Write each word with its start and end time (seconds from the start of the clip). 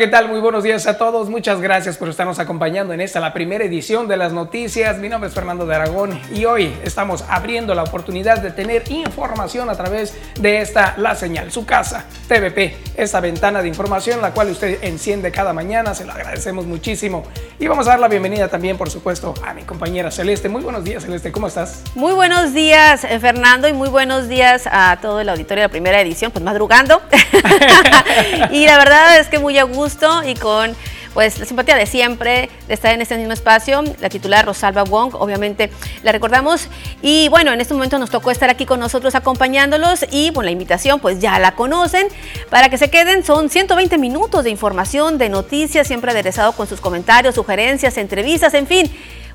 ¿qué 0.00 0.06
tal? 0.06 0.28
Muy 0.28 0.40
buenos 0.40 0.64
días 0.64 0.86
a 0.86 0.96
todos. 0.96 1.28
Muchas 1.28 1.60
gracias 1.60 1.98
por 1.98 2.08
estarnos 2.08 2.38
acompañando 2.38 2.94
en 2.94 3.02
esta, 3.02 3.20
la 3.20 3.34
primera 3.34 3.66
edición 3.66 4.08
de 4.08 4.16
las 4.16 4.32
noticias. 4.32 4.96
Mi 4.96 5.10
nombre 5.10 5.28
es 5.28 5.34
Fernando 5.34 5.66
de 5.66 5.74
Aragón 5.74 6.18
y 6.32 6.46
hoy 6.46 6.74
estamos 6.82 7.22
abriendo 7.28 7.74
la 7.74 7.82
oportunidad 7.82 8.38
de 8.38 8.50
tener 8.50 8.90
información 8.90 9.68
a 9.68 9.74
través 9.74 10.16
de 10.40 10.62
esta, 10.62 10.94
la 10.96 11.14
señal, 11.16 11.52
su 11.52 11.66
casa, 11.66 12.06
TVP, 12.28 12.78
esta 12.96 13.20
ventana 13.20 13.60
de 13.60 13.68
información 13.68 14.22
la 14.22 14.32
cual 14.32 14.48
usted 14.48 14.82
enciende 14.82 15.30
cada 15.32 15.52
mañana. 15.52 15.94
Se 15.94 16.06
lo 16.06 16.12
agradecemos 16.12 16.64
muchísimo. 16.64 17.24
Y 17.58 17.66
vamos 17.66 17.86
a 17.86 17.90
dar 17.90 18.00
la 18.00 18.08
bienvenida 18.08 18.48
también, 18.48 18.78
por 18.78 18.88
supuesto, 18.88 19.34
a 19.46 19.52
mi 19.52 19.64
compañera 19.64 20.10
Celeste. 20.10 20.48
Muy 20.48 20.62
buenos 20.62 20.82
días, 20.82 21.02
Celeste. 21.02 21.30
¿Cómo 21.30 21.46
estás? 21.46 21.82
Muy 21.94 22.14
buenos 22.14 22.54
días, 22.54 23.04
eh, 23.04 23.20
Fernando, 23.20 23.68
y 23.68 23.74
muy 23.74 23.90
buenos 23.90 24.28
días 24.28 24.66
a 24.72 24.96
todo 25.02 25.20
el 25.20 25.28
auditorio 25.28 25.60
de 25.60 25.68
la 25.68 25.70
primera 25.70 26.00
edición, 26.00 26.32
pues 26.32 26.42
madrugando. 26.42 27.02
y 28.50 28.64
la 28.64 28.78
verdad 28.78 29.18
es 29.18 29.28
que 29.28 29.38
muy 29.38 29.60
gusto 29.60 29.89
y 30.26 30.34
con 30.34 30.74
pues 31.14 31.38
la 31.38 31.44
simpatía 31.44 31.74
de 31.74 31.86
siempre 31.86 32.48
de 32.68 32.74
estar 32.74 32.94
en 32.94 33.02
este 33.02 33.16
mismo 33.16 33.32
espacio, 33.32 33.82
la 34.00 34.08
titular 34.08 34.46
Rosalba 34.46 34.84
Wong, 34.84 35.14
obviamente 35.14 35.70
la 36.02 36.12
recordamos 36.12 36.68
y 37.02 37.28
bueno, 37.28 37.52
en 37.52 37.60
este 37.60 37.74
momento 37.74 37.98
nos 37.98 38.10
tocó 38.10 38.30
estar 38.30 38.48
aquí 38.48 38.64
con 38.64 38.78
nosotros 38.78 39.14
acompañándolos 39.14 40.06
y 40.10 40.30
bueno, 40.30 40.46
la 40.46 40.52
invitación 40.52 41.00
pues 41.00 41.18
ya 41.18 41.38
la 41.38 41.56
conocen, 41.56 42.06
para 42.48 42.68
que 42.68 42.78
se 42.78 42.90
queden 42.90 43.24
son 43.24 43.50
120 43.50 43.98
minutos 43.98 44.44
de 44.44 44.50
información, 44.50 45.18
de 45.18 45.28
noticias, 45.28 45.86
siempre 45.86 46.12
aderezado 46.12 46.52
con 46.52 46.68
sus 46.68 46.80
comentarios, 46.80 47.34
sugerencias, 47.34 47.96
entrevistas, 47.96 48.54
en 48.54 48.66
fin, 48.66 48.90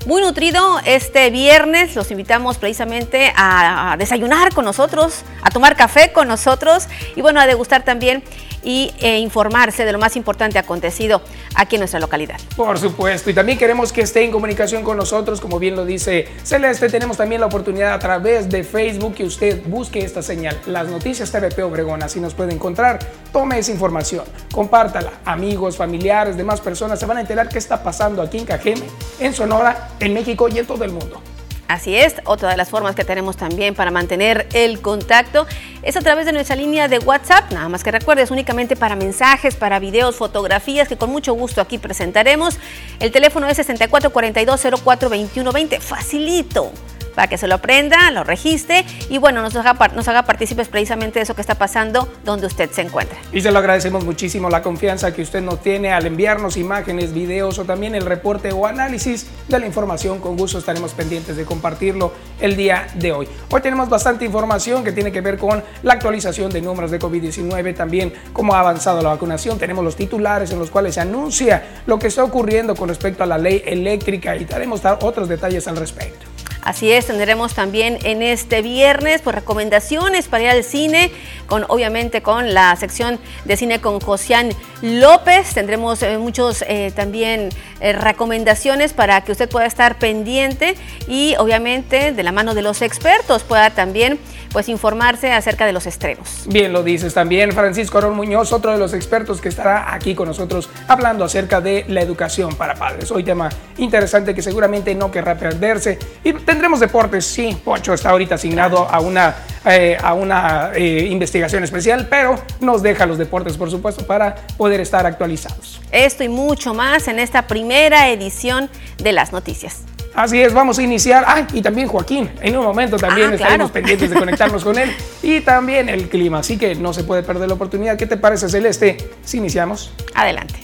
muy 0.06 0.22
nutrido 0.22 0.80
este 0.84 1.30
viernes. 1.30 1.94
Los 1.96 2.10
invitamos 2.10 2.58
precisamente 2.58 3.32
a 3.36 3.96
desayunar 3.98 4.54
con 4.54 4.64
nosotros, 4.64 5.22
a 5.42 5.50
tomar 5.50 5.76
café 5.76 6.12
con 6.12 6.28
nosotros 6.28 6.86
y 7.16 7.22
bueno, 7.22 7.40
a 7.40 7.46
degustar 7.46 7.84
también 7.84 8.22
y 8.66 8.92
e 8.98 9.20
informarse 9.20 9.84
de 9.84 9.92
lo 9.92 9.98
más 9.98 10.16
importante 10.16 10.58
acontecido 10.58 11.22
aquí 11.54 11.76
en 11.76 11.80
nuestra 11.80 12.00
localidad. 12.00 12.36
Por 12.56 12.78
supuesto, 12.78 13.30
y 13.30 13.34
también 13.34 13.56
queremos 13.56 13.92
que 13.92 14.02
esté 14.02 14.24
en 14.24 14.32
comunicación 14.32 14.82
con 14.82 14.96
nosotros, 14.96 15.40
como 15.40 15.60
bien 15.60 15.76
lo 15.76 15.86
dice 15.86 16.28
Celeste, 16.42 16.88
tenemos 16.88 17.16
también 17.16 17.40
la 17.40 17.46
oportunidad 17.46 17.94
a 17.94 17.98
través 18.00 18.50
de 18.50 18.64
Facebook 18.64 19.14
que 19.14 19.24
usted 19.24 19.62
busque 19.66 20.00
esta 20.00 20.20
señal, 20.20 20.60
las 20.66 20.88
noticias 20.88 21.30
TVP 21.30 21.62
Obregón, 21.62 22.02
así 22.02 22.18
nos 22.18 22.34
puede 22.34 22.52
encontrar, 22.52 22.98
tome 23.32 23.58
esa 23.60 23.70
información, 23.70 24.24
compártala, 24.50 25.12
amigos, 25.24 25.76
familiares, 25.76 26.36
demás 26.36 26.60
personas 26.60 26.98
se 26.98 27.06
van 27.06 27.18
a 27.18 27.20
enterar 27.20 27.48
qué 27.48 27.58
está 27.58 27.82
pasando 27.84 28.20
aquí 28.20 28.38
en 28.38 28.46
Cajeme, 28.46 28.86
en 29.20 29.32
Sonora, 29.32 29.90
en 30.00 30.12
México 30.12 30.48
y 30.48 30.58
en 30.58 30.66
todo 30.66 30.82
el 30.82 30.90
mundo. 30.90 31.22
Así 31.68 31.96
es, 31.96 32.14
otra 32.24 32.50
de 32.50 32.56
las 32.56 32.70
formas 32.70 32.94
que 32.94 33.04
tenemos 33.04 33.36
también 33.36 33.74
para 33.74 33.90
mantener 33.90 34.46
el 34.52 34.80
contacto 34.80 35.48
es 35.82 35.96
a 35.96 36.00
través 36.00 36.24
de 36.26 36.32
nuestra 36.32 36.54
línea 36.54 36.86
de 36.86 37.00
WhatsApp, 37.00 37.50
nada 37.52 37.68
más 37.68 37.82
que 37.82 37.90
recuerdes 37.90 38.30
únicamente 38.30 38.76
para 38.76 38.94
mensajes, 38.94 39.56
para 39.56 39.80
videos, 39.80 40.14
fotografías 40.16 40.86
que 40.86 40.96
con 40.96 41.10
mucho 41.10 41.34
gusto 41.34 41.60
aquí 41.60 41.78
presentaremos. 41.78 42.58
El 43.00 43.10
teléfono 43.10 43.48
es 43.48 43.58
6442042120, 43.58 45.80
facilito 45.80 46.70
para 47.16 47.28
que 47.28 47.38
se 47.38 47.48
lo 47.48 47.56
aprenda, 47.56 48.10
lo 48.12 48.22
registre 48.22 48.84
y 49.08 49.18
bueno, 49.18 49.42
nos 49.42 49.56
haga, 49.56 49.74
nos 49.94 50.06
partícipes 50.06 50.68
precisamente 50.68 51.18
de 51.18 51.24
eso 51.24 51.34
que 51.34 51.40
está 51.40 51.56
pasando 51.56 52.08
donde 52.24 52.46
usted 52.46 52.70
se 52.70 52.82
encuentra. 52.82 53.18
Y 53.32 53.40
se 53.40 53.50
lo 53.50 53.58
agradecemos 53.58 54.04
muchísimo 54.04 54.50
la 54.50 54.62
confianza 54.62 55.12
que 55.14 55.22
usted 55.22 55.40
nos 55.40 55.62
tiene 55.62 55.92
al 55.92 56.06
enviarnos 56.06 56.56
imágenes, 56.56 57.12
videos 57.12 57.58
o 57.58 57.64
también 57.64 57.94
el 57.94 58.04
reporte 58.04 58.52
o 58.52 58.66
análisis 58.66 59.26
de 59.48 59.58
la 59.58 59.66
información. 59.66 60.20
Con 60.20 60.36
gusto 60.36 60.58
estaremos 60.58 60.92
pendientes 60.92 61.36
de 61.36 61.44
compartirlo 61.44 62.12
el 62.40 62.54
día 62.54 62.86
de 62.94 63.12
hoy. 63.12 63.28
Hoy 63.50 63.62
tenemos 63.62 63.88
bastante 63.88 64.26
información 64.26 64.84
que 64.84 64.92
tiene 64.92 65.10
que 65.10 65.22
ver 65.22 65.38
con 65.38 65.64
la 65.82 65.94
actualización 65.94 66.52
de 66.52 66.60
números 66.60 66.90
de 66.90 67.00
COVID-19, 67.00 67.74
también 67.74 68.12
cómo 68.34 68.54
ha 68.54 68.60
avanzado 68.60 69.00
la 69.00 69.08
vacunación. 69.08 69.58
Tenemos 69.58 69.82
los 69.82 69.96
titulares 69.96 70.50
en 70.50 70.58
los 70.58 70.70
cuales 70.70 70.94
se 70.94 71.00
anuncia 71.00 71.82
lo 71.86 71.98
que 71.98 72.08
está 72.08 72.22
ocurriendo 72.22 72.76
con 72.76 72.90
respecto 72.90 73.22
a 73.22 73.26
la 73.26 73.38
ley 73.38 73.62
eléctrica 73.64 74.36
y 74.36 74.44
daremos 74.44 74.82
otros 74.84 75.28
detalles 75.30 75.66
al 75.66 75.76
respecto. 75.76 76.35
Así 76.66 76.90
es, 76.90 77.06
tendremos 77.06 77.54
también 77.54 77.96
en 78.02 78.22
este 78.22 78.60
viernes 78.60 79.22
pues, 79.22 79.36
recomendaciones 79.36 80.26
para 80.26 80.42
ir 80.42 80.50
al 80.50 80.64
cine, 80.64 81.12
con 81.46 81.64
obviamente 81.68 82.22
con 82.22 82.54
la 82.54 82.74
sección 82.74 83.20
de 83.44 83.56
cine 83.56 83.80
con 83.80 84.00
Josian 84.00 84.50
López. 84.82 85.54
Tendremos 85.54 86.02
eh, 86.02 86.18
muchos 86.18 86.64
eh, 86.66 86.92
también 86.96 87.50
eh, 87.80 87.92
recomendaciones 87.92 88.92
para 88.92 89.20
que 89.20 89.30
usted 89.30 89.48
pueda 89.48 89.66
estar 89.66 89.98
pendiente 89.98 90.74
y 91.06 91.36
obviamente 91.38 92.12
de 92.12 92.22
la 92.24 92.32
mano 92.32 92.52
de 92.52 92.62
los 92.62 92.82
expertos 92.82 93.44
pueda 93.44 93.70
también 93.70 94.18
pues 94.52 94.68
informarse 94.68 95.32
acerca 95.32 95.66
de 95.66 95.72
los 95.72 95.86
estrenos. 95.86 96.44
Bien, 96.46 96.72
lo 96.72 96.82
dices 96.82 97.14
también 97.14 97.52
Francisco 97.52 97.98
Arón 97.98 98.16
Muñoz, 98.16 98.52
otro 98.52 98.72
de 98.72 98.78
los 98.78 98.92
expertos 98.94 99.40
que 99.40 99.48
estará 99.48 99.94
aquí 99.94 100.14
con 100.14 100.28
nosotros 100.28 100.68
hablando 100.88 101.24
acerca 101.24 101.60
de 101.60 101.84
la 101.88 102.00
educación 102.00 102.54
para 102.54 102.74
padres. 102.74 103.10
Hoy 103.10 103.24
tema 103.24 103.48
interesante 103.78 104.34
que 104.34 104.42
seguramente 104.42 104.94
no 104.94 105.10
querrá 105.10 105.36
perderse. 105.36 105.98
Y 106.24 106.32
tendremos 106.32 106.80
deportes, 106.80 107.26
sí, 107.26 107.56
Pocho 107.64 107.94
está 107.94 108.10
ahorita 108.10 108.36
asignado 108.36 108.88
a 108.88 109.00
una, 109.00 109.36
eh, 109.64 109.96
a 110.02 110.14
una 110.14 110.70
eh, 110.74 111.08
investigación 111.10 111.64
especial, 111.64 112.06
pero 112.08 112.36
nos 112.60 112.82
deja 112.82 113.06
los 113.06 113.18
deportes, 113.18 113.56
por 113.56 113.70
supuesto, 113.70 114.06
para 114.06 114.34
poder 114.56 114.80
estar 114.80 115.06
actualizados. 115.06 115.80
Esto 115.92 116.24
y 116.24 116.28
mucho 116.28 116.74
más 116.74 117.08
en 117.08 117.18
esta 117.18 117.46
primera 117.46 118.08
edición 118.10 118.70
de 118.98 119.12
las 119.12 119.32
noticias. 119.32 119.82
Así 120.16 120.40
es, 120.40 120.54
vamos 120.54 120.78
a 120.78 120.82
iniciar. 120.82 121.24
Ah, 121.26 121.46
y 121.52 121.60
también 121.60 121.88
Joaquín, 121.88 122.30
en 122.40 122.56
un 122.56 122.64
momento 122.64 122.96
también 122.96 123.32
ah, 123.32 123.34
estaremos 123.34 123.70
pendientes 123.70 124.08
de 124.08 124.16
conectarnos 124.16 124.64
con 124.64 124.78
él. 124.78 124.90
Y 125.22 125.40
también 125.40 125.88
el 125.88 126.08
clima, 126.08 126.38
así 126.38 126.56
que 126.56 126.76
no 126.76 126.92
se 126.92 127.02
puede 127.02 127.24
perder 127.24 127.48
la 127.48 127.54
oportunidad. 127.54 127.96
¿Qué 127.96 128.06
te 128.06 128.16
parece, 128.16 128.48
Celeste, 128.48 128.96
si 129.24 129.38
iniciamos? 129.38 129.92
Adelante. 130.14 130.54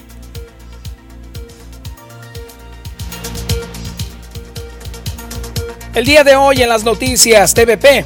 El 5.94 6.04
día 6.04 6.22
de 6.22 6.36
hoy 6.36 6.62
en 6.62 6.68
las 6.68 6.84
noticias 6.84 7.52
TVP. 7.52 8.04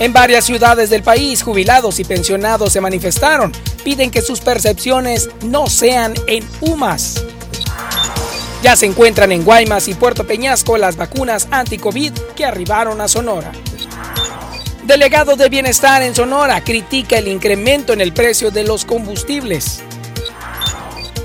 En 0.00 0.12
varias 0.12 0.44
ciudades 0.44 0.90
del 0.90 1.04
país, 1.04 1.42
jubilados 1.42 2.00
y 2.00 2.04
pensionados 2.04 2.72
se 2.72 2.80
manifestaron. 2.80 3.52
Piden 3.84 4.10
que 4.10 4.20
sus 4.20 4.40
percepciones 4.40 5.30
no 5.44 5.68
sean 5.68 6.14
en 6.26 6.44
humas. 6.60 7.24
Ya 8.62 8.76
se 8.76 8.86
encuentran 8.86 9.32
en 9.32 9.44
Guaymas 9.44 9.88
y 9.88 9.94
Puerto 9.94 10.24
Peñasco 10.24 10.78
las 10.78 10.96
vacunas 10.96 11.48
anti-COVID 11.50 12.12
que 12.36 12.44
arribaron 12.44 13.00
a 13.00 13.08
Sonora. 13.08 13.50
Delegado 14.84 15.34
de 15.34 15.48
Bienestar 15.48 16.00
en 16.02 16.14
Sonora 16.14 16.62
critica 16.62 17.18
el 17.18 17.26
incremento 17.26 17.92
en 17.92 18.00
el 18.00 18.12
precio 18.12 18.52
de 18.52 18.62
los 18.62 18.84
combustibles. 18.84 19.82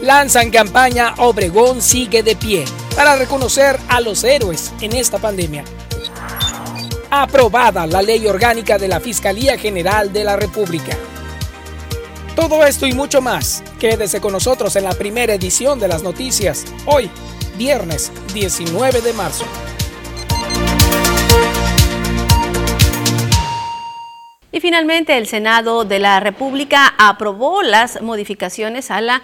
Lanzan 0.01 0.49
campaña 0.49 1.13
Obregón 1.17 1.83
sigue 1.83 2.23
de 2.23 2.35
pie 2.35 2.65
para 2.95 3.15
reconocer 3.15 3.79
a 3.87 4.01
los 4.01 4.23
héroes 4.23 4.73
en 4.81 4.93
esta 4.93 5.19
pandemia. 5.19 5.63
Aprobada 7.11 7.85
la 7.85 8.01
ley 8.01 8.25
orgánica 8.25 8.79
de 8.79 8.87
la 8.87 8.99
Fiscalía 8.99 9.59
General 9.59 10.11
de 10.11 10.23
la 10.23 10.37
República. 10.37 10.97
Todo 12.37 12.63
esto 12.63 12.85
y 12.85 12.93
mucho 12.93 13.19
más, 13.19 13.63
quédese 13.79 14.21
con 14.21 14.31
nosotros 14.31 14.75
en 14.75 14.83
la 14.83 14.91
primera 14.91 15.33
edición 15.33 15.79
de 15.79 15.87
las 15.87 16.03
noticias, 16.03 16.65
hoy, 16.85 17.09
viernes 17.57 18.11
19 18.31 19.01
de 19.01 19.13
marzo. 19.13 19.43
Y 24.49 24.61
finalmente 24.61 25.17
el 25.17 25.27
Senado 25.27 25.83
de 25.83 25.99
la 25.99 26.21
República 26.21 26.93
aprobó 26.97 27.63
las 27.63 28.01
modificaciones 28.01 28.91
a 28.91 29.01
la 29.01 29.21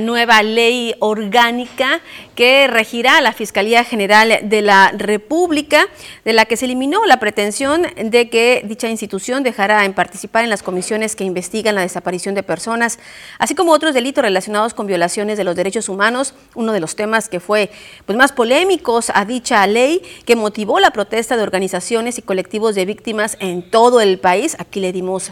nueva 0.00 0.42
ley 0.42 0.94
orgánica 0.98 2.00
que 2.34 2.66
regirá 2.68 3.20
la 3.20 3.34
Fiscalía 3.34 3.84
General 3.84 4.38
de 4.44 4.62
la 4.62 4.90
República, 4.96 5.88
de 6.24 6.32
la 6.32 6.46
que 6.46 6.56
se 6.56 6.64
eliminó 6.64 7.04
la 7.04 7.20
pretensión 7.20 7.86
de 8.02 8.30
que 8.30 8.62
dicha 8.64 8.88
institución 8.88 9.42
dejará 9.42 9.84
en 9.84 9.92
participar 9.92 10.42
en 10.42 10.48
las 10.48 10.62
comisiones 10.62 11.16
que 11.16 11.24
investigan 11.24 11.74
la 11.74 11.82
desaparición 11.82 12.34
de 12.34 12.42
personas, 12.42 12.98
así 13.38 13.54
como 13.54 13.72
otros 13.72 13.92
delitos 13.92 14.22
relacionados 14.22 14.72
con 14.72 14.86
violaciones 14.86 15.36
de 15.36 15.44
los 15.44 15.54
derechos 15.54 15.90
humanos, 15.90 16.32
uno 16.54 16.72
de 16.72 16.80
los 16.80 16.96
temas 16.96 17.28
que 17.28 17.40
fue 17.40 17.70
pues, 18.06 18.16
más 18.16 18.32
polémicos 18.32 19.12
a 19.14 19.26
dicha 19.26 19.66
ley 19.66 20.00
que 20.24 20.34
motivó 20.34 20.80
la 20.80 20.92
protesta 20.92 21.36
de 21.36 21.42
organizaciones 21.42 22.16
y 22.16 22.22
colectivos 22.22 22.74
de 22.74 22.86
víctimas 22.86 23.36
en 23.38 23.60
todo 23.70 24.00
el 24.00 24.18
país 24.18 24.56
aquí 24.62 24.80
le 24.80 24.92
dimos 24.92 25.30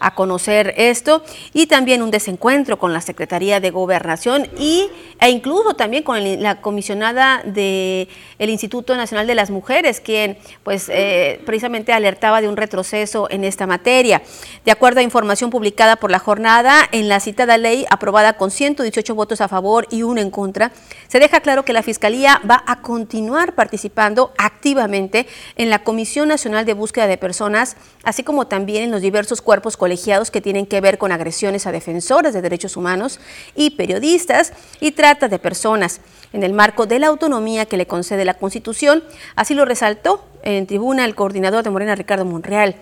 a 0.00 0.14
conocer 0.14 0.74
esto 0.76 1.22
y 1.52 1.66
también 1.66 2.02
un 2.02 2.10
desencuentro 2.10 2.78
con 2.78 2.92
la 2.92 3.00
Secretaría 3.00 3.60
de 3.60 3.70
Gobernación 3.70 4.48
y, 4.58 4.88
e 5.20 5.30
incluso 5.30 5.74
también 5.74 6.02
con 6.02 6.42
la 6.42 6.60
comisionada 6.60 7.42
del 7.44 8.08
Instituto 8.38 8.96
Nacional 8.96 9.26
de 9.26 9.34
las 9.34 9.50
Mujeres, 9.50 10.00
quien 10.00 10.38
pues 10.62 10.88
eh, 10.88 11.40
precisamente 11.44 11.92
alertaba 11.92 12.40
de 12.40 12.48
un 12.48 12.56
retroceso 12.56 13.28
en 13.30 13.44
esta 13.44 13.66
materia. 13.66 14.22
De 14.64 14.72
acuerdo 14.72 15.00
a 15.00 15.02
información 15.02 15.50
publicada 15.50 15.96
por 15.96 16.10
la 16.10 16.18
jornada, 16.18 16.88
en 16.92 17.08
la 17.08 17.20
citada 17.20 17.58
ley 17.58 17.86
aprobada 17.90 18.34
con 18.34 18.50
118 18.50 19.14
votos 19.14 19.40
a 19.40 19.48
favor 19.48 19.86
y 19.90 20.02
uno 20.02 20.20
en 20.20 20.30
contra, 20.30 20.72
se 21.08 21.18
deja 21.18 21.40
claro 21.40 21.64
que 21.64 21.72
la 21.72 21.82
Fiscalía 21.82 22.40
va 22.48 22.62
a 22.66 22.80
continuar 22.82 23.54
participando 23.54 24.32
activamente 24.38 25.26
en 25.56 25.70
la 25.70 25.80
Comisión 25.80 26.28
Nacional 26.28 26.64
de 26.64 26.74
Búsqueda 26.74 27.06
de 27.06 27.18
Personas, 27.18 27.76
así 28.04 28.22
como 28.22 28.46
también 28.46 28.84
en 28.84 28.90
los 28.90 29.02
diversos 29.02 29.42
cuerpos 29.42 29.76
colegiados 29.86 30.32
que 30.32 30.40
tienen 30.40 30.66
que 30.66 30.80
ver 30.80 30.98
con 30.98 31.12
agresiones 31.12 31.64
a 31.64 31.70
defensores 31.70 32.34
de 32.34 32.42
derechos 32.42 32.76
humanos 32.76 33.20
y 33.54 33.70
periodistas 33.70 34.52
y 34.80 34.90
trata 34.90 35.28
de 35.28 35.38
personas 35.38 36.00
en 36.32 36.42
el 36.42 36.52
marco 36.52 36.86
de 36.86 36.98
la 36.98 37.06
autonomía 37.06 37.66
que 37.66 37.76
le 37.76 37.86
concede 37.86 38.24
la 38.24 38.34
Constitución. 38.34 39.04
Así 39.36 39.54
lo 39.54 39.64
resaltó 39.64 40.24
en 40.42 40.66
tribuna 40.66 41.04
el 41.04 41.14
coordinador 41.14 41.62
de 41.62 41.70
Morena, 41.70 41.94
Ricardo 41.94 42.24
Monreal. 42.24 42.74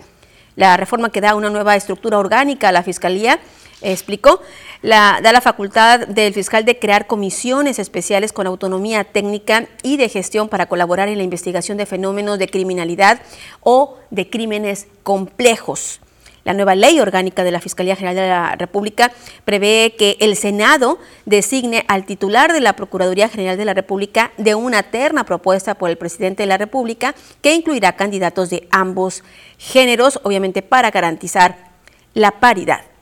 La 0.56 0.78
reforma 0.78 1.10
que 1.10 1.20
da 1.20 1.34
una 1.34 1.50
nueva 1.50 1.76
estructura 1.76 2.18
orgánica 2.18 2.70
a 2.70 2.72
la 2.72 2.82
Fiscalía 2.82 3.38
explicó, 3.82 4.40
la, 4.80 5.20
da 5.22 5.30
la 5.30 5.42
facultad 5.42 6.06
del 6.08 6.32
fiscal 6.32 6.64
de 6.64 6.78
crear 6.78 7.06
comisiones 7.06 7.78
especiales 7.78 8.32
con 8.32 8.46
autonomía 8.46 9.04
técnica 9.04 9.66
y 9.82 9.98
de 9.98 10.08
gestión 10.08 10.48
para 10.48 10.70
colaborar 10.70 11.10
en 11.10 11.18
la 11.18 11.24
investigación 11.24 11.76
de 11.76 11.84
fenómenos 11.84 12.38
de 12.38 12.48
criminalidad 12.48 13.20
o 13.60 13.98
de 14.08 14.30
crímenes 14.30 14.86
complejos. 15.02 16.00
La 16.44 16.52
nueva 16.52 16.74
ley 16.74 17.00
orgánica 17.00 17.42
de 17.42 17.50
la 17.50 17.60
Fiscalía 17.60 17.96
General 17.96 18.14
de 18.16 18.28
la 18.28 18.56
República 18.56 19.10
prevé 19.44 19.94
que 19.98 20.16
el 20.20 20.36
Senado 20.36 20.98
designe 21.24 21.84
al 21.88 22.04
titular 22.04 22.52
de 22.52 22.60
la 22.60 22.76
Procuraduría 22.76 23.28
General 23.28 23.56
de 23.56 23.64
la 23.64 23.74
República 23.74 24.32
de 24.36 24.54
una 24.54 24.82
terna 24.82 25.24
propuesta 25.24 25.74
por 25.74 25.90
el 25.90 25.96
presidente 25.96 26.42
de 26.42 26.48
la 26.48 26.58
República 26.58 27.14
que 27.40 27.54
incluirá 27.54 27.96
candidatos 27.96 28.50
de 28.50 28.68
ambos 28.70 29.24
géneros, 29.58 30.20
obviamente 30.22 30.60
para 30.62 30.90
garantizar 30.90 31.72
la 32.12 32.30
paridad 32.30 32.93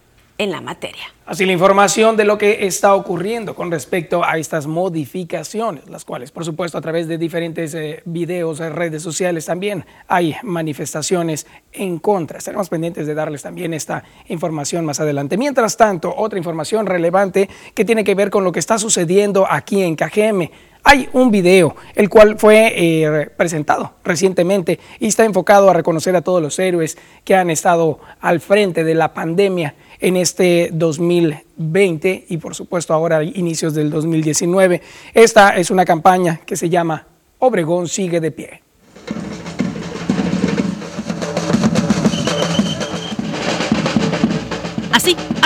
en 0.42 0.50
la 0.50 0.60
materia. 0.60 1.04
Así 1.24 1.46
la 1.46 1.52
información 1.52 2.16
de 2.16 2.24
lo 2.24 2.36
que 2.36 2.66
está 2.66 2.94
ocurriendo 2.94 3.54
con 3.54 3.70
respecto 3.70 4.24
a 4.24 4.38
estas 4.38 4.66
modificaciones, 4.66 5.88
las 5.88 6.04
cuales 6.04 6.32
por 6.32 6.44
supuesto 6.44 6.76
a 6.76 6.80
través 6.80 7.06
de 7.06 7.16
diferentes 7.16 7.74
eh, 7.74 8.02
videos, 8.04 8.58
en 8.58 8.74
redes 8.74 9.02
sociales 9.02 9.46
también 9.46 9.84
hay 10.08 10.34
manifestaciones 10.42 11.46
en 11.72 11.98
contra. 12.00 12.38
Estaremos 12.38 12.68
pendientes 12.68 13.06
de 13.06 13.14
darles 13.14 13.42
también 13.42 13.72
esta 13.72 14.02
información 14.28 14.84
más 14.84 14.98
adelante. 14.98 15.36
Mientras 15.36 15.76
tanto, 15.76 16.12
otra 16.14 16.38
información 16.38 16.86
relevante 16.86 17.48
que 17.72 17.84
tiene 17.84 18.02
que 18.02 18.16
ver 18.16 18.30
con 18.30 18.42
lo 18.42 18.50
que 18.50 18.58
está 18.58 18.78
sucediendo 18.78 19.46
aquí 19.48 19.82
en 19.82 19.94
Cajeme. 19.94 20.50
Hay 20.84 21.08
un 21.12 21.30
video, 21.30 21.76
el 21.94 22.08
cual 22.08 22.38
fue 22.38 22.72
eh, 22.74 23.30
presentado 23.36 23.92
recientemente 24.02 24.80
y 24.98 25.06
está 25.06 25.24
enfocado 25.24 25.70
a 25.70 25.72
reconocer 25.72 26.16
a 26.16 26.22
todos 26.22 26.42
los 26.42 26.58
héroes 26.58 26.98
que 27.24 27.36
han 27.36 27.50
estado 27.50 28.00
al 28.20 28.40
frente 28.40 28.82
de 28.82 28.94
la 28.94 29.14
pandemia 29.14 29.74
en 30.00 30.16
este 30.16 30.70
2020 30.72 32.26
y 32.28 32.36
por 32.38 32.56
supuesto 32.56 32.92
ahora 32.92 33.22
inicios 33.22 33.74
del 33.74 33.90
2019. 33.90 34.82
Esta 35.14 35.56
es 35.56 35.70
una 35.70 35.84
campaña 35.84 36.40
que 36.44 36.56
se 36.56 36.68
llama 36.68 37.06
Obregón 37.38 37.88
sigue 37.88 38.20
de 38.20 38.30
pie. 38.32 38.62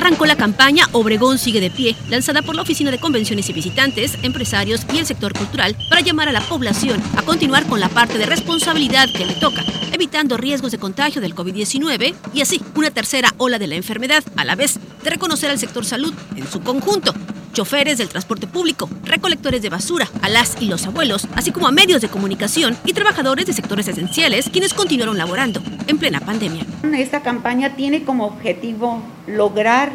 Arrancó 0.07 0.25
la 0.25 0.37
campaña 0.37 0.87
Obregón 0.93 1.37
sigue 1.37 1.61
de 1.61 1.69
pie, 1.69 1.97
lanzada 2.09 2.41
por 2.41 2.55
la 2.55 2.63
Oficina 2.63 2.93
de 2.93 2.99
Convenciones 3.01 3.49
y 3.49 3.53
Visitantes, 3.53 4.17
empresarios 4.23 4.87
y 4.93 4.99
el 4.99 5.07
sector 5.07 5.33
cultural 5.33 5.77
para 5.89 6.01
llamar 6.01 6.29
a 6.29 6.33
la 6.33 6.43
población 6.43 7.03
a 7.17 7.23
continuar 7.23 7.67
con 7.67 7.81
la 7.81 7.89
parte 7.89 8.17
de 8.17 8.25
responsabilidad 8.25 9.09
que 9.13 9.27
le 9.27 9.35
toca, 9.35 9.65
evitando 9.93 10.37
riesgos 10.37 10.71
de 10.71 10.79
contagio 10.79 11.21
del 11.21 11.35
COVID-19 11.35 12.15
y 12.33 12.41
así 12.41 12.63
una 12.77 12.93
tercera 12.93 13.35
ola 13.39 13.59
de 13.59 13.67
la 13.67 13.75
enfermedad, 13.75 14.23
a 14.37 14.45
la 14.45 14.55
vez 14.55 14.79
de 15.03 15.11
reconocer 15.11 15.51
al 15.51 15.59
sector 15.59 15.85
salud 15.85 16.15
en 16.37 16.47
su 16.49 16.61
conjunto 16.61 17.13
choferes 17.57 17.97
del 17.97 18.11
transporte 18.11 18.47
público, 18.47 18.87
recolectores 19.03 19.63
de 19.63 19.71
basura, 19.71 20.07
a 20.21 20.29
las 20.29 20.61
y 20.61 20.67
los 20.67 20.87
abuelos, 20.87 21.27
así 21.35 21.53
como 21.53 21.67
a 21.67 21.73
medios 21.73 22.03
de 22.03 22.09
comunicación 22.09 22.77
y 22.85 22.93
trabajadores 22.93 23.47
de 23.47 23.55
sectores 23.55 23.89
esenciales 23.89 24.51
quienes 24.51 24.75
continuaron 24.75 25.17
laborando 25.17 25.63
en 25.87 25.97
plena 25.97 26.21
pandemia. 26.21 26.67
Esta 26.95 27.23
campaña 27.23 27.75
tiene 27.75 28.05
como 28.05 28.27
objetivo 28.27 29.03
lograr 29.27 29.91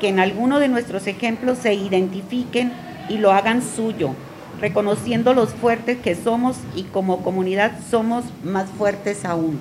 que 0.00 0.08
en 0.08 0.20
alguno 0.20 0.58
de 0.58 0.68
nuestros 0.68 1.06
ejemplos 1.06 1.58
se 1.58 1.74
identifiquen 1.74 2.72
y 3.08 3.18
lo 3.18 3.32
hagan 3.32 3.62
suyo, 3.62 4.10
reconociendo 4.60 5.34
los 5.34 5.50
fuertes 5.50 5.98
que 5.98 6.14
somos 6.14 6.56
y 6.74 6.84
como 6.84 7.22
comunidad 7.22 7.72
somos 7.90 8.24
más 8.44 8.68
fuertes 8.70 9.24
aún. 9.24 9.58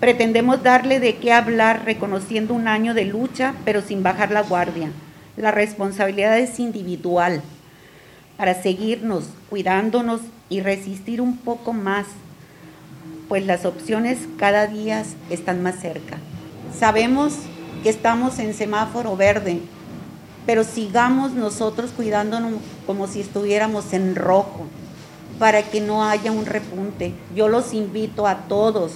Pretendemos 0.00 0.62
darle 0.62 1.00
de 1.00 1.16
qué 1.16 1.32
hablar 1.32 1.84
reconociendo 1.84 2.54
un 2.54 2.68
año 2.68 2.94
de 2.94 3.04
lucha, 3.04 3.54
pero 3.64 3.80
sin 3.80 4.02
bajar 4.02 4.30
la 4.30 4.42
guardia 4.42 4.90
la 5.36 5.50
responsabilidad 5.50 6.38
es 6.38 6.58
individual 6.58 7.42
para 8.36 8.54
seguirnos 8.54 9.24
cuidándonos 9.48 10.20
y 10.48 10.60
resistir 10.60 11.20
un 11.20 11.36
poco 11.36 11.72
más, 11.72 12.06
pues 13.28 13.44
las 13.44 13.64
opciones 13.64 14.18
cada 14.38 14.66
día 14.66 15.04
están 15.30 15.62
más 15.62 15.80
cerca. 15.80 16.18
Sabemos 16.78 17.34
que 17.86 17.90
estamos 17.90 18.40
en 18.40 18.52
semáforo 18.52 19.16
verde, 19.16 19.60
pero 20.44 20.64
sigamos 20.64 21.34
nosotros 21.34 21.92
cuidándonos 21.96 22.54
como 22.84 23.06
si 23.06 23.20
estuviéramos 23.20 23.92
en 23.92 24.16
rojo, 24.16 24.66
para 25.38 25.62
que 25.62 25.80
no 25.80 26.02
haya 26.02 26.32
un 26.32 26.46
repunte. 26.46 27.14
Yo 27.36 27.46
los 27.46 27.72
invito 27.74 28.26
a 28.26 28.48
todos. 28.48 28.94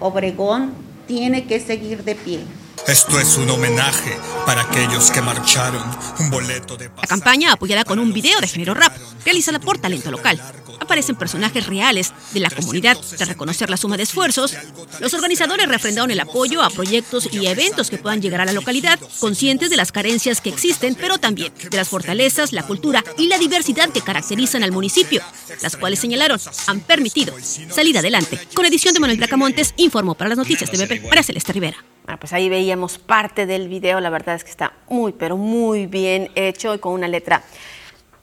Obregón 0.00 0.72
tiene 1.06 1.44
que 1.44 1.60
seguir 1.60 2.02
de 2.02 2.16
pie. 2.16 2.40
Esto 2.86 3.20
es 3.20 3.36
un 3.36 3.48
homenaje 3.48 4.18
para 4.44 4.62
aquellos 4.62 5.12
que 5.12 5.22
marcharon, 5.22 5.82
un 6.18 6.30
boleto 6.30 6.76
de 6.76 6.88
La 6.88 7.06
campaña 7.06 7.52
apoyada 7.52 7.84
con 7.84 8.00
un 8.00 8.12
video 8.12 8.40
de 8.40 8.48
género 8.48 8.74
rap, 8.74 8.92
realizada 9.24 9.60
por 9.60 9.78
talento 9.78 10.10
local. 10.10 10.40
Aparecen 10.80 11.14
personajes 11.14 11.64
reales 11.68 12.12
de 12.32 12.40
la 12.40 12.50
comunidad. 12.50 12.98
Tras 13.16 13.28
reconocer 13.28 13.70
la 13.70 13.76
suma 13.76 13.96
de 13.96 14.02
esfuerzos, 14.02 14.56
los 14.98 15.14
organizadores 15.14 15.68
refrendaron 15.68 16.10
el 16.10 16.18
apoyo 16.18 16.60
a 16.60 16.70
proyectos 16.70 17.28
y 17.32 17.46
eventos 17.46 17.88
que 17.88 17.98
puedan 17.98 18.20
llegar 18.20 18.40
a 18.40 18.46
la 18.46 18.52
localidad, 18.52 18.98
conscientes 19.20 19.70
de 19.70 19.76
las 19.76 19.92
carencias 19.92 20.40
que 20.40 20.50
existen, 20.50 20.96
pero 20.96 21.18
también 21.18 21.52
de 21.70 21.76
las 21.76 21.88
fortalezas, 21.88 22.52
la 22.52 22.66
cultura 22.66 23.04
y 23.16 23.28
la 23.28 23.38
diversidad 23.38 23.90
que 23.90 24.00
caracterizan 24.00 24.64
al 24.64 24.72
municipio, 24.72 25.22
las 25.62 25.76
cuales 25.76 26.00
señalaron 26.00 26.40
han 26.66 26.80
permitido 26.80 27.32
salir 27.70 27.96
adelante. 27.96 28.40
Con 28.54 28.66
edición 28.66 28.92
de 28.92 29.00
Manuel 29.00 29.18
Bracamontes, 29.18 29.72
informó 29.76 30.16
para 30.16 30.30
las 30.30 30.38
noticias 30.38 30.70
de 30.70 30.84
BP 30.84 31.08
para 31.08 31.22
Celeste 31.22 31.52
Rivera. 31.52 31.76
Bueno, 32.04 32.18
pues 32.18 32.32
ahí 32.32 32.48
veíamos 32.48 32.98
parte 32.98 33.46
del 33.46 33.68
video, 33.68 34.00
la 34.00 34.10
verdad 34.10 34.34
es 34.34 34.44
que 34.44 34.50
está 34.50 34.72
muy, 34.88 35.12
pero 35.12 35.36
muy 35.36 35.86
bien 35.86 36.30
hecho 36.34 36.74
y 36.74 36.78
con 36.78 36.94
una 36.94 37.06
letra 37.06 37.42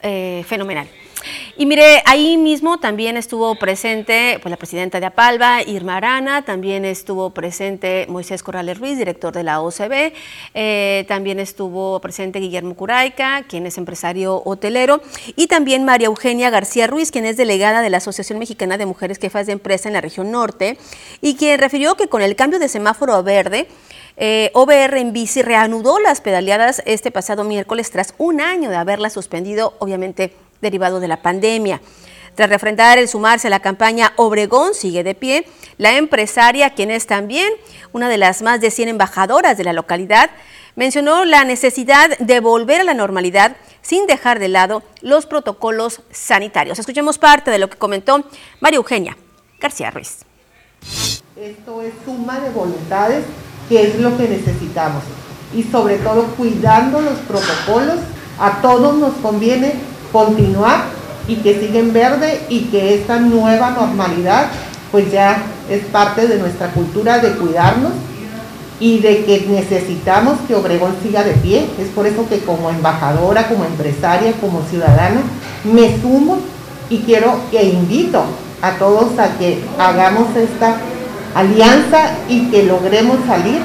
eh, 0.02 0.44
fenomenal. 0.48 0.88
Y 1.58 1.66
mire, 1.66 2.02
ahí 2.06 2.38
mismo 2.38 2.80
también 2.80 3.18
estuvo 3.18 3.56
presente 3.56 4.40
pues, 4.42 4.50
la 4.50 4.58
presidenta 4.58 5.00
de 5.00 5.08
APALVA, 5.08 5.64
Irma 5.64 5.98
Arana, 5.98 6.44
también 6.44 6.86
estuvo 6.86 7.32
presente 7.32 8.06
Moisés 8.08 8.44
Corrales 8.44 8.80
Ruiz, 8.80 8.98
director 8.98 9.34
de 9.34 9.44
la 9.44 9.62
OCB, 9.62 10.14
eh, 10.54 11.06
también 11.08 11.40
estuvo 11.40 12.00
presente 12.00 12.40
Guillermo 12.40 12.76
Curaica, 12.76 13.44
quien 13.48 13.66
es 13.66 13.78
empresario 13.78 14.42
hotelero, 14.46 15.02
y 15.36 15.48
también 15.48 15.84
María 15.84 16.08
Eugenia 16.08 16.50
García 16.50 16.88
Ruiz, 16.88 17.12
quien 17.12 17.26
es 17.26 17.36
delegada 17.36 17.82
de 17.82 17.90
la 17.90 17.98
Asociación 17.98 18.40
Mexicana 18.40 18.78
de 18.78 18.86
Mujeres 18.86 19.20
Jefas 19.20 19.46
de 19.46 19.54
Empresa 19.54 19.90
en 19.90 19.94
la 19.94 20.02
región 20.02 20.32
norte, 20.32 20.78
y 21.22 21.36
quien 21.36 21.60
refirió 21.60 21.96
que 21.96 22.08
con 22.08 22.22
el 22.22 22.36
cambio 22.36 22.60
de 22.60 22.70
semáforo 22.70 23.14
a 23.14 23.22
verde, 23.22 23.68
eh, 24.16 24.52
OBR 24.54 24.98
en 25.00 25.14
bici 25.14 25.42
reanudó 25.42 26.00
las 26.00 26.20
pedaleadas 26.20 26.82
este 26.86 27.10
pasado 27.10 27.44
miércoles 27.44 27.90
tras 27.92 28.14
un 28.18 28.42
año 28.42 28.70
de 28.70 28.76
haberlas 28.76 29.14
suspendido, 29.14 29.76
obviamente 29.80 30.34
derivado 30.62 31.00
de 31.00 31.08
la 31.08 31.22
pandemia. 31.22 31.82
Tras 32.36 32.50
refrendar 32.50 32.98
el 32.98 33.08
sumarse 33.08 33.48
a 33.48 33.50
la 33.50 33.60
campaña 33.60 34.14
Obregón 34.16 34.74
sigue 34.74 35.04
de 35.04 35.16
pie, 35.16 35.46
la 35.78 35.98
empresaria, 35.98 36.70
quien 36.70 36.92
es 36.92 37.08
también 37.08 37.52
una 37.92 38.08
de 38.08 38.18
las 38.18 38.42
más 38.42 38.62
de 38.62 38.72
100 38.72 38.90
embajadoras 38.90 39.58
de 39.58 39.64
la 39.64 39.74
localidad, 39.74 40.30
mencionó 40.76 41.26
la 41.26 41.44
necesidad 41.44 42.18
de 42.18 42.40
volver 42.40 42.82
a 42.82 42.86
la 42.86 42.94
normalidad 42.94 43.58
sin 43.82 44.08
dejar 44.08 44.40
de 44.40 44.48
lado 44.48 44.84
los 45.02 45.26
protocolos 45.26 46.02
sanitarios. 46.12 46.80
Escuchemos 46.80 47.18
parte 47.18 47.52
de 47.52 47.60
lo 47.60 47.70
que 47.70 47.78
comentó 47.78 48.24
María 48.62 48.78
Eugenia 48.78 49.18
García 49.60 49.92
Ruiz. 49.92 50.20
Esto 51.36 51.82
es 51.82 51.94
suma 52.06 52.40
de 52.40 52.50
voluntades, 52.52 53.26
que 53.68 53.82
es 53.88 54.00
lo 54.00 54.16
que 54.18 54.28
necesitamos. 54.28 55.04
Y 55.54 55.64
sobre 55.64 55.98
todo 55.98 56.24
cuidando 56.36 57.02
los 57.02 57.18
protocolos, 57.20 58.00
a 58.40 58.62
todos 58.62 58.96
nos 58.96 59.14
conviene 59.16 59.74
continuar 60.12 60.86
y 61.28 61.38
que 61.38 61.60
siga 61.60 61.80
en 61.80 61.94
verde 61.94 62.46
y 62.50 62.62
que 62.66 62.96
esta 62.96 63.20
nueva 63.20 63.72
normalidad 63.72 64.48
pues 64.92 65.12
ya 65.12 65.44
es 65.70 65.84
parte 65.86 66.28
de 66.28 66.38
nuestra 66.38 66.72
cultura 66.72 67.20
de 67.20 67.34
cuidarnos 67.34 67.92
y 68.80 69.00
de 69.00 69.26
que 69.26 69.46
necesitamos 69.50 70.38
que 70.48 70.56
Obregón 70.56 70.96
siga 71.04 71.24
de 71.24 71.34
pie. 71.34 71.68
Es 71.80 71.90
por 71.90 72.08
eso 72.08 72.28
que 72.30 72.40
como 72.40 72.70
embajadora, 72.70 73.48
como 73.48 73.66
empresaria, 73.66 74.34
como 74.40 74.64
ciudadana, 74.70 75.22
me 75.64 76.00
sumo 76.02 76.40
y 76.90 77.00
quiero 77.00 77.40
e 77.52 77.66
invito 77.66 78.24
a 78.62 78.72
todos 78.78 79.18
a 79.20 79.38
que 79.38 79.64
hagamos 79.78 80.36
esta 80.36 80.78
alianza 81.36 82.12
y 82.28 82.50
que 82.50 82.64
logremos 82.64 83.18
salir 83.28 83.62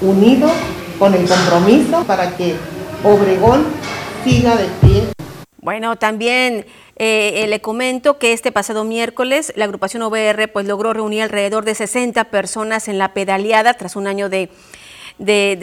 unidos 0.00 0.50
con 0.98 1.14
el 1.14 1.26
compromiso 1.26 2.02
para 2.04 2.36
que 2.36 2.56
Obregón 3.04 3.64
siga 4.24 4.56
de 4.56 4.66
pie. 4.80 5.04
Bueno, 5.62 5.96
también 5.96 6.64
eh, 6.96 7.44
le 7.46 7.60
comento 7.60 8.18
que 8.18 8.32
este 8.32 8.50
pasado 8.50 8.84
miércoles 8.84 9.52
la 9.56 9.66
agrupación 9.66 10.02
OBR 10.02 10.48
pues 10.50 10.66
logró 10.66 10.94
reunir 10.94 11.22
alrededor 11.22 11.66
de 11.66 11.74
60 11.74 12.24
personas 12.24 12.88
en 12.88 12.96
la 12.96 13.12
pedaleada 13.12 13.74
tras 13.74 13.94
un 13.94 14.06
año 14.06 14.30
de, 14.30 14.48
de, 15.20 15.56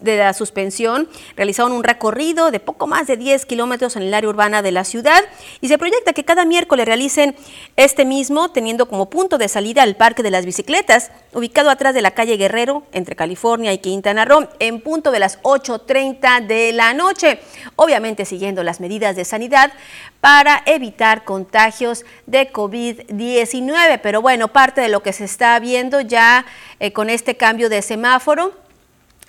de, 0.00 0.16
la 0.16 0.34
suspensión 0.34 1.08
realizaron 1.36 1.72
un 1.72 1.82
recorrido 1.82 2.50
de 2.50 2.60
poco 2.60 2.86
más 2.86 3.06
de 3.06 3.16
10 3.16 3.46
kilómetros 3.46 3.96
en 3.96 4.02
el 4.02 4.14
área 4.14 4.28
urbana 4.28 4.62
de 4.62 4.72
la 4.72 4.84
ciudad 4.84 5.24
y 5.60 5.68
se 5.68 5.78
proyecta 5.78 6.12
que 6.12 6.24
cada 6.24 6.44
miércoles 6.44 6.86
realicen 6.86 7.34
este 7.76 8.04
mismo 8.04 8.50
teniendo 8.50 8.86
como 8.86 9.08
punto 9.08 9.38
de 9.38 9.48
salida 9.48 9.82
el 9.84 9.96
Parque 9.96 10.22
de 10.22 10.30
las 10.30 10.44
Bicicletas, 10.44 11.10
ubicado 11.32 11.70
atrás 11.70 11.94
de 11.94 12.02
la 12.02 12.12
calle 12.12 12.36
Guerrero, 12.36 12.84
entre 12.92 13.16
California 13.16 13.72
y 13.72 13.78
Quintana 13.78 14.26
Roo, 14.26 14.48
en 14.58 14.80
punto 14.82 15.10
de 15.10 15.18
las 15.18 15.40
8.30 15.42 16.46
de 16.46 16.72
la 16.72 16.92
noche, 16.92 17.40
obviamente 17.76 18.26
siguiendo 18.26 18.62
las 18.62 18.80
medidas 18.80 19.16
de 19.16 19.24
sanidad 19.24 19.72
para 20.20 20.62
evitar 20.66 21.24
contagios 21.24 22.04
de 22.26 22.52
COVID-19. 22.52 24.00
Pero 24.02 24.22
bueno, 24.22 24.48
parte 24.48 24.80
de 24.80 24.88
lo 24.88 25.02
que 25.02 25.12
se 25.12 25.24
está 25.24 25.58
viendo 25.58 26.00
ya 26.00 26.44
eh, 26.80 26.92
con 26.92 27.10
este 27.10 27.36
cambio 27.36 27.68
de 27.68 27.82
semáforo, 27.82 28.52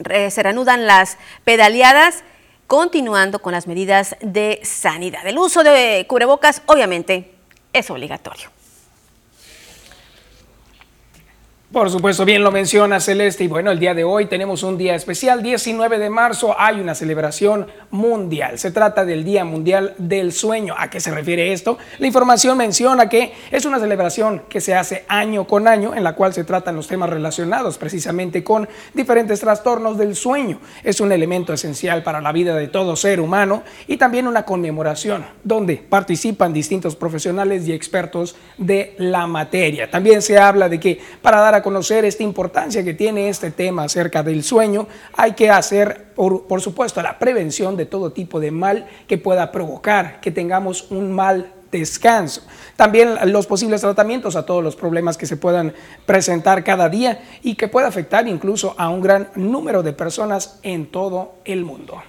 se 0.04 0.44
reanudan 0.44 0.88
las 0.88 1.18
pedaleadas 1.44 2.24
continuando 2.68 3.40
con 3.40 3.52
las 3.52 3.68
medidas 3.68 4.16
de 4.22 4.62
sanidad. 4.64 5.26
El 5.28 5.38
uso 5.38 5.64
de 5.64 6.06
cubrebocas 6.08 6.62
obviamente 6.68 7.34
es 7.74 7.90
obligatorio. 7.90 8.50
Por 11.72 11.92
supuesto, 11.92 12.26
bien 12.26 12.44
lo 12.44 12.52
menciona 12.52 13.00
Celeste. 13.00 13.44
Y 13.44 13.48
bueno, 13.48 13.70
el 13.70 13.78
día 13.78 13.94
de 13.94 14.04
hoy 14.04 14.26
tenemos 14.26 14.64
un 14.64 14.76
día 14.76 14.96
especial. 14.96 15.44
19 15.44 16.00
de 16.00 16.10
marzo 16.10 16.56
hay 16.58 16.80
una 16.80 16.96
celebración 16.96 17.68
mundial. 17.92 18.58
Se 18.58 18.72
trata 18.72 19.06
del 19.06 19.24
Día 19.24 19.46
Mundial 19.46 19.94
del 20.00 20.34
Sueño. 20.34 20.74
¿A 20.76 20.90
qué 20.90 21.00
se 21.00 21.12
refiere 21.12 21.54
esto? 21.54 21.78
La 22.00 22.08
información 22.08 22.58
menciona 22.58 23.08
que 23.08 23.34
es 23.52 23.66
una 23.66 23.78
celebración 23.78 24.46
que 24.50 24.62
se 24.62 24.74
hace 24.74 25.06
año 25.08 25.46
con 25.46 25.68
año 25.68 25.94
en 25.94 26.04
la 26.04 26.16
cual 26.16 26.34
se 26.34 26.44
tratan 26.44 26.76
los 26.76 26.88
temas 26.88 27.12
relacionados 27.12 27.78
precisamente 27.78 28.44
con 28.44 28.68
diferentes 28.96 29.40
trastornos 29.40 29.96
del 30.00 30.16
sueño. 30.16 30.60
Es 30.84 31.00
un 31.00 31.12
elemento 31.12 31.54
esencial 31.54 32.02
para 32.02 32.20
la 32.20 32.32
vida 32.32 32.56
de 32.56 32.68
todo 32.68 32.96
ser 32.96 33.22
humano 33.22 33.62
y 33.86 33.98
también 33.98 34.26
una 34.26 34.44
conmemoración 34.44 35.24
donde 35.44 35.76
participan 35.78 36.52
distintos 36.52 36.96
profesionales 36.96 37.68
y 37.68 37.74
expertos 37.74 38.36
de 38.58 38.96
la 38.98 39.28
materia. 39.28 39.92
También 39.92 40.24
se 40.24 40.40
habla 40.40 40.68
de 40.68 40.80
que 40.80 41.00
para 41.22 41.40
dar 41.40 41.54
a 41.54 41.59
conocer 41.62 42.06
esta 42.06 42.24
importancia 42.24 42.84
que 42.84 42.94
tiene 42.94 43.30
este 43.30 43.52
tema 43.52 43.84
acerca 43.84 44.24
del 44.24 44.44
sueño, 44.44 44.88
hay 45.14 45.34
que 45.34 45.50
hacer, 45.50 46.14
por, 46.16 46.62
supuesto, 46.62 47.02
la 47.02 47.20
prevención 47.20 47.78
de 47.78 47.86
todo 47.86 48.12
tipo 48.12 48.40
de 48.40 48.52
mal 48.52 48.88
que 49.08 49.18
pueda 49.18 49.52
provocar 49.52 50.20
que 50.22 50.32
tengamos 50.32 50.92
un 50.92 51.12
mal 51.12 51.54
descanso. 51.72 52.42
También 52.76 53.16
los 53.32 53.46
posibles 53.48 53.82
tratamientos 53.82 54.36
a 54.36 54.46
todos 54.46 54.64
los 54.64 54.76
problemas 54.76 55.18
que 55.18 55.26
se 55.26 55.38
puedan 55.38 55.74
presentar 56.06 56.64
cada 56.64 56.90
día 56.90 57.24
y 57.44 57.56
que 57.56 57.68
pueda 57.68 57.88
afectar 57.88 58.28
incluso 58.28 58.76
a 58.78 58.90
un 58.90 59.02
gran 59.02 59.30
número 59.36 59.84
de 59.84 59.94
personas 59.94 60.60
en 60.64 60.88
todo 60.88 61.36
el 61.46 61.66
mundo 61.66 62.02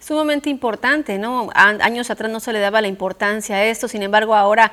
sumamente 0.00 0.48
importante, 0.50 1.18
¿no? 1.18 1.50
Años 1.54 2.10
atrás 2.10 2.32
no 2.32 2.40
se 2.40 2.52
le 2.52 2.58
daba 2.58 2.80
la 2.80 2.88
importancia 2.88 3.56
a 3.56 3.64
esto, 3.64 3.86
sin 3.86 4.02
embargo 4.02 4.34
ahora 4.34 4.72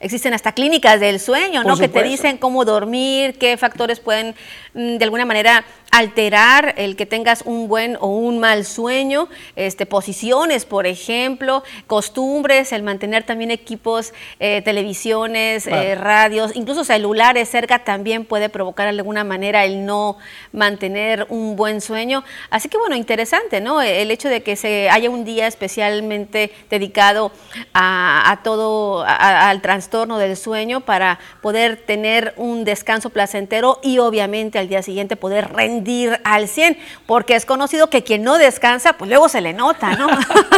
existen 0.00 0.32
hasta 0.32 0.52
clínicas 0.52 1.00
del 1.00 1.18
sueño, 1.18 1.64
¿no? 1.64 1.76
Que 1.76 1.88
te 1.88 2.02
dicen 2.02 2.38
cómo 2.38 2.64
dormir, 2.64 3.36
qué 3.38 3.56
factores 3.56 3.98
pueden 3.98 4.34
mm, 4.74 4.96
de 4.96 5.04
alguna 5.04 5.24
manera 5.24 5.64
alterar 5.90 6.74
el 6.76 6.96
que 6.96 7.06
tengas 7.06 7.42
un 7.46 7.66
buen 7.66 7.96
o 8.00 8.08
un 8.08 8.38
mal 8.38 8.64
sueño, 8.66 9.28
este, 9.56 9.86
posiciones, 9.86 10.66
por 10.66 10.86
ejemplo, 10.86 11.64
costumbres, 11.86 12.72
el 12.72 12.82
mantener 12.82 13.24
también 13.24 13.50
equipos, 13.50 14.12
eh, 14.38 14.60
televisiones, 14.62 15.66
eh, 15.66 15.94
radios, 15.94 16.54
incluso 16.54 16.84
celulares 16.84 17.48
cerca 17.48 17.84
también 17.84 18.26
puede 18.26 18.50
provocar 18.50 18.84
de 18.84 18.98
alguna 18.98 19.24
manera 19.24 19.64
el 19.64 19.86
no 19.86 20.18
mantener 20.52 21.26
un 21.30 21.56
buen 21.56 21.80
sueño. 21.80 22.22
Así 22.50 22.68
que 22.68 22.76
bueno, 22.76 22.94
interesante, 22.94 23.60
¿no? 23.60 23.80
El 23.80 24.10
hecho 24.10 24.28
de 24.28 24.42
que 24.42 24.56
se 24.56 24.90
haya 24.90 25.08
un 25.08 25.24
día 25.24 25.46
especialmente 25.46 26.52
dedicado 26.68 27.32
a, 27.72 28.40
todo, 28.44 29.04
al 29.06 29.62
trastorno 29.62 29.87
del 29.88 30.36
sueño 30.36 30.80
para 30.82 31.18
poder 31.40 31.76
tener 31.76 32.34
un 32.36 32.64
descanso 32.64 33.08
placentero 33.08 33.78
y 33.82 33.98
obviamente 33.98 34.58
al 34.58 34.68
día 34.68 34.82
siguiente 34.82 35.16
poder 35.16 35.52
rendir 35.52 36.20
al 36.24 36.46
100, 36.46 36.76
porque 37.06 37.34
es 37.34 37.46
conocido 37.46 37.88
que 37.88 38.04
quien 38.04 38.22
no 38.22 38.36
descansa, 38.36 38.92
pues 38.94 39.08
luego 39.08 39.30
se 39.30 39.40
le 39.40 39.54
nota, 39.54 39.96
¿no? 39.96 40.08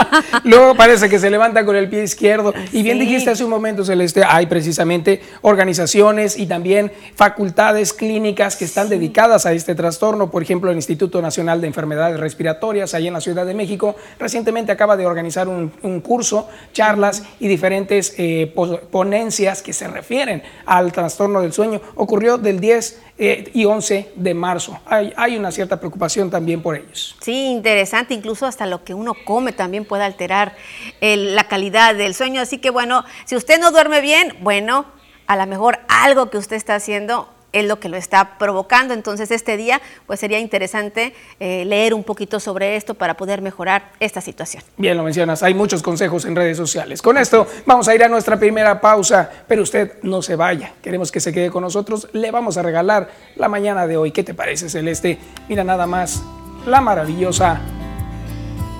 luego 0.45 0.75
parece 0.75 1.09
que 1.09 1.19
se 1.21 1.31
levanta 1.31 1.65
con 1.65 1.77
el 1.77 1.89
pie 1.89 2.03
izquierdo. 2.03 2.53
Y 2.73 2.83
bien 2.83 2.99
dijiste 2.99 3.31
hace 3.31 3.45
un 3.45 3.51
momento, 3.51 3.85
Celeste, 3.85 4.25
hay 4.27 4.47
precisamente 4.47 5.23
organizaciones 5.43 6.37
y 6.37 6.47
también 6.47 6.91
facultades 7.15 7.93
clínicas 7.93 8.57
que 8.57 8.65
están 8.65 8.89
dedicadas 8.89 9.47
a 9.47 9.53
este 9.53 9.77
trastorno. 9.77 10.31
Por 10.31 10.43
ejemplo, 10.43 10.71
el 10.71 10.77
Instituto 10.77 11.23
Nacional 11.23 11.61
de 11.61 11.69
Enfermedades 11.69 12.19
Respiratorias, 12.19 12.95
allá 12.95 13.07
en 13.09 13.15
la 13.15 13.21
Ciudad 13.21 13.47
de 13.47 13.55
México, 13.55 13.95
recientemente 14.19 14.73
acaba 14.73 14.97
de 14.97 15.07
organizar 15.07 15.47
un, 15.49 15.71
curso, 16.01 16.49
charlas 16.73 17.23
y 17.39 17.47
diferentes 17.47 18.15
eh, 18.19 18.53
ponencias 18.91 19.20
que 19.63 19.73
se 19.73 19.87
refieren 19.89 20.43
al 20.67 20.93
trastorno 20.93 21.43
del 21.43 21.53
sueño. 21.53 21.81
Ocurrió 21.95 22.39
del 22.39 22.59
10 22.59 23.03
eh, 23.19 23.51
y 23.53 23.65
11 23.65 24.13
de 24.15 24.35
marzo. 24.35 24.81
Hay, 24.87 25.13
hay, 25.17 25.37
una 25.37 25.53
cierta 25.53 25.79
preocupación 25.79 26.31
también 26.31 26.63
por 26.63 26.77
ellos. 26.77 27.17
Sí, 27.21 27.47
interesante, 27.47 28.15
incluso 28.15 28.47
hasta 28.47 28.67
lo 28.67 28.83
que 28.83 28.95
uno 28.95 29.15
come 29.25 29.53
también 29.53 29.85
puede 29.85 30.05
alterar 30.05 30.55
la 31.01 31.45
calidad 31.45 31.95
del 31.95 32.15
sueño. 32.15 32.41
Así 32.41 32.59
que 32.59 32.71
bueno, 32.71 33.05
si 33.27 33.37
usted 33.37 33.61
no 33.61 33.71
duerme 33.71 34.01
bien, 34.01 34.37
bueno, 34.41 34.87
a 35.27 35.37
lo 35.37 35.47
mejor 35.47 35.81
algo 35.89 36.31
que 36.31 36.39
usted 36.39 36.57
está 36.57 36.75
haciendo 36.75 37.29
es 37.53 37.65
lo 37.65 37.81
que 37.81 37.89
lo 37.89 37.97
está 37.97 38.39
provocando. 38.39 38.95
Entonces 38.95 39.31
este 39.31 39.57
día 39.57 39.81
pues 40.07 40.21
sería 40.21 40.39
interesante 40.39 41.15
eh, 41.39 41.65
leer 41.65 41.95
un 41.95 42.05
poquito 42.05 42.41
sobre 42.41 42.77
esto 42.77 42.95
para 42.95 43.17
poder 43.17 43.43
mejorar 43.43 43.93
esta 44.01 44.21
situación. 44.21 44.63
Bien, 44.77 44.97
lo 44.97 45.03
mencionas, 45.03 45.43
hay 45.43 45.55
muchos 45.55 45.83
consejos 45.83 46.25
en 46.25 46.37
redes 46.37 46.57
sociales. 46.57 47.03
Con 47.03 47.19
esto 47.19 47.47
vamos 47.67 47.89
a 47.89 47.95
ir 47.95 48.03
a 48.03 48.09
nuestra 48.09 48.39
primera 48.39 48.81
pausa, 48.81 49.31
pero 49.47 49.63
usted 49.63 49.95
no 50.03 50.23
se 50.23 50.37
vaya, 50.37 50.73
queremos 50.83 51.11
que 51.11 51.21
se 51.21 51.33
quede 51.33 51.51
con 51.51 51.63
nosotros, 51.63 52.09
le 52.13 52.31
vamos 52.31 52.57
a 52.57 52.63
regalar 52.63 53.11
la 53.37 53.49
mañana 53.49 53.87
de 53.87 53.97
hoy. 53.97 54.11
¿Qué 54.11 54.23
te 54.23 54.35
parece, 54.35 54.69
Celeste? 54.69 55.19
Mira 55.49 55.65
nada 55.65 55.87
más 55.87 56.23
la 56.67 56.81
maravillosa 56.81 57.61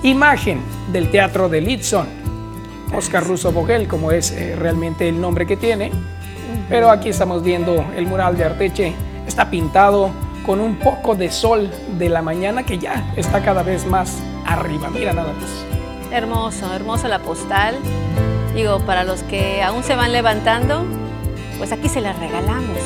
imagen 0.03 0.61
del 0.91 1.09
Teatro 1.11 1.49
de 1.49 1.61
Litson. 1.61 2.21
Oscar 2.93 3.25
Russo 3.25 3.51
Vogel, 3.51 3.87
como 3.87 4.11
es 4.11 4.31
eh, 4.31 4.55
realmente 4.57 5.07
el 5.07 5.21
nombre 5.21 5.47
que 5.47 5.55
tiene, 5.55 5.91
pero 6.71 6.89
aquí 6.89 7.09
estamos 7.09 7.43
viendo 7.43 7.85
el 7.97 8.07
mural 8.07 8.37
de 8.37 8.45
Arteche, 8.45 8.95
está 9.27 9.49
pintado 9.49 10.09
con 10.45 10.61
un 10.61 10.77
poco 10.77 11.15
de 11.15 11.29
sol 11.29 11.69
de 11.99 12.07
la 12.07 12.21
mañana 12.21 12.63
que 12.63 12.79
ya 12.79 13.11
está 13.17 13.43
cada 13.43 13.61
vez 13.61 13.85
más 13.85 14.17
arriba. 14.45 14.89
Mira 14.89 15.11
nada 15.11 15.33
más. 15.33 15.49
Hermoso, 16.13 16.73
hermosa 16.73 17.09
la 17.09 17.19
postal. 17.19 17.75
Digo, 18.55 18.79
para 18.79 19.03
los 19.03 19.21
que 19.23 19.61
aún 19.61 19.83
se 19.83 19.95
van 19.95 20.13
levantando, 20.13 20.85
pues 21.57 21.73
aquí 21.73 21.89
se 21.89 21.99
las 21.99 22.17
regalamos. 22.17 22.77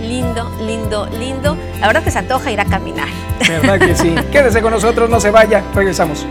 Lindo, 0.00 0.50
lindo, 0.66 1.06
lindo. 1.18 1.58
La 1.80 1.86
verdad 1.86 2.02
que 2.02 2.10
se 2.10 2.18
antoja 2.18 2.50
ir 2.50 2.60
a 2.60 2.64
caminar. 2.64 3.08
¿Verdad 3.46 3.78
que 3.78 3.94
sí? 3.94 4.14
Quédese 4.32 4.62
con 4.62 4.72
nosotros, 4.72 5.10
no 5.10 5.20
se 5.20 5.30
vaya. 5.30 5.62
Regresamos. 5.74 6.26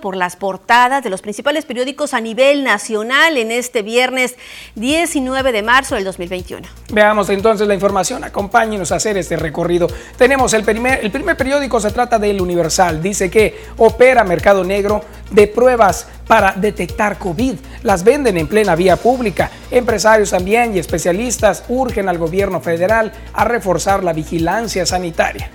Por 0.00 0.16
las 0.16 0.36
portadas 0.36 1.02
de 1.02 1.10
los 1.10 1.22
principales 1.22 1.64
periódicos 1.64 2.14
a 2.14 2.20
nivel 2.20 2.62
nacional 2.62 3.36
en 3.36 3.50
este 3.50 3.82
viernes 3.82 4.36
19 4.76 5.50
de 5.50 5.62
marzo 5.62 5.96
del 5.96 6.04
2021. 6.04 6.68
Veamos 6.92 7.28
entonces 7.30 7.66
la 7.66 7.74
información, 7.74 8.22
acompáñenos 8.22 8.92
a 8.92 8.96
hacer 8.96 9.16
este 9.16 9.36
recorrido. 9.36 9.88
Tenemos 10.16 10.54
el 10.54 10.62
primer 10.62 11.36
periódico, 11.36 11.80
se 11.80 11.90
trata 11.90 12.20
del 12.20 12.40
Universal, 12.40 13.02
dice 13.02 13.28
que 13.28 13.58
opera 13.78 14.22
mercado 14.22 14.62
negro 14.62 15.02
de 15.32 15.48
pruebas 15.48 16.06
para 16.28 16.52
detectar 16.52 17.18
COVID. 17.18 17.56
Las 17.82 18.04
venden 18.04 18.36
en 18.36 18.46
plena 18.46 18.76
vía 18.76 18.96
pública. 18.96 19.50
Empresarios 19.72 20.30
también 20.30 20.76
y 20.76 20.78
especialistas 20.78 21.64
urgen 21.68 22.08
al 22.08 22.18
gobierno 22.18 22.60
federal 22.60 23.12
a 23.32 23.44
reforzar 23.44 24.04
la 24.04 24.12
vigilancia 24.12 24.86
sanitaria. 24.86 25.50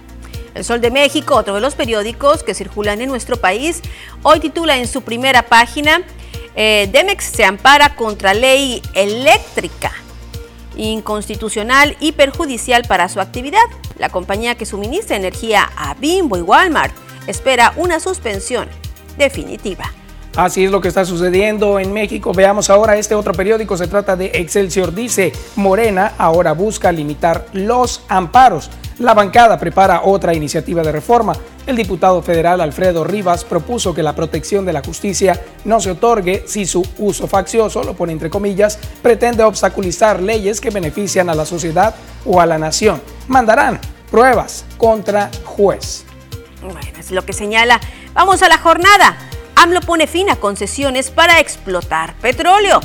El 0.56 0.64
Sol 0.64 0.80
de 0.80 0.90
México, 0.90 1.36
otro 1.36 1.56
de 1.56 1.62
los 1.62 1.76
periódicos 1.76 2.42
que 2.42 2.54
circulan 2.54 3.02
en 3.02 3.10
nuestro 3.10 3.36
país, 3.36 3.82
hoy 4.24 4.40
titula 4.40 4.78
en 4.78 4.88
su 4.88 5.02
primera 5.02 5.44
página, 5.44 6.02
eh, 6.56 6.90
Demex 6.92 7.26
se 7.26 7.44
ampara 7.44 7.96
contra 7.96 8.34
ley 8.34 8.82
eléctrica. 8.94 9.92
inconstitucional 10.78 11.96
y 12.02 12.12
perjudicial 12.12 12.84
para 12.86 13.08
su 13.08 13.22
actividad. 13.22 13.64
La 13.98 14.10
compañía 14.10 14.56
que 14.56 14.66
suministra 14.66 15.16
energía 15.16 15.72
a 15.78 15.94
Bimbo 15.94 16.36
y 16.36 16.42
Walmart 16.42 16.94
espera 17.28 17.72
una 17.78 18.02
suspensión 18.02 18.68
definitiva. 19.18 19.90
Así 20.36 20.66
es 20.66 20.72
lo 20.72 20.82
que 20.82 20.90
está 20.90 21.06
sucediendo 21.06 21.80
en 21.80 21.94
México. 21.94 22.34
Veamos 22.34 22.70
ahora 22.70 22.98
este 22.98 23.16
otro 23.16 23.34
periódico. 23.34 23.78
Se 23.78 23.88
trata 23.88 24.18
de 24.18 24.32
Excelsior. 24.34 24.94
Dice, 24.94 25.32
Morena 25.56 26.12
ahora 26.18 26.52
busca 26.52 26.92
limitar 26.92 27.46
los 27.54 28.02
amparos. 28.10 28.70
La 29.00 29.14
bancada 29.14 29.60
prepara 29.60 30.04
otra 30.06 30.34
iniciativa 30.34 30.82
de 30.82 30.94
reforma. 30.94 31.34
El 31.68 31.76
diputado 31.76 32.22
federal 32.22 32.62
Alfredo 32.62 33.04
Rivas 33.04 33.44
propuso 33.44 33.94
que 33.94 34.02
la 34.02 34.16
protección 34.16 34.66
de 34.66 34.72
la 34.72 34.82
justicia 34.82 35.42
no 35.66 35.82
se 35.82 35.92
otorgue 35.92 36.46
si 36.48 36.66
su 36.66 36.82
uso 37.00 37.28
faccioso, 37.28 37.84
lo 37.84 37.94
pone 37.94 38.14
entre 38.14 38.30
comillas, 38.30 38.80
pretende 39.02 39.44
obstaculizar 39.44 40.22
leyes 40.22 40.62
que 40.62 40.70
benefician 40.70 41.30
a 41.30 41.36
la 41.36 41.46
sociedad 41.46 41.94
o 42.26 42.40
a 42.40 42.46
la 42.46 42.58
nación. 42.58 43.02
Mandarán 43.28 43.82
pruebas 44.10 44.64
contra 44.78 45.30
juez. 45.44 46.06
Bueno, 46.62 46.80
es 46.98 47.12
lo 47.12 47.26
que 47.26 47.34
señala. 47.34 47.82
Vamos 48.14 48.44
a 48.44 48.48
la 48.48 48.60
jornada. 48.60 49.18
AMLO 49.58 49.82
pone 49.82 50.08
fin 50.08 50.30
a 50.30 50.38
concesiones 50.38 51.12
para 51.12 51.42
explotar 51.42 52.16
petróleo. 52.22 52.80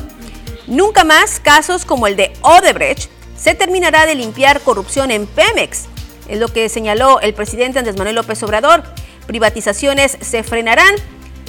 Nunca 0.67 1.05
más 1.05 1.39
casos 1.39 1.85
como 1.85 2.09
el 2.09 2.17
de 2.17 2.33
Odebrecht 2.43 3.09
se 3.37 3.55
terminará 3.55 4.07
de 4.07 4.17
limpiar 4.17 4.61
corrupción 4.61 5.13
en 5.13 5.29
Pemex. 5.29 5.87
Es 6.31 6.39
lo 6.39 6.47
que 6.47 6.69
señaló 6.69 7.21
el 7.21 7.35
presidente 7.35 7.81
Andrés 7.81 7.97
Manuel 7.97 8.15
López 8.15 8.41
Obrador. 8.45 8.85
Privatizaciones 9.27 10.17
se 10.21 10.45
frenarán, 10.45 10.95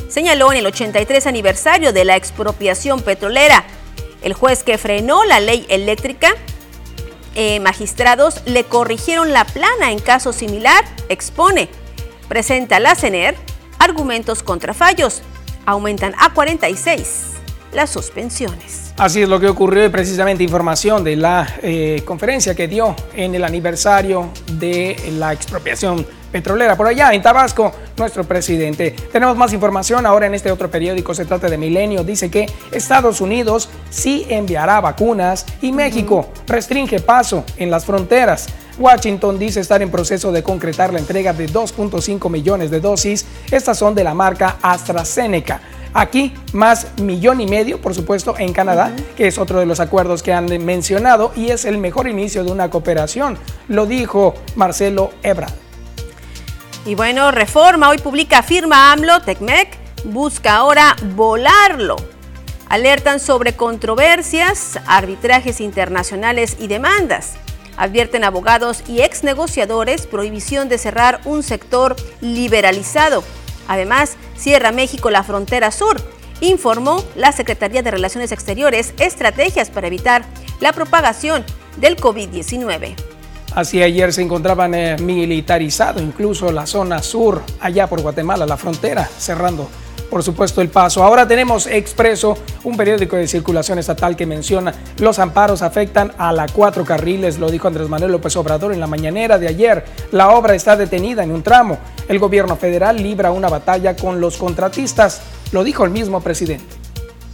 señaló 0.10 0.52
en 0.52 0.58
el 0.58 0.66
83 0.66 1.28
aniversario 1.28 1.94
de 1.94 2.04
la 2.04 2.16
expropiación 2.16 3.02
petrolera. 3.02 3.64
El 4.24 4.34
juez 4.34 4.64
que 4.64 4.80
frenó 4.80 5.24
la 5.24 5.40
ley 5.40 5.68
eléctrica, 5.70 6.34
eh, 7.36 7.60
magistrados 7.60 8.42
le 8.46 8.64
corrigieron 8.64 9.32
la 9.32 9.46
plana 9.46 9.92
en 9.92 10.00
caso 10.00 10.34
similar, 10.34 10.84
expone. 11.10 11.70
Presenta 12.28 12.80
la 12.80 12.96
CENER 12.96 13.36
argumentos 13.78 14.42
contra 14.42 14.74
fallos. 14.74 15.22
Aumentan 15.68 16.16
a 16.18 16.34
46 16.34 17.41
las 17.74 17.90
suspensiones. 17.90 18.94
Así 18.98 19.22
es 19.22 19.30
lo 19.30 19.40
que 19.40 19.48
ocurrió 19.48 19.86
y 19.86 19.90
precisamente 19.90 20.44
información 20.44 21.04
de 21.04 21.16
la 21.16 21.48
eh, 21.62 22.02
conferencia 22.06 22.56
que 22.56 22.68
dio 22.68 22.96
en 23.16 23.36
el 23.36 23.44
aniversario 23.44 24.30
de 24.54 24.96
la 25.18 25.34
expropiación 25.34 26.06
petrolera. 26.32 26.76
Por 26.76 26.88
allá, 26.88 27.14
en 27.14 27.22
Tabasco, 27.22 27.72
nuestro 27.98 28.24
presidente. 28.24 28.92
Tenemos 29.12 29.36
más 29.36 29.54
información 29.54 30.06
ahora 30.06 30.28
en 30.28 30.34
este 30.34 30.52
otro 30.52 30.72
periódico, 30.72 31.14
se 31.14 31.26
trata 31.26 31.50
de 31.50 31.58
Milenio. 31.58 32.04
Dice 32.04 32.32
que 32.32 32.48
Estados 32.72 33.22
Unidos 33.22 33.70
sí 33.90 34.26
enviará 34.30 34.80
vacunas 34.82 35.46
y 35.62 35.72
México 35.72 36.30
restringe 36.48 37.00
paso 37.00 37.44
en 37.58 37.70
las 37.70 37.86
fronteras. 37.86 38.48
Washington 38.80 39.38
dice 39.38 39.60
estar 39.60 39.82
en 39.82 39.92
proceso 39.92 40.32
de 40.32 40.42
concretar 40.42 40.94
la 40.94 41.00
entrega 41.00 41.34
de 41.34 41.48
2.5 41.48 42.30
millones 42.30 42.72
de 42.72 42.80
dosis. 42.80 43.26
Estas 43.52 43.78
son 43.78 43.94
de 43.94 44.04
la 44.04 44.14
marca 44.14 44.58
AstraZeneca. 44.62 45.62
Aquí 45.94 46.34
más 46.54 46.88
millón 47.02 47.42
y 47.42 47.48
medio, 47.48 47.82
por 47.82 47.94
supuesto, 47.94 48.36
en 48.38 48.54
Canadá, 48.54 48.92
que 49.18 49.28
es 49.28 49.38
otro 49.38 49.60
de 49.60 49.66
los 49.66 49.80
acuerdos 49.80 50.24
que 50.24 50.32
han 50.32 50.46
mencionado 50.64 51.34
y 51.36 51.50
es 51.50 51.66
el 51.66 51.78
mejor 51.78 52.08
inicio 52.08 52.44
de 52.44 52.52
una 52.52 52.70
cooperación, 52.70 53.38
lo 53.68 53.86
dijo 53.86 54.36
Marcelo 54.56 55.12
Ebrard. 55.22 55.54
Y 56.86 56.96
bueno, 56.96 57.32
Reforma 57.32 57.90
hoy 57.90 57.98
publica 57.98 58.42
firma 58.42 58.92
AMLO, 58.94 59.22
TECMEC, 59.22 59.78
busca 60.06 60.56
ahora 60.56 60.96
volarlo. 61.16 61.98
Alertan 62.70 63.20
sobre 63.20 63.54
controversias, 63.54 64.80
arbitrajes 64.88 65.60
internacionales 65.60 66.56
y 66.58 66.68
demandas. 66.68 67.34
Advierten 67.78 68.24
abogados 68.24 68.84
y 68.88 69.02
ex 69.02 69.24
negociadores 69.24 70.08
prohibición 70.08 70.70
de 70.70 70.78
cerrar 70.78 71.20
un 71.26 71.44
sector 71.44 71.96
liberalizado. 72.22 73.24
Además, 73.68 74.16
cierra 74.36 74.72
México 74.72 75.10
la 75.10 75.24
frontera 75.24 75.72
sur. 75.72 76.02
Informó 76.42 77.04
la 77.16 77.32
Secretaría 77.32 77.84
de 77.84 77.92
Relaciones 77.92 78.32
Exteriores 78.32 78.94
estrategias 79.00 79.70
para 79.70 79.88
evitar 79.88 80.26
la 80.60 80.74
propagación 80.74 81.44
del 81.78 81.98
COVID-19. 81.98 82.96
Así 83.54 83.84
ayer 83.84 84.14
se 84.14 84.22
encontraban 84.22 84.74
eh, 84.74 84.96
militarizado 84.98 86.02
incluso 86.02 86.52
la 86.52 86.66
zona 86.66 87.04
sur, 87.04 87.42
allá 87.60 87.88
por 87.88 88.02
Guatemala, 88.02 88.46
la 88.46 88.56
frontera, 88.56 89.06
cerrando 89.06 89.70
por 90.12 90.22
supuesto, 90.22 90.62
el 90.62 90.70
paso. 90.70 91.04
Ahora 91.04 91.28
tenemos 91.28 91.66
Expreso, 91.66 92.38
un 92.66 92.76
periódico 92.76 93.16
de 93.16 93.28
circulación 93.28 93.80
estatal 93.80 94.16
que 94.16 94.26
menciona 94.26 94.74
los 94.98 95.18
amparos 95.18 95.62
afectan 95.62 96.12
a 96.18 96.34
la 96.34 96.48
cuatro 96.48 96.84
carriles, 96.84 97.40
lo 97.40 97.50
dijo 97.50 97.68
Andrés 97.68 97.88
Manuel 97.88 98.12
López 98.12 98.36
Obrador 98.36 98.74
en 98.74 98.82
la 98.82 98.88
mañanera 98.88 99.40
de 99.40 99.48
ayer. 99.48 99.86
La 100.12 100.32
obra 100.32 100.54
está 100.54 100.76
detenida 100.76 101.24
en 101.24 101.32
un 101.32 101.42
tramo. 101.42 101.80
El 102.10 102.20
gobierno 102.20 102.58
federal 102.58 102.98
libra 103.02 103.32
una 103.32 103.48
batalla 103.48 103.96
con 103.96 104.20
los 104.20 104.38
contratistas, 104.38 105.22
lo 105.54 105.64
dijo 105.64 105.86
el 105.86 105.92
mismo 105.92 106.20
presidente. 106.22 106.76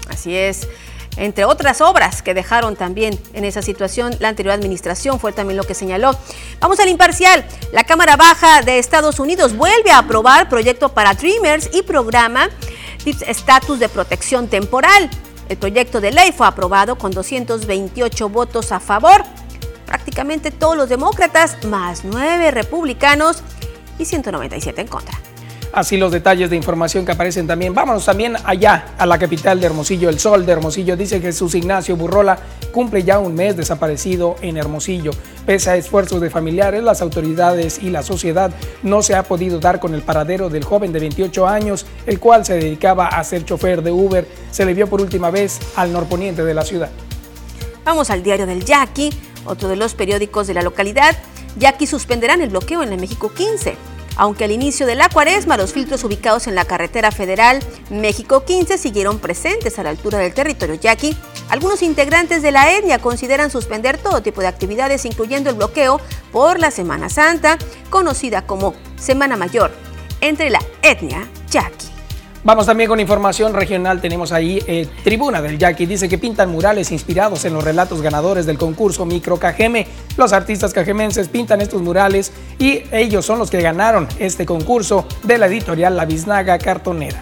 Así 0.08 0.38
es 0.38 0.68
entre 1.17 1.45
otras 1.45 1.82
obras 1.82 2.21
que 2.21 2.34
dejaron 2.34 2.75
también 2.75 3.19
en 3.34 3.43
esa 3.43 3.62
situación 3.62 4.15
la 4.19 4.30
anterior 4.30 4.53
administración, 4.53 5.19
fue 5.19 5.34
también 5.34 5.58
lo 5.58 5.63
que 5.63 5.73
señaló. 5.73 6.17
Vamos 6.60 6.80
al 6.80 6.89
imparcial. 6.89 7.45
La 7.73 7.84
Cámara 7.84 8.15
Baja 8.15 8.62
de 8.62 8.80
Estados 8.80 9.19
Unidos 9.19 9.56
vuelve 9.56 9.91
a 9.91 9.99
aprobar 9.99 10.49
proyecto 10.49 10.89
para 10.89 11.13
Dreamers 11.13 11.69
y 11.73 11.82
programa 11.82 12.49
estatus 13.06 13.80
de 13.80 13.89
protección 13.89 14.47
temporal. 14.47 15.10
El 15.49 15.58
proyecto 15.58 16.01
de 16.01 16.12
ley 16.12 16.32
fue 16.32 16.45
aprobado 16.45 16.97
con 16.97 17.12
228 17.12 18.30
votos 18.30 18.71
a 18.71 18.80
favor, 18.80 19.23
prácticamente 19.86 20.51
todos 20.51 20.75
los 20.75 20.89
demócratas, 20.89 21.63
más 21.65 22.03
nueve 22.03 22.51
republicanos 22.51 23.43
y 23.97 24.06
197 24.06 24.82
en 24.82 24.88
contra. 24.88 25.17
Así 25.73 25.97
los 25.97 26.12
detalles 26.12 26.49
de 26.49 26.56
información 26.56 27.06
que 27.06 27.12
aparecen 27.12 27.45
también. 27.45 27.73
Vámonos 27.73 28.06
también 28.06 28.36
allá 28.43 28.95
a 28.97 29.06
la 29.06 29.19
capital 29.19 29.60
de 29.60 29.67
Hermosillo. 29.67 30.10
El 30.10 30.19
sol 30.19 30.45
de 30.45 30.53
Hermosillo 30.53 30.95
dice 30.95 31.19
Jesús 31.19 31.56
Ignacio 31.56 31.95
Burrola 31.95 32.38
cumple 32.71 33.03
ya 33.03 33.19
un 33.19 33.36
mes 33.36 33.58
desaparecido 33.58 34.36
en 34.41 34.58
Hermosillo. 34.58 35.12
Pese 35.45 35.69
a 35.69 35.75
esfuerzos 35.75 36.21
de 36.21 36.30
familiares, 36.30 36.84
las 36.84 37.01
autoridades 37.01 37.80
y 37.82 37.89
la 37.89 38.03
sociedad 38.03 38.51
no 38.84 39.01
se 39.01 39.15
ha 39.15 39.23
podido 39.23 39.60
dar 39.60 39.80
con 39.80 39.93
el 39.93 40.01
paradero 40.01 40.49
del 40.49 40.63
joven 40.63 40.93
de 40.93 40.99
28 40.99 41.47
años, 41.47 41.86
el 42.06 42.19
cual 42.19 42.45
se 42.45 42.53
dedicaba 42.53 43.08
a 43.08 43.23
ser 43.23 43.45
chofer 43.45 43.82
de 43.82 43.91
Uber. 43.91 44.27
Se 44.51 44.65
le 44.65 44.73
vio 44.73 44.88
por 44.88 45.01
última 45.01 45.32
vez 45.32 45.60
al 45.75 45.91
norponiente 45.91 46.43
de 46.43 46.53
la 46.53 46.63
ciudad. 46.63 46.89
Vamos 47.84 48.10
al 48.10 48.23
diario 48.23 48.45
del 48.45 48.65
Yaqui, 48.65 49.12
otro 49.45 49.69
de 49.69 49.75
los 49.75 49.93
periódicos 49.93 50.47
de 50.47 50.53
la 50.53 50.62
localidad. 50.62 51.15
Yaqui 51.58 51.88
suspenderán 51.88 52.41
el 52.41 52.49
bloqueo 52.49 52.84
en 52.84 52.93
el 52.93 52.99
México 52.99 53.32
15 53.34 53.96
aunque 54.17 54.43
al 54.43 54.51
inicio 54.51 54.86
de 54.86 54.95
la 54.95 55.10
cuaresma 55.10 55.58
los 55.58 55.73
filtros 55.73 56.03
ubicados 56.03 56.47
en 56.47 56.56
la 56.56 56.65
carretera 56.65 57.12
federal 57.12 57.60
México 57.89 58.43
15 58.45 58.77
siguieron 58.77 59.19
presentes 59.19 59.80
a 59.80 59.84
la 59.84 59.89
altura 59.89 60.17
del 60.19 60.34
territorio 60.34 60.75
yaqui, 60.75 61.15
algunos 61.49 61.82
integrantes 61.82 62.41
de 62.41 62.51
la 62.51 62.71
etnia 62.71 62.99
consideran 62.99 63.51
suspender 63.51 63.97
todo 63.97 64.21
tipo 64.21 64.41
de 64.41 64.47
actividades, 64.47 65.06
incluyendo 65.06 65.49
el 65.49 65.56
bloqueo 65.56 66.01
por 66.32 66.60
la 66.60 66.71
Semana 66.71 67.10
Santa, 67.10 67.58
conocida 67.89 68.45
como 68.45 68.73
Semana 68.97 69.38
Mayor, 69.38 69.71
entre 70.19 70.49
la 70.49 70.60
etnia 70.82 71.27
yaqui. 71.49 71.87
Vamos 72.47 72.65
también 72.65 72.88
con 72.88 73.01
información 73.01 73.53
regional. 73.53 73.99
Tenemos 73.99 74.31
ahí 74.31 74.63
eh, 74.67 74.88
Tribuna 75.03 75.41
del 75.41 75.57
Yaqui. 75.57 75.86
Dice 75.86 76.07
que 76.07 76.17
pintan 76.17 76.49
murales 76.49 76.93
inspirados 76.93 77.43
en 77.43 77.53
los 77.53 77.62
relatos 77.62 78.01
ganadores 78.01 78.45
del 78.45 78.57
concurso 78.57 79.05
Micro 79.05 79.36
Cajeme. 79.38 79.86
Los 80.15 80.31
artistas 80.31 80.71
cajemenses 80.71 81.27
pintan 81.27 81.60
estos 81.60 81.81
murales 81.81 82.31
y 82.57 82.83
ellos 82.93 83.25
son 83.25 83.38
los 83.39 83.51
que 83.51 83.60
ganaron 83.60 84.07
este 84.17 84.45
concurso 84.45 85.05
de 85.23 85.38
la 85.38 85.47
editorial 85.47 85.97
La 85.97 86.05
Biznaga 86.05 86.57
Cartonera. 86.57 87.21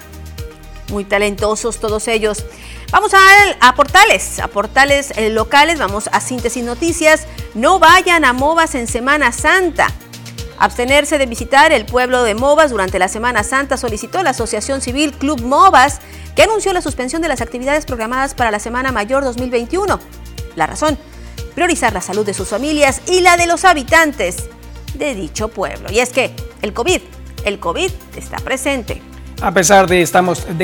Muy 0.91 1.05
talentosos 1.05 1.79
todos 1.79 2.07
ellos. 2.07 2.45
Vamos 2.91 3.15
a, 3.15 3.17
a 3.67 3.73
portales, 3.73 4.37
a 4.37 4.47
portales 4.47 5.11
eh, 5.17 5.31
locales, 5.31 5.79
vamos 5.79 6.07
a 6.11 6.21
síntesis 6.21 6.63
noticias. 6.63 7.25
No 7.55 7.79
vayan 7.79 8.25
a 8.25 8.33
MOVAS 8.33 8.75
en 8.75 8.85
Semana 8.85 9.31
Santa. 9.31 9.87
Abstenerse 10.57 11.17
de 11.17 11.25
visitar 11.25 11.71
el 11.71 11.85
pueblo 11.85 12.23
de 12.23 12.33
Movas 12.33 12.71
durante 12.71 12.99
la 12.99 13.07
Semana 13.07 13.43
Santa 13.43 13.77
solicitó 13.77 14.23
la 14.23 14.29
Asociación 14.29 14.81
Civil 14.81 15.11
Club 15.13 15.41
Movas, 15.41 15.99
que 16.35 16.43
anunció 16.43 16.71
la 16.73 16.81
suspensión 16.81 17.21
de 17.21 17.27
las 17.27 17.41
actividades 17.41 17.85
programadas 17.85 18.33
para 18.33 18.51
la 18.51 18.59
Semana 18.59 18.91
Mayor 18.91 19.23
2021. 19.23 19.99
La 20.55 20.67
razón, 20.67 20.97
priorizar 21.55 21.93
la 21.93 22.01
salud 22.01 22.25
de 22.25 22.33
sus 22.33 22.47
familias 22.47 23.01
y 23.07 23.21
la 23.21 23.37
de 23.37 23.47
los 23.47 23.65
habitantes 23.65 24.45
de 24.93 25.13
dicho 25.13 25.49
pueblo. 25.49 25.91
Y 25.91 25.99
es 25.99 26.11
que 26.11 26.33
el 26.61 26.73
COVID, 26.73 27.01
el 27.43 27.59
COVID 27.59 27.91
está 28.15 28.37
presente. 28.37 29.01
A 29.41 29.51
pesar 29.51 29.87
de, 29.87 30.07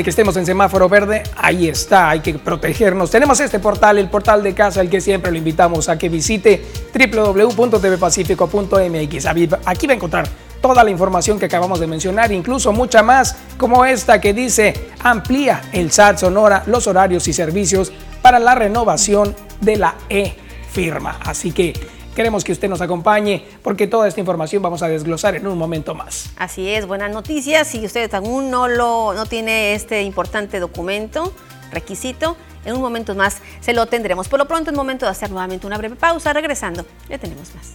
que 0.02 0.10
estemos 0.10 0.34
en 0.36 0.46
semáforo 0.46 0.88
verde, 0.88 1.24
ahí 1.36 1.68
está, 1.68 2.08
hay 2.10 2.20
que 2.20 2.34
protegernos. 2.34 3.10
Tenemos 3.10 3.40
este 3.40 3.58
portal, 3.58 3.98
el 3.98 4.08
portal 4.08 4.42
de 4.42 4.54
casa, 4.54 4.80
el 4.80 4.88
que 4.88 4.98
siempre 5.00 5.30
lo 5.30 5.36
invitamos 5.36 5.90
a 5.90 5.98
que 5.98 6.08
visite 6.08 6.64
www.tvpacifico.mx. 6.94 9.26
Aquí 9.26 9.86
va 9.86 9.92
a 9.92 9.96
encontrar 9.96 10.26
toda 10.62 10.82
la 10.82 10.90
información 10.90 11.38
que 11.38 11.44
acabamos 11.46 11.78
de 11.80 11.86
mencionar, 11.86 12.32
incluso 12.32 12.72
mucha 12.72 13.02
más, 13.02 13.36
como 13.58 13.84
esta 13.84 14.18
que 14.20 14.32
dice 14.32 14.72
amplía 15.02 15.60
el 15.72 15.92
SAT 15.92 16.16
Sonora 16.18 16.62
los 16.66 16.86
horarios 16.86 17.28
y 17.28 17.34
servicios 17.34 17.92
para 18.22 18.38
la 18.38 18.54
renovación 18.54 19.36
de 19.60 19.76
la 19.76 19.96
E 20.08 20.34
firma. 20.70 21.18
Así 21.24 21.52
que 21.52 21.74
Queremos 22.14 22.44
que 22.44 22.52
usted 22.52 22.68
nos 22.68 22.82
acompañe 22.82 23.44
porque 23.62 23.86
toda 23.86 24.06
esta 24.06 24.20
información 24.20 24.62
vamos 24.62 24.82
a 24.82 24.88
desglosar 24.88 25.34
en 25.34 25.46
un 25.46 25.56
momento 25.56 25.94
más. 25.94 26.30
Así 26.36 26.68
es, 26.68 26.86
buenas 26.86 27.10
noticias. 27.10 27.66
Si 27.68 27.84
usted 27.84 28.12
aún 28.14 28.50
no, 28.50 28.68
lo, 28.68 29.14
no 29.14 29.24
tiene 29.24 29.74
este 29.74 30.02
importante 30.02 30.60
documento, 30.60 31.32
requisito, 31.70 32.36
en 32.66 32.74
un 32.74 32.82
momento 32.82 33.14
más 33.14 33.38
se 33.60 33.72
lo 33.72 33.86
tendremos. 33.86 34.28
Por 34.28 34.38
lo 34.38 34.46
pronto 34.46 34.70
es 34.70 34.76
momento 34.76 35.06
de 35.06 35.12
hacer 35.12 35.30
nuevamente 35.30 35.66
una 35.66 35.78
breve 35.78 35.96
pausa. 35.96 36.34
Regresando, 36.34 36.84
ya 37.08 37.16
tenemos 37.16 37.54
más. 37.54 37.72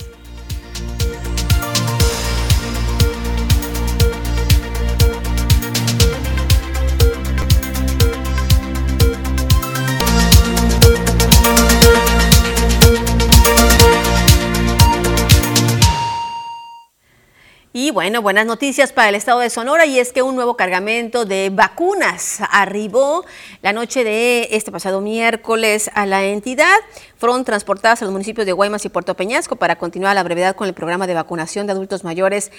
Y 17.79 17.91
bueno, 17.91 18.23
buenas 18.23 18.47
noticias 18.47 18.91
para 18.91 19.09
el 19.09 19.13
estado 19.13 19.39
de 19.39 19.51
Sonora 19.51 19.85
y 19.85 19.99
es 19.99 20.11
que 20.11 20.23
un 20.23 20.35
nuevo 20.35 20.57
cargamento 20.57 21.25
de 21.25 21.51
vacunas 21.51 22.39
arribó 22.49 23.23
la 23.61 23.71
noche 23.71 24.03
de 24.03 24.47
este 24.49 24.71
pasado 24.71 24.99
miércoles 24.99 25.91
a 25.93 26.07
la 26.07 26.23
entidad. 26.25 26.75
Fueron 27.19 27.45
transportadas 27.45 28.01
a 28.01 28.05
los 28.05 28.11
municipios 28.11 28.47
de 28.47 28.51
Guaymas 28.53 28.83
y 28.85 28.89
Puerto 28.89 29.15
Peñasco 29.15 29.57
para 29.57 29.75
continuar 29.75 30.13
a 30.13 30.15
la 30.15 30.23
brevedad 30.23 30.55
con 30.55 30.67
el 30.67 30.73
programa 30.73 31.05
de 31.05 31.13
vacunación 31.13 31.67
de 31.67 31.73
adultos 31.73 32.03
mayores 32.03 32.51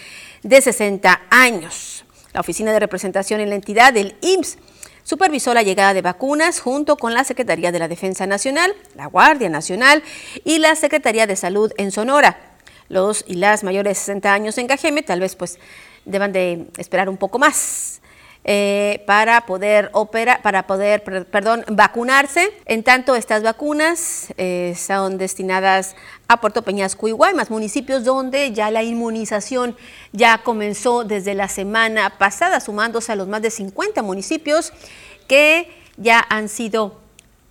de 0.45 0.61
60 0.61 1.21
años. 1.31 2.05
La 2.33 2.39
oficina 2.39 2.73
de 2.73 2.79
representación 2.79 3.41
en 3.41 3.49
la 3.49 3.57
entidad 3.57 3.93
del 3.93 4.15
IMSS 4.21 4.59
supervisó 5.03 5.53
la 5.53 5.65
llegada 5.65 5.95
de 5.95 6.03
vacunas 6.03 6.61
junto 6.61 6.97
con 6.97 7.13
la 7.13 7.25
Secretaría 7.25 7.73
de 7.73 7.81
la 7.81 7.89
Defensa 7.89 8.29
Nacional, 8.29 8.73
la 8.95 9.07
Guardia 9.07 9.49
Nacional 9.49 10.05
y 10.45 10.59
la 10.59 10.77
Secretaría 10.77 11.27
de 11.27 11.35
Salud 11.35 11.73
en 11.77 11.91
Sonora 11.91 12.48
los 12.89 13.25
y 13.27 13.35
las 13.35 13.65
mayores 13.65 13.93
de 13.93 13.95
60 13.97 14.33
años 14.33 14.59
en 14.59 14.67
Cajeme 14.67 15.03
tal 15.03 15.21
vez 15.21 15.37
pues 15.37 15.59
deban 16.05 16.33
de 16.33 16.67
esperar 16.79 17.09
un 17.09 17.17
poco 17.17 17.39
más. 17.39 18.01
Eh, 18.51 19.03
para 19.07 19.43
poder 19.43 19.91
operar, 19.93 20.41
para 20.41 20.67
poder, 20.67 21.03
perdón, 21.03 21.65
vacunarse. 21.69 22.51
En 22.65 22.83
tanto, 22.83 23.15
estas 23.15 23.43
vacunas 23.43 24.33
eh, 24.39 24.75
son 24.75 25.19
destinadas 25.19 25.97
a 26.29 26.41
Puerto 26.41 26.63
Peñasco 26.63 27.09
y 27.09 27.13
Guaymas, 27.13 27.51
municipios 27.51 28.05
donde 28.05 28.53
ya 28.53 28.71
la 28.71 28.83
inmunización 28.83 29.77
ya 30.13 30.39
comenzó 30.39 31.05
desde 31.05 31.35
la 31.35 31.49
semana 31.49 32.17
pasada, 32.17 32.61
sumándose 32.61 33.13
a 33.13 33.17
los 33.17 33.29
más 33.29 33.43
de 33.43 33.51
50 33.51 34.03
municipios 34.03 34.73
que 35.27 35.71
ya 35.99 36.25
han 36.31 36.49
sido 36.49 37.01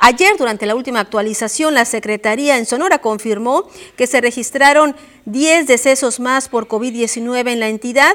Ayer, 0.00 0.36
durante 0.36 0.66
la 0.66 0.74
última 0.74 1.00
actualización, 1.00 1.74
la 1.74 1.84
Secretaría 1.84 2.56
en 2.56 2.66
Sonora 2.66 2.98
confirmó 2.98 3.68
que 3.96 4.06
se 4.06 4.20
registraron 4.20 4.94
10 5.24 5.66
decesos 5.66 6.20
más 6.20 6.48
por 6.48 6.68
COVID-19 6.68 7.52
en 7.52 7.60
la 7.60 7.68
entidad 7.68 8.14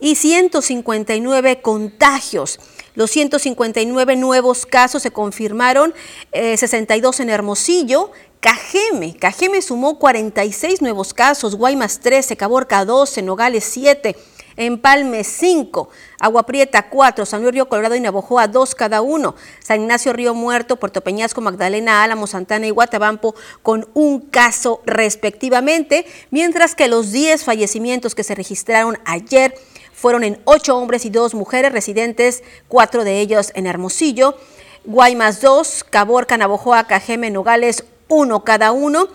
y 0.00 0.16
159 0.16 1.62
contagios. 1.62 2.60
Los 2.94 3.10
159 3.10 4.16
nuevos 4.16 4.66
casos 4.66 5.02
se 5.02 5.10
confirmaron, 5.10 5.94
62 6.32 7.18
eh, 7.18 7.22
en 7.22 7.30
Hermosillo, 7.30 8.12
Cajeme, 8.44 9.16
Cajeme 9.16 9.62
sumó 9.62 9.98
46 9.98 10.82
nuevos 10.82 11.14
casos, 11.14 11.54
Guaymas 11.54 12.00
13, 12.00 12.36
Caborca 12.36 12.84
12, 12.84 13.22
Nogales 13.22 13.64
7, 13.64 14.14
Empalme 14.56 15.24
5, 15.24 15.88
Agua 16.20 16.42
Prieta 16.42 16.90
4, 16.90 17.24
San 17.24 17.40
Luis 17.40 17.54
Río 17.54 17.70
Colorado 17.70 17.94
y 17.94 18.00
Navojoa 18.00 18.46
2 18.46 18.74
cada 18.74 19.00
uno, 19.00 19.34
San 19.60 19.80
Ignacio 19.80 20.12
Río 20.12 20.34
Muerto, 20.34 20.76
Puerto 20.76 21.00
Peñasco, 21.00 21.40
Magdalena, 21.40 22.04
Álamo, 22.04 22.26
Santana 22.26 22.66
y 22.66 22.70
Guatabampo 22.70 23.34
con 23.62 23.88
un 23.94 24.20
caso 24.20 24.82
respectivamente, 24.84 26.04
mientras 26.30 26.74
que 26.74 26.88
los 26.88 27.12
10 27.12 27.44
fallecimientos 27.44 28.14
que 28.14 28.24
se 28.24 28.34
registraron 28.34 28.98
ayer 29.06 29.54
fueron 29.94 30.22
en 30.22 30.38
8 30.44 30.76
hombres 30.76 31.06
y 31.06 31.08
2 31.08 31.32
mujeres 31.32 31.72
residentes, 31.72 32.42
4 32.68 33.04
de 33.04 33.20
ellos 33.20 33.52
en 33.54 33.66
Hermosillo, 33.66 34.36
Guaymas 34.84 35.40
2, 35.40 35.86
Caborca, 35.88 36.36
Navojoa, 36.36 36.84
Cajeme, 36.86 37.30
Nogales 37.30 37.84
uno 38.14 38.44
cada 38.44 38.72
uno. 38.72 39.08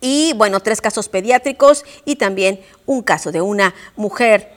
Y 0.00 0.32
bueno, 0.34 0.60
tres 0.60 0.80
casos 0.80 1.08
pediátricos 1.08 1.84
y 2.04 2.16
también 2.16 2.60
un 2.84 3.02
caso 3.02 3.32
de 3.32 3.40
una 3.40 3.74
mujer 3.96 4.52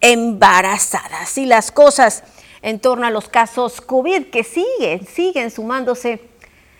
embarazada. 0.00 1.22
Así 1.22 1.46
las 1.46 1.70
cosas 1.72 2.24
en 2.60 2.78
torno 2.78 3.06
a 3.06 3.10
los 3.10 3.28
casos 3.28 3.80
COVID 3.80 4.26
que 4.26 4.44
siguen, 4.44 5.06
siguen 5.06 5.50
sumándose 5.50 6.20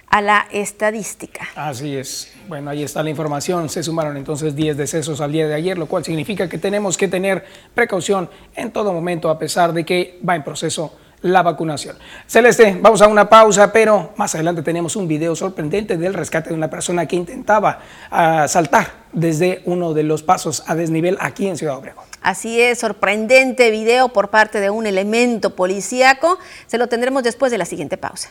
a 0.09 0.21
la 0.21 0.47
estadística. 0.53 1.49
Así 1.57 1.97
es. 1.97 2.35
Bueno, 2.47 2.71
ahí 2.71 2.83
está 2.83 3.03
la 3.03 3.09
información. 3.09 3.71
Se 3.71 3.83
sumaron 3.83 4.17
entonces 4.19 4.55
10 4.55 4.77
decesos 4.77 5.23
al 5.23 5.33
día 5.33 5.49
de 5.49 5.55
ayer, 5.55 5.79
lo 5.79 5.87
cual 5.87 6.05
significa 6.05 6.49
que 6.51 6.59
tenemos 6.59 6.99
que 6.99 7.09
tener 7.09 7.45
precaución 7.75 8.29
en 8.55 8.73
todo 8.73 8.93
momento, 8.93 9.31
a 9.31 9.39
pesar 9.39 9.73
de 9.73 9.85
que 9.87 10.21
va 10.29 10.37
en 10.37 10.45
proceso 10.45 10.95
la 11.23 11.43
vacunación. 11.43 11.97
Celeste, 12.27 12.77
vamos 12.81 13.01
a 13.03 13.09
una 13.09 13.29
pausa, 13.29 13.73
pero 13.73 14.13
más 14.17 14.35
adelante 14.35 14.63
tenemos 14.63 14.97
un 14.97 15.09
video 15.09 15.35
sorprendente 15.35 15.97
del 15.97 16.15
rescate 16.15 16.51
de 16.51 16.57
una 16.57 16.69
persona 16.69 17.07
que 17.07 17.17
intentaba 17.17 17.81
ah, 18.11 18.47
saltar 18.49 19.03
desde 19.13 19.63
uno 19.65 19.95
de 19.95 20.03
los 20.03 20.23
pasos 20.23 20.65
a 20.67 20.75
desnivel 20.75 21.17
aquí 21.21 21.47
en 21.47 21.57
Ciudad 21.57 21.77
Obregón. 21.77 22.05
Así 22.23 22.61
es, 22.61 22.79
sorprendente 22.79 23.71
video 23.71 24.11
por 24.11 24.31
parte 24.31 24.61
de 24.61 24.71
un 24.71 24.87
elemento 24.87 25.57
policíaco. 25.57 26.39
Se 26.67 26.79
lo 26.79 26.89
tendremos 26.89 27.23
después 27.23 27.51
de 27.51 27.59
la 27.59 27.65
siguiente 27.65 27.97
pausa. 27.97 28.31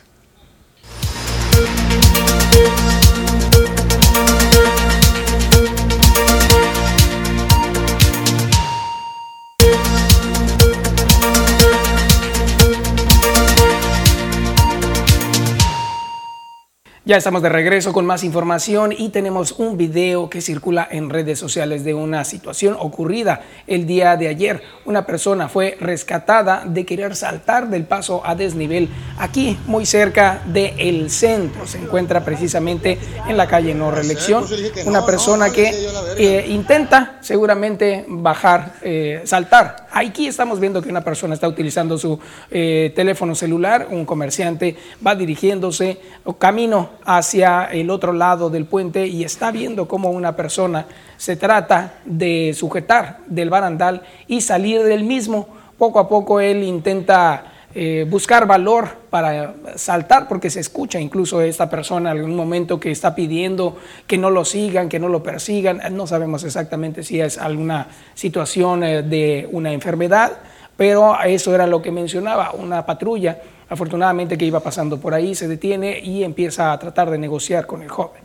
Ya 17.12 17.18
estamos 17.18 17.42
de 17.42 17.50
regreso 17.50 17.92
con 17.92 18.06
más 18.06 18.24
información 18.24 18.94
y 18.98 19.10
tenemos 19.10 19.52
un 19.58 19.76
video 19.76 20.30
que 20.30 20.40
circula 20.40 20.88
en 20.90 21.10
redes 21.10 21.38
sociales 21.38 21.84
de 21.84 21.94
una 21.94 22.24
situación 22.24 22.78
ocurrida 22.80 23.42
el 23.68 23.86
día 23.86 24.16
de 24.16 24.30
ayer. 24.30 24.64
Una 24.86 25.06
persona 25.06 25.50
fue 25.50 25.76
rescatada 25.82 26.64
de 26.66 26.86
querer 26.86 27.18
saltar 27.18 27.70
del 27.70 27.84
paso 27.84 28.22
a 28.26 28.34
desnivel 28.34 28.88
aquí 29.18 29.60
muy 29.66 29.86
cerca 29.86 30.42
del 30.46 31.10
centro. 31.10 31.68
Se 31.68 31.80
encuentra 31.80 32.24
precisamente 32.24 32.98
en 33.28 33.36
la 33.36 33.46
calle 33.46 33.76
No 33.76 33.92
Reelección. 33.92 34.46
Una 34.86 35.06
persona 35.06 35.50
que 35.50 35.70
eh, 36.18 36.46
intenta 36.48 37.18
seguramente 37.20 38.06
bajar, 38.08 38.76
eh, 38.84 39.24
saltar. 39.26 39.81
Aquí 39.94 40.26
estamos 40.26 40.62
viendo 40.62 40.82
que 40.82 40.88
una 40.88 41.04
persona 41.04 41.34
está 41.34 41.50
utilizando 41.50 41.98
su 41.98 42.18
eh, 42.50 42.94
teléfono 42.96 43.36
celular. 43.36 43.88
Un 43.92 44.06
comerciante 44.06 44.78
va 45.06 45.16
dirigiéndose 45.16 46.00
camino 46.40 46.92
hacia 47.04 47.66
el 47.66 47.90
otro 47.90 48.14
lado 48.14 48.50
del 48.50 48.66
puente 48.66 49.06
y 49.06 49.26
está 49.26 49.52
viendo 49.52 49.90
cómo 49.90 50.10
una 50.12 50.34
persona 50.38 50.86
se 51.18 51.36
trata 51.36 51.96
de 52.06 52.54
sujetar 52.56 53.20
del 53.28 53.50
barandal 53.50 54.04
y 54.28 54.40
salir 54.40 54.82
del 54.84 55.04
mismo. 55.04 55.50
Poco 55.78 56.00
a 56.00 56.08
poco 56.08 56.40
él 56.40 56.64
intenta 56.64 57.51
eh, 57.74 58.06
buscar 58.10 58.48
valor 58.48 58.90
para 59.10 59.54
saltar 59.76 60.28
porque 60.28 60.50
se 60.50 60.60
escucha 60.60 61.00
incluso 61.00 61.42
esta 61.42 61.70
persona 61.70 62.12
en 62.12 62.18
algún 62.18 62.36
momento 62.36 62.80
que 62.80 62.92
está 62.92 63.16
pidiendo 63.16 63.78
que 64.08 64.18
no 64.18 64.30
lo 64.30 64.46
sigan, 64.46 64.90
que 64.90 65.00
no 65.00 65.08
lo 65.08 65.24
persigan. 65.24 65.82
No 65.92 66.08
sabemos 66.08 66.44
exactamente 66.44 67.04
si 67.04 67.22
es 67.22 67.38
alguna 67.38 67.88
situación 68.14 68.84
eh, 68.84 69.02
de 69.04 69.48
una 69.52 69.72
enfermedad, 69.72 70.34
pero 70.78 71.22
eso 71.24 71.54
era 71.54 71.68
lo 71.68 71.82
que 71.82 71.92
mencionaba, 71.92 72.52
una 72.52 72.86
patrulla 72.86 73.38
Afortunadamente 73.72 74.38
que 74.38 74.44
iba 74.44 74.60
pasando 74.60 75.00
por 75.00 75.14
ahí, 75.14 75.34
se 75.34 75.48
detiene 75.48 75.98
y 76.02 76.26
empieza 76.26 76.74
a 76.74 76.78
tratar 76.78 77.10
de 77.10 77.18
negociar 77.18 77.68
con 77.68 77.82
el 77.82 77.88
joven. 77.88 78.22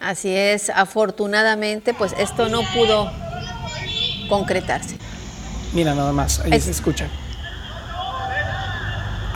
Así 0.00 0.34
es, 0.34 0.70
afortunadamente 0.70 1.92
pues 1.92 2.14
esto 2.18 2.48
no 2.48 2.62
pudo 2.72 3.10
concretarse. 4.30 4.96
Mira 5.74 5.94
nada 5.94 6.12
más, 6.12 6.40
ahí 6.40 6.58
se 6.62 6.70
escucha. 6.70 7.10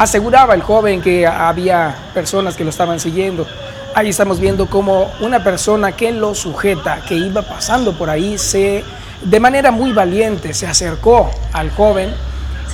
Aseguraba 0.02 0.54
el 0.54 0.62
joven 0.62 1.00
que 1.00 1.28
había 1.28 1.94
personas 2.12 2.56
que 2.56 2.64
lo 2.64 2.70
estaban 2.70 2.98
siguiendo. 2.98 3.46
Ahí 3.94 4.08
estamos 4.08 4.40
viendo 4.40 4.66
como 4.66 5.12
una 5.20 5.44
persona 5.44 5.92
que 5.92 6.10
lo 6.10 6.34
sujeta, 6.34 7.02
que 7.06 7.14
iba 7.14 7.42
pasando 7.42 7.96
por 7.96 8.10
ahí, 8.10 8.36
se 8.36 8.82
de 9.22 9.38
manera 9.38 9.70
muy 9.70 9.92
valiente 9.92 10.54
se 10.54 10.66
acercó 10.66 11.30
al 11.52 11.70
joven 11.70 12.12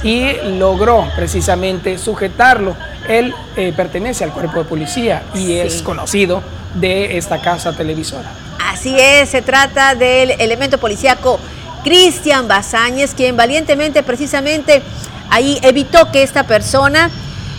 y 0.02 0.32
logró 0.58 1.06
precisamente 1.16 1.98
sujetarlo. 1.98 2.74
Él 3.06 3.34
eh, 3.56 3.74
pertenece 3.76 4.24
al 4.24 4.32
cuerpo 4.32 4.60
de 4.60 4.64
policía 4.64 5.24
y 5.34 5.52
es 5.58 5.82
conocido 5.82 6.42
de 6.76 7.18
esta 7.18 7.42
casa 7.42 7.76
televisora. 7.76 8.32
Así 8.72 8.96
es, 8.98 9.28
se 9.28 9.42
trata 9.42 9.94
del 9.94 10.30
elemento 10.30 10.78
policíaco 10.78 11.38
Cristian 11.84 12.48
Bazáñez, 12.48 13.12
quien 13.12 13.36
valientemente 13.36 14.02
precisamente 14.02 14.82
ahí 15.30 15.58
evitó 15.62 16.10
que 16.10 16.22
esta 16.22 16.44
persona 16.44 17.10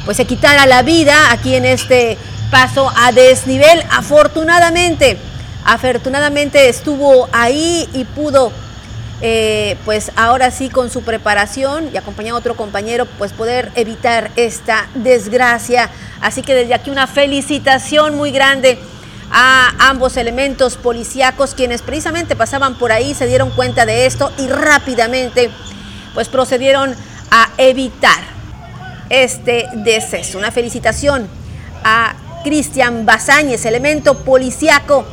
pues 0.05 0.17
se 0.17 0.25
quitara 0.25 0.65
la 0.65 0.81
vida 0.81 1.31
aquí 1.31 1.55
en 1.55 1.65
este 1.65 2.17
paso 2.51 2.91
a 2.95 3.11
desnivel. 3.11 3.83
Afortunadamente, 3.91 5.17
afortunadamente 5.65 6.69
estuvo 6.69 7.29
ahí 7.31 7.87
y 7.93 8.05
pudo 8.05 8.51
eh, 9.21 9.75
pues 9.83 10.13
ahora 10.15 10.49
sí 10.49 10.69
con 10.69 10.89
su 10.89 11.01
preparación 11.01 11.89
y 11.93 11.97
acompañado 11.97 12.37
a 12.37 12.39
otro 12.39 12.55
compañero, 12.55 13.05
pues 13.17 13.33
poder 13.33 13.69
evitar 13.75 14.31
esta 14.37 14.87
desgracia. 14.95 15.89
Así 16.21 16.41
que 16.41 16.55
desde 16.55 16.73
aquí 16.73 16.89
una 16.89 17.05
felicitación 17.05 18.15
muy 18.15 18.31
grande 18.31 18.79
a 19.31 19.89
ambos 19.89 20.17
elementos 20.17 20.77
policíacos 20.77 21.53
quienes 21.53 21.81
precisamente 21.81 22.35
pasaban 22.35 22.75
por 22.75 22.91
ahí, 22.91 23.13
se 23.13 23.27
dieron 23.27 23.51
cuenta 23.51 23.85
de 23.85 24.05
esto 24.05 24.31
y 24.37 24.47
rápidamente 24.47 25.51
pues 26.13 26.29
procedieron 26.29 26.95
a 27.31 27.49
evitar 27.57 28.19
este 29.09 29.65
deceso. 29.75 30.37
Una 30.37 30.51
felicitación 30.51 31.27
a 31.83 32.13
Cristian 32.43 33.05
Bazáñez, 33.05 33.65
elemento 33.65 34.19
policíaco 34.19 35.05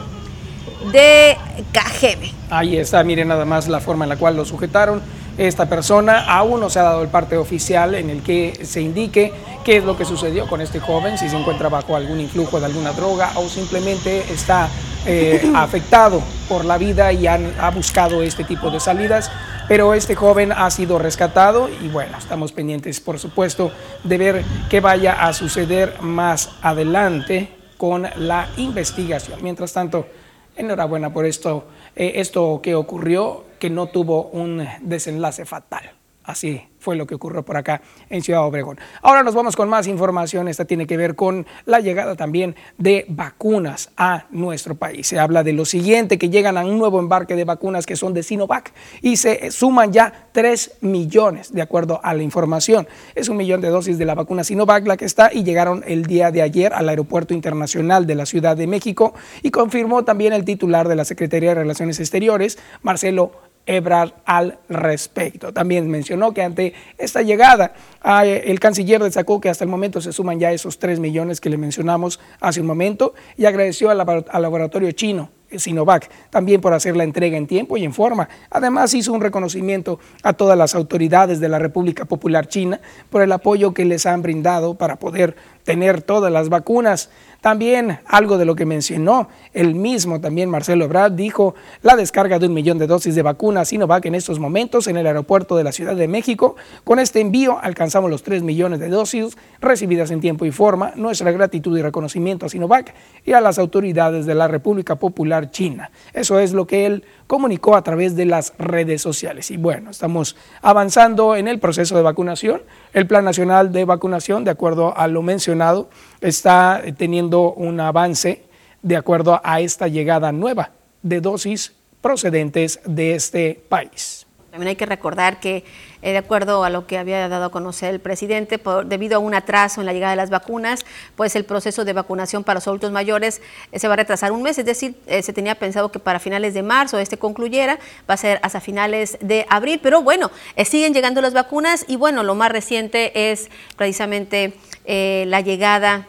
de 0.93 1.37
Cajeme. 1.73 2.33
Ahí 2.51 2.77
está, 2.77 3.03
miren 3.03 3.29
nada 3.29 3.45
más 3.45 3.69
la 3.69 3.81
forma 3.81 4.05
en 4.05 4.11
la 4.11 4.17
cual 4.17 4.37
lo 4.37 4.45
sujetaron. 4.45 5.03
Esta 5.39 5.67
persona 5.67 6.25
aún 6.33 6.61
no 6.61 6.71
se 6.71 6.79
ha 6.79 6.83
dado 6.83 7.03
el 7.03 7.09
parte 7.09 7.37
oficial 7.37 7.95
en 7.95 8.09
el 8.09 8.23
que 8.23 8.59
se 8.65 8.81
indique 8.81 9.33
qué 9.65 9.77
es 9.77 9.85
lo 9.85 9.97
que 9.97 10.07
sucedió 10.07 10.47
con 10.47 10.63
este 10.63 10.81
joven, 10.81 11.19
si 11.19 11.29
se 11.29 11.37
encuentra 11.37 11.69
bajo 11.69 11.95
algún 11.95 12.21
influjo 12.21 12.59
de 12.59 12.67
alguna 12.67 12.93
droga 12.93 13.33
o 13.35 13.47
simplemente 13.49 14.33
está 14.33 14.69
eh, 15.05 15.53
afectado 15.55 16.23
por 16.49 16.65
la 16.65 16.79
vida 16.79 17.13
y 17.13 17.27
ha 17.27 17.71
buscado 17.75 18.23
este 18.23 18.45
tipo 18.45 18.71
de 18.71 18.81
salidas. 18.81 19.31
Pero 19.69 19.95
este 19.95 20.15
joven 20.15 20.53
ha 20.53 20.71
sido 20.71 20.99
rescatado 20.99 21.69
y 21.69 21.89
bueno, 21.89 22.17
estamos 22.19 22.53
pendientes, 22.53 23.01
por 23.01 23.19
supuesto, 23.19 23.73
de 24.05 24.17
ver 24.17 24.45
qué 24.71 24.81
vaya 24.81 25.27
a 25.27 25.33
suceder 25.33 26.01
más 26.01 26.51
adelante 26.63 27.49
con 27.77 28.07
la 28.17 28.49
investigación. 28.59 29.43
Mientras 29.43 29.73
tanto, 29.73 30.07
enhorabuena 30.55 31.13
por 31.13 31.27
esto, 31.27 31.67
eh, 31.97 32.13
esto 32.17 32.61
que 32.63 32.77
ocurrió, 32.77 33.45
que 33.59 33.69
no 33.69 33.89
tuvo 33.89 34.29
un 34.29 34.65
desenlace 34.83 35.45
fatal. 35.45 35.91
Así 36.27 36.61
fue 36.81 36.97
lo 36.97 37.07
que 37.07 37.15
ocurrió 37.15 37.45
por 37.45 37.57
acá 37.57 37.83
en 38.11 38.23
Ciudad 38.23 38.45
Obregón. 38.45 38.79
Ahora 39.03 39.23
nos 39.23 39.35
vamos 39.35 39.57
con 39.57 39.69
más 39.69 39.87
información. 39.87 40.49
Esta 40.49 40.65
tiene 40.65 40.87
que 40.87 40.97
ver 40.97 41.15
con 41.15 41.47
la 41.65 41.81
llegada 41.81 42.17
también 42.17 42.57
de 42.79 43.07
vacunas 43.09 43.91
a 43.97 44.27
nuestro 44.31 44.75
país. 44.75 45.07
Se 45.07 45.19
habla 45.19 45.43
de 45.43 45.53
lo 45.53 45.65
siguiente, 45.65 46.19
que 46.19 46.29
llegan 46.29 46.59
a 46.59 46.65
un 46.65 46.79
nuevo 46.79 46.99
embarque 46.99 47.37
de 47.37 47.45
vacunas 47.45 47.87
que 47.87 47.97
son 47.97 48.13
de 48.13 48.23
Sinovac 48.23 48.73
y 49.03 49.17
se 49.17 49.51
suman 49.51 49.93
ya 49.93 50.29
3 50.33 50.79
millones, 50.81 51.53
de 51.53 51.63
acuerdo 51.63 52.01
a 52.03 52.13
la 52.13 52.23
información. 52.23 52.89
Es 53.15 53.29
un 53.29 53.37
millón 53.37 53.61
de 53.61 53.69
dosis 53.69 53.99
de 53.99 54.05
la 54.05 54.15
vacuna 54.15 54.45
Sinovac 54.45 54.87
la 54.87 54.97
que 54.97 55.05
está 55.05 55.33
y 55.33 55.45
llegaron 55.45 55.85
el 55.87 56.07
día 56.07 56.31
de 56.31 56.43
ayer 56.43 56.73
al 56.73 56.89
Aeropuerto 56.89 57.35
Internacional 57.35 58.07
de 58.07 58.15
la 58.17 58.27
Ciudad 58.27 58.57
de 58.57 58.67
México 58.67 59.15
y 59.43 59.51
confirmó 59.51 60.05
también 60.05 60.33
el 60.33 60.45
titular 60.45 60.89
de 60.89 60.97
la 60.97 61.05
Secretaría 61.05 61.51
de 61.51 61.57
Relaciones 61.57 62.01
Exteriores, 62.01 62.59
Marcelo 62.83 63.33
Ebrard 63.67 64.13
al 64.25 64.59
respecto. 64.69 65.53
También 65.53 65.91
mencionó 65.91 66.33
que 66.33 66.43
ante 66.43 66.73
esta 66.99 67.23
llegada, 67.23 67.75
el 68.23 68.61
canciller 68.61 69.03
destacó 69.03 69.41
que 69.41 69.49
hasta 69.49 69.65
el 69.65 69.71
momento 69.71 70.01
se 70.01 70.13
suman 70.13 70.39
ya 70.39 70.53
esos 70.53 70.79
3 70.79 71.01
millones 71.01 71.41
que 71.41 71.51
le 71.51 71.59
mencionamos 71.59 72.21
hace 72.41 72.61
un 72.61 72.67
momento 72.67 73.15
y 73.37 73.45
agradeció 73.45 73.91
al 73.91 73.99
laboratorio 73.99 74.93
chino 74.93 75.31
Sinovac, 75.51 76.11
también 76.31 76.61
por 76.61 76.75
hacer 76.75 76.97
la 76.97 77.05
entrega 77.05 77.37
en 77.37 77.47
tiempo 77.47 77.77
y 77.77 77.85
en 77.85 77.95
forma. 77.95 78.29
Además 78.51 78.95
hizo 78.95 79.13
un 79.13 79.21
reconocimiento 79.21 80.01
a 80.23 80.33
todas 80.33 80.59
las 80.59 80.75
autoridades 80.75 81.41
de 81.41 81.49
la 81.49 81.59
República 81.59 82.05
Popular 82.05 82.49
China 82.49 82.81
por 83.11 83.23
el 83.23 83.31
apoyo 83.33 83.73
que 83.73 83.85
les 83.85 84.07
han 84.07 84.23
brindado 84.23 84.75
para 84.75 84.97
poder 84.97 85.37
tener 85.67 86.01
todas 86.01 86.33
las 86.33 86.49
vacunas. 86.49 87.11
También 87.43 87.99
algo 88.07 88.39
de 88.39 88.45
lo 88.45 88.55
que 88.55 88.65
mencionó 88.65 89.29
el 89.53 89.75
mismo, 89.75 90.21
también 90.21 90.49
Marcelo 90.49 90.87
Ebrard, 90.87 91.13
dijo 91.13 91.55
la 91.83 91.97
descarga 91.97 92.39
de 92.39 92.47
un 92.47 92.55
millón 92.55 92.79
de 92.79 92.87
dosis 92.87 93.15
de 93.15 93.23
vacunas 93.23 93.69
Sinovac 93.69 94.07
en 94.07 94.15
estos 94.15 94.39
momentos 94.39 94.87
en 94.87 94.97
el 94.97 95.07
aeropuerto 95.07 95.57
de 95.57 95.65
la 95.65 95.73
Ciudad 95.73 95.95
de 95.95 96.09
México. 96.09 96.57
Con 96.85 96.99
este 96.99 97.21
envío 97.21 97.59
alcanzamos 97.61 98.11
los 98.11 98.23
3 98.23 98.43
millones 98.43 98.81
de 98.81 98.89
dosis 98.89 99.37
recibidas 99.61 100.11
en 100.11 100.21
tiempo 100.21 100.47
y 100.47 100.51
forma. 100.51 100.93
Nuestra 100.97 101.31
gratitud 101.33 101.77
y 101.77 101.83
reconocimiento 101.83 102.47
a 102.47 102.49
Sinovac 102.49 102.95
y 103.25 103.33
a 103.33 103.41
las 103.41 103.59
autoridades 103.59 104.25
de 104.25 104.35
la 104.35 104.49
República 104.49 104.97
Popular 104.97 105.51
China. 105.51 105.91
Eso 106.15 106.39
es 106.39 106.53
lo 106.53 106.67
que 106.67 106.87
él 106.87 107.05
comunicó 107.27 107.77
a 107.77 107.83
través 107.83 108.17
de 108.17 108.25
las 108.25 108.53
redes 108.59 109.03
sociales. 109.03 109.51
Y 109.51 109.57
bueno, 109.57 109.91
estamos 109.91 110.37
avanzando 110.63 111.37
en 111.37 111.49
el 111.49 111.59
proceso 111.59 111.97
de 111.97 112.03
vacunación. 112.03 112.63
El 112.93 113.07
Plan 113.07 113.25
Nacional 113.25 113.73
de 113.73 113.85
Vacunación, 113.85 114.45
de 114.45 114.51
acuerdo 114.51 114.97
a 114.97 115.09
lo 115.09 115.23
mencionado, 115.23 115.89
está 116.21 116.83
teniendo 116.97 117.53
un 117.53 117.81
avance 117.81 118.45
de 118.83 118.97
acuerdo 118.97 119.41
a 119.43 119.61
esta 119.61 119.89
llegada 119.89 120.33
nueva 120.33 120.71
de 121.03 121.21
dosis 121.21 121.73
procedentes 122.01 122.81
de 122.85 123.15
este 123.15 123.61
país. 123.69 124.26
También 124.57 124.69
hay 124.69 124.77
que 124.77 124.87
recordar 124.87 125.39
que, 125.39 125.65
eh, 126.01 126.13
de 126.13 126.17
acuerdo 126.17 126.65
a 126.65 126.71
lo 126.71 126.87
que 126.87 126.97
había 126.97 127.29
dado 127.29 127.45
a 127.45 127.51
conocer 127.51 127.93
el 127.93 128.01
presidente, 128.01 128.59
debido 128.87 129.17
a 129.17 129.19
un 129.19 129.35
atraso 129.35 129.83
en 129.83 129.87
la 129.87 129.93
llegada 129.93 130.13
de 130.13 130.17
las 130.17 130.31
vacunas, 130.31 130.87
pues 131.15 131.37
el 131.37 131.45
proceso 131.45 131.85
de 131.85 131.93
vacunación 131.93 132.43
para 132.43 132.55
los 132.57 132.67
adultos 132.67 132.91
mayores 132.91 133.43
eh, 133.71 133.79
se 133.79 133.87
va 133.87 133.93
a 133.93 133.97
retrasar 133.99 134.33
un 134.33 134.43
mes, 134.43 134.59
es 134.59 134.65
decir, 134.65 134.95
eh, 135.09 135.21
se 135.21 135.35
tenía 135.35 135.57
pensado 135.57 135.93
que 135.93 135.99
para 135.99 136.21
finales 136.21 136.55
de 136.55 136.63
marzo 136.63 136.99
este 136.99 137.19
concluyera, 137.19 137.79
va 138.09 138.15
a 138.15 138.17
ser 138.17 138.41
hasta 138.43 138.63
finales 138.63 139.19
de 139.21 139.45
abril, 139.51 139.79
pero 139.83 140.01
bueno, 140.01 140.31
siguen 140.65 140.95
llegando 140.95 141.21
las 141.21 141.35
vacunas 141.35 141.85
y 141.87 141.97
bueno, 141.97 142.23
lo 142.23 142.35
más 142.35 142.51
reciente 142.51 143.31
es 143.31 143.51
precisamente 143.77 144.55
la 144.87 145.43
llegada 145.43 146.09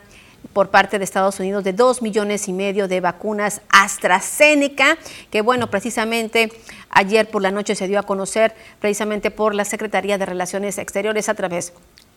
por 0.57 0.71
parte 0.71 0.97
de 0.97 1.03
Estados 1.05 1.39
Unidos 1.39 1.63
de 1.63 1.71
dos 1.71 2.01
millones 2.01 2.47
y 2.47 2.51
medio 2.51 2.87
de 2.87 2.99
vacunas 2.99 3.61
AstraZeneca, 3.69 4.97
que 5.29 5.41
bueno, 5.41 5.69
precisamente 5.69 6.51
ayer 6.89 7.29
por 7.29 7.43
la 7.43 7.51
noche 7.51 7.75
se 7.75 7.87
dio 7.87 7.99
a 7.99 8.01
conocer 8.01 8.55
precisamente 8.79 9.29
por 9.29 9.53
la 9.53 9.65
Secretaría 9.65 10.17
de 10.17 10.25
Relaciones 10.25 10.79
Exteriores 10.79 11.29
a 11.29 11.35
través 11.35 11.73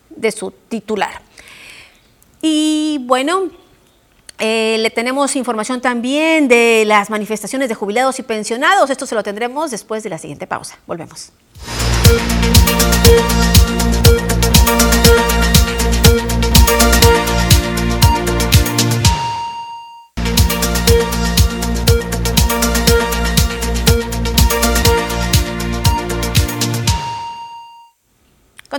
de 0.09 0.31
su 0.31 0.49
titular. 0.49 1.21
Y 2.41 2.97
bueno, 3.03 3.51
Eh, 4.43 4.77
le 4.79 4.89
tenemos 4.89 5.35
información 5.35 5.81
también 5.81 6.47
de 6.47 6.83
las 6.87 7.11
manifestaciones 7.11 7.69
de 7.69 7.75
jubilados 7.75 8.17
y 8.17 8.23
pensionados. 8.23 8.89
Esto 8.89 9.05
se 9.05 9.13
lo 9.13 9.21
tendremos 9.21 9.69
después 9.69 10.01
de 10.01 10.09
la 10.09 10.17
siguiente 10.17 10.47
pausa. 10.47 10.79
Volvemos. 10.87 11.31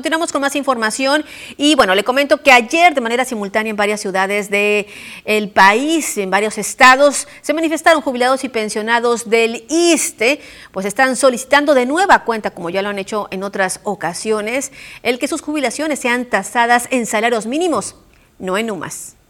Continuamos 0.03 0.33
con 0.33 0.41
más 0.41 0.57
información. 0.57 1.25
Y 1.57 1.77
bueno, 1.77 1.95
le 1.95 2.03
comento 2.03 2.43
que 2.43 2.51
ayer 2.51 2.93
de 2.93 3.01
manera 3.01 3.25
simultánea 3.25 3.71
en 3.71 3.77
varias 3.77 4.01
ciudades 4.01 4.51
del 4.51 4.87
el 5.25 5.49
país, 5.51 6.19
en 6.19 6.29
varios 6.29 6.59
estados, 6.59 7.29
se 7.41 7.55
manifestaron 7.55 8.03
jubilados 8.03 8.43
y 8.43 8.49
pensionados 8.49 9.31
del 9.31 9.65
ISTE, 9.69 10.41
pues 10.73 10.87
están 10.87 11.15
solicitando 11.15 11.73
de 11.73 11.87
nueva 11.87 12.25
cuenta, 12.25 12.51
como 12.51 12.69
ya 12.69 12.83
lo 12.83 12.88
han 12.88 12.99
hecho 12.99 13.29
en 13.31 13.45
otras 13.45 13.79
ocasiones, 13.85 14.73
el 15.05 15.21
que 15.21 15.29
sus 15.29 15.41
jubilaciones 15.41 16.01
sean 16.01 16.25
tasadas 16.25 16.88
en 16.91 17.07
salarios 17.07 17.47
mínimos, 17.47 17.95
no 18.41 18.59
en 18.59 18.73
UMAS 18.73 19.22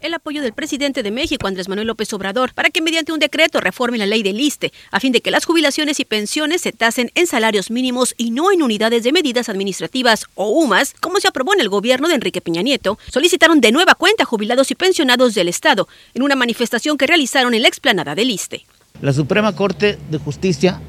el 0.00 0.14
apoyo 0.14 0.42
del 0.42 0.52
presidente 0.52 1.02
de 1.02 1.10
México, 1.10 1.46
Andrés 1.46 1.68
Manuel 1.68 1.86
López 1.86 2.12
Obrador, 2.12 2.52
para 2.54 2.70
que 2.70 2.80
mediante 2.80 3.12
un 3.12 3.18
decreto 3.18 3.60
reforme 3.60 3.98
la 3.98 4.06
ley 4.06 4.22
del 4.22 4.40
ISTE, 4.40 4.72
a 4.90 5.00
fin 5.00 5.12
de 5.12 5.20
que 5.20 5.30
las 5.30 5.44
jubilaciones 5.44 6.00
y 6.00 6.04
pensiones 6.04 6.62
se 6.62 6.72
tasen 6.72 7.10
en 7.14 7.26
salarios 7.26 7.70
mínimos 7.70 8.14
y 8.16 8.30
no 8.30 8.52
en 8.52 8.62
unidades 8.62 9.02
de 9.02 9.12
medidas 9.12 9.48
administrativas 9.48 10.26
o 10.34 10.50
UMAS, 10.50 10.94
como 11.00 11.20
se 11.20 11.28
aprobó 11.28 11.54
en 11.54 11.60
el 11.60 11.68
gobierno 11.68 12.08
de 12.08 12.14
Enrique 12.14 12.40
Peña 12.40 12.62
Nieto, 12.62 12.98
solicitaron 13.10 13.60
de 13.60 13.72
nueva 13.72 13.94
cuenta 13.94 14.24
jubilados 14.24 14.70
y 14.70 14.74
pensionados 14.74 15.34
del 15.34 15.48
Estado 15.48 15.88
en 16.14 16.22
una 16.22 16.36
manifestación 16.36 16.96
que 16.96 17.06
realizaron 17.06 17.54
en 17.54 17.62
la 17.62 17.68
explanada 17.68 18.14
del 18.14 18.30
ISTE. 18.30 18.64
La 19.02 19.12
Suprema 19.12 19.54
Corte 19.54 19.98
de 20.10 20.18
Justicia 20.18 20.80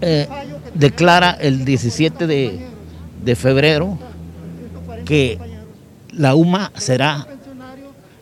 eh, 0.00 0.28
declara 0.74 1.30
el 1.40 1.64
17 1.64 2.26
de, 2.26 2.66
de 3.24 3.36
febrero 3.36 3.98
que 5.04 5.38
la 6.12 6.34
UMA 6.34 6.72
será 6.76 7.26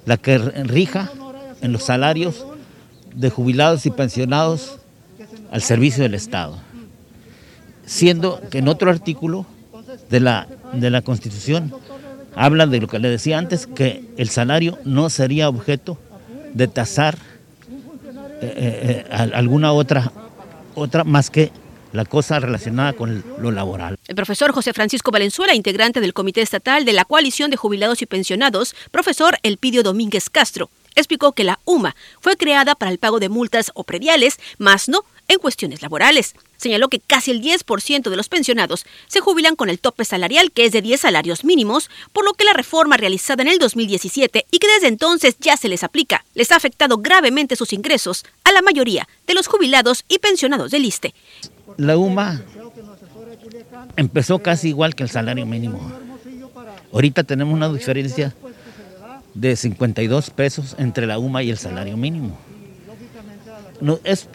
la 0.06 0.16
que 0.16 0.38
rija 0.38 1.10
en 1.60 1.72
los 1.72 1.82
salarios 1.84 2.46
de 3.14 3.28
jubilados 3.28 3.84
y 3.84 3.90
pensionados 3.90 4.78
al 5.50 5.62
servicio 5.62 6.02
del 6.02 6.14
Estado. 6.14 6.58
Siendo 7.84 8.40
que 8.50 8.58
en 8.58 8.68
otro 8.68 8.90
artículo 8.90 9.46
de 10.08 10.20
la, 10.20 10.48
de 10.72 10.90
la 10.90 11.02
Constitución 11.02 11.72
habla 12.34 12.66
de 12.66 12.80
lo 12.80 12.88
que 12.88 12.98
le 12.98 13.10
decía 13.10 13.38
antes, 13.38 13.66
que 13.66 14.04
el 14.16 14.28
salario 14.28 14.78
no 14.84 15.10
sería 15.10 15.48
objeto 15.48 15.98
de 16.54 16.68
tasar 16.68 17.16
eh, 18.40 18.52
eh, 18.56 19.04
eh, 19.08 19.30
alguna 19.34 19.72
otra, 19.72 20.12
otra 20.74 21.04
más 21.04 21.30
que 21.30 21.50
la 21.96 22.04
cosa 22.04 22.38
relacionada 22.38 22.92
con 22.92 23.24
lo 23.38 23.50
laboral. 23.50 23.98
El 24.06 24.14
profesor 24.14 24.52
José 24.52 24.72
Francisco 24.72 25.10
Valenzuela, 25.10 25.54
integrante 25.54 26.00
del 26.00 26.12
Comité 26.12 26.42
Estatal 26.42 26.84
de 26.84 26.92
la 26.92 27.04
Coalición 27.04 27.50
de 27.50 27.56
Jubilados 27.56 28.02
y 28.02 28.06
Pensionados, 28.06 28.76
profesor 28.90 29.38
Elpidio 29.42 29.82
Domínguez 29.82 30.28
Castro, 30.30 30.70
explicó 30.94 31.32
que 31.32 31.44
la 31.44 31.58
UMA 31.64 31.96
fue 32.20 32.36
creada 32.36 32.74
para 32.74 32.90
el 32.90 32.98
pago 32.98 33.18
de 33.18 33.28
multas 33.28 33.70
o 33.74 33.84
prediales, 33.84 34.38
más 34.58 34.88
no 34.88 35.04
en 35.28 35.38
cuestiones 35.38 35.82
laborales. 35.82 36.34
Señaló 36.56 36.88
que 36.88 37.00
casi 37.00 37.30
el 37.30 37.42
10% 37.42 38.08
de 38.08 38.16
los 38.16 38.28
pensionados 38.28 38.86
se 39.06 39.20
jubilan 39.20 39.56
con 39.56 39.68
el 39.68 39.78
tope 39.78 40.04
salarial, 40.04 40.52
que 40.52 40.64
es 40.64 40.72
de 40.72 40.82
10 40.82 41.00
salarios 41.00 41.44
mínimos, 41.44 41.90
por 42.12 42.24
lo 42.24 42.34
que 42.34 42.44
la 42.44 42.52
reforma 42.52 42.96
realizada 42.96 43.42
en 43.42 43.48
el 43.48 43.58
2017 43.58 44.46
y 44.50 44.58
que 44.58 44.68
desde 44.68 44.88
entonces 44.88 45.36
ya 45.40 45.56
se 45.56 45.68
les 45.68 45.84
aplica, 45.84 46.24
les 46.34 46.52
ha 46.52 46.56
afectado 46.56 46.98
gravemente 46.98 47.56
sus 47.56 47.72
ingresos 47.72 48.24
a 48.44 48.52
la 48.52 48.62
mayoría 48.62 49.08
de 49.26 49.34
los 49.34 49.46
jubilados 49.46 50.04
y 50.08 50.18
pensionados 50.18 50.70
del 50.70 50.84
ISTE. 50.84 51.14
La 51.76 51.96
UMA 51.96 52.42
empezó 53.96 54.38
casi 54.38 54.68
igual 54.68 54.94
que 54.94 55.02
el 55.02 55.10
salario 55.10 55.46
mínimo. 55.46 55.80
Ahorita 56.92 57.24
tenemos 57.24 57.54
una 57.54 57.68
diferencia 57.68 58.34
de 59.34 59.54
52 59.54 60.30
pesos 60.30 60.74
entre 60.78 61.06
la 61.06 61.18
UMA 61.18 61.42
y 61.42 61.50
el 61.50 61.58
salario 61.58 61.96
mínimo. 61.96 62.38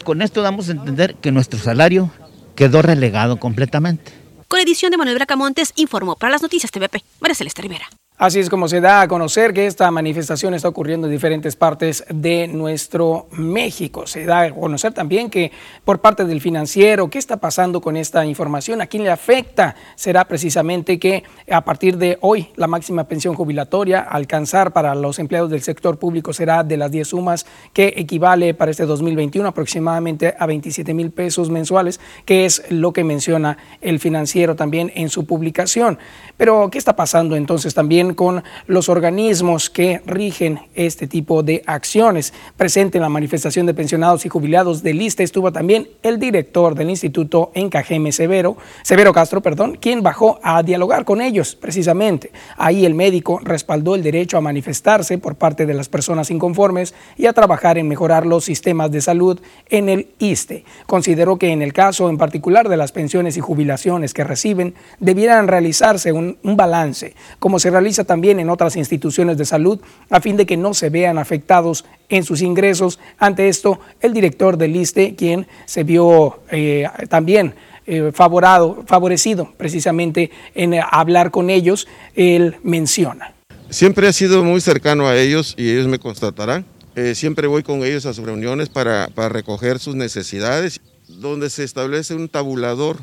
Con 0.04 0.22
esto 0.22 0.42
damos 0.42 0.70
a 0.70 0.74
entender 0.74 1.16
que 1.16 1.32
nuestro 1.32 1.60
salario 1.60 2.12
quedó 2.56 2.82
relegado 2.82 3.40
completamente. 3.40 4.12
Con 4.48 4.60
edición 4.60 4.92
de 4.92 4.98
Manuel 4.98 5.16
Bracamontes, 5.16 5.72
informó 5.76 6.16
para 6.16 6.32
las 6.32 6.42
noticias 6.42 6.72
TVP, 6.72 7.04
María 7.22 7.36
Celeste 7.36 7.62
Rivera. 7.62 7.90
Así 8.22 8.40
es 8.40 8.52
como 8.52 8.68
se 8.68 8.82
da 8.82 9.02
a 9.02 9.08
conocer 9.08 9.52
que 9.52 9.66
esta 9.66 9.90
manifestación 9.90 10.54
está 10.54 10.68
ocurriendo 10.68 11.08
en 11.08 11.12
diferentes 11.12 11.56
partes 11.56 12.06
de 12.08 12.48
nuestro 12.48 13.26
México. 13.32 14.06
Se 14.06 14.26
da 14.26 14.42
a 14.42 14.52
conocer 14.52 14.94
también 14.94 15.28
que 15.28 15.52
por 15.84 16.02
parte 16.02 16.26
del 16.26 16.40
financiero, 16.40 17.10
¿qué 17.10 17.18
está 17.18 17.38
pasando 17.38 17.82
con 17.82 17.98
esta 17.98 18.24
información? 18.24 18.80
¿A 18.80 18.86
quién 18.86 19.04
le 19.04 19.10
afecta? 19.10 19.76
Será 19.96 20.26
precisamente 20.26 21.00
que 21.00 21.24
a 21.50 21.66
partir 21.66 21.98
de 21.98 22.20
hoy 22.22 22.50
la 22.58 22.68
máxima 22.68 23.06
pensión 23.06 23.34
jubilatoria 23.34 24.02
alcanzar 24.02 24.72
para 24.72 24.94
los 24.94 25.18
empleados 25.18 25.50
del 25.50 25.64
sector 25.64 25.98
público 25.98 26.32
será 26.32 26.64
de 26.64 26.78
las 26.78 26.92
10 26.92 27.08
sumas 27.08 27.48
que 27.74 27.92
equivale 27.98 28.54
para 28.54 28.70
este 28.70 28.86
2021 28.86 29.50
aproximadamente 29.50 30.36
a 30.38 30.46
27 30.46 30.94
mil 30.94 31.10
pesos 31.10 31.50
mensuales, 31.50 32.00
que 32.26 32.46
es 32.46 32.62
lo 32.70 32.94
que 32.94 33.04
menciona 33.04 33.58
el 33.82 34.00
financiero 34.00 34.56
también 34.56 34.92
en 34.94 35.10
su 35.10 35.26
publicación. 35.26 35.98
Pero 36.38 36.70
¿qué 36.70 36.78
está 36.78 36.96
pasando 36.96 37.36
entonces 37.36 37.74
también? 37.74 38.11
Con 38.16 38.44
los 38.68 38.90
organismos 38.90 39.70
que 39.70 40.02
rigen 40.06 40.60
este 40.76 41.08
tipo 41.08 41.44
de 41.44 41.64
acciones. 41.66 42.34
Presente 42.58 42.98
en 42.98 43.02
la 43.02 43.10
manifestación 43.10 43.66
de 43.66 43.74
pensionados 43.74 44.26
y 44.26 44.30
jubilados 44.30 44.84
de 44.84 44.94
lista 44.94 45.24
estuvo 45.24 45.52
también 45.52 45.88
el 46.04 46.20
director 46.20 46.76
del 46.76 46.90
Instituto 46.90 47.52
Encajeme 47.54 48.12
Severo, 48.12 48.58
Severo 48.84 49.14
Castro, 49.14 49.42
perdón, 49.42 49.78
quien 49.80 50.04
bajó 50.04 50.40
a 50.44 50.64
dialogar 50.64 51.06
con 51.06 51.22
ellos 51.22 51.56
precisamente. 51.56 52.32
Ahí 52.58 52.86
el 52.86 52.96
médico 52.96 53.40
respaldó 53.44 53.96
el 53.96 54.04
derecho 54.04 54.38
a 54.38 54.42
manifestarse 54.42 55.18
por 55.18 55.36
parte 55.36 55.66
de 55.66 55.74
las 55.74 55.90
personas 55.90 56.32
inconformes 56.32 56.94
y 57.18 57.26
a 57.26 57.34
trabajar 57.34 57.78
en 57.78 57.88
mejorar 57.88 58.26
los 58.26 58.46
sistemas 58.46 58.92
de 58.92 59.02
salud 59.02 59.40
en 59.70 59.90
el 59.90 60.10
ISTE. 60.20 60.64
Consideró 60.86 61.38
que 61.38 61.52
en 61.52 61.62
el 61.62 61.74
caso 61.74 62.10
en 62.10 62.18
particular 62.18 62.70
de 62.70 62.78
las 62.78 62.92
pensiones 62.92 63.38
y 63.38 63.42
jubilaciones 63.42 64.14
que 64.14 64.24
reciben, 64.24 64.76
debieran 65.00 65.48
realizarse 65.48 66.12
un, 66.12 66.38
un 66.44 66.58
balance, 66.58 67.16
como 67.40 67.60
se 67.60 67.70
realiza 67.70 67.91
también 68.06 68.40
en 68.40 68.50
otras 68.50 68.76
instituciones 68.76 69.38
de 69.38 69.46
salud 69.46 69.80
a 70.10 70.22
fin 70.22 70.38
de 70.38 70.46
que 70.46 70.58
no 70.58 70.74
se 70.74 70.90
vean 70.90 71.18
afectados 71.18 71.86
en 72.10 72.24
sus 72.24 72.42
ingresos. 72.42 73.00
Ante 73.18 73.48
esto, 73.48 73.80
el 74.00 74.14
director 74.14 74.58
del 74.58 74.76
ISTE, 74.76 75.16
quien 75.16 75.48
se 75.66 75.84
vio 75.84 76.40
eh, 76.52 76.88
también 77.10 77.54
eh, 77.86 78.12
favorado, 78.14 78.84
favorecido 78.88 79.52
precisamente 79.58 80.32
en 80.56 80.76
hablar 80.92 81.32
con 81.32 81.50
ellos, 81.50 81.88
él 82.16 82.58
menciona. 82.64 83.34
Siempre 83.70 84.08
he 84.08 84.14
sido 84.14 84.44
muy 84.44 84.62
cercano 84.62 85.08
a 85.08 85.18
ellos 85.18 85.56
y 85.58 85.72
ellos 85.72 85.88
me 85.88 85.98
constatarán. 85.98 86.66
Eh, 86.96 87.16
siempre 87.16 87.48
voy 87.48 87.64
con 87.64 87.84
ellos 87.84 88.06
a 88.06 88.14
sus 88.14 88.26
reuniones 88.26 88.70
para, 88.70 89.08
para 89.08 89.30
recoger 89.30 89.80
sus 89.80 89.96
necesidades, 89.96 90.82
donde 91.08 91.50
se 91.50 91.64
establece 91.64 92.14
un 92.14 92.28
tabulador 92.28 92.98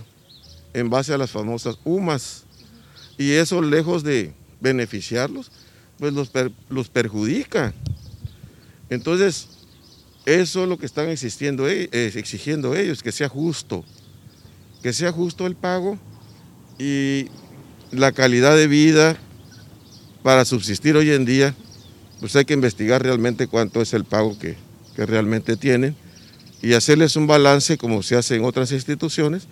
en 0.75 0.91
base 0.91 1.15
a 1.15 1.19
las 1.19 1.31
famosas 1.31 1.79
UMAS. 1.85 2.45
Y 3.17 3.33
eso 3.33 3.63
lejos 3.63 4.05
de, 4.05 4.33
beneficiarlos, 4.61 5.51
pues 5.99 6.13
los, 6.13 6.31
los 6.69 6.89
perjudica. 6.89 7.75
Entonces, 8.91 9.49
eso 10.25 10.63
es 10.63 10.69
lo 10.69 10.79
que 10.79 10.87
están 10.87 11.09
e, 11.09 11.15
exigiendo 11.93 12.75
ellos, 12.75 13.03
que 13.03 13.13
sea 13.13 13.29
justo, 13.29 13.85
que 14.83 14.93
sea 14.93 15.13
justo 15.13 15.47
el 15.47 15.57
pago 15.57 15.99
y 16.79 17.27
la 17.91 18.13
calidad 18.13 18.57
de 18.57 18.67
vida 18.67 19.17
para 20.23 20.45
subsistir 20.45 20.97
hoy 20.97 21.11
en 21.11 21.25
día, 21.25 21.55
pues 22.21 22.37
hay 22.37 22.45
que 22.45 22.55
investigar 22.55 23.03
realmente 23.03 23.47
cuánto 23.47 23.81
es 23.81 23.95
el 23.95 24.05
pago 24.05 24.39
que, 24.39 24.57
que 24.95 25.07
realmente 25.07 25.57
tienen 25.57 25.97
y 26.61 26.75
hacerles 26.75 27.17
un 27.17 27.27
balance 27.27 27.79
como 27.79 28.03
se 28.03 28.17
hace 28.17 28.37
en 28.37 28.45
otras 28.45 28.73
instituciones 28.73 29.47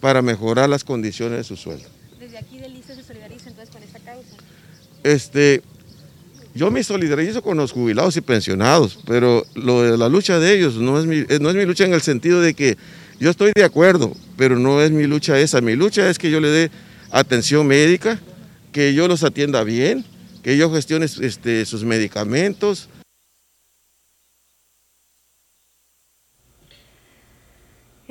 para 0.00 0.20
mejorar 0.20 0.68
las 0.68 0.84
condiciones 0.84 1.38
de 1.38 1.44
su 1.44 1.56
sueldo. 1.56 1.88
Desde 2.18 2.36
aquí 2.36 2.58
del 2.58 2.82
se 2.82 3.02
solidariza 3.02 3.48
entonces 3.48 3.74
con 3.74 3.82
esta 3.82 4.00
causa. 4.00 4.36
Este, 5.04 5.62
yo 6.54 6.70
me 6.70 6.82
solidarizo 6.82 7.42
con 7.42 7.58
los 7.58 7.72
jubilados 7.72 8.16
y 8.16 8.22
pensionados, 8.22 8.98
pero 9.06 9.46
lo 9.54 9.82
de 9.82 9.98
la 9.98 10.08
lucha 10.08 10.40
de 10.40 10.54
ellos 10.56 10.76
no 10.76 10.98
es, 10.98 11.04
mi, 11.04 11.18
eh, 11.28 11.38
no 11.40 11.50
es 11.50 11.54
mi 11.56 11.66
lucha 11.66 11.84
en 11.84 11.92
el 11.94 12.00
sentido 12.00 12.40
de 12.40 12.54
que 12.54 12.76
yo 13.20 13.30
estoy 13.30 13.52
de 13.54 13.64
acuerdo, 13.64 14.12
pero 14.36 14.58
no 14.58 14.80
es 14.80 14.90
mi 14.90 15.04
lucha 15.04 15.38
esa. 15.38 15.60
Mi 15.60 15.76
lucha 15.76 16.08
es 16.08 16.18
que 16.18 16.30
yo 16.30 16.40
le 16.40 16.48
dé 16.48 16.70
atención 17.10 17.66
médica, 17.66 18.18
que 18.72 18.94
yo 18.94 19.06
los 19.06 19.22
atienda 19.22 19.62
bien, 19.62 20.04
que 20.42 20.56
yo 20.56 20.72
gestione 20.72 21.06
este, 21.06 21.66
sus 21.66 21.84
medicamentos, 21.84 22.88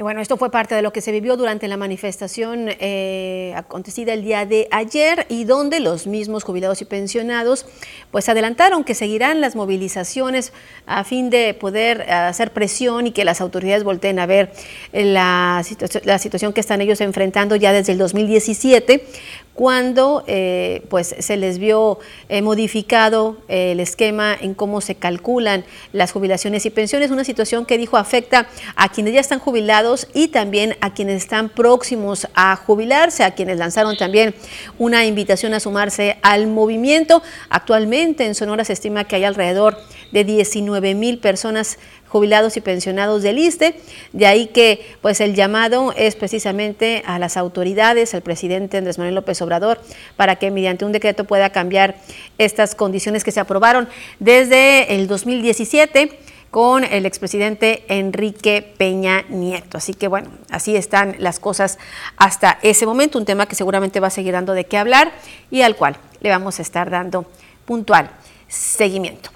Bueno, 0.03 0.19
esto 0.19 0.35
fue 0.35 0.51
parte 0.51 0.75
de 0.75 0.81
lo 0.81 0.91
que 0.91 0.99
se 0.99 1.13
vivió 1.13 1.37
durante 1.37 1.69
la 1.69 1.77
manifestación 1.77 2.67
eh, 2.67 3.53
acontecida 3.55 4.13
el 4.13 4.21
día 4.21 4.45
de 4.45 4.67
ayer 4.69 5.25
y 5.29 5.45
donde 5.45 5.79
los 5.79 6.07
mismos 6.07 6.43
jubilados 6.43 6.81
y 6.81 6.85
pensionados 6.85 7.65
pues 8.11 8.27
adelantaron 8.27 8.83
que 8.83 8.95
seguirán 8.95 9.39
las 9.39 9.55
movilizaciones 9.55 10.51
a 10.87 11.05
fin 11.05 11.29
de 11.29 11.53
poder 11.53 12.01
hacer 12.11 12.51
presión 12.51 13.07
y 13.07 13.11
que 13.11 13.23
las 13.23 13.39
autoridades 13.39 13.85
volteen 13.85 14.19
a 14.19 14.25
ver 14.25 14.51
la, 14.91 15.63
la 16.03 16.19
situación 16.19 16.51
que 16.51 16.59
están 16.59 16.81
ellos 16.81 16.99
enfrentando 16.99 17.55
ya 17.55 17.71
desde 17.71 17.93
el 17.93 17.97
2017 17.97 19.05
cuando 19.53 20.23
eh, 20.27 20.83
pues 20.89 21.15
se 21.19 21.37
les 21.37 21.59
vio 21.59 21.99
eh, 22.29 22.41
modificado 22.41 23.37
eh, 23.47 23.73
el 23.73 23.79
esquema 23.79 24.35
en 24.39 24.55
cómo 24.55 24.81
se 24.81 24.95
calculan 24.95 25.63
las 25.91 26.11
jubilaciones 26.11 26.65
y 26.65 26.71
pensiones, 26.71 27.11
una 27.11 27.23
situación 27.23 27.65
que 27.65 27.77
dijo 27.77 27.97
afecta 27.97 28.47
a 28.75 28.89
quienes 28.89 29.13
ya 29.13 29.19
están 29.19 29.39
jubilados 29.39 30.07
y 30.13 30.29
también 30.29 30.75
a 30.81 30.93
quienes 30.93 31.23
están 31.23 31.49
próximos 31.49 32.27
a 32.33 32.55
jubilarse, 32.55 33.23
a 33.23 33.35
quienes 33.35 33.57
lanzaron 33.57 33.95
también 33.95 34.33
una 34.79 35.05
invitación 35.05 35.53
a 35.53 35.59
sumarse 35.59 36.17
al 36.23 36.47
movimiento. 36.47 37.21
Actualmente 37.49 38.25
en 38.25 38.35
Sonora 38.35 38.65
se 38.65 38.73
estima 38.73 39.03
que 39.03 39.17
hay 39.17 39.23
alrededor 39.23 39.77
de 40.11 40.23
19 40.23 40.95
mil 40.95 41.19
personas 41.19 41.77
jubilados 42.07 42.57
y 42.57 42.61
pensionados 42.61 43.23
del 43.23 43.39
ISTE. 43.39 43.75
De 44.11 44.27
ahí 44.27 44.47
que 44.47 44.85
pues 45.01 45.19
el 45.19 45.33
llamado 45.33 45.93
es 45.97 46.15
precisamente 46.15 47.01
a 47.07 47.17
las 47.17 47.37
autoridades, 47.37 48.13
al 48.13 48.21
presidente 48.21 48.77
Andrés 48.77 48.99
Manuel 48.99 49.15
López 49.15 49.41
Obrador, 49.41 49.81
para 50.15 50.35
que 50.35 50.51
mediante 50.51 50.85
un 50.85 50.91
decreto 50.91 51.23
pueda 51.25 51.49
cambiar 51.49 51.95
estas 52.37 52.75
condiciones 52.75 53.23
que 53.23 53.31
se 53.31 53.39
aprobaron 53.39 53.89
desde 54.19 54.95
el 54.95 55.07
2017 55.07 56.19
con 56.51 56.83
el 56.83 57.07
expresidente 57.07 57.83
Enrique 57.87 58.75
Peña 58.77 59.23
Nieto. 59.27 59.79
Así 59.79 59.95
que 59.95 60.07
bueno, 60.07 60.29
así 60.51 60.75
están 60.75 61.15
las 61.17 61.39
cosas 61.39 61.79
hasta 62.15 62.59
ese 62.61 62.85
momento, 62.85 63.17
un 63.17 63.25
tema 63.25 63.47
que 63.47 63.55
seguramente 63.55 63.99
va 63.99 64.07
a 64.07 64.11
seguir 64.11 64.33
dando 64.33 64.53
de 64.53 64.65
qué 64.65 64.77
hablar 64.77 65.11
y 65.49 65.63
al 65.63 65.75
cual 65.75 65.97
le 66.21 66.29
vamos 66.29 66.59
a 66.59 66.61
estar 66.61 66.91
dando 66.91 67.25
puntual 67.65 68.11
seguimiento. 68.47 69.31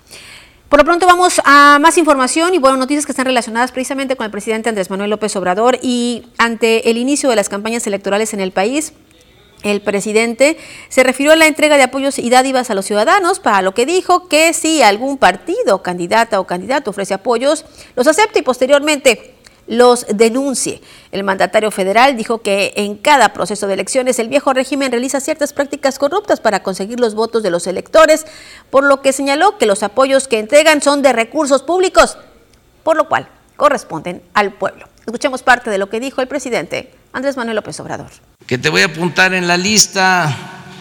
Por 0.69 0.79
lo 0.79 0.83
pronto 0.83 1.05
vamos 1.05 1.39
a 1.45 1.79
más 1.79 1.97
información 1.97 2.53
y 2.53 2.57
bueno, 2.57 2.75
noticias 2.75 3.05
que 3.05 3.13
están 3.13 3.25
relacionadas 3.25 3.71
precisamente 3.71 4.17
con 4.17 4.25
el 4.25 4.31
presidente 4.31 4.67
Andrés 4.67 4.89
Manuel 4.89 5.09
López 5.09 5.33
Obrador 5.37 5.79
y 5.81 6.23
ante 6.37 6.89
el 6.89 6.97
inicio 6.97 7.29
de 7.29 7.37
las 7.37 7.47
campañas 7.47 7.87
electorales 7.87 8.33
en 8.33 8.41
el 8.41 8.51
país. 8.51 8.91
El 9.63 9.81
presidente 9.81 10.57
se 10.89 11.03
refirió 11.03 11.31
a 11.31 11.35
la 11.37 11.47
entrega 11.47 11.77
de 11.77 11.83
apoyos 11.83 12.19
y 12.19 12.29
dádivas 12.29 12.69
a 12.69 12.75
los 12.75 12.85
ciudadanos, 12.85 13.39
para 13.39 13.61
lo 13.61 13.73
que 13.73 13.85
dijo 13.85 14.27
que 14.27 14.51
si 14.53 14.83
algún 14.83 15.17
partido, 15.17 15.81
candidata 15.81 16.39
o 16.39 16.45
candidato 16.45 16.91
ofrece 16.91 17.13
apoyos, 17.13 17.63
los 17.95 18.05
acepta 18.05 18.37
y 18.37 18.41
posteriormente 18.41 19.36
los 19.67 20.05
denuncie. 20.09 20.81
El 21.11 21.23
mandatario 21.23 21.71
federal 21.71 22.17
dijo 22.17 22.41
que 22.41 22.73
en 22.77 22.95
cada 22.95 23.33
proceso 23.33 23.67
de 23.67 23.73
elecciones 23.73 24.19
el 24.19 24.29
viejo 24.29 24.53
régimen 24.53 24.91
realiza 24.91 25.19
ciertas 25.19 25.53
prácticas 25.53 25.99
corruptas 25.99 26.39
para 26.39 26.63
conseguir 26.63 26.99
los 26.99 27.15
votos 27.15 27.43
de 27.43 27.51
los 27.51 27.67
electores, 27.67 28.25
por 28.69 28.83
lo 28.83 29.01
que 29.01 29.13
señaló 29.13 29.57
que 29.57 29.65
los 29.65 29.83
apoyos 29.83 30.27
que 30.27 30.39
entregan 30.39 30.81
son 30.81 31.01
de 31.01 31.13
recursos 31.13 31.63
públicos, 31.63 32.17
por 32.83 32.97
lo 32.97 33.07
cual 33.07 33.29
corresponden 33.55 34.21
al 34.33 34.53
pueblo. 34.53 34.87
Escuchemos 35.05 35.43
parte 35.43 35.69
de 35.69 35.77
lo 35.77 35.89
que 35.89 35.99
dijo 35.99 36.21
el 36.21 36.27
presidente 36.27 36.93
Andrés 37.13 37.37
Manuel 37.37 37.55
López 37.55 37.79
Obrador. 37.79 38.11
Que 38.45 38.57
te 38.57 38.69
voy 38.69 38.81
a 38.81 38.85
apuntar 38.85 39.33
en 39.33 39.47
la 39.47 39.57
lista 39.57 40.35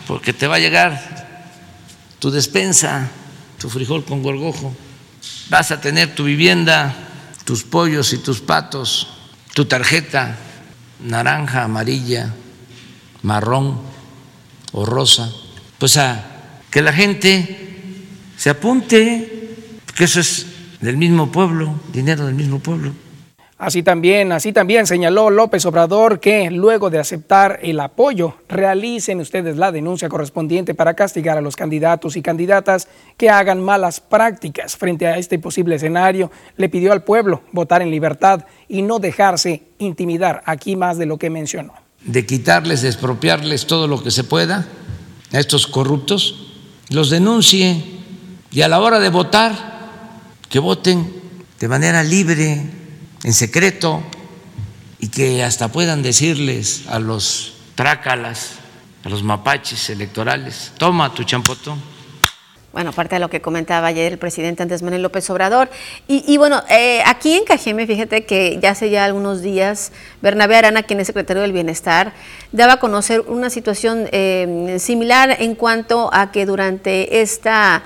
porque 0.07 0.32
te 0.32 0.47
va 0.47 0.57
a 0.57 0.59
llegar 0.59 1.26
tu 2.18 2.30
despensa, 2.30 3.09
tu 3.59 3.68
frijol 3.68 4.05
con 4.05 4.22
gorgojo, 4.22 4.74
vas 5.49 5.70
a 5.70 5.80
tener 5.80 6.14
tu 6.14 6.24
vivienda 6.24 6.95
tus 7.47 7.62
pollos 7.62 8.12
y 8.12 8.18
tus 8.18 8.40
patos, 8.40 9.07
tu 9.55 9.64
tarjeta 9.64 10.36
naranja, 11.01 11.62
amarilla, 11.62 12.34
marrón 13.22 13.80
o 14.72 14.84
rosa, 14.84 15.32
pues 15.78 15.97
a 15.97 16.24
que 16.70 16.82
la 16.82 16.92
gente 16.92 17.78
se 18.36 18.51
apunte, 18.51 19.55
que 19.94 20.05
eso 20.05 20.18
es 20.18 20.47
del 20.80 20.97
mismo 20.97 21.30
pueblo, 21.30 21.80
dinero 21.92 22.26
del 22.26 22.34
mismo 22.34 22.59
pueblo. 22.59 22.92
Así 23.59 23.82
también, 23.82 24.32
así 24.32 24.52
también 24.52 24.86
señaló 24.86 25.30
López 25.30 25.64
Obrador 25.64 26.20
que 26.20 26.50
luego 26.50 26.90
de 26.90 26.98
aceptar 26.98 27.59
el 27.62 27.80
apoyo, 27.80 28.34
realicen 28.50 29.18
ustedes 29.18 29.57
la 29.57 29.72
denuncia 29.72 30.11
correspondiente 30.11 30.74
para 30.74 30.92
castigar 30.92 31.38
a 31.38 31.40
los 31.40 31.57
candidatos 31.57 32.18
y 32.18 32.22
candidatas 32.22 32.86
que 33.16 33.30
hagan 33.30 33.62
malas 33.62 34.00
prácticas. 34.00 34.76
Frente 34.76 35.07
a 35.07 35.16
este 35.16 35.38
posible 35.38 35.76
escenario, 35.76 36.30
le 36.59 36.68
pidió 36.68 36.92
al 36.92 37.02
pueblo 37.02 37.44
votar 37.52 37.80
en 37.80 37.90
libertad 37.90 38.44
y 38.68 38.82
no 38.82 38.98
dejarse 38.98 39.62
intimidar, 39.78 40.42
aquí 40.44 40.76
más 40.76 40.98
de 40.98 41.07
lo 41.07 41.16
que 41.16 41.30
mencionó. 41.30 41.72
De 42.04 42.26
quitarles, 42.26 42.82
de 42.82 42.88
expropiarles 42.88 43.66
todo 43.66 43.88
lo 43.88 44.02
que 44.02 44.11
se 44.11 44.22
pueda 44.22 44.68
a 45.32 45.38
estos 45.38 45.66
corruptos, 45.66 46.52
los 46.90 47.09
denuncie 47.09 47.82
y 48.50 48.61
a 48.61 48.68
la 48.68 48.80
hora 48.80 49.00
de 49.00 49.09
votar, 49.09 49.76
que 50.50 50.59
voten 50.59 51.11
de 51.59 51.68
manera 51.68 52.02
libre 52.04 52.84
en 53.24 53.32
secreto 53.32 54.02
y 54.98 55.08
que 55.08 55.42
hasta 55.42 55.68
puedan 55.68 56.02
decirles 56.02 56.84
a 56.88 56.98
los 56.98 57.54
trácalas, 57.74 58.52
a 59.04 59.08
los 59.08 59.22
mapaches 59.22 59.90
electorales, 59.90 60.72
toma 60.78 61.12
tu 61.14 61.24
champotón. 61.24 61.96
Bueno, 62.76 62.90
aparte 62.90 63.14
de 63.14 63.20
lo 63.20 63.30
que 63.30 63.40
comentaba 63.40 63.86
ayer 63.86 64.12
el 64.12 64.18
presidente 64.18 64.62
Andrés 64.62 64.82
Manuel 64.82 65.00
López 65.00 65.30
Obrador. 65.30 65.70
Y, 66.08 66.36
bueno, 66.36 66.62
eh, 66.68 67.02
aquí 67.06 67.32
en 67.34 67.44
Cajeme, 67.44 67.86
fíjate 67.86 68.26
que 68.26 68.58
ya 68.60 68.72
hace 68.72 68.90
ya 68.90 69.06
algunos 69.06 69.40
días, 69.40 69.92
Bernabé 70.20 70.56
Arana, 70.56 70.82
quien 70.82 71.00
es 71.00 71.06
secretario 71.06 71.40
del 71.40 71.52
Bienestar, 71.52 72.12
daba 72.52 72.74
a 72.74 72.76
conocer 72.76 73.22
una 73.22 73.48
situación 73.48 74.10
eh, 74.12 74.76
similar 74.78 75.38
en 75.40 75.54
cuanto 75.54 76.10
a 76.12 76.30
que 76.32 76.44
durante 76.44 77.22
esta 77.22 77.82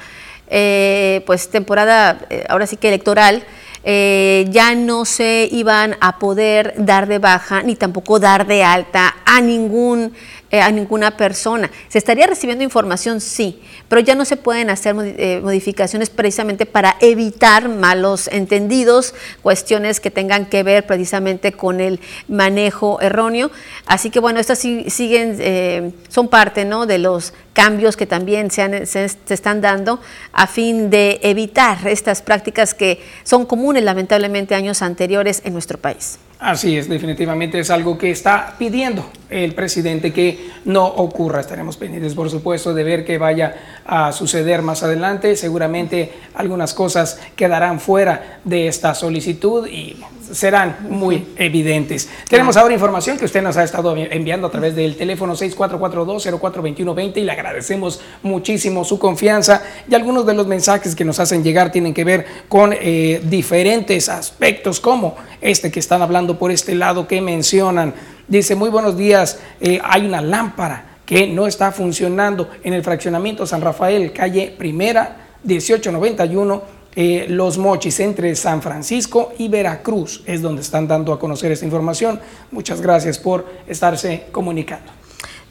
eh, 0.49 1.23
pues 1.25 1.51
temporada, 1.51 2.27
ahora 2.49 2.67
sí 2.67 2.77
que 2.77 2.89
electoral, 2.89 3.45
eh, 3.83 4.47
ya 4.51 4.75
no 4.75 5.05
se 5.05 5.49
iban 5.51 5.97
a 6.01 6.19
poder 6.19 6.75
dar 6.77 7.07
de 7.07 7.19
baja 7.19 7.63
ni 7.63 7.77
tampoco 7.77 8.19
dar 8.19 8.47
de 8.47 8.63
alta 8.63 9.17
a 9.25 9.41
ningún 9.41 10.13
a 10.59 10.71
ninguna 10.73 11.17
persona. 11.17 11.71
Se 11.89 11.99
estaría 11.99 12.27
recibiendo 12.27 12.65
información, 12.65 13.21
sí, 13.21 13.61
pero 13.89 14.01
ya 14.01 14.15
no 14.15 14.25
se 14.25 14.37
pueden 14.37 14.71
hacer 14.71 14.97
eh, 14.99 15.41
modificaciones 15.43 16.11
precisamente 16.11 16.67
para 16.67 16.97
evitar 17.01 17.69
malos 17.69 18.29
entendidos, 18.29 19.15
cuestiones 19.43 20.01
que 20.01 20.11
tengan 20.11 20.47
que 20.47 20.63
ver 20.63 20.87
precisamente 20.87 21.53
con 21.53 21.81
el 21.81 22.01
manejo 22.27 23.01
erróneo. 23.01 23.51
Así 23.87 24.11
que 24.11 24.19
bueno, 24.19 24.41
estas 24.41 24.59
siguen, 24.59 25.37
eh, 25.39 25.93
son 26.09 26.29
parte 26.29 26.65
¿no? 26.65 26.87
de 26.87 26.99
los 26.99 27.33
cambios 27.53 27.97
que 27.97 28.07
también 28.07 28.51
se, 28.51 28.87
se, 28.87 29.05
están 29.29 29.61
dando 29.61 30.01
a 30.33 30.47
fin 30.47 30.91
de 30.91 31.21
evitar 31.23 31.87
estas 31.87 32.23
prácticas 32.23 32.75
que 32.75 33.03
son 33.23 33.47
comunes 33.47 33.85
lamentablemente 33.85 34.55
años 34.55 34.83
anteriores 34.83 35.43
en 35.45 35.53
nuestro 35.53 35.79
país. 35.79 36.19
Así 36.41 36.79
es, 36.79 36.89
definitivamente 36.89 37.59
es 37.59 37.69
algo 37.69 37.99
que 37.99 38.11
está 38.11 38.55
pidiendo 38.59 39.05
el 39.29 39.55
presidente 39.55 40.11
que 40.11 40.49
no 40.65 40.87
ocurra. 40.87 41.41
Estaremos 41.41 41.77
pendientes, 41.77 42.15
por 42.15 42.31
supuesto, 42.31 42.73
de 42.73 42.83
ver 42.83 43.05
qué 43.05 43.19
vaya 43.19 43.57
a 43.85 44.11
suceder 44.13 44.63
más 44.63 44.83
adelante. 44.83 45.37
Seguramente 45.37 46.13
algunas 46.35 46.73
cosas 46.73 47.21
quedarán 47.37 47.79
fuera 47.79 48.41
de 48.45 48.69
esta 48.69 48.95
solicitud 48.95 49.67
y 49.67 50.03
serán 50.33 50.79
muy 50.89 51.29
evidentes. 51.37 52.09
Tenemos 52.29 52.57
ahora 52.57 52.75
información 52.75 53.19
que 53.19 53.25
usted 53.25 53.43
nos 53.43 53.57
ha 53.57 53.65
estado 53.65 53.97
enviando 53.97 54.47
a 54.47 54.51
través 54.51 54.75
del 54.75 54.97
teléfono 54.97 55.35
6442-042120 55.35 57.17
y 57.17 57.21
le 57.23 57.33
agradecemos 57.33 58.01
muchísimo 58.23 58.85
su 58.85 58.99
confianza 58.99 59.63
y 59.89 59.95
algunos 59.95 60.27
de 60.27 60.35
los 60.35 60.47
mensajes 60.47 60.95
que 60.95 61.05
nos 61.05 61.21
hacen 61.21 61.43
llegar 61.43 61.73
tienen 61.73 61.95
que 61.95 62.05
ver 62.05 62.27
con 62.49 62.73
eh, 62.73 63.21
diferentes 63.25 64.09
aspectos 64.09 64.81
como 64.81 65.17
este 65.41 65.71
que 65.71 65.81
están 65.81 66.03
hablando 66.03 66.39
por 66.39 66.51
este 66.51 66.75
lado 66.75 67.07
que 67.07 67.21
mencionan. 67.21 67.95
Dice, 68.29 68.55
muy 68.55 68.71
buenos 68.71 68.97
días, 68.97 69.39
eh, 69.61 69.81
hay 69.83 70.07
una 70.07 70.21
lámpara 70.21 70.99
que 71.05 71.27
no 71.27 71.47
está 71.47 71.73
funcionando 71.73 72.51
en 72.63 72.73
el 72.73 72.85
fraccionamiento 72.85 73.45
San 73.45 73.61
Rafael, 73.61 74.13
calle 74.13 74.55
Primera, 74.57 75.29
1891 75.43 76.80
eh, 76.97 77.27
Los 77.29 77.59
Mochis 77.59 78.01
entre 78.01 78.35
San 78.37 78.63
Francisco 78.63 79.33
y 79.39 79.49
Veracruz. 79.49 80.23
Es 80.27 80.43
donde 80.43 80.63
están 80.63 80.89
dando 80.89 81.13
a 81.13 81.19
conocer 81.19 81.53
esta 81.53 81.65
información. 81.65 82.21
Muchas 82.51 82.81
gracias 82.81 83.19
por 83.19 83.47
estarse 83.67 84.25
comunicando. 84.33 84.93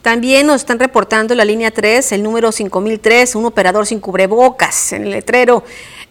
También 0.02 0.48
nos 0.48 0.62
están 0.62 0.80
reportando 0.80 1.36
la 1.36 1.44
línea 1.44 1.72
3, 1.72 2.14
el 2.14 2.24
número 2.24 2.52
5003, 2.52 3.36
un 3.36 3.46
operador 3.46 3.86
sin 3.86 4.00
cubrebocas. 4.00 4.94
En 4.94 5.04
el 5.04 5.12
letrero, 5.12 5.64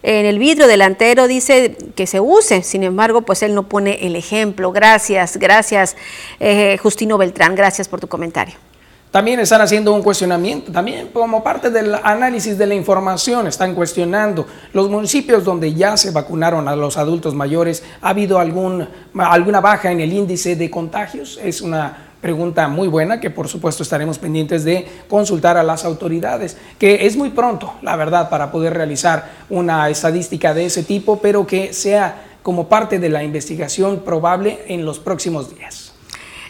en 0.03 0.27
el 0.27 0.37
vidrio 0.37 0.67
delantero 0.67 1.27
dice 1.27 1.75
que 1.95 2.05
se 2.05 2.19
use, 2.19 2.61
sin 2.61 2.83
embargo, 2.83 3.23
pues 3.23 3.41
él 3.41 3.55
no 3.55 3.67
pone 3.67 4.05
el 4.05 4.15
ejemplo. 4.15 4.71
Gracias, 4.71 5.37
gracias, 5.37 5.97
eh, 6.39 6.77
Justino 6.81 7.17
Beltrán, 7.17 7.55
gracias 7.55 7.87
por 7.87 7.99
tu 7.99 8.07
comentario. 8.07 8.68
También 9.11 9.39
están 9.39 9.61
haciendo 9.61 9.91
un 9.91 10.03
cuestionamiento, 10.03 10.71
también 10.71 11.07
como 11.07 11.43
parte 11.43 11.71
del 11.71 11.95
análisis 11.95 12.59
de 12.59 12.67
la 12.67 12.75
información, 12.75 13.47
están 13.47 13.73
cuestionando 13.73 14.45
los 14.71 14.87
municipios 14.87 15.43
donde 15.43 15.73
ya 15.73 15.97
se 15.97 16.11
vacunaron 16.11 16.67
a 16.67 16.75
los 16.75 16.95
adultos 16.95 17.33
mayores, 17.33 17.81
¿ha 18.01 18.09
habido 18.09 18.37
algún, 18.37 18.87
alguna 19.15 19.61
baja 19.61 19.91
en 19.91 19.99
el 19.99 20.13
índice 20.13 20.55
de 20.55 20.69
contagios? 20.69 21.39
Es 21.43 21.61
una 21.61 22.09
pregunta 22.21 22.67
muy 22.67 22.87
buena 22.87 23.19
que 23.19 23.31
por 23.31 23.47
supuesto 23.47 23.81
estaremos 23.81 24.19
pendientes 24.19 24.63
de 24.63 24.85
consultar 25.07 25.57
a 25.57 25.63
las 25.63 25.85
autoridades, 25.85 26.55
que 26.77 27.07
es 27.07 27.17
muy 27.17 27.31
pronto, 27.31 27.73
la 27.81 27.95
verdad, 27.95 28.29
para 28.29 28.51
poder 28.51 28.75
realizar 28.75 29.27
una 29.49 29.89
estadística 29.89 30.53
de 30.53 30.67
ese 30.67 30.83
tipo, 30.83 31.19
pero 31.19 31.47
que 31.47 31.73
sea 31.73 32.25
como 32.43 32.69
parte 32.69 32.99
de 32.99 33.09
la 33.09 33.23
investigación 33.23 34.01
probable 34.01 34.59
en 34.67 34.85
los 34.85 34.99
próximos 34.99 35.55
días. 35.55 35.78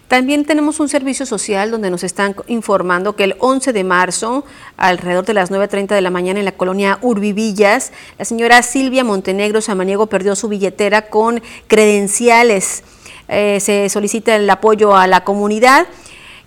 También 0.10 0.44
tenemos 0.44 0.80
un 0.80 0.90
servicio 0.90 1.28
social 1.28 1.70
donde 1.70 1.92
nos 1.92 2.04
están 2.04 2.36
informando 2.48 3.16
que 3.16 3.26
el 3.26 3.36
11 3.38 3.74
de 3.74 3.84
marzo, 3.84 4.44
alrededor 4.76 5.24
de 5.24 5.36
las 5.36 5.52
9.30 5.52 5.90
de 5.90 6.02
la 6.02 6.10
mañana 6.10 6.40
en 6.40 6.46
la 6.46 6.52
colonia 6.52 6.98
Urbivillas, 7.04 7.94
la 8.18 8.26
señora 8.26 8.64
Silvia 8.64 9.04
Montenegro 9.04 9.62
Samaniego 9.62 10.08
perdió 10.08 10.36
su 10.36 10.48
billetera 10.48 11.10
con 11.10 11.44
credenciales. 11.68 12.84
Eh, 13.28 13.60
se 13.60 13.88
solicita 13.90 14.36
el 14.36 14.50
apoyo 14.50 14.96
a 14.96 15.06
la 15.06 15.24
comunidad 15.24 15.86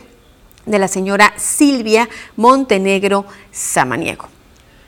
de 0.65 0.79
la 0.79 0.87
señora 0.87 1.33
Silvia 1.37 2.09
Montenegro 2.35 3.25
Samaniego. 3.51 4.38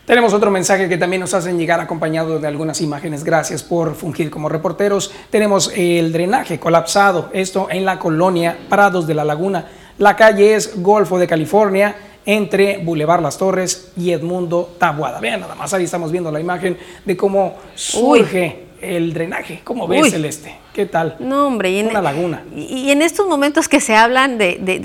Tenemos 0.05 0.33
otro 0.33 0.49
mensaje 0.49 0.89
que 0.89 0.97
también 0.97 1.19
nos 1.19 1.33
hacen 1.35 1.59
llegar 1.59 1.79
acompañado 1.79 2.39
de 2.39 2.47
algunas 2.47 2.81
imágenes. 2.81 3.23
Gracias 3.23 3.61
por 3.61 3.93
fungir 3.95 4.31
como 4.31 4.49
reporteros. 4.49 5.11
Tenemos 5.29 5.71
el 5.75 6.11
drenaje 6.11 6.59
colapsado, 6.59 7.29
esto 7.33 7.67
en 7.69 7.85
la 7.85 7.99
colonia 7.99 8.57
Prados 8.67 9.05
de 9.05 9.13
la 9.13 9.23
Laguna. 9.23 9.67
La 9.99 10.15
calle 10.15 10.55
es 10.55 10.81
Golfo 10.81 11.19
de 11.19 11.27
California 11.27 11.95
entre 12.25 12.79
Boulevard 12.79 13.21
Las 13.21 13.37
Torres 13.37 13.91
y 13.95 14.11
Edmundo 14.11 14.75
Tabuada. 14.79 15.19
Vean, 15.19 15.41
nada 15.41 15.53
más 15.53 15.71
ahí 15.73 15.83
estamos 15.83 16.11
viendo 16.11 16.31
la 16.31 16.39
imagen 16.39 16.77
de 17.05 17.15
cómo 17.15 17.55
surge 17.75 18.70
el 18.81 19.13
drenaje. 19.13 19.61
¿Cómo 19.63 19.87
ves, 19.87 20.13
el 20.13 20.25
este? 20.25 20.57
¿Qué 20.73 20.85
tal? 20.85 21.17
No, 21.19 21.47
hombre. 21.47 21.71
Y 21.71 21.79
en, 21.79 21.87
Una 21.87 22.01
laguna. 22.01 22.43
Y, 22.55 22.91
en 22.91 23.01
estos 23.01 23.27
momentos 23.27 23.67
que 23.67 23.81
se 23.81 23.95
hablan 23.95 24.37
de, 24.37 24.81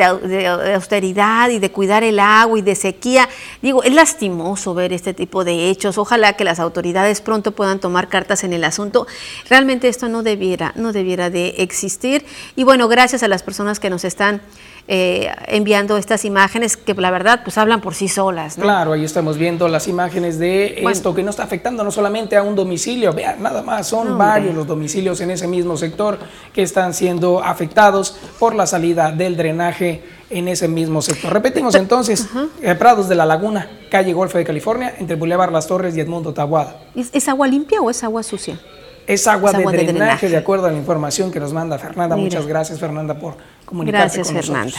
austeridad 0.74 1.50
y 1.50 1.58
de 1.58 1.70
cuidar 1.70 2.04
el 2.04 2.18
agua 2.18 2.58
y 2.58 2.62
de 2.62 2.74
sequía, 2.74 3.28
digo, 3.62 3.82
es 3.82 3.94
lastimoso 3.94 4.74
ver 4.74 4.92
este 4.92 5.14
tipo 5.14 5.44
de 5.44 5.70
hechos. 5.70 5.96
Ojalá 5.98 6.34
que 6.34 6.44
las 6.44 6.60
autoridades 6.60 7.20
pronto 7.20 7.52
puedan 7.52 7.78
tomar 7.78 8.08
cartas 8.08 8.44
en 8.44 8.52
el 8.52 8.64
asunto. 8.64 9.06
Realmente 9.48 9.88
esto 9.88 10.08
no 10.08 10.22
debiera, 10.22 10.72
no 10.76 10.92
debiera 10.92 11.30
de 11.30 11.54
existir. 11.58 12.24
Y 12.56 12.64
bueno, 12.64 12.88
gracias 12.88 13.22
a 13.22 13.28
las 13.28 13.42
personas 13.42 13.80
que 13.80 13.90
nos 13.90 14.04
están 14.04 14.42
eh, 14.88 15.30
enviando 15.48 15.96
estas 15.96 16.24
imágenes 16.24 16.76
que 16.76 16.94
la 16.94 17.10
verdad 17.10 17.40
pues 17.42 17.58
hablan 17.58 17.80
por 17.80 17.94
sí 17.94 18.08
solas. 18.08 18.54
Claro, 18.54 18.92
ahí 18.92 19.04
estamos 19.04 19.36
viendo 19.36 19.66
las 19.68 19.88
imágenes 19.88 20.38
de 20.38 20.84
esto 20.88 21.14
que 21.14 21.22
no 21.22 21.30
está 21.30 21.42
afectando 21.42 21.82
no 21.82 21.90
solamente 21.90 22.36
a 22.36 22.42
un 22.42 22.54
domicilio, 22.54 23.12
vean, 23.12 23.42
nada 23.42 23.62
más, 23.62 23.88
son 23.88 24.16
varios 24.16 24.54
los 24.54 24.66
domicilios 24.66 25.20
en 25.20 25.30
ese 25.30 25.48
mismo 25.48 25.76
sector 25.76 26.18
que 26.52 26.62
están 26.62 26.94
siendo 26.94 27.42
afectados 27.42 28.16
por 28.38 28.54
la 28.54 28.66
salida 28.66 29.10
del 29.10 29.36
drenaje 29.36 30.02
en 30.30 30.48
ese 30.48 30.68
mismo 30.68 31.02
sector. 31.02 31.32
Repetimos 31.32 31.74
entonces, 31.74 32.28
eh, 32.62 32.74
Prados 32.74 33.08
de 33.08 33.14
la 33.14 33.26
Laguna, 33.26 33.68
calle 33.90 34.12
Golfo 34.12 34.38
de 34.38 34.44
California, 34.44 34.94
entre 34.98 35.16
Boulevard 35.16 35.52
Las 35.52 35.66
Torres 35.66 35.96
y 35.96 36.00
Edmundo 36.00 36.32
Tabuada. 36.32 36.76
¿Es, 36.94 37.28
agua 37.28 37.46
limpia 37.46 37.80
o 37.80 37.90
es 37.90 38.02
agua 38.02 38.22
sucia? 38.22 38.58
Es 39.06 39.28
agua, 39.28 39.52
de, 39.52 39.62
drenaje, 39.62 40.28
de, 40.28 40.36
acuerdo 40.36 40.66
a 40.66 40.72
la 40.72 40.78
información 40.78 41.30
que 41.30 41.38
nos 41.38 41.52
manda 41.52 41.78
Fernanda. 41.78 42.16
Muchas 42.16 42.46
gracias, 42.46 42.80
Fernanda, 42.80 43.14
por 43.14 43.36
Gracias, 43.70 44.32
Fernanda. 44.32 44.76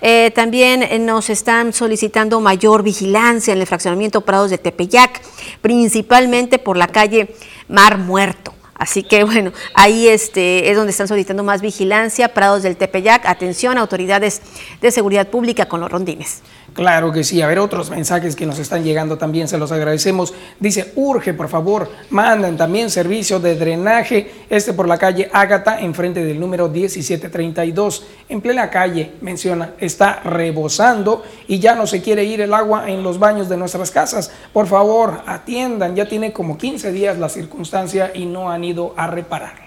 Eh, 0.00 0.30
también 0.34 0.82
eh, 0.82 0.98
nos 0.98 1.30
están 1.30 1.72
solicitando 1.72 2.40
mayor 2.40 2.82
vigilancia 2.82 3.52
en 3.52 3.60
el 3.60 3.66
fraccionamiento 3.66 4.20
Prados 4.20 4.50
de 4.50 4.58
Tepeyac, 4.58 5.22
principalmente 5.62 6.58
por 6.58 6.76
la 6.76 6.88
calle 6.88 7.34
Mar 7.68 7.98
Muerto. 7.98 8.52
Así 8.74 9.02
que 9.02 9.24
bueno, 9.24 9.52
ahí 9.74 10.06
este, 10.06 10.70
es 10.70 10.76
donde 10.76 10.90
están 10.90 11.08
solicitando 11.08 11.42
más 11.42 11.62
vigilancia, 11.62 12.34
Prados 12.34 12.62
del 12.62 12.76
Tepeyac, 12.76 13.24
atención, 13.24 13.78
autoridades 13.78 14.42
de 14.82 14.90
seguridad 14.90 15.28
pública 15.28 15.66
con 15.66 15.80
los 15.80 15.90
rondines. 15.90 16.42
Claro 16.76 17.10
que 17.10 17.24
sí. 17.24 17.40
A 17.40 17.46
ver, 17.46 17.58
otros 17.58 17.88
mensajes 17.88 18.36
que 18.36 18.44
nos 18.44 18.58
están 18.58 18.84
llegando 18.84 19.16
también 19.16 19.48
se 19.48 19.56
los 19.56 19.72
agradecemos. 19.72 20.34
Dice, 20.60 20.92
urge, 20.96 21.32
por 21.32 21.48
favor, 21.48 21.90
mandan 22.10 22.58
también 22.58 22.90
servicio 22.90 23.40
de 23.40 23.56
drenaje, 23.56 24.30
este 24.50 24.74
por 24.74 24.86
la 24.86 24.98
calle 24.98 25.30
Ágata, 25.32 25.80
enfrente 25.80 26.22
del 26.22 26.38
número 26.38 26.68
1732. 26.68 28.06
En 28.28 28.42
plena 28.42 28.68
calle, 28.68 29.12
menciona, 29.22 29.72
está 29.80 30.20
rebosando 30.22 31.24
y 31.48 31.60
ya 31.60 31.74
no 31.74 31.86
se 31.86 32.02
quiere 32.02 32.24
ir 32.24 32.42
el 32.42 32.52
agua 32.52 32.90
en 32.90 33.02
los 33.02 33.18
baños 33.18 33.48
de 33.48 33.56
nuestras 33.56 33.90
casas. 33.90 34.30
Por 34.52 34.66
favor, 34.66 35.22
atiendan. 35.24 35.96
Ya 35.96 36.06
tiene 36.06 36.34
como 36.34 36.58
15 36.58 36.92
días 36.92 37.18
la 37.18 37.30
circunstancia 37.30 38.10
y 38.14 38.26
no 38.26 38.50
han 38.50 38.62
ido 38.64 38.92
a 38.98 39.06
repararla. 39.06 39.65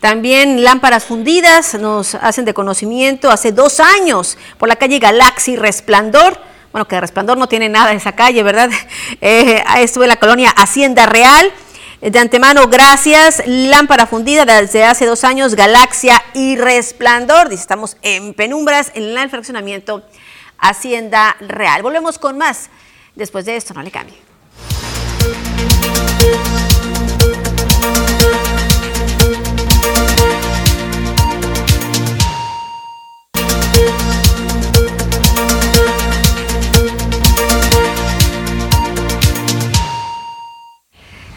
También 0.00 0.62
lámparas 0.62 1.04
fundidas 1.04 1.74
nos 1.74 2.14
hacen 2.14 2.44
de 2.44 2.54
conocimiento 2.54 3.30
hace 3.30 3.50
dos 3.50 3.80
años 3.80 4.38
por 4.56 4.68
la 4.68 4.76
calle 4.76 5.00
Galaxy 5.00 5.56
Resplandor. 5.56 6.38
Bueno, 6.70 6.86
que 6.86 7.00
Resplandor 7.00 7.36
no 7.36 7.48
tiene 7.48 7.68
nada 7.68 7.90
en 7.90 7.96
esa 7.96 8.12
calle, 8.12 8.42
¿verdad? 8.42 8.70
Eh, 9.20 9.64
estuve 9.78 10.04
en 10.04 10.10
la 10.10 10.16
colonia 10.16 10.50
Hacienda 10.50 11.06
Real. 11.06 11.50
De 12.00 12.16
antemano, 12.16 12.68
gracias. 12.68 13.42
Lámpara 13.46 14.06
fundida 14.06 14.44
desde 14.44 14.84
hace 14.84 15.04
dos 15.04 15.24
años, 15.24 15.56
Galaxia 15.56 16.22
y 16.32 16.56
Resplandor. 16.56 17.48
Dice, 17.48 17.62
estamos 17.62 17.96
en 18.02 18.34
penumbras 18.34 18.92
en 18.94 19.18
el 19.18 19.30
fraccionamiento 19.30 20.04
Hacienda 20.58 21.36
Real. 21.40 21.82
Volvemos 21.82 22.18
con 22.18 22.38
más. 22.38 22.70
Después 23.16 23.46
de 23.46 23.56
esto, 23.56 23.74
no 23.74 23.82
le 23.82 23.90
cambie. 23.90 24.16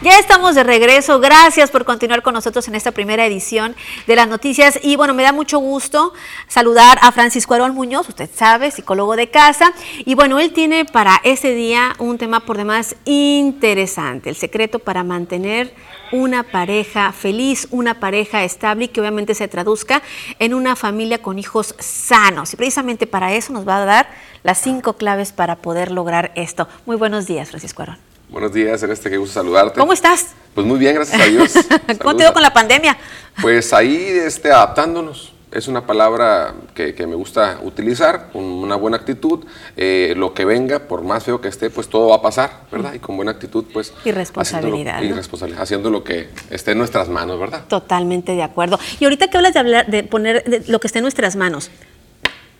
Ya 0.02 0.18
estamos 0.18 0.56
de 0.56 0.64
regreso. 0.64 1.20
Gracias 1.20 1.70
por 1.70 1.84
continuar 1.84 2.22
con 2.22 2.34
nosotros 2.34 2.66
en 2.66 2.74
esta 2.74 2.90
primera 2.90 3.24
edición 3.24 3.76
de 4.08 4.16
las 4.16 4.26
noticias. 4.26 4.80
Y 4.82 4.96
bueno, 4.96 5.14
me 5.14 5.22
da 5.22 5.30
mucho 5.30 5.60
gusto 5.60 6.12
saludar 6.48 6.98
a 7.02 7.12
Francisco 7.12 7.54
Arón 7.54 7.72
Muñoz, 7.72 8.08
usted 8.08 8.28
sabe, 8.34 8.72
psicólogo 8.72 9.14
de 9.14 9.30
casa. 9.30 9.72
Y 10.04 10.16
bueno, 10.16 10.40
él 10.40 10.52
tiene 10.52 10.84
para 10.84 11.20
este 11.22 11.54
día 11.54 11.94
un 12.00 12.18
tema 12.18 12.40
por 12.40 12.56
demás 12.56 12.96
interesante, 13.04 14.28
el 14.28 14.34
secreto 14.34 14.80
para 14.80 15.04
mantener 15.04 15.72
una 16.10 16.42
pareja 16.42 17.12
feliz, 17.12 17.68
una 17.70 18.00
pareja 18.00 18.42
estable 18.42 18.86
y 18.86 18.88
que 18.88 19.00
obviamente 19.00 19.36
se 19.36 19.46
traduzca 19.46 20.02
en 20.40 20.52
una 20.52 20.74
familia 20.74 21.22
con 21.22 21.38
hijos 21.38 21.76
sanos. 21.78 22.52
Y 22.52 22.56
precisamente 22.56 23.06
para 23.06 23.34
eso 23.34 23.52
nos 23.52 23.68
va 23.68 23.76
a 23.76 23.84
dar 23.84 24.10
las 24.42 24.58
cinco 24.58 24.94
claves 24.94 25.30
para 25.30 25.56
poder 25.56 25.92
lograr 25.92 26.32
esto. 26.34 26.66
Muy 26.86 26.96
buenos 26.96 27.28
días, 27.28 27.50
Francisco 27.50 27.82
Arón. 27.82 28.11
Buenos 28.32 28.54
días, 28.54 28.80
Celeste, 28.80 29.10
qué 29.10 29.18
gusto 29.18 29.34
saludarte. 29.34 29.78
¿Cómo 29.78 29.92
estás? 29.92 30.28
Pues 30.54 30.66
muy 30.66 30.78
bien, 30.78 30.94
gracias 30.94 31.20
a 31.20 31.26
Dios. 31.26 31.52
¿Cómo 32.00 32.16
te 32.16 32.32
con 32.32 32.40
la 32.40 32.50
pandemia? 32.50 32.96
Pues 33.42 33.74
ahí 33.74 33.94
este, 33.94 34.50
adaptándonos. 34.50 35.34
Es 35.50 35.68
una 35.68 35.86
palabra 35.86 36.54
que, 36.74 36.94
me 37.06 37.14
gusta 37.14 37.58
utilizar, 37.62 38.30
con 38.32 38.42
una 38.42 38.74
buena 38.76 38.96
actitud. 38.96 39.44
Eh, 39.76 40.14
lo 40.16 40.32
que 40.32 40.46
venga, 40.46 40.78
por 40.78 41.02
más 41.02 41.24
feo 41.24 41.42
que 41.42 41.48
esté, 41.48 41.68
pues 41.68 41.88
todo 41.88 42.08
va 42.08 42.16
a 42.16 42.22
pasar, 42.22 42.62
¿verdad? 42.72 42.94
Y 42.94 43.00
con 43.00 43.16
buena 43.16 43.32
actitud, 43.32 43.66
pues... 43.70 43.92
Y 44.02 44.12
responsabilidad. 44.12 45.02
Y 45.02 45.12
responsabilidad, 45.12 45.62
haciendo 45.62 45.90
lo 45.90 46.02
que 46.02 46.30
esté 46.48 46.70
en 46.70 46.78
nuestras 46.78 47.10
manos, 47.10 47.38
¿verdad? 47.38 47.66
Totalmente 47.68 48.32
de 48.32 48.42
acuerdo. 48.42 48.80
Y 48.98 49.04
ahorita 49.04 49.28
que 49.28 49.36
hablas 49.36 49.52
de, 49.52 49.60
hablar, 49.60 49.90
de 49.90 50.04
poner 50.04 50.64
lo 50.68 50.80
que 50.80 50.86
esté 50.86 51.00
en 51.00 51.02
nuestras 51.02 51.36
manos, 51.36 51.70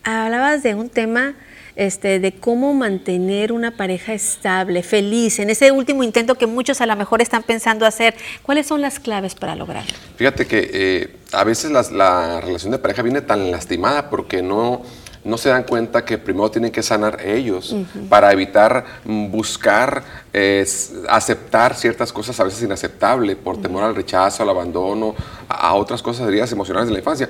hablabas 0.05 0.63
de 0.63 0.75
un 0.75 0.91
tema 0.91 1.35
este, 1.77 2.21
de 2.21 2.33
cómo 2.33 2.75
mantener 2.75 3.53
una 3.53 3.77
pareja 3.77 4.15
estable, 4.15 4.83
feliz, 4.83 5.39
en 5.39 5.51
ese 5.51 5.71
último 5.73 6.03
intento 6.03 6.37
que 6.37 6.47
muchos 6.47 6.81
a 6.81 6.87
lo 6.87 6.97
mejor 6.97 7.23
están 7.23 7.43
pensando 7.43 7.87
hacer. 7.87 8.15
¿Cuáles 8.43 8.67
son 8.67 8.81
las 8.81 9.01
claves 9.01 9.35
para 9.35 9.57
lograrlo? 9.57 9.93
Fíjate 10.17 10.47
que 10.47 10.71
eh, 10.73 11.17
a 11.33 11.45
veces 11.45 11.71
la 11.71 12.41
relación 12.41 12.73
de 12.73 12.79
pareja 12.79 13.03
viene 13.03 13.21
tan 13.21 13.51
lastimada 13.51 14.11
porque 14.11 14.43
no 14.43 14.83
no 15.25 15.39
se 15.39 15.49
dan 15.49 15.63
cuenta 15.63 16.05
que 16.05 16.19
primero 16.19 16.51
tienen 16.51 16.73
que 16.73 16.83
sanar 16.83 17.21
ellos 17.25 17.75
para 18.09 18.33
evitar 18.33 18.85
mm, 19.05 19.31
buscar 19.31 20.03
eh, 20.33 20.67
aceptar 21.09 21.75
ciertas 21.77 22.13
cosas 22.13 22.39
a 22.41 22.45
veces 22.45 22.63
inaceptables 22.63 23.37
por 23.37 23.61
temor 23.61 23.85
al 23.85 23.95
rechazo, 23.95 24.43
al 24.43 24.49
abandono, 24.51 25.15
a, 25.49 25.75
otras 25.75 26.03
cosas 26.03 26.27
heridas 26.27 26.51
emocionales 26.53 26.89
de 26.89 26.95
la 26.95 26.99
infancia. 26.99 27.29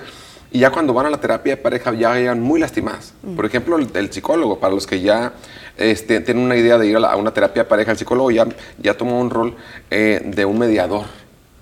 Y 0.53 0.59
ya 0.59 0.71
cuando 0.71 0.93
van 0.93 1.07
a 1.07 1.11
la 1.11 1.19
terapia 1.19 1.57
de 1.57 1.63
pareja 1.63 1.95
ya 1.95 2.15
llegan 2.15 2.41
muy 2.41 2.61
lastimadas. 2.61 3.15
Por 3.35 3.47
ejemplo, 3.47 3.79
el, 3.79 4.13
psicólogo, 4.13 4.61
para 4.61 4.75
los 4.75 4.87
que 4.87 5.01
ya 5.01 5.33
este, 5.79 6.21
tienen 6.21 6.45
una 6.45 6.57
idea 6.57 6.77
de 6.77 6.87
ir 6.87 6.97
a, 6.97 7.17
una 7.17 7.33
terapia 7.33 7.63
de 7.63 7.69
pareja, 7.69 7.93
el 7.93 7.97
psicólogo 7.97 8.31
ya, 8.31 8.47
ya 8.79 8.95
toma 8.95 9.13
un 9.13 9.31
rol 9.31 9.57
eh, 9.91 10.21
de 10.23 10.45
un 10.45 10.59
mediador, 10.59 11.07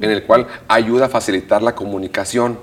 en 0.01 0.11
el 0.11 0.25
cual 0.25 0.49
ayuda 0.67 1.07
a 1.07 1.09
facilitar 1.09 1.63
la 1.63 1.77
comunicación 1.77 2.59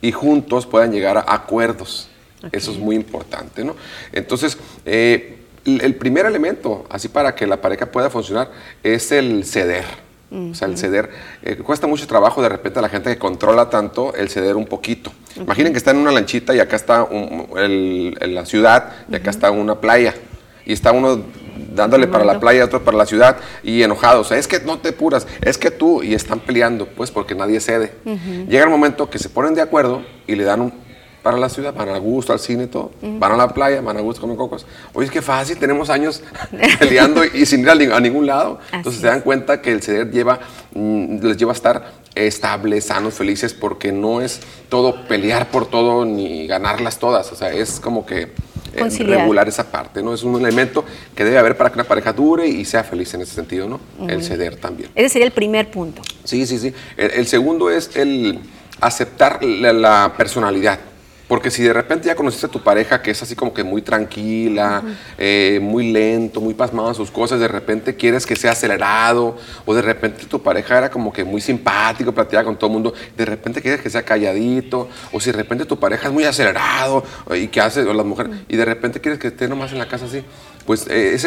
y 0.00 0.12
juntos 0.12 0.64
puedan 0.64 0.92
llegar 0.92 1.16
a 1.16 1.24
acuerdos. 1.26 2.08
Eso 2.52 2.70
es 2.70 2.78
muy 2.78 2.94
importante, 2.94 3.64
¿no? 3.64 3.74
Entonces, 4.12 4.56
eh, 4.86 5.38
el 5.64 5.96
primer 5.96 6.24
elemento, 6.24 6.86
así 6.88 7.08
para 7.08 7.34
que 7.34 7.48
la 7.48 7.60
pareja 7.60 7.86
pueda 7.86 8.10
funcionar, 8.10 8.52
es 8.84 9.10
el 9.10 9.44
ceder. 9.44 10.07
O 10.30 10.54
sea, 10.54 10.68
el 10.68 10.76
ceder. 10.76 11.10
Eh, 11.42 11.56
cuesta 11.56 11.86
mucho 11.86 12.06
trabajo 12.06 12.42
de 12.42 12.50
repente 12.50 12.78
a 12.78 12.82
la 12.82 12.88
gente 12.88 13.10
que 13.10 13.18
controla 13.18 13.70
tanto 13.70 14.14
el 14.14 14.28
ceder 14.28 14.56
un 14.56 14.66
poquito. 14.66 15.10
Imaginen 15.36 15.72
que 15.72 15.78
está 15.78 15.92
en 15.92 15.98
una 15.98 16.12
lanchita 16.12 16.54
y 16.54 16.60
acá 16.60 16.76
está 16.76 17.08
la 17.10 18.46
ciudad 18.46 18.92
y 19.10 19.16
acá 19.16 19.30
está 19.30 19.50
una 19.50 19.80
playa. 19.80 20.14
Y 20.66 20.74
está 20.74 20.92
uno 20.92 21.22
dándole 21.74 22.06
para 22.06 22.24
la 22.24 22.38
playa, 22.38 22.64
otro 22.64 22.84
para 22.84 22.96
la 22.96 23.06
ciudad 23.06 23.38
y 23.62 23.82
enojado. 23.82 24.20
O 24.20 24.24
sea, 24.24 24.36
es 24.36 24.46
que 24.46 24.60
no 24.60 24.78
te 24.78 24.92
puras, 24.92 25.26
es 25.40 25.56
que 25.56 25.70
tú, 25.70 26.02
y 26.02 26.14
están 26.14 26.40
peleando, 26.40 26.86
pues 26.86 27.10
porque 27.10 27.34
nadie 27.34 27.60
cede. 27.60 27.94
Llega 28.48 28.64
el 28.64 28.70
momento 28.70 29.08
que 29.08 29.18
se 29.18 29.30
ponen 29.30 29.54
de 29.54 29.62
acuerdo 29.62 30.02
y 30.26 30.34
le 30.34 30.44
dan 30.44 30.60
un 30.60 30.87
para 31.28 31.36
la 31.38 31.50
ciudad, 31.50 31.74
van 31.74 31.90
a 31.90 31.98
gusto 31.98 32.32
al 32.32 32.38
cine 32.38 32.68
todo, 32.68 32.90
van 33.02 33.32
a 33.32 33.36
la 33.36 33.48
playa, 33.48 33.82
van 33.82 33.98
a 33.98 34.00
gusto 34.00 34.22
comer 34.22 34.38
cocos. 34.38 34.64
Oye, 34.94 35.04
es 35.04 35.12
que 35.12 35.20
fácil, 35.20 35.58
tenemos 35.58 35.90
años 35.90 36.22
peleando 36.78 37.22
y, 37.22 37.44
sin 37.44 37.60
ir 37.60 37.68
a, 37.68 38.00
ningún 38.00 38.24
lado. 38.24 38.60
Entonces 38.72 39.02
se 39.02 39.08
dan 39.08 39.20
cuenta 39.20 39.60
que 39.60 39.70
el 39.70 39.82
ceder 39.82 40.10
lleva, 40.10 40.40
mm, 40.74 41.18
les 41.20 41.36
lleva 41.36 41.52
a 41.52 41.54
estar 41.54 41.92
estables, 42.14 42.86
sanos, 42.86 43.12
felices, 43.12 43.52
porque 43.52 43.92
no 43.92 44.22
es 44.22 44.40
todo 44.70 45.06
pelear 45.06 45.50
por 45.50 45.66
todo 45.66 46.06
ni 46.06 46.46
ganarlas 46.46 46.98
todas. 46.98 47.30
O 47.30 47.36
sea, 47.36 47.52
es 47.52 47.78
como 47.78 48.06
que 48.06 48.32
eh, 48.72 48.88
regular 49.04 49.46
esa 49.48 49.70
parte, 49.70 50.02
¿no? 50.02 50.14
Es 50.14 50.22
un 50.22 50.40
elemento 50.40 50.82
que 51.14 51.24
debe 51.24 51.36
haber 51.36 51.58
para 51.58 51.68
que 51.68 51.74
una 51.74 51.84
pareja 51.84 52.14
dure 52.14 52.48
y 52.48 52.64
sea 52.64 52.84
feliz 52.84 53.12
en 53.12 53.20
ese 53.20 53.34
sentido, 53.34 53.68
¿no? 53.68 53.80
El 54.08 54.22
ceder 54.22 54.56
también. 54.56 54.88
Ese 54.94 55.10
sería 55.10 55.26
el 55.26 55.32
primer 55.32 55.70
punto. 55.70 56.00
Sí, 56.24 56.46
sí, 56.46 56.58
sí. 56.58 56.72
El, 56.96 57.26
segundo 57.26 57.70
es 57.70 57.94
el 57.96 58.40
aceptar 58.80 59.44
la 59.44 60.14
personalidad. 60.16 60.78
Porque 61.28 61.50
si 61.50 61.62
de 61.62 61.74
repente 61.74 62.06
ya 62.06 62.14
conociste 62.14 62.46
a 62.46 62.48
tu 62.48 62.62
pareja 62.62 63.02
que 63.02 63.10
es 63.10 63.22
así 63.22 63.36
como 63.36 63.52
que 63.52 63.62
muy 63.62 63.82
tranquila, 63.82 64.82
eh, 65.18 65.60
muy 65.62 65.92
lento, 65.92 66.40
muy 66.40 66.54
pasmado 66.54 66.88
en 66.88 66.94
sus 66.94 67.10
cosas, 67.10 67.38
de 67.38 67.48
repente 67.48 67.94
quieres 67.94 68.24
que 68.24 68.34
sea 68.34 68.52
acelerado, 68.52 69.36
o 69.66 69.74
de 69.74 69.82
repente 69.82 70.24
tu 70.24 70.42
pareja 70.42 70.78
era 70.78 70.90
como 70.90 71.12
que 71.12 71.24
muy 71.24 71.42
simpático, 71.42 72.12
platicaba 72.12 72.44
con 72.44 72.56
todo 72.56 72.68
el 72.68 72.72
mundo, 72.72 72.94
de 73.14 73.24
repente 73.26 73.60
quieres 73.60 73.82
que 73.82 73.90
sea 73.90 74.02
calladito, 74.02 74.88
o 75.12 75.20
si 75.20 75.30
de 75.30 75.36
repente 75.36 75.66
tu 75.66 75.78
pareja 75.78 76.08
es 76.08 76.14
muy 76.14 76.24
acelerado, 76.24 77.04
y 77.34 77.48
que 77.48 77.60
hace, 77.60 77.82
o 77.82 77.92
las 77.92 78.06
mujeres, 78.06 78.32
y 78.48 78.56
de 78.56 78.64
repente 78.64 78.98
quieres 78.98 79.20
que 79.20 79.28
esté 79.28 79.48
nomás 79.48 79.70
en 79.72 79.78
la 79.78 79.86
casa 79.86 80.06
así, 80.06 80.24
pues 80.64 80.86
eh, 80.88 81.18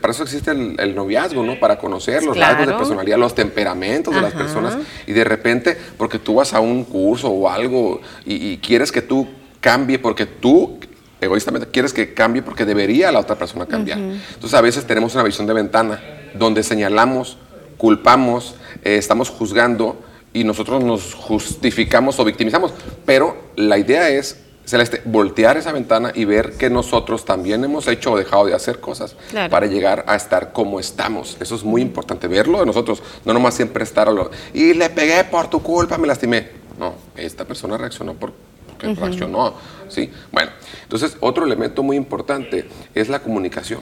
para 0.00 0.12
eso 0.12 0.22
existe 0.24 0.50
el, 0.50 0.94
noviazgo, 0.94 1.42
¿no? 1.42 1.58
Para 1.58 1.78
conocer 1.78 2.22
los 2.22 2.36
rasgos 2.36 2.66
de 2.66 2.74
personalidad, 2.74 3.18
los 3.18 3.34
temperamentos 3.34 4.14
de 4.14 4.20
las 4.20 4.34
personas, 4.34 4.76
y 5.06 5.12
de 5.12 5.24
repente, 5.24 5.74
porque 5.96 6.18
tú 6.18 6.34
vas 6.34 6.52
a 6.52 6.60
un 6.60 6.84
curso 6.84 7.30
o 7.30 7.48
algo, 7.48 8.02
y 8.26 8.58
quieres 8.58 8.92
que 8.92 9.00
tú 9.00 9.37
cambie 9.60 9.98
porque 9.98 10.26
tú 10.26 10.78
egoístamente 11.20 11.68
quieres 11.68 11.92
que 11.92 12.14
cambie 12.14 12.42
porque 12.42 12.64
debería 12.64 13.10
la 13.12 13.20
otra 13.20 13.36
persona 13.36 13.66
cambiar. 13.66 13.98
Entonces 13.98 14.54
a 14.54 14.60
veces 14.60 14.86
tenemos 14.86 15.14
una 15.14 15.24
visión 15.24 15.46
de 15.46 15.54
ventana 15.54 16.00
donde 16.34 16.62
señalamos, 16.62 17.38
culpamos, 17.76 18.54
eh, 18.84 18.96
estamos 18.96 19.30
juzgando 19.30 20.00
y 20.32 20.44
nosotros 20.44 20.82
nos 20.84 21.14
justificamos 21.14 22.18
o 22.18 22.24
victimizamos. 22.24 22.72
Pero 23.04 23.36
la 23.56 23.78
idea 23.78 24.08
es, 24.10 24.40
Celeste, 24.64 25.00
voltear 25.04 25.56
esa 25.56 25.72
ventana 25.72 26.12
y 26.14 26.24
ver 26.24 26.52
que 26.52 26.68
nosotros 26.68 27.24
también 27.24 27.64
hemos 27.64 27.88
hecho 27.88 28.12
o 28.12 28.18
dejado 28.18 28.46
de 28.46 28.54
hacer 28.54 28.80
cosas 28.80 29.16
para 29.50 29.66
llegar 29.66 30.04
a 30.06 30.14
estar 30.14 30.52
como 30.52 30.78
estamos. 30.78 31.36
Eso 31.40 31.54
es 31.54 31.64
muy 31.64 31.80
importante, 31.82 32.28
verlo 32.28 32.60
de 32.60 32.66
nosotros, 32.66 33.02
no 33.24 33.32
nomás 33.32 33.54
siempre 33.54 33.82
estar 33.82 34.08
a 34.08 34.12
lo... 34.12 34.30
Y 34.52 34.74
le 34.74 34.90
pegué 34.90 35.24
por 35.24 35.48
tu 35.48 35.62
culpa, 35.62 35.96
me 35.96 36.06
lastimé. 36.06 36.50
No, 36.78 36.94
esta 37.16 37.44
persona 37.44 37.76
reaccionó 37.76 38.14
por 38.14 38.32
que 38.78 38.94
reaccionó. 38.94 39.54
¿sí? 39.88 40.10
Bueno, 40.32 40.50
entonces 40.82 41.16
otro 41.20 41.44
elemento 41.44 41.82
muy 41.82 41.96
importante 41.96 42.68
es 42.94 43.08
la 43.08 43.20
comunicación. 43.20 43.80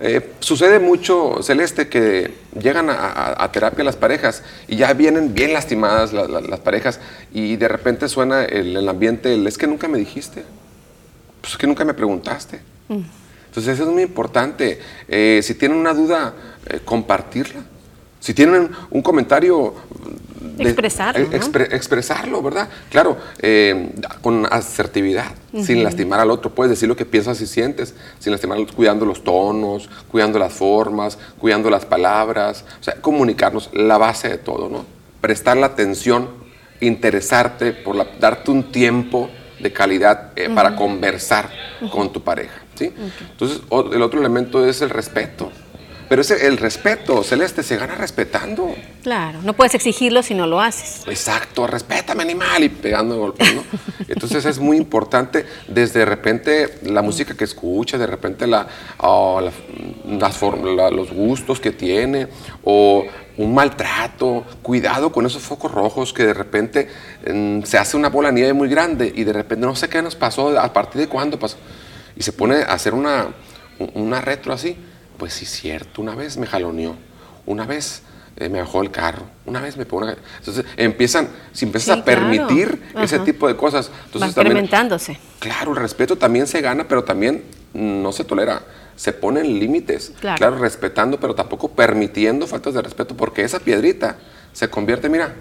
Eh, 0.00 0.32
sucede 0.40 0.78
mucho, 0.78 1.42
Celeste, 1.42 1.88
que 1.88 2.34
llegan 2.58 2.88
a, 2.90 3.48
terapia 3.52 3.84
las 3.84 3.96
parejas 3.96 4.42
y 4.66 4.76
ya 4.76 4.92
vienen 4.94 5.34
bien 5.34 5.52
lastimadas 5.52 6.12
las 6.12 6.60
parejas 6.60 7.00
y 7.32 7.56
de 7.56 7.68
repente 7.68 8.08
suena 8.08 8.44
el, 8.44 8.76
el 8.76 8.88
ambiente, 8.88 9.34
el, 9.34 9.46
es 9.46 9.58
que 9.58 9.66
nunca 9.66 9.88
me 9.88 9.98
dijiste, 9.98 10.44
pues 11.40 11.52
es 11.52 11.58
que 11.58 11.66
nunca 11.66 11.84
me 11.84 11.94
preguntaste. 11.94 12.60
Mm. 12.88 13.00
Entonces 13.52 13.74
eso 13.74 13.82
es 13.82 13.90
muy 13.90 14.02
importante. 14.02 14.80
Eh, 15.06 15.40
si 15.42 15.54
tienen 15.54 15.76
una 15.76 15.92
duda, 15.92 16.32
eh, 16.64 16.80
compartirla. 16.82 17.60
Si 18.18 18.32
tienen 18.32 18.70
un 18.88 19.02
comentario, 19.02 19.74
Expresarlo. 20.58 21.28
expresarlo, 21.32 22.42
¿verdad? 22.42 22.68
Claro, 22.90 23.16
eh, 23.40 23.90
con 24.20 24.46
asertividad, 24.50 25.32
sin 25.62 25.82
lastimar 25.82 26.20
al 26.20 26.30
otro. 26.30 26.54
Puedes 26.54 26.70
decir 26.70 26.88
lo 26.88 26.96
que 26.96 27.04
piensas 27.04 27.40
y 27.40 27.46
sientes, 27.46 27.94
sin 28.18 28.32
lastimar 28.32 28.58
cuidando 28.74 29.04
los 29.06 29.24
tonos, 29.24 29.88
cuidando 30.10 30.38
las 30.38 30.52
formas, 30.52 31.18
cuidando 31.38 31.70
las 31.70 31.84
palabras. 31.84 32.64
O 32.80 32.82
sea, 32.82 32.94
comunicarnos, 33.00 33.70
la 33.72 33.98
base 33.98 34.28
de 34.28 34.38
todo, 34.38 34.68
¿no? 34.68 34.84
Prestar 35.20 35.56
la 35.56 35.66
atención, 35.66 36.28
interesarte, 36.80 37.72
por 37.72 37.96
darte 38.18 38.50
un 38.50 38.72
tiempo 38.72 39.30
de 39.62 39.72
calidad 39.72 40.32
eh, 40.36 40.50
para 40.50 40.74
conversar 40.74 41.48
con 41.90 42.12
tu 42.12 42.22
pareja. 42.22 42.62
¿sí? 42.74 42.92
Entonces, 43.30 43.60
el 43.92 44.02
otro 44.02 44.20
elemento 44.20 44.66
es 44.66 44.82
el 44.82 44.90
respeto. 44.90 45.50
Pero 46.12 46.20
ese, 46.20 46.46
el 46.46 46.58
respeto, 46.58 47.22
Celeste, 47.24 47.62
se 47.62 47.78
gana 47.78 47.94
respetando. 47.94 48.74
Claro, 49.02 49.40
no 49.44 49.54
puedes 49.54 49.74
exigirlo 49.74 50.22
si 50.22 50.34
no 50.34 50.46
lo 50.46 50.60
haces. 50.60 51.08
Exacto, 51.08 51.66
respétame 51.66 52.22
animal 52.22 52.62
y 52.62 52.68
pegando 52.68 53.16
golpes, 53.16 53.54
¿no? 53.54 53.64
Entonces 54.08 54.44
es 54.44 54.58
muy 54.58 54.76
importante 54.76 55.46
desde 55.68 56.00
de 56.00 56.04
repente 56.04 56.80
la 56.82 57.00
música 57.00 57.34
que 57.34 57.44
escucha, 57.44 57.96
de 57.96 58.06
repente 58.06 58.46
la, 58.46 58.68
oh, 58.98 59.40
los 59.40 61.10
gustos 61.12 61.60
que 61.60 61.70
tiene 61.70 62.28
o 62.62 63.06
un 63.38 63.54
maltrato, 63.54 64.44
cuidado 64.60 65.12
con 65.12 65.24
esos 65.24 65.40
focos 65.40 65.72
rojos 65.72 66.12
que 66.12 66.26
de 66.26 66.34
repente 66.34 66.90
se 67.64 67.78
hace 67.78 67.96
una 67.96 68.10
bola 68.10 68.28
de 68.28 68.34
nieve 68.34 68.52
muy 68.52 68.68
grande 68.68 69.10
y 69.16 69.24
de 69.24 69.32
repente 69.32 69.64
no 69.64 69.74
sé 69.74 69.88
qué 69.88 70.02
nos 70.02 70.14
pasó, 70.14 70.60
a 70.60 70.74
partir 70.74 71.00
de 71.00 71.08
cuándo 71.08 71.38
pasó. 71.38 71.56
Y 72.14 72.22
se 72.22 72.34
pone 72.34 72.56
a 72.56 72.74
hacer 72.74 72.92
una, 72.92 73.28
una 73.94 74.20
retro 74.20 74.52
así 74.52 74.76
pues 75.22 75.34
sí, 75.34 75.46
cierto, 75.46 76.02
una 76.02 76.16
vez 76.16 76.36
me 76.36 76.48
jaloneó, 76.48 76.96
una 77.46 77.64
vez 77.64 78.02
eh, 78.36 78.48
me 78.48 78.58
bajó 78.58 78.82
el 78.82 78.90
carro, 78.90 79.22
una 79.46 79.60
vez 79.60 79.76
me 79.76 79.86
una... 79.88 80.16
Entonces 80.40 80.64
empiezan, 80.76 81.28
si 81.52 81.64
empiezas 81.64 81.98
a 82.00 82.04
permitir 82.04 82.82
ese 83.00 83.20
tipo 83.20 83.46
de 83.46 83.56
cosas, 83.56 83.88
entonces 84.06 84.36
Va 84.36 84.42
incrementándose. 84.42 85.20
claro, 85.38 85.70
el 85.70 85.76
respeto 85.76 86.18
también 86.18 86.48
se 86.48 86.60
gana, 86.60 86.88
pero 86.88 87.04
también 87.04 87.44
no 87.72 88.10
se 88.10 88.24
tolera. 88.24 88.62
Se 88.96 89.12
ponen 89.12 89.60
límites, 89.60 90.12
claro. 90.18 90.58
respetando, 90.58 91.20
pero 91.20 91.36
tampoco 91.36 91.68
permitiendo 91.68 92.48
faltas 92.48 92.74
de 92.74 92.82
respeto, 92.82 93.16
porque 93.16 93.44
esa 93.44 93.60
piedrita 93.60 94.16
se 94.52 94.68
convierte, 94.70 95.08
mira, 95.08 95.36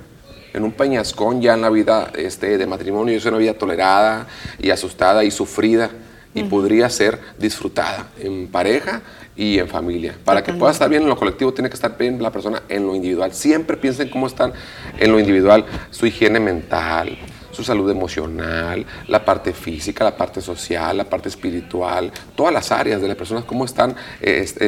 en 0.54 0.64
un 0.64 0.74
peñascón 0.74 1.42
ya 1.42 1.56
en 1.56 1.62
la 1.62 1.72
vida 1.72 2.12
este, 2.14 2.60
de 2.60 2.68
matrimonio. 2.68 3.18
Es 3.18 3.26
una 3.26 3.38
vida 3.38 3.56
tolerada 3.56 4.28
y 4.60 4.70
asustada 4.70 5.24
y 5.24 5.32
sufrida 5.32 5.90
y 6.34 6.44
podría 6.44 6.90
ser 6.90 7.20
disfrutada 7.38 8.08
en 8.20 8.48
pareja 8.48 9.02
y 9.36 9.60
en 9.60 9.68
familia. 9.68 10.16
Para 10.24 10.44
que 10.44 10.54
pueda 10.54 10.72
estar 10.72 10.90
bien 10.90 11.04
en 11.04 11.10
lo 11.10 11.18
colectivo, 11.18 11.54
tiene 11.54 11.70
que 11.70 11.76
estar 11.76 11.98
bien 11.98 12.22
la 12.22 12.32
persona 12.32 12.64
en 12.70 12.86
lo 12.86 12.96
individual. 12.96 13.34
Siempre 13.34 13.78
piensen 13.78 14.10
cómo 14.10 14.28
están 14.28 14.54
en 14.98 15.12
lo 15.12 15.20
individual, 15.20 15.66
su 15.90 16.06
higiene 16.06 16.40
mental, 16.40 17.18
su 17.52 17.64
salud 17.64 17.90
emocional, 17.90 18.86
la 19.08 19.24
parte 19.24 19.54
física, 19.54 20.04
la 20.04 20.16
parte 20.16 20.42
social, 20.42 20.98
la 20.98 21.04
parte 21.04 21.30
espiritual, 21.30 22.12
todas 22.36 22.54
las 22.54 22.72
áreas 22.72 23.02
de 23.02 23.08
la 23.08 23.16
persona, 23.16 23.44
cómo 23.46 23.66
están 23.66 23.96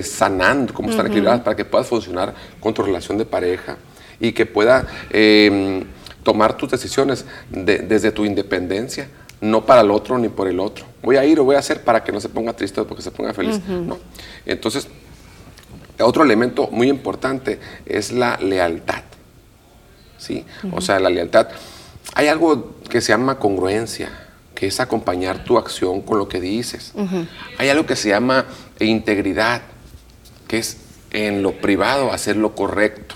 sanando, 0.04 0.74
cómo 0.74 0.90
están 0.90 1.08
equilibradas 1.08 1.42
para 1.42 1.56
que 1.56 1.66
puedas 1.66 1.88
funcionar 1.88 2.34
con 2.60 2.74
tu 2.74 2.84
relación 2.84 3.18
de 3.18 3.26
pareja 3.26 3.78
y 4.20 4.32
que 4.32 4.46
pueda 4.46 4.86
em, 5.10 5.84
tomar 6.24 6.56
tus 6.56 6.72
decisiones 6.72 7.26
desde 7.50 8.12
tu 8.12 8.26
independencia 8.26 9.08
no 9.44 9.66
para 9.66 9.82
el 9.82 9.92
otro 9.92 10.18
ni 10.18 10.30
por 10.30 10.48
el 10.48 10.60
otro. 10.60 10.86
Voy 11.02 11.18
a 11.18 11.26
ir 11.26 11.38
o 11.40 11.44
voy 11.44 11.58
a 11.58 11.60
hacer 11.60 11.84
para 11.84 12.02
que 12.02 12.14
no 12.14 12.22
se 12.22 12.30
ponga 12.30 12.54
triste 12.54 12.80
o 12.80 12.88
porque 12.88 13.04
se 13.04 13.12
ponga 13.12 13.34
feliz. 13.34 13.60
¿no? 13.68 14.00
Entonces, 14.46 14.88
otro 16.00 16.24
elemento 16.24 16.70
muy 16.72 16.88
importante 16.88 17.60
es 17.86 18.14
la 18.14 18.38
lealtad. 18.38 19.04
¿sí? 20.18 20.46
O 20.72 20.80
sea, 20.80 20.98
la 21.00 21.10
lealtad. 21.10 21.50
Hay 22.16 22.28
algo 22.30 22.78
que 22.90 23.02
se 23.02 23.12
llama 23.12 23.38
congruencia, 23.38 24.12
que 24.56 24.68
es 24.68 24.80
acompañar 24.80 25.44
tu 25.44 25.58
acción 25.58 26.02
con 26.02 26.20
lo 26.20 26.30
que 26.30 26.40
dices. 26.40 26.94
Hay 27.58 27.68
algo 27.68 27.86
que 27.86 27.98
se 27.98 28.10
llama 28.10 28.46
integridad, 28.80 29.62
que 30.48 30.60
es 30.60 30.78
en 31.14 31.44
lo 31.44 31.54
privado 31.54 32.12
hacer 32.12 32.36
lo 32.36 32.56
correcto. 32.56 33.16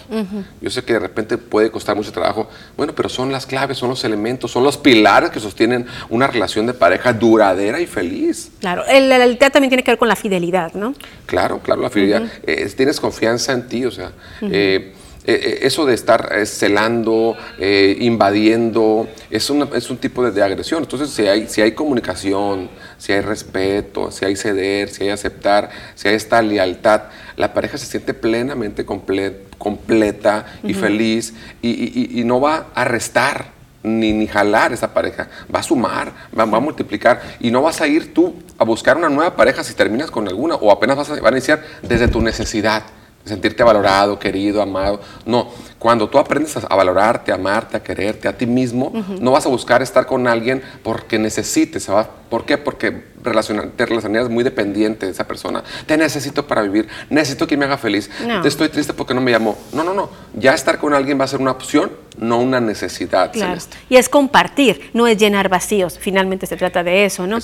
Yo 0.62 0.70
sé 0.70 0.84
que 0.84 0.94
de 0.94 1.00
repente 1.00 1.38
puede 1.38 1.72
costar 1.72 1.96
mucho 1.96 2.12
trabajo, 2.12 2.48
bueno, 2.78 2.94
pero 2.96 3.10
son 3.10 3.32
las 3.32 3.46
claves, 3.46 3.78
son 3.80 3.90
los 3.90 4.04
elementos, 4.04 4.52
son 4.52 4.64
los 4.64 4.78
pilares 4.78 5.32
que 5.32 5.40
sostienen 5.40 5.86
una 6.10 6.28
relación 6.28 6.68
de 6.68 6.74
pareja 6.76 7.12
duradera 7.12 7.80
y 7.82 7.88
feliz. 7.88 8.52
Claro, 8.60 8.84
el- 8.88 9.10
la 9.10 9.18
lealtad 9.18 9.52
también 9.52 9.70
tiene 9.72 9.84
que 9.84 9.92
ver 9.92 9.98
con 9.98 10.08
la 10.08 10.16
fidelidad, 10.16 10.74
¿no? 10.74 10.94
Claro, 11.26 11.60
claro, 11.60 11.82
la 11.82 11.90
fidelidad. 11.90 12.24
Eh, 12.46 12.72
tienes 12.78 13.00
confianza 13.00 13.52
en 13.54 13.68
ti, 13.68 13.84
o 13.86 13.92
sea, 13.92 14.12
eh, 14.42 14.94
eh, 15.28 15.60
eso 15.64 15.86
de 15.86 15.94
estar 15.94 16.32
eh, 16.36 16.46
celando, 16.46 17.36
eh, 17.60 17.96
invadiendo, 18.00 19.08
es, 19.30 19.50
una- 19.50 19.68
es 19.76 19.90
un 19.90 19.98
tipo 19.98 20.24
de, 20.24 20.32
de 20.32 20.42
agresión. 20.42 20.84
Entonces, 20.84 21.10
si 21.10 21.28
hay, 21.28 21.48
si 21.48 21.62
hay 21.62 21.74
comunicación, 21.74 22.70
si 22.98 23.14
hay 23.14 23.22
respeto, 23.22 24.10
si 24.12 24.26
hay 24.26 24.36
ceder, 24.36 24.90
si 24.90 25.04
hay 25.04 25.10
aceptar, 25.10 25.70
si 25.96 26.08
hay 26.08 26.16
esta 26.16 26.42
lealtad, 26.42 27.04
la 27.36 27.54
pareja 27.54 27.78
se 27.78 27.86
siente 27.86 28.14
plenamente 28.14 28.86
comple- 28.86 29.36
completa 29.58 30.46
y 30.64 30.74
feliz 30.74 31.34
y, 31.62 31.70
y- 31.70 31.92
y- 32.14 32.22
y 32.22 32.24
no 32.24 32.40
va 32.42 32.68
a 32.74 32.84
restar 32.86 33.56
ni, 33.84 34.12
ni 34.14 34.28
jalar 34.28 34.74
esa 34.74 34.94
pareja, 34.94 35.30
va 35.54 35.60
a 35.60 35.64
sumar, 35.64 36.12
va, 36.38 36.46
va 36.46 36.58
a 36.58 36.62
multiplicar 36.62 37.22
y 37.40 37.52
no 37.52 37.62
vas 37.62 37.80
a 37.82 37.88
ir 37.88 38.14
tú 38.14 38.34
a 38.58 38.64
buscar 38.66 38.98
una 38.98 39.08
nueva 39.10 39.36
pareja 39.36 39.64
si 39.64 39.74
terminas 39.76 40.10
con 40.12 40.28
alguna 40.28 40.56
o 40.56 40.72
apenas 40.72 40.98
vas 40.98 41.10
a, 41.12 41.16
van 41.22 41.34
a 41.34 41.38
iniciar 41.38 41.64
desde 41.84 42.08
tu 42.08 42.20
necesidad, 42.22 42.84
sentirte 43.28 43.64
valorado, 43.64 44.18
querido, 44.18 44.62
amado. 44.62 45.02
No, 45.26 45.50
cuando 45.80 46.10
tú 46.10 46.18
aprendes 46.18 46.58
a, 46.58 46.76
valorarte, 46.76 47.32
a 47.32 47.36
amarte, 47.36 47.78
a 47.78 47.84
quererte 47.84 48.28
a 48.28 48.38
ti 48.38 48.46
mismo, 48.46 48.92
no 49.20 49.32
vas 49.32 49.46
a 49.46 49.50
buscar 49.50 49.82
estar 49.82 50.06
con 50.06 50.28
alguien 50.28 50.62
porque 50.84 51.20
necesites. 51.20 51.88
¿por 52.30 52.46
qué? 52.46 52.58
Porque 52.58 52.92
te 53.22 53.86
relacionarías 53.86 54.30
muy 54.30 54.44
dependiente 54.44 55.06
de 55.06 55.12
esa 55.12 55.28
persona. 55.28 55.64
Te 55.86 55.98
necesito 55.98 56.48
para 56.48 56.62
vivir, 56.62 56.88
necesito 57.10 57.46
que 57.48 57.58
me 57.58 57.66
haga 57.66 57.78
feliz. 57.78 58.10
No. 58.26 58.42
Te 58.42 58.48
estoy 58.48 58.70
triste 58.70 58.94
porque 58.94 59.14
no 59.14 59.22
me 59.22 59.32
llamó. 59.32 59.58
No, 59.74 59.84
no, 59.84 59.94
no. 59.94 60.10
Ya 60.34 60.54
estar 60.54 60.80
con 60.80 60.94
alguien 60.94 61.20
va 61.20 61.26
a 61.26 61.28
ser 61.28 61.42
una 61.42 61.52
opción, 61.52 61.92
no 62.18 62.40
una 62.40 62.60
necesidad. 62.60 63.32
Claro. 63.32 63.52
Celeste. 63.52 63.78
Y 63.90 63.98
es 63.98 64.10
compartir, 64.10 64.90
no 64.94 65.08
es 65.08 65.18
llenar 65.18 65.50
vacíos. 65.50 65.98
Finalmente 66.00 66.48
se 66.48 66.58
trata 66.58 66.84
de 66.84 67.06
eso, 67.06 67.28
¿no? 67.28 67.38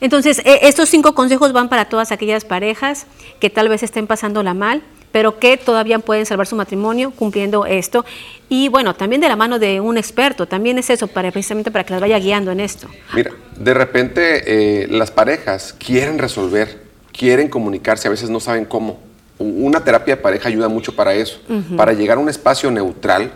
Entonces, 0.00 0.40
eh, 0.40 0.60
estos 0.62 0.88
cinco 0.88 1.14
consejos 1.14 1.52
van 1.52 1.68
para 1.68 1.88
todas 1.88 2.12
aquellas 2.12 2.44
parejas 2.44 3.06
que 3.40 3.50
tal 3.50 3.68
vez 3.68 3.82
estén 3.82 4.06
pasándola 4.06 4.54
mal, 4.54 4.82
pero 5.12 5.38
que 5.38 5.56
todavía 5.56 5.98
pueden 5.98 6.26
salvar 6.26 6.46
su 6.46 6.56
matrimonio 6.56 7.10
cumpliendo 7.10 7.66
esto. 7.66 8.04
Y 8.48 8.68
bueno, 8.68 8.94
también 8.94 9.20
de 9.20 9.28
la 9.28 9.36
mano 9.36 9.58
de 9.58 9.80
un 9.80 9.96
experto, 9.98 10.46
también 10.46 10.78
es 10.78 10.90
eso, 10.90 11.06
para, 11.08 11.30
precisamente 11.30 11.70
para 11.70 11.84
que 11.84 11.92
las 11.92 12.00
vaya 12.00 12.18
guiando 12.18 12.50
en 12.50 12.60
esto. 12.60 12.88
Mira, 13.14 13.30
de 13.58 13.74
repente 13.74 14.82
eh, 14.82 14.86
las 14.88 15.10
parejas 15.10 15.74
quieren 15.78 16.18
resolver, 16.18 16.82
quieren 17.12 17.48
comunicarse, 17.48 18.08
a 18.08 18.10
veces 18.10 18.30
no 18.30 18.40
saben 18.40 18.64
cómo. 18.64 19.00
Una 19.38 19.84
terapia 19.84 20.16
de 20.16 20.22
pareja 20.22 20.48
ayuda 20.48 20.68
mucho 20.68 20.96
para 20.96 21.14
eso, 21.14 21.40
para 21.76 21.92
llegar 21.92 22.18
a 22.18 22.20
un 22.20 22.28
espacio 22.28 22.70
neutral, 22.70 23.30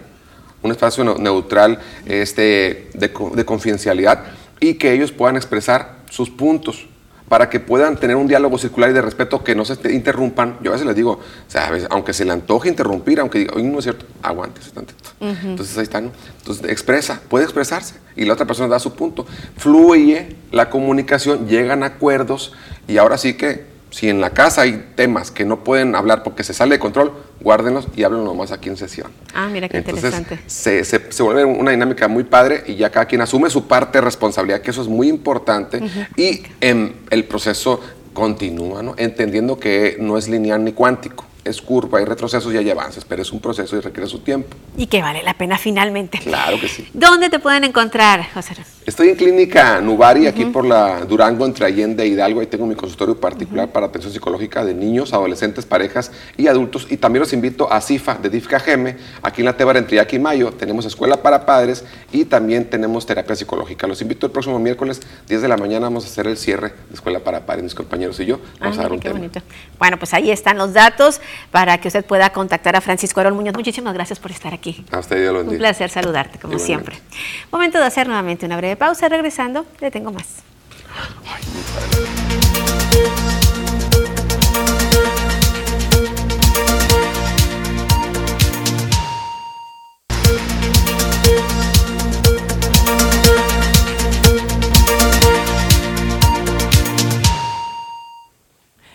un 0.62 0.70
espacio 0.73 1.05
ne- 1.05 1.14
neutral 1.18 1.79
este, 2.07 2.89
de, 2.95 3.11
de 3.35 3.45
confidencialidad 3.45 4.25
y 4.61 4.75
que 4.75 4.93
ellos 4.93 5.12
puedan 5.12 5.37
expresar 5.37 5.99
sus 6.11 6.29
puntos 6.29 6.87
para 7.33 7.49
que 7.49 7.61
puedan 7.61 7.97
tener 7.97 8.14
un 8.14 8.28
diálogo 8.28 8.59
circular 8.59 8.91
y 8.91 8.93
de 8.93 9.01
respeto 9.01 9.43
que 9.43 9.55
no 9.55 9.64
se 9.64 9.76
te 9.76 9.91
interrumpan. 9.91 10.59
Yo 10.61 10.70
a 10.70 10.72
veces 10.72 10.87
les 10.87 10.95
digo, 10.95 11.12
o 11.12 11.51
sea, 11.51 11.68
a 11.68 11.70
veces, 11.70 11.89
aunque 11.91 12.12
se 12.12 12.26
le 12.26 12.33
antoje 12.33 12.68
interrumpir, 12.68 13.20
aunque 13.20 13.39
diga, 13.39 13.55
"Oye, 13.57 13.64
no 13.64 13.78
es 13.78 13.85
cierto, 13.85 14.05
aguántese 14.20 14.70
tantito. 14.70 15.09
Entonces 15.18 15.78
ahí 15.78 15.85
está, 15.85 16.03
¿no? 16.03 16.12
Entonces 16.41 16.70
expresa, 16.70 17.22
puede 17.30 17.45
expresarse 17.47 17.95
y 18.16 18.26
la 18.26 18.35
otra 18.35 18.45
persona 18.45 18.68
da 18.68 18.78
su 18.78 18.93
punto. 18.93 19.24
Fluye 19.57 20.37
la 20.51 20.68
comunicación, 20.68 21.49
llegan 21.49 21.83
a 21.85 21.87
acuerdos 21.87 22.53
y 22.87 22.99
ahora 22.99 23.16
sí 23.16 23.33
que 23.33 23.64
si 23.93 24.09
en 24.09 24.20
la 24.20 24.30
casa 24.30 24.62
hay 24.62 24.86
temas 24.97 25.30
que 25.30 25.45
no 25.45 25.62
pueden 25.62 25.95
hablar 25.95 26.22
porque 26.24 26.43
se 26.43 26.53
sale 26.55 26.74
de 26.74 26.78
control, 26.80 27.12
guárdenlos 27.40 27.86
y 27.95 28.03
háblenlo 28.03 28.24
nomás 28.24 28.51
aquí 28.51 28.68
en 28.68 28.76
sesión. 28.76 29.12
Ah, 29.34 29.49
mira 29.53 29.68
qué 29.68 29.76
Entonces 29.76 30.05
interesante. 30.14 30.40
se, 30.51 30.82
se- 30.84 31.12
se 31.12 31.22
vuelve 31.22 31.45
una 31.45 31.70
dinámica 31.70 32.09
muy 32.09 32.24
padre 32.24 32.64
y 32.66 32.74
ya 32.76 32.90
cada 32.90 33.05
quien 33.07 33.20
asume 33.20 33.51
su 33.51 33.68
parte 33.68 33.99
de 33.99 34.03
responsabilidad, 34.03 34.61
que 34.62 34.70
eso 34.72 34.82
es 34.82 34.88
muy 34.88 35.09
importante 35.09 35.80
y 36.16 36.43
em, 36.61 36.95
el 37.11 37.24
proceso 37.24 37.80
continúa, 38.12 38.82
¿no? 38.82 38.95
entendiendo 38.99 39.59
que 39.59 39.97
no 40.01 40.18
es 40.18 40.28
lineal 40.28 40.64
ni 40.64 40.72
cuántico, 40.72 41.24
es 41.45 41.61
curva, 41.61 41.99
hay 41.99 42.05
retrocesos 42.05 42.53
y 42.53 42.57
hay 42.57 42.70
avances, 42.70 43.05
pero 43.05 43.22
es 43.22 43.32
un 43.32 43.40
proceso 43.40 43.76
y 43.76 43.80
requiere 43.80 44.09
su 44.09 44.20
tiempo. 44.20 44.57
Y 44.76 44.86
que 44.86 45.03
vale 45.03 45.22
la 45.22 45.34
pena 45.34 45.59
finalmente. 45.59 46.18
Claro 46.18 46.61
que 46.61 46.68
sí. 46.68 46.88
¿Dónde 46.93 47.30
te 47.30 47.38
pueden 47.38 47.64
encontrar, 47.64 48.24
José? 48.32 48.55
Estoy 48.84 49.11
en 49.11 49.16
Clínica 49.16 49.80
Nuvari, 49.80 50.26
aquí 50.26 50.45
por 50.45 50.64
la 50.64 51.05
Durango, 51.05 51.47
entre 51.47 51.66
Allende 51.66 52.03
e 52.03 52.09
Hidalgo. 52.09 52.40
Ahí 52.40 52.47
tengo 52.47 52.66
mi 52.66 52.74
consultorio 52.74 53.18
particular 53.18 53.70
para 53.70 53.86
atención 53.86 54.12
psicológica 54.12 54.64
de 54.64 54.74
niños, 54.74 55.12
adolescentes, 55.12 55.66
parejas 55.66 56.11
y 56.36 56.49
adultos. 56.49 56.86
Y 56.90 56.97
también 56.97 57.20
los 57.20 57.32
invito 57.32 57.72
a 57.72 57.80
CIFA 57.80 58.16
de 58.16 58.28
DIFCA 58.28 58.61
Geme, 58.61 58.97
aquí 59.22 59.43
en 59.43 59.47
la 59.47 59.57
Tebar, 59.57 59.76
entre 59.76 59.97
Yaqui 59.97 60.16
y 60.16 60.18
Mayo. 60.18 60.53
Tenemos 60.53 60.84
escuela 60.84 61.22
para 61.22 61.47
padres 61.47 61.84
y 62.12 62.24
también 62.24 62.68
tenemos 62.68 63.07
terapia 63.07 63.36
psicológica. 63.36 63.86
Los 63.86 64.03
invito 64.03 64.26
el 64.26 64.32
próximo 64.32 64.59
miércoles, 64.59 65.01
10 65.28 65.43
de 65.43 65.49
la 65.49 65.57
mañana, 65.57 65.86
vamos 65.86 66.05
a 66.05 66.09
hacer 66.09 66.26
el 66.26 66.36
cierre 66.36 66.70
de 66.88 66.95
escuela 66.95 67.20
para 67.20 67.47
padres, 67.47 67.64
mis 67.64 67.74
compañeros 67.74 68.18
y 68.20 68.26
yo. 68.26 68.40
Vamos 68.61 68.78
a 68.78 68.82
dar 68.82 68.93
un 68.93 68.99
qué 68.99 69.09
tema. 69.09 69.20
bonito. 69.20 69.40
Bueno, 69.78 69.99
pues 69.99 70.12
ahí 70.14 70.30
están 70.30 70.59
los 70.59 70.72
datos 70.72 71.20
para 71.51 71.78
que 71.78 71.89
usted 71.89 72.05
pueda 72.05 72.30
contactar 72.30 72.76
a 72.76 72.80
Francisco 72.80 73.20
Arón 73.20 73.35
Muñoz. 73.35 73.55
Muchísimas 73.55 73.95
gracias 73.95 74.18
por 74.18 74.30
estar 74.30 74.53
aquí. 74.55 74.85
A 74.91 74.99
usted, 74.99 75.30
lo 75.33 75.41
Un 75.41 75.59
placer 75.59 75.91
saludarte, 75.91 76.39
como 76.39 76.55
Igualmente. 76.55 76.93
siempre. 76.93 77.18
Momento 77.51 77.78
de 77.78 77.85
hacer 77.85 78.07
nuevamente 78.07 78.47
una 78.47 78.57
breve 78.57 78.76
pausa. 78.76 79.09
Regresando, 79.09 79.66
le 79.80 79.91
tengo 79.91 80.12
más. 80.12 80.43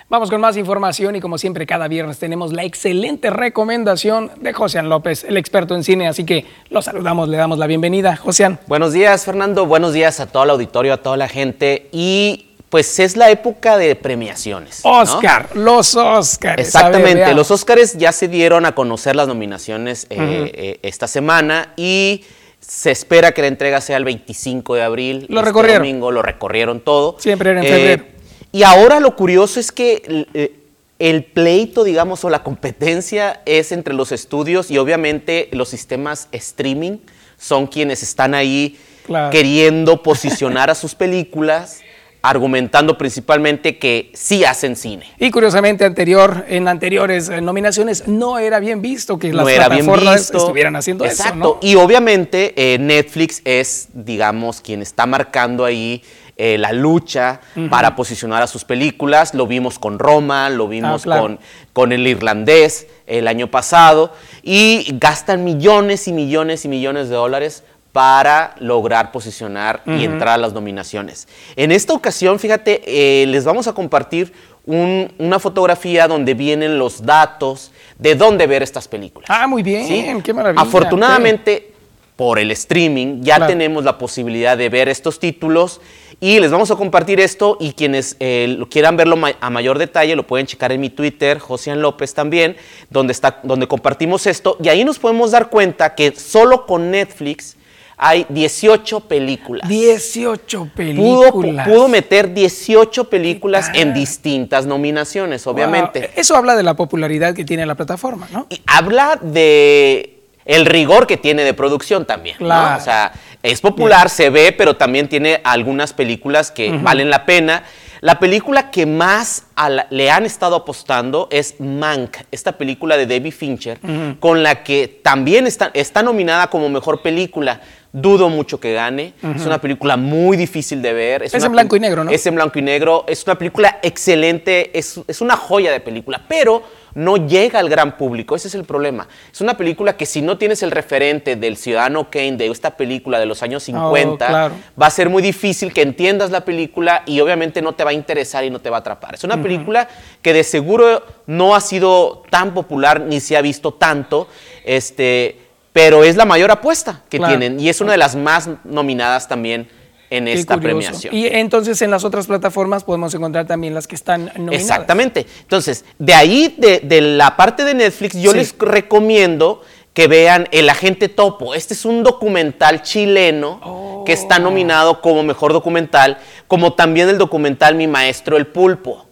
Vamos 0.09 0.29
con 0.29 0.39
más 0.39 0.55
información 0.55 1.17
y 1.17 1.19
como 1.19 1.37
siempre 1.37 1.65
cada 1.65 1.89
viernes 1.89 2.17
tenemos 2.17 2.53
la 2.53 2.63
excelente 2.63 3.29
recomendación 3.29 4.31
de 4.39 4.53
José 4.53 4.81
López, 4.81 5.25
el 5.25 5.35
experto 5.35 5.75
en 5.75 5.83
cine, 5.83 6.07
así 6.07 6.23
que 6.23 6.45
lo 6.69 6.81
saludamos, 6.81 7.27
le 7.27 7.35
damos 7.35 7.57
la 7.59 7.67
bienvenida. 7.67 8.15
José 8.15 8.57
Buenos 8.67 8.93
días, 8.93 9.25
Fernando. 9.25 9.65
Buenos 9.65 9.91
días 9.91 10.21
a 10.21 10.27
todo 10.27 10.45
el 10.45 10.51
auditorio, 10.51 10.93
a 10.93 10.97
toda 10.97 11.17
la 11.17 11.27
gente. 11.27 11.89
Y 11.91 12.45
pues 12.69 12.99
es 12.99 13.17
la 13.17 13.29
época 13.31 13.77
de 13.77 13.97
premiaciones. 13.97 14.79
¿no? 14.85 14.91
Oscar, 14.91 15.49
los 15.55 15.93
Oscars. 15.95 16.61
Exactamente, 16.61 17.25
ver, 17.25 17.35
los 17.35 17.51
Óscares 17.51 17.97
ya 17.97 18.13
se 18.13 18.29
dieron 18.29 18.65
a 18.65 18.73
conocer 18.75 19.13
las 19.13 19.27
nominaciones 19.27 20.07
eh, 20.09 20.17
eh, 20.53 20.79
esta 20.83 21.07
semana 21.09 21.73
y 21.75 22.23
se 22.61 22.91
espera 22.91 23.33
que 23.33 23.41
la 23.41 23.47
entrega 23.47 23.81
sea 23.81 23.97
el 23.97 24.05
25 24.05 24.75
de 24.75 24.83
abril. 24.83 25.25
Lo 25.27 25.39
Este 25.41 25.49
recorrieron. 25.49 25.79
domingo 25.83 26.11
lo 26.11 26.21
recorrieron 26.21 26.79
todo. 26.79 27.17
Siempre 27.19 27.49
era 27.49 27.59
en 27.59 27.65
Eh, 27.65 27.69
febrero. 27.69 28.16
Y 28.51 28.63
ahora 28.63 28.99
lo 28.99 29.15
curioso 29.15 29.59
es 29.59 29.71
que 29.71 30.25
eh, 30.33 30.55
el 30.99 31.25
pleito, 31.25 31.83
digamos, 31.83 32.23
o 32.23 32.29
la 32.29 32.43
competencia 32.43 33.41
es 33.45 33.71
entre 33.71 33.93
los 33.93 34.11
estudios 34.11 34.71
y 34.71 34.77
obviamente 34.77 35.49
los 35.51 35.69
sistemas 35.69 36.27
streaming 36.31 36.97
son 37.37 37.67
quienes 37.67 38.03
están 38.03 38.33
ahí 38.33 38.77
Claro. 39.05 39.29
queriendo 39.29 40.03
posicionar 40.03 40.69
a 40.69 40.75
sus 40.75 40.93
películas, 40.95 41.79
argumentando 42.21 42.97
principalmente 42.97 43.77
que 43.77 44.11
sí 44.13 44.43
hacen 44.43 44.75
cine. 44.75 45.05
Y 45.17 45.31
curiosamente 45.31 45.85
anterior, 45.85 46.43
en 46.49 46.67
anteriores 46.67 47.29
eh, 47.29 47.39
nominaciones 47.39 48.05
no 48.07 48.37
era 48.37 48.59
bien 48.59 48.81
visto 48.81 49.17
que 49.17 49.31
las 49.31 49.47
era 49.47 49.69
bien 49.69 49.85
plataformas 49.85 50.19
visto. 50.21 50.37
estuvieran 50.39 50.75
haciendo 50.75 51.05
Exacto. 51.05 51.29
eso, 51.31 51.35
¿no? 51.53 51.57
Y 51.61 51.75
obviamente 51.75 52.53
eh, 52.57 52.77
Netflix 52.79 53.41
es, 53.45 53.87
digamos, 53.93 54.59
quien 54.59 54.81
está 54.81 55.05
marcando 55.05 55.63
ahí 55.63 56.03
eh, 56.37 56.57
la 56.57 56.71
lucha 56.71 57.41
para 57.69 57.95
posicionar 57.95 58.43
a 58.43 58.47
sus 58.47 58.63
películas. 58.63 59.33
Lo 59.33 59.47
vimos 59.47 59.79
con 59.79 59.97
Roma, 59.99 60.49
lo 60.49 60.67
vimos 60.67 61.01
Ah, 61.01 61.03
claro. 61.03 61.21
con, 61.23 61.39
con 61.73 61.91
el 61.91 62.05
irlandés 62.07 62.87
el 63.07 63.27
año 63.27 63.47
pasado. 63.49 64.13
Y 64.43 64.87
gastan 64.99 65.43
millones 65.43 66.07
y 66.07 66.13
millones 66.13 66.63
y 66.65 66.67
millones 66.67 67.09
de 67.09 67.15
dólares 67.15 67.63
para 67.91 68.53
lograr 68.59 69.11
posicionar 69.11 69.81
y 69.87 70.03
entrar 70.05 70.35
a 70.35 70.37
las 70.37 70.53
nominaciones. 70.53 71.27
En 71.55 71.71
esta 71.71 71.93
ocasión, 71.93 72.37
fíjate, 72.37 72.81
eh, 72.85 73.25
les 73.25 73.43
vamos 73.43 73.67
a 73.67 73.73
compartir 73.73 74.31
un- 74.67 75.11
una 75.17 75.39
fotografía 75.39 76.07
donde 76.07 76.35
vienen 76.35 76.77
los 76.77 77.03
datos 77.05 77.71
de 77.97 78.13
dónde 78.13 78.45
ver 78.45 78.61
estas 78.61 78.87
películas. 78.87 79.27
Ah, 79.31 79.47
muy 79.47 79.63
bien, 79.63 79.87
¿sí? 79.87 80.05
qué 80.23 80.33
maravilla. 80.33 80.61
Afortunadamente, 80.61 81.71
por 82.15 82.37
el 82.37 82.51
streaming, 82.51 83.21
ya 83.21 83.37
Claro. 83.37 83.51
tenemos 83.53 83.83
la 83.83 83.97
posibilidad 83.97 84.57
de 84.57 84.69
ver 84.69 84.89
estos 84.89 85.19
títulos 85.19 85.79
y 86.19 86.39
les 86.39 86.49
vamos 86.51 86.71
a 86.71 86.75
compartir 86.75 87.19
esto 87.19 87.57
y 87.59 87.73
quienes 87.73 88.15
eh, 88.19 88.55
lo 88.57 88.67
quieran 88.69 88.97
verlo 88.97 89.15
ma- 89.17 89.35
a 89.39 89.49
mayor 89.49 89.77
detalle 89.77 90.15
lo 90.15 90.25
pueden 90.25 90.47
checar 90.47 90.71
en 90.71 90.81
mi 90.81 90.89
Twitter, 90.89 91.37
Josian 91.39 91.81
López 91.81 92.13
también, 92.13 92.55
donde, 92.89 93.13
está, 93.13 93.39
donde 93.43 93.67
compartimos 93.67 94.25
esto 94.25 94.57
y 94.63 94.69
ahí 94.69 94.83
nos 94.83 94.97
podemos 94.99 95.31
dar 95.31 95.49
cuenta 95.49 95.93
que 95.95 96.15
solo 96.15 96.65
con 96.65 96.89
Netflix 96.91 97.55
hay 97.99 98.27
18 98.29 98.99
películas. 99.01 99.67
18 99.67 100.59
Pudo, 100.59 100.71
películas. 100.75 101.67
pudo 101.67 101.87
meter 101.87 102.31
18 102.33 103.05
películas 103.09 103.71
en 103.73 103.93
distintas 103.95 104.67
nominaciones, 104.67 105.47
obviamente. 105.47 106.01
Wow. 106.01 106.09
Eso 106.15 106.35
habla 106.35 106.55
de 106.55 106.61
la 106.61 106.75
popularidad 106.75 107.33
que 107.33 107.43
tiene 107.43 107.65
la 107.65 107.73
plataforma, 107.73 108.27
¿no? 108.31 108.45
Y 108.51 108.61
habla 108.67 109.19
de 109.21 110.13
el 110.45 110.65
rigor 110.67 111.07
que 111.07 111.17
tiene 111.17 111.43
de 111.43 111.53
producción 111.55 112.05
también. 112.05 112.37
¿no? 112.39 112.45
Claro. 112.45 112.77
O 112.79 112.83
sea, 112.83 113.11
es 113.43 113.61
popular, 113.61 114.09
se 114.09 114.29
ve, 114.29 114.51
pero 114.51 114.75
también 114.75 115.07
tiene 115.07 115.41
algunas 115.43 115.93
películas 115.93 116.51
que 116.51 116.71
valen 116.71 117.09
la 117.09 117.25
pena. 117.25 117.63
La 118.01 118.19
película 118.19 118.69
que 118.69 118.85
más 118.85 119.47
la- 119.57 119.87
le 119.89 120.11
han 120.11 120.25
estado 120.25 120.55
apostando 120.55 121.27
es 121.31 121.55
Mank, 121.59 122.17
esta 122.31 122.51
película 122.51 122.95
de 122.97 123.07
David 123.07 123.33
Fincher, 123.33 123.79
con 124.19 124.43
la 124.43 124.63
que 124.63 124.99
también 125.03 125.47
está, 125.47 125.71
está 125.73 126.03
nominada 126.03 126.47
como 126.47 126.69
mejor 126.69 127.01
película. 127.01 127.61
Dudo 127.93 128.29
mucho 128.29 128.59
que 128.59 128.73
gane. 128.73 129.13
Es 129.35 129.45
una 129.45 129.59
película 129.59 129.97
muy 129.97 130.37
difícil 130.37 130.81
de 130.83 130.93
ver. 130.93 131.23
Es 131.23 131.33
una 131.33 131.45
en 131.47 131.51
blanco 131.53 131.75
y 131.75 131.79
negro, 131.79 132.03
¿no? 132.03 132.11
Es 132.11 132.23
en 132.27 132.35
blanco 132.35 132.59
y 132.59 132.61
negro. 132.61 133.05
Es 133.07 133.23
una 133.25 133.35
película 133.35 133.79
excelente. 133.81 134.77
Es, 134.77 134.99
es 135.07 135.21
una 135.21 135.35
joya 135.35 135.71
de 135.71 135.79
película, 135.79 136.21
pero 136.27 136.61
no 136.97 137.27
llega 137.27 137.59
al 137.59 137.69
gran 137.69 137.95
público. 137.95 138.35
Ese 138.35 138.47
es 138.47 138.55
el 138.55 138.63
problema. 138.63 139.07
Es 139.31 139.39
una 139.39 139.55
película 139.55 139.95
que 139.95 140.07
si 140.07 140.23
no 140.23 140.39
tienes 140.39 140.63
el 140.63 140.71
referente 140.71 141.35
del 141.35 141.55
Ciudadano 141.55 142.09
Kane, 142.09 142.37
de 142.37 142.47
esta 142.47 142.75
película 142.75 143.19
de 143.19 143.27
los 143.27 143.43
años 143.43 143.61
50, 143.63 144.25
Oh, 144.25 144.27
claro. 144.29 144.55
va 144.81 144.87
a 144.87 144.89
ser 144.89 145.07
muy 145.07 145.21
difícil 145.21 145.71
que 145.73 145.83
entiendas 145.83 146.31
la 146.31 146.43
película 146.43 147.03
y 147.05 147.19
obviamente 147.19 147.61
no 147.61 147.73
te 147.75 147.83
va 147.83 147.91
a 147.91 147.93
interesar 147.93 148.43
y 148.45 148.49
no 148.49 148.59
te 148.59 148.71
va 148.71 148.77
a 148.77 148.79
atrapar. 148.79 149.13
Es 149.13 149.23
una 149.23 149.39
película 149.41 149.87
que 150.23 150.33
de 150.33 150.43
seguro 150.43 151.03
no 151.27 151.55
ha 151.55 151.61
sido 151.61 152.23
tan 152.31 152.55
popular 152.55 153.01
ni 153.01 153.19
se 153.19 153.37
ha 153.37 153.41
visto 153.41 153.75
tanto, 153.75 154.27
este, 154.65 155.39
pero 155.73 156.03
es 156.03 156.15
la 156.15 156.25
mayor 156.25 156.49
apuesta 156.49 157.03
que 157.09 157.17
Claro. 157.19 157.37
tienen 157.37 157.59
y 157.59 157.69
es 157.69 157.79
una 157.79 157.91
de 157.91 157.99
las 157.99 158.15
más 158.15 158.49
nominadas 158.63 159.27
también 159.27 159.69
en 160.09 160.27
esta 160.27 160.55
curioso. 160.55 160.77
premiación. 160.79 161.15
Y 161.15 161.27
entonces 161.27 161.81
en 161.81 161.91
las 161.91 162.03
otras 162.03 162.27
plataformas 162.27 162.83
podemos 162.83 163.13
encontrar 163.13 163.45
también 163.47 163.73
las 163.73 163.87
que 163.87 163.95
están 163.95 164.25
nominadas. 164.35 164.61
Exactamente. 164.61 165.25
Entonces, 165.41 165.83
de 165.99 166.13
ahí, 166.13 166.55
de, 166.57 166.79
de 166.79 167.01
la 167.01 167.35
parte 167.35 167.63
de 167.65 167.73
Netflix, 167.73 168.15
yo 168.15 168.31
Sí. 168.31 168.37
les 168.37 168.55
recomiendo 168.57 169.61
que 169.93 170.07
vean 170.07 170.47
El 170.51 170.69
Agente 170.69 171.09
Topo. 171.09 171.55
Este 171.55 171.73
es 171.73 171.83
un 171.83 172.03
documental 172.03 172.83
chileno 172.83 174.03
que 174.05 174.13
Oh. 174.13 174.15
está 174.15 174.37
nominado 174.39 175.01
como 175.01 175.23
mejor 175.23 175.53
documental, 175.53 176.19
como 176.47 176.73
también 176.73 177.09
el 177.09 177.17
documental 177.17 177.73
Mi 177.75 177.87
Maestro 177.87 178.37
el 178.37 178.47
Pulpo. 178.47 179.06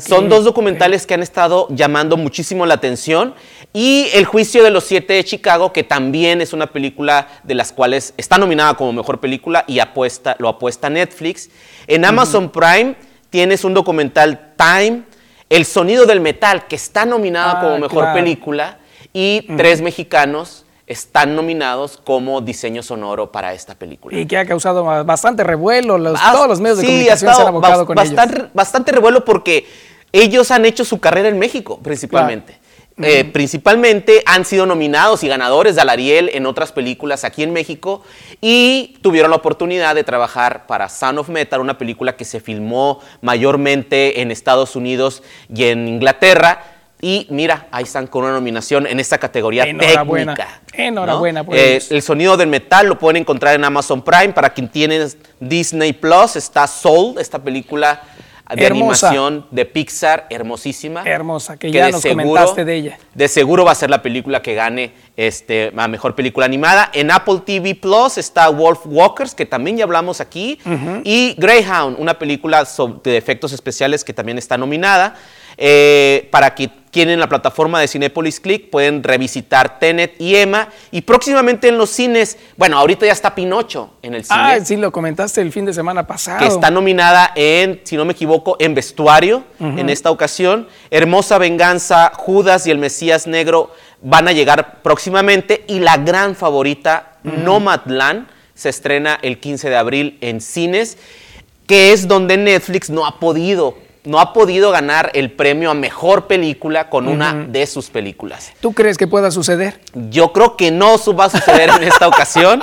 Son 0.00 0.28
dos 0.28 0.44
documentales 0.44 1.06
que 1.06 1.14
han 1.14 1.22
estado 1.22 1.68
llamando 1.70 2.16
muchísimo 2.16 2.66
la 2.66 2.74
atención. 2.74 3.34
Y 3.72 4.08
El 4.14 4.24
Juicio 4.24 4.62
de 4.62 4.70
los 4.70 4.84
Siete 4.84 5.14
de 5.14 5.24
Chicago, 5.24 5.72
que 5.72 5.82
también 5.84 6.40
es 6.40 6.52
una 6.52 6.66
película 6.66 7.28
de 7.44 7.54
las 7.54 7.72
cuales 7.72 8.12
está 8.16 8.36
nominada 8.38 8.74
como 8.74 8.92
mejor 8.92 9.20
película 9.20 9.64
y 9.66 9.78
apuesta, 9.78 10.36
lo 10.38 10.48
apuesta 10.48 10.90
Netflix. 10.90 11.50
En 11.86 12.04
Amazon 12.04 12.50
Prime 12.50 12.96
tienes 13.30 13.64
un 13.64 13.74
documental 13.74 14.54
Time, 14.56 15.02
El 15.48 15.64
Sonido 15.64 16.04
del 16.06 16.20
Metal, 16.20 16.66
que 16.66 16.76
está 16.76 17.06
nominada 17.06 17.54
Ah, 17.58 17.60
como 17.60 17.78
mejor 17.78 18.04
claro. 18.04 18.14
película. 18.14 18.78
Y 19.12 19.42
tres 19.56 19.80
mexicanos 19.80 20.65
están 20.86 21.34
nominados 21.34 22.00
como 22.02 22.40
diseño 22.40 22.82
sonoro 22.82 23.32
para 23.32 23.52
esta 23.52 23.74
película. 23.74 24.16
Y 24.16 24.26
que 24.26 24.38
ha 24.38 24.46
causado 24.46 24.84
bastante 25.04 25.42
revuelo. 25.42 25.98
Los, 25.98 26.20
todos 26.20 26.48
los 26.48 26.60
medios 26.60 26.78
de 26.78 26.82
sí, 26.82 26.88
comunicación 26.88 27.34
se 27.34 27.42
han 27.42 27.48
abocado 27.48 27.86
con 27.86 27.96
bastante, 27.96 28.36
ellos. 28.36 28.48
Bastante 28.54 28.92
revuelo 28.92 29.24
porque 29.24 29.66
ellos 30.12 30.50
han 30.50 30.64
hecho 30.64 30.84
su 30.84 31.00
carrera 31.00 31.28
en 31.28 31.38
México, 31.38 31.80
principalmente. 31.82 32.58
Eh, 32.98 33.24
Principalmente 33.24 34.22
han 34.24 34.46
sido 34.46 34.64
nominados 34.64 35.22
y 35.22 35.28
ganadores 35.28 35.76
de 35.76 35.82
Ariel 35.82 36.30
en 36.32 36.46
otras 36.46 36.72
películas 36.72 37.24
aquí 37.24 37.42
en 37.42 37.52
México 37.52 38.02
y 38.40 38.96
tuvieron 39.02 39.30
la 39.30 39.36
oportunidad 39.36 39.94
de 39.94 40.02
trabajar 40.02 40.66
para 40.66 40.88
Sound 40.88 41.18
of 41.18 41.28
Metal, 41.28 41.60
una 41.60 41.76
película 41.76 42.16
que 42.16 42.24
se 42.24 42.40
filmó 42.40 43.00
mayormente 43.20 44.22
en 44.22 44.30
Estados 44.30 44.76
Unidos 44.76 45.22
y 45.54 45.64
en 45.64 45.88
Inglaterra. 45.88 46.75
Y 47.08 47.24
mira, 47.30 47.68
ahí 47.70 47.84
están 47.84 48.08
con 48.08 48.24
una 48.24 48.32
nominación 48.32 48.84
en 48.84 48.98
esta 48.98 49.16
categoría 49.16 49.62
Enhorabuena. 49.62 50.34
técnica. 50.34 50.60
Enhorabuena 50.72 51.44
por 51.44 51.54
Eh, 51.54 51.74
ellos. 51.76 51.92
el 51.92 52.02
sonido 52.02 52.36
del 52.36 52.48
metal 52.48 52.88
lo 52.88 52.98
pueden 52.98 53.18
encontrar 53.22 53.54
en 53.54 53.62
Amazon 53.64 54.02
Prime. 54.02 54.30
Para 54.32 54.50
quien 54.50 54.68
tiene 54.68 55.06
Disney 55.38 55.92
Plus, 55.92 56.34
está 56.34 56.66
Soul, 56.66 57.14
esta 57.20 57.38
película 57.38 58.02
de 58.52 58.64
Hermosa. 58.64 59.08
animación 59.10 59.46
de 59.52 59.66
Pixar, 59.66 60.26
hermosísima. 60.30 61.04
Hermosa, 61.04 61.56
que 61.56 61.70
ya 61.70 61.90
nos 61.90 62.02
comentaste 62.04 62.64
de 62.64 62.74
ella. 62.74 62.98
De 63.14 63.28
seguro 63.28 63.64
va 63.64 63.70
a 63.70 63.76
ser 63.76 63.88
la 63.90 64.02
película 64.02 64.42
que 64.42 64.54
gane 64.56 64.92
este, 65.16 65.72
a 65.76 65.86
mejor 65.86 66.16
película 66.16 66.44
animada. 66.44 66.90
En 66.92 67.12
Apple 67.12 67.42
TV 67.46 67.76
Plus 67.76 68.18
está 68.18 68.48
Wolf 68.48 68.80
Walkers, 68.86 69.32
que 69.36 69.46
también 69.46 69.76
ya 69.76 69.84
hablamos 69.84 70.20
aquí. 70.20 70.58
Y 71.04 71.36
Greyhound, 71.38 72.00
una 72.00 72.18
película 72.18 72.64
sobre- 72.64 72.98
de 73.04 73.16
efectos 73.16 73.52
especiales 73.52 74.02
que 74.02 74.12
también 74.12 74.38
está 74.38 74.58
nominada. 74.58 75.14
Eh, 75.58 76.28
para 76.30 76.54
que 76.54 76.68
tienen 76.96 77.20
la 77.20 77.28
plataforma 77.28 77.78
de 77.78 77.88
Cinepolis 77.88 78.40
Click, 78.40 78.70
pueden 78.70 79.02
revisitar 79.02 79.78
Tenet 79.78 80.18
y 80.18 80.34
Emma. 80.34 80.70
Y 80.90 81.02
próximamente 81.02 81.68
en 81.68 81.76
los 81.76 81.90
cines, 81.90 82.38
bueno, 82.56 82.78
ahorita 82.78 83.04
ya 83.04 83.12
está 83.12 83.34
Pinocho 83.34 83.90
en 84.00 84.14
el 84.14 84.24
cine 84.24 84.40
Ah, 84.40 84.58
sí, 84.64 84.76
lo 84.76 84.90
comentaste 84.90 85.42
el 85.42 85.52
fin 85.52 85.66
de 85.66 85.74
semana 85.74 86.06
pasado. 86.06 86.38
que 86.38 86.46
está 86.46 86.70
nominada 86.70 87.32
en, 87.34 87.82
si 87.84 87.98
no 87.98 88.06
me 88.06 88.12
equivoco, 88.12 88.56
en 88.60 88.74
vestuario 88.74 89.44
en 89.60 89.90
esta 89.90 90.10
ocasión. 90.10 90.68
Hermosa 90.90 91.36
Venganza, 91.36 92.12
Judas 92.14 92.66
y 92.66 92.70
el 92.70 92.78
Mesías 92.78 93.26
Negro 93.26 93.74
van 94.00 94.26
a 94.28 94.32
llegar 94.32 94.80
próximamente. 94.80 95.66
Y 95.68 95.80
la 95.80 95.98
gran 95.98 96.34
favorita, 96.34 97.18
Nomadland, 97.24 98.26
se 98.54 98.70
estrena 98.70 99.18
el 99.20 99.38
15 99.38 99.68
de 99.68 99.76
abril 99.76 100.16
en 100.22 100.40
cines, 100.40 100.96
que 101.66 101.92
es 101.92 102.08
donde 102.08 102.38
Netflix 102.38 102.88
no 102.88 103.04
ha 103.04 103.20
podido. 103.20 103.84
No 104.06 104.20
ha 104.20 104.32
podido 104.32 104.70
ganar 104.70 105.10
el 105.14 105.32
premio 105.32 105.70
a 105.70 105.74
mejor 105.74 106.26
película 106.26 106.88
con 106.88 107.08
una 107.08 107.34
de 107.34 107.66
sus 107.66 107.90
películas. 107.90 108.52
¿Tú 108.60 108.72
crees 108.72 108.96
que 108.96 109.06
pueda 109.06 109.30
suceder? 109.30 109.80
Yo 109.94 110.32
creo 110.32 110.56
que 110.56 110.70
no 110.70 110.96
su- 110.96 111.14
va 111.14 111.24
a 111.24 111.30
suceder 111.30 111.70
en 111.70 111.82
esta 111.82 112.06
ocasión. 112.08 112.60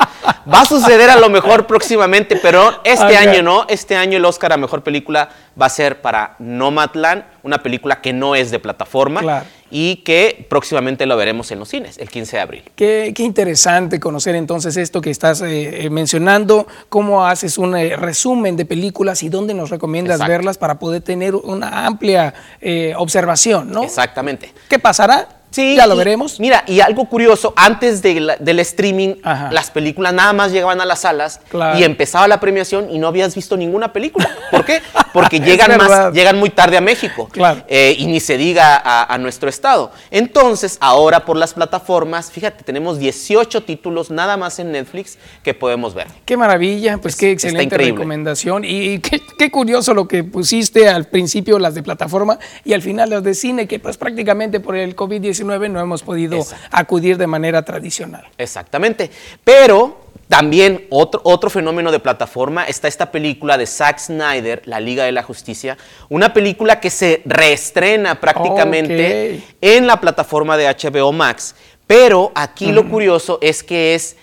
Va 0.51 0.61
a 0.61 0.65
suceder 0.65 1.09
a 1.09 1.17
lo 1.17 1.29
mejor 1.29 1.67
próximamente, 1.67 2.37
pero 2.37 2.79
este 2.85 3.17
año 3.17 3.41
no. 3.43 3.65
Este 3.67 3.95
año 3.97 4.17
el 4.17 4.25
Oscar 4.25 4.53
a 4.53 4.57
Mejor 4.57 4.83
Película 4.83 5.29
va 5.61 5.65
a 5.65 5.69
ser 5.69 6.01
para 6.01 6.35
Nomadland, 6.39 7.23
una 7.43 7.61
película 7.61 7.99
que 8.01 8.13
no 8.13 8.35
es 8.35 8.49
de 8.49 8.59
plataforma 8.59 9.19
Claro. 9.21 9.45
Y 9.75 9.97
que 9.97 10.45
próximamente 10.49 11.07
lo 11.07 11.17
veremos 11.17 11.49
en 11.51 11.57
los 11.57 11.67
cines, 11.69 11.97
el 11.97 12.07
15 12.07 12.35
de 12.37 12.41
abril. 12.41 12.63
Qué, 12.75 13.11
qué 13.15 13.23
interesante 13.23 13.99
conocer 13.99 14.35
entonces 14.35 14.77
esto 14.77 15.01
que 15.01 15.09
estás 15.09 15.41
eh, 15.41 15.85
eh, 15.85 15.89
mencionando, 15.89 16.67
cómo 16.89 17.25
haces 17.25 17.57
un 17.57 17.75
eh, 17.75 17.95
resumen 17.97 18.55
de 18.55 18.65
películas 18.65 19.23
y 19.23 19.29
dónde 19.29 19.55
nos 19.55 19.71
recomiendas 19.71 20.17
Exacto. 20.17 20.31
verlas 20.31 20.57
para 20.59 20.77
poder 20.77 21.01
tener 21.01 21.33
una 21.33 21.87
amplia 21.87 22.35
eh, 22.61 22.93
observación, 22.97 23.71
¿no? 23.71 23.83
Exactamente. 23.83 24.53
¿Qué 24.69 24.77
pasará? 24.77 25.27
Sí, 25.49 25.75
ya 25.75 25.85
lo 25.85 25.93
y- 25.95 25.97
veremos. 25.99 26.39
Mira, 26.39 26.63
y 26.67 26.79
algo 26.79 27.05
curioso, 27.05 27.53
antes 27.55 28.01
de 28.01 28.19
la- 28.19 28.35
del 28.37 28.59
streaming, 28.59 29.15
Ajá. 29.23 29.51
las 29.51 29.69
películas 29.71 30.13
nada 30.13 30.33
más 30.33 30.51
llegaban 30.51 30.81
a 30.81 30.85
las 30.85 31.01
salas 31.01 31.41
Claro. 31.49 31.77
y 31.79 31.83
empezaba 31.83 32.27
la 32.27 32.39
premiación 32.39 32.89
y 32.89 32.97
no 32.99 33.07
habías 33.07 33.35
visto 33.35 33.55
ninguna 33.57 33.91
película. 33.93 34.29
¿Por 34.51 34.65
qué? 34.65 34.81
Porque 35.13 35.39
llegan, 35.39 35.77
más, 35.77 36.11
llegan 36.13 36.37
muy 36.39 36.49
tarde 36.49 36.77
a 36.77 36.81
México 36.81 37.29
Claro. 37.31 37.63
eh, 37.67 37.95
y 37.97 38.07
ni 38.07 38.19
se 38.19 38.37
diga 38.37 38.75
a, 38.75 39.13
a 39.13 39.17
nuestro 39.17 39.47
estado. 39.49 39.91
Entonces, 40.11 40.77
ahora 40.81 41.23
por 41.25 41.37
las 41.37 41.53
plataformas, 41.53 42.31
fíjate, 42.31 42.63
tenemos 42.63 42.99
18 42.99 43.63
títulos 43.63 44.09
nada 44.11 44.37
más 44.37 44.59
en 44.59 44.71
Netflix 44.71 45.17
que 45.43 45.53
podemos 45.53 45.93
ver. 45.93 46.07
Qué 46.25 46.35
maravilla, 46.37 46.97
pues 46.97 47.15
qué 47.15 47.31
excelente 47.31 47.77
recomendación. 47.77 48.63
Y 48.65 48.99
qué, 48.99 49.21
qué 49.37 49.51
curioso 49.51 49.93
lo 49.93 50.07
que 50.07 50.23
pusiste 50.23 50.89
al 50.89 51.05
principio 51.05 51.59
las 51.59 51.75
de 51.75 51.83
plataforma 51.83 52.39
y 52.65 52.73
al 52.73 52.81
final 52.81 53.09
las 53.09 53.23
de 53.23 53.33
cine, 53.33 53.67
que 53.67 53.79
pues 53.79 53.97
prácticamente 53.97 54.59
por 54.59 54.75
el 54.75 54.95
COVID-19 54.95 55.69
no 55.69 55.79
hemos 55.79 56.03
podido 56.03 56.37
Exacto. 56.37 56.65
acudir 56.71 57.17
de 57.17 57.27
manera 57.27 57.63
tradicional. 57.63 58.25
Exactamente. 58.37 59.11
Pero 59.43 60.02
también 60.27 60.85
otro, 60.89 61.21
otro 61.23 61.49
fenómeno 61.49 61.91
de 61.91 61.99
plataforma 61.99 62.63
está 62.65 62.87
esta 62.87 63.11
película 63.11 63.57
de 63.57 63.67
Zack 63.67 63.99
Snyder, 63.99 64.61
La 64.65 64.79
Liga 64.79 65.03
de 65.03 65.11
la 65.11 65.21
Justicia, 65.23 65.77
una 66.09 66.33
película 66.33 66.79
que 66.79 66.89
se 66.89 67.21
reestrena 67.25 68.19
prácticamente 68.19 69.43
en 69.61 69.85
la 69.87 69.99
plataforma 70.01 70.57
de 70.57 70.67
HBO 70.67 71.11
Max. 71.11 71.55
Pero 71.85 72.31
aquí 72.35 72.71
lo 72.71 72.89
curioso 72.89 73.37
es 73.41 73.61
que 73.63 73.93
es 73.95 74.15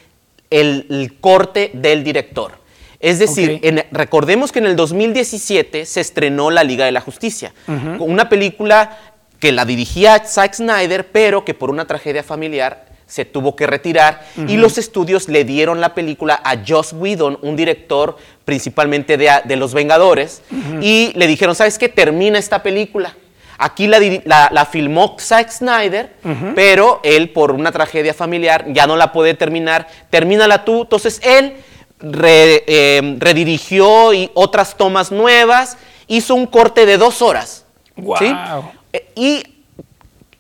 el, 0.48 0.86
el 0.90 1.18
corte 1.20 1.70
del 1.74 2.02
director. 2.02 2.52
Es 2.98 3.18
decir, 3.18 3.60
en- 3.62 3.84
recordemos 3.92 4.50
que 4.52 4.58
en 4.58 4.66
el 4.66 4.76
2017 4.76 5.86
se 5.86 6.00
estrenó 6.00 6.50
La 6.50 6.64
Liga 6.64 6.84
de 6.86 6.92
la 6.92 7.00
Justicia, 7.00 7.52
una 7.98 8.28
película 8.28 8.98
que 9.38 9.52
la 9.52 9.64
dirigía 9.64 10.18
Zack 10.26 10.54
Snyder, 10.54 11.08
pero 11.12 11.44
que 11.44 11.54
por 11.54 11.70
una 11.70 11.86
tragedia 11.86 12.22
familiar 12.22 12.86
se 13.10 13.24
tuvo 13.24 13.56
que 13.56 13.66
retirar 13.66 14.24
y 14.46 14.56
los 14.56 14.78
estudios 14.78 15.28
le 15.28 15.44
dieron 15.44 15.80
la 15.80 15.94
película 15.94 16.40
a 16.44 16.56
Joss 16.66 16.92
Whedon, 16.92 17.38
un 17.42 17.56
director 17.56 18.16
principalmente 18.44 19.16
de, 19.16 19.28
de 19.44 19.56
Los 19.56 19.74
Vengadores, 19.74 20.42
y 20.80 21.12
le 21.16 21.26
dijeron, 21.26 21.54
¿sabes 21.54 21.76
qué? 21.78 21.88
Termina 21.88 22.38
esta 22.38 22.62
película. 22.62 23.14
Aquí 23.58 23.86
la, 23.88 23.98
diri- 23.98 24.22
la- 24.24 24.48
la 24.52 24.64
filmó 24.64 25.16
Zack 25.20 25.50
Snyder, 25.50 26.14
pero 26.54 27.00
él 27.02 27.30
por 27.30 27.50
una 27.52 27.72
tragedia 27.72 28.14
familiar 28.14 28.64
ya 28.68 28.86
no 28.86 28.96
la 28.96 29.12
puede 29.12 29.34
terminar. 29.34 29.86
Termínala 30.08 30.64
tú. 30.64 30.82
Entonces 30.82 31.20
él 31.22 31.56
re- 31.98 32.64
eh, 32.66 33.16
redirigió 33.18 34.14
y 34.14 34.30
otras 34.34 34.76
tomas 34.76 35.10
nuevas, 35.12 35.76
hizo 36.06 36.34
un 36.34 36.46
corte 36.46 36.86
de 36.86 36.96
dos 36.96 37.20
horas. 37.22 37.64
¿sí? 37.96 38.02
Guau. 38.02 38.70
Eh, 38.92 39.10
Y 39.14 39.42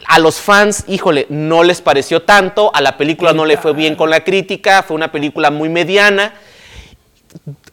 a 0.06 0.18
los 0.18 0.40
fans, 0.40 0.84
híjole, 0.88 1.26
no 1.28 1.62
les 1.62 1.80
pareció 1.80 2.22
tanto, 2.22 2.74
a 2.74 2.80
la 2.80 2.96
película 2.96 3.32
no 3.32 3.44
le 3.44 3.56
fue 3.56 3.72
bien 3.72 3.96
con 3.96 4.10
la 4.10 4.24
crítica, 4.24 4.82
fue 4.82 4.96
una 4.96 5.12
película 5.12 5.50
muy 5.50 5.68
mediana. 5.68 6.34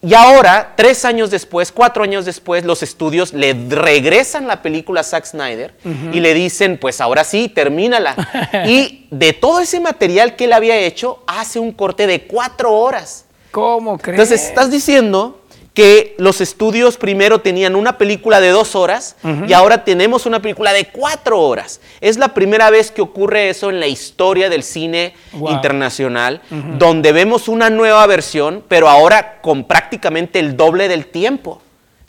Y 0.03 0.13
ahora, 0.13 0.73
tres 0.77 1.03
años 1.05 1.31
después, 1.31 1.71
cuatro 1.71 2.03
años 2.03 2.25
después, 2.25 2.63
los 2.63 2.83
estudios 2.83 3.33
le 3.33 3.53
regresan 3.69 4.45
la 4.45 4.61
película 4.61 5.01
a 5.01 5.03
Zack 5.03 5.25
Snyder 5.25 5.73
y 6.13 6.19
le 6.19 6.33
dicen, 6.35 6.77
pues 6.77 7.01
ahora 7.01 7.23
sí, 7.23 7.49
termínala. 7.49 8.15
y 8.67 9.07
de 9.09 9.33
todo 9.33 9.59
ese 9.59 9.79
material 9.79 10.35
que 10.35 10.45
él 10.45 10.53
había 10.53 10.77
hecho, 10.77 11.23
hace 11.25 11.59
un 11.59 11.71
corte 11.71 12.05
de 12.05 12.27
cuatro 12.27 12.73
horas. 12.73 13.25
¿Cómo 13.49 13.97
crees? 13.97 14.19
Entonces, 14.19 14.47
estás 14.47 14.69
diciendo 14.69 15.41
que 15.77 16.15
los 16.17 16.41
estudios 16.41 16.97
primero 16.97 17.39
tenían 17.41 17.75
una 17.75 17.99
película 17.99 18.41
de 18.41 18.49
dos 18.49 18.73
horas 18.73 19.15
y 19.47 19.53
ahora 19.53 19.83
tenemos 19.83 20.25
una 20.25 20.41
película 20.41 20.73
de 20.73 20.85
cuatro 20.85 21.39
horas. 21.39 21.81
Es 22.01 22.17
la 22.17 22.33
primera 22.33 22.71
vez 22.71 22.89
que 22.89 23.03
ocurre 23.03 23.49
eso 23.51 23.69
en 23.69 23.79
la 23.79 23.85
historia 23.85 24.49
del 24.49 24.63
cine 24.63 25.13
Wow. 25.33 25.51
internacional, 25.51 26.41
donde 26.79 27.11
vemos 27.11 27.47
una 27.47 27.69
nueva 27.69 28.07
versión, 28.07 28.63
pero 28.67 28.89
ahora 28.89 29.39
con 29.41 29.65
prácticamente 29.65 30.39
el 30.39 30.57
doble 30.57 30.87
del 30.87 31.05
tiempo. 31.05 31.61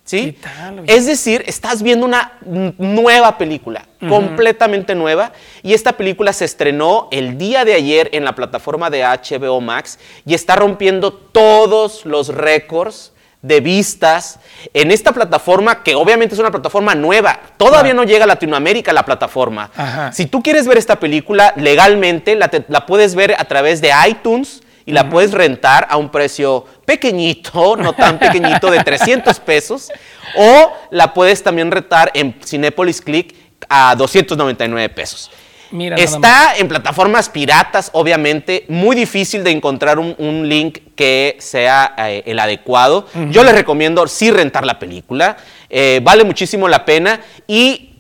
¿Sí? 0.03 0.39
Es 0.87 1.05
decir, 1.05 1.45
estás 1.47 1.83
viendo 1.83 2.07
una 2.07 2.39
nueva 2.79 3.37
película, 3.37 3.85
completamente 4.09 4.95
nueva, 4.95 5.33
y 5.63 5.75
esta 5.75 5.93
película 5.93 6.33
se 6.33 6.47
estrenó 6.47 7.09
el 7.11 7.37
día 7.37 7.67
de 7.67 7.75
ayer 7.75 8.09
en 8.15 8.25
la 8.25 8.35
plataforma 8.35 8.89
de 8.89 9.03
HBO 9.03 9.61
Max 9.61 9.99
y 10.25 10.33
está 10.33 10.57
rompiendo 10.57 11.13
todos 11.13 12.07
los 12.07 12.29
récords 12.29 13.13
de 13.43 13.61
vistas 13.61 14.41
en 14.75 14.91
esta 14.91 15.13
plataforma 15.13 15.83
que 15.85 15.95
obviamente 15.95 16.35
es 16.35 16.41
una 16.41 16.51
plataforma 16.51 16.95
nueva. 16.95 17.39
Todavía 17.57 17.95
no 17.95 18.03
llega 18.05 18.25
a 18.25 18.27
Latinoamérica 18.27 18.93
la 18.93 19.05
plataforma. 19.05 19.71
Ajá. 19.77 20.13
Si 20.13 20.27
tú 20.27 20.43
quieres 20.43 20.67
ver 20.67 20.77
esta 20.79 20.99
película 20.99 21.53
legalmente, 21.57 22.35
la, 22.35 22.49
te- 22.49 22.65
la 22.69 22.85
puedes 22.87 23.15
ver 23.15 23.35
a 23.39 23.45
través 23.45 23.81
de 23.81 23.93
iTunes 24.09 24.63
y 24.87 24.93
la 24.93 25.09
puedes 25.09 25.33
rentar 25.33 25.87
a 25.91 25.97
un 25.99 26.09
precio 26.11 26.65
pequeñito, 26.85 27.77
no 27.79 27.93
tan 27.93 28.19
pequeñito, 28.19 28.71
de 28.71 28.83
300 28.83 29.39
pesos, 29.41 29.91
o 30.37 30.73
la 30.91 31.15
puedes 31.15 31.43
también 31.43 31.71
rentar 31.71 32.11
en 32.15 32.35
Cinepolis 32.45 33.01
Click 33.01 33.35
a 33.69 33.95
299 33.97 34.89
pesos. 34.89 35.31
Mira. 35.71 35.97
Está 35.97 36.57
en 36.57 36.69
plataformas 36.69 37.29
piratas, 37.29 37.91
obviamente, 37.93 38.65
muy 38.69 38.97
difícil 38.97 39.45
de 39.45 39.51
encontrar 39.51 39.99
un, 39.99 40.15
un 40.19 40.49
link 40.49 40.79
que 40.97 41.37
sea 41.41 41.95
eh, 41.99 42.23
el 42.27 42.39
adecuado. 42.39 43.07
Yo 43.31 43.45
les 43.45 43.55
recomiendo 43.55 44.07
sí 44.09 44.31
rentar 44.31 44.65
la 44.67 44.79
película, 44.79 45.37
eh, 45.71 46.01
vale 46.03 46.25
muchísimo 46.25 46.69
la 46.69 46.85
pena 46.85 47.21
y 47.47 47.91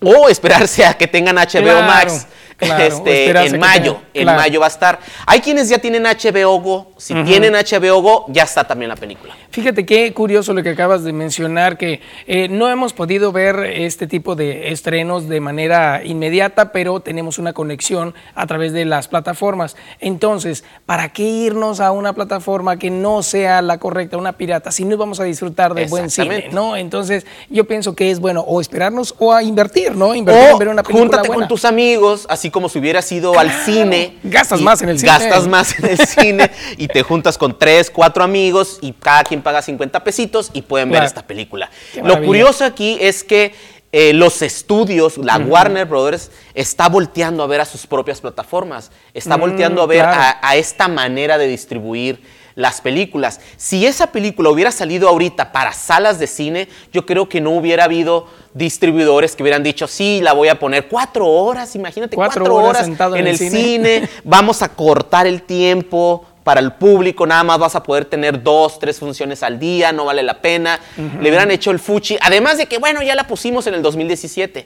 o 0.00 0.28
esperarse 0.28 0.84
a 0.84 0.94
que 0.94 1.06
tengan 1.06 1.36
HBO 1.36 1.62
Claro, 1.62 1.86
Max. 1.86 2.26
Claro, 2.56 2.84
este, 2.84 3.30
en 3.30 3.58
mayo, 3.58 4.00
en 4.14 4.26
mayo 4.26 4.60
va 4.60 4.66
a 4.66 4.68
estar. 4.68 4.98
Hay 5.26 5.40
quienes 5.40 5.68
ya 5.68 5.78
tienen 5.78 6.04
HBO 6.04 6.60
Go. 6.60 6.92
Si 6.96 7.14
tienen 7.24 7.54
HBO 7.54 8.00
Go, 8.02 8.24
ya 8.28 8.44
está 8.44 8.64
también 8.64 8.88
la 8.88 8.96
película. 8.96 9.34
Fíjate 9.50 9.86
qué 9.86 10.12
curioso 10.12 10.52
lo 10.52 10.62
que 10.62 10.70
acabas 10.70 11.02
de 11.04 11.12
mencionar, 11.12 11.78
que 11.78 12.00
eh, 12.26 12.48
no 12.48 12.68
hemos 12.68 12.92
podido 12.92 13.32
ver 13.32 13.56
este 13.64 14.06
tipo 14.06 14.34
de 14.34 14.72
estrenos 14.72 15.28
de 15.28 15.40
manera 15.40 16.02
inmediata, 16.04 16.72
pero 16.72 17.00
tenemos 17.00 17.38
una 17.38 17.52
conexión 17.52 18.14
a 18.34 18.46
través 18.46 18.72
de 18.72 18.84
las 18.84 19.08
plataformas. 19.08 19.76
Entonces, 20.00 20.64
¿para 20.84 21.12
qué 21.12 21.22
irnos 21.22 21.80
a 21.80 21.92
una 21.92 22.12
plataforma 22.12 22.78
que 22.78 22.90
no 22.90 23.22
sea 23.22 23.62
la 23.62 23.78
correcta, 23.78 24.16
una 24.16 24.32
pirata, 24.32 24.70
si 24.70 24.84
no 24.84 24.96
vamos 24.96 25.20
a 25.20 25.24
disfrutar 25.24 25.74
de 25.74 25.86
buen 25.86 26.10
cine. 26.10 26.50
Entonces, 26.76 27.26
yo 27.50 27.64
pienso 27.64 27.94
que 27.94 28.10
es 28.10 28.20
bueno 28.20 28.40
o 28.40 28.60
esperarnos 28.60 29.14
o 29.18 29.32
a 29.32 29.42
invertir, 29.42 29.94
¿no? 29.94 30.14
Invertir 30.14 30.50
en 30.50 30.58
ver 30.58 30.68
una 30.68 30.82
película 30.82 31.02
júntate 31.02 31.28
buena. 31.28 31.42
con 31.42 31.48
tus 31.48 31.64
amigos, 31.64 32.26
así 32.28 32.45
como 32.50 32.68
si 32.68 32.78
hubieras 32.78 33.10
ido 33.12 33.38
al 33.38 33.50
cine. 33.50 34.18
Gastas 34.22 34.60
más 34.60 34.82
en 34.82 34.88
el 34.90 34.98
cine. 34.98 35.12
Gastas 35.12 35.46
más 35.48 35.78
en 35.78 35.86
el 35.86 35.98
cine 36.06 36.50
y 36.76 36.88
te 36.88 37.02
juntas 37.02 37.38
con 37.38 37.58
tres, 37.58 37.90
cuatro 37.90 38.24
amigos 38.24 38.78
y 38.80 38.92
cada 38.92 39.24
quien 39.24 39.42
paga 39.42 39.62
50 39.62 40.02
pesitos 40.04 40.50
y 40.52 40.62
pueden 40.62 40.90
ver 40.90 41.04
esta 41.04 41.26
película. 41.26 41.70
Lo 42.02 42.22
curioso 42.22 42.64
aquí 42.64 42.98
es 43.00 43.24
que 43.24 43.54
eh, 43.92 44.12
los 44.12 44.42
estudios, 44.42 45.16
la 45.16 45.38
Warner 45.38 45.86
Brothers, 45.86 46.30
está 46.54 46.88
volteando 46.88 47.42
a 47.42 47.46
ver 47.46 47.60
a 47.60 47.64
sus 47.64 47.86
propias 47.86 48.20
plataformas, 48.20 48.90
está 49.14 49.36
Mm, 49.36 49.40
volteando 49.40 49.80
a 49.82 49.86
ver 49.86 50.00
claro. 50.00 50.20
a, 50.42 50.48
a 50.50 50.56
esta 50.56 50.88
manera 50.88 51.38
de 51.38 51.46
distribuir 51.46 52.20
las 52.56 52.80
películas. 52.80 53.40
Si 53.56 53.86
esa 53.86 54.08
película 54.08 54.50
hubiera 54.50 54.72
salido 54.72 55.08
ahorita 55.08 55.52
para 55.52 55.72
salas 55.72 56.18
de 56.18 56.26
cine, 56.26 56.68
yo 56.92 57.06
creo 57.06 57.28
que 57.28 57.40
no 57.40 57.50
hubiera 57.50 57.84
habido 57.84 58.26
distribuidores 58.54 59.36
que 59.36 59.42
hubieran 59.42 59.62
dicho, 59.62 59.86
sí, 59.86 60.20
la 60.22 60.32
voy 60.32 60.48
a 60.48 60.58
poner 60.58 60.88
cuatro 60.88 61.28
horas, 61.28 61.76
imagínate, 61.76 62.16
Cuatro 62.16 62.40
cuatro, 62.40 62.56
horas 62.56 62.70
horas, 62.70 62.86
sentado 62.86 63.14
en 63.14 63.26
en, 63.26 63.28
el 63.28 63.38
cine. 63.38 64.08
vamos 64.24 64.62
a 64.62 64.70
cortar 64.70 65.26
el 65.26 65.42
tiempo 65.42 66.24
para 66.42 66.60
el 66.60 66.72
público, 66.72 67.26
nada 67.26 67.44
más 67.44 67.58
vas 67.58 67.74
a 67.74 67.82
poder 67.82 68.06
tener 68.06 68.42
dos, 68.42 68.78
tres 68.78 68.98
funciones 68.98 69.42
al 69.42 69.58
día, 69.58 69.92
no 69.92 70.06
vale 70.06 70.22
la 70.22 70.40
pena. 70.40 70.80
Le 70.96 71.28
hubieran 71.28 71.50
hecho 71.50 71.70
el 71.72 71.78
fuchi, 71.78 72.16
además 72.22 72.56
de 72.56 72.66
que, 72.66 72.78
bueno, 72.78 73.02
ya 73.02 73.14
la 73.14 73.26
pusimos 73.26 73.66
en 73.66 73.74
el 73.74 73.82
2017. 73.82 74.64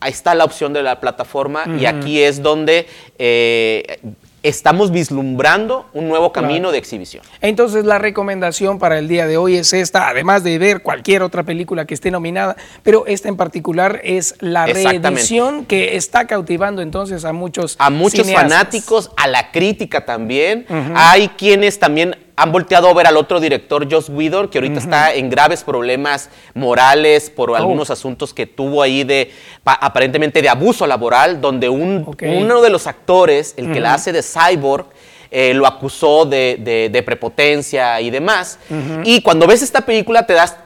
Ahí 0.00 0.12
está 0.12 0.34
la 0.34 0.44
opción 0.44 0.72
de 0.72 0.82
la 0.82 1.00
plataforma 1.00 1.64
y 1.80 1.86
aquí 1.86 2.22
es 2.22 2.40
donde 2.40 2.86
eh, 3.18 3.98
estamos 4.42 4.90
vislumbrando 4.90 5.86
un 5.92 6.08
nuevo 6.08 6.32
camino 6.32 6.72
de 6.72 6.78
exhibición. 6.78 7.22
Entonces 7.40 7.84
la 7.84 7.98
recomendación 7.98 8.78
para 8.78 8.98
el 8.98 9.08
día 9.08 9.26
de 9.26 9.36
hoy 9.36 9.56
es 9.56 9.72
esta, 9.72 10.08
además 10.08 10.44
de 10.44 10.58
ver 10.58 10.82
cualquier 10.82 11.22
otra 11.22 11.42
película 11.42 11.86
que 11.86 11.94
esté 11.94 12.10
nominada, 12.10 12.56
pero 12.82 13.06
esta 13.06 13.28
en 13.28 13.36
particular 13.36 14.00
es 14.04 14.34
la 14.40 14.66
reedición 14.66 15.64
que 15.64 15.96
está 15.96 16.26
cautivando 16.26 16.82
entonces 16.82 17.24
a 17.24 17.32
muchos 17.32 17.76
a 17.78 17.90
muchos 17.90 18.26
cineastas. 18.26 18.52
fanáticos, 18.52 19.10
a 19.16 19.26
la 19.26 19.50
crítica 19.50 20.04
también. 20.04 20.66
Hay 20.94 21.28
quienes 21.28 21.78
también 21.78 22.16
han 22.40 22.52
volteado 22.52 22.88
a 22.88 22.94
ver 22.94 23.06
al 23.06 23.16
otro 23.16 23.40
director, 23.40 23.86
Joss 23.90 24.08
Whedon, 24.08 24.48
que 24.48 24.58
ahorita 24.58 24.78
está 24.80 25.12
en 25.14 25.28
graves 25.28 25.64
problemas 25.64 26.30
morales 26.54 27.30
por 27.30 27.54
algunos 27.56 27.90
asuntos 27.90 28.32
que 28.32 28.46
tuvo 28.46 28.82
ahí 28.82 29.04
de 29.04 29.32
pa- 29.64 29.74
aparentemente 29.80 30.40
de 30.42 30.48
abuso 30.48 30.86
laboral, 30.86 31.40
donde 31.40 31.68
un, 31.68 32.04
uno 32.28 32.60
de 32.62 32.70
los 32.70 32.86
actores, 32.86 33.54
el 33.56 33.72
que 33.72 33.80
la 33.80 33.94
hace 33.94 34.12
de 34.12 34.22
Cyborg, 34.22 34.86
eh, 35.30 35.52
lo 35.52 35.66
acusó 35.66 36.24
de, 36.24 36.56
de- 36.60 36.88
de 36.90 37.02
prepotencia 37.02 38.00
y 38.00 38.10
demás. 38.10 38.58
Y 39.04 39.20
cuando 39.22 39.46
ves 39.46 39.62
esta 39.62 39.82
película 39.82 40.26
te 40.26 40.32
das 40.34 40.56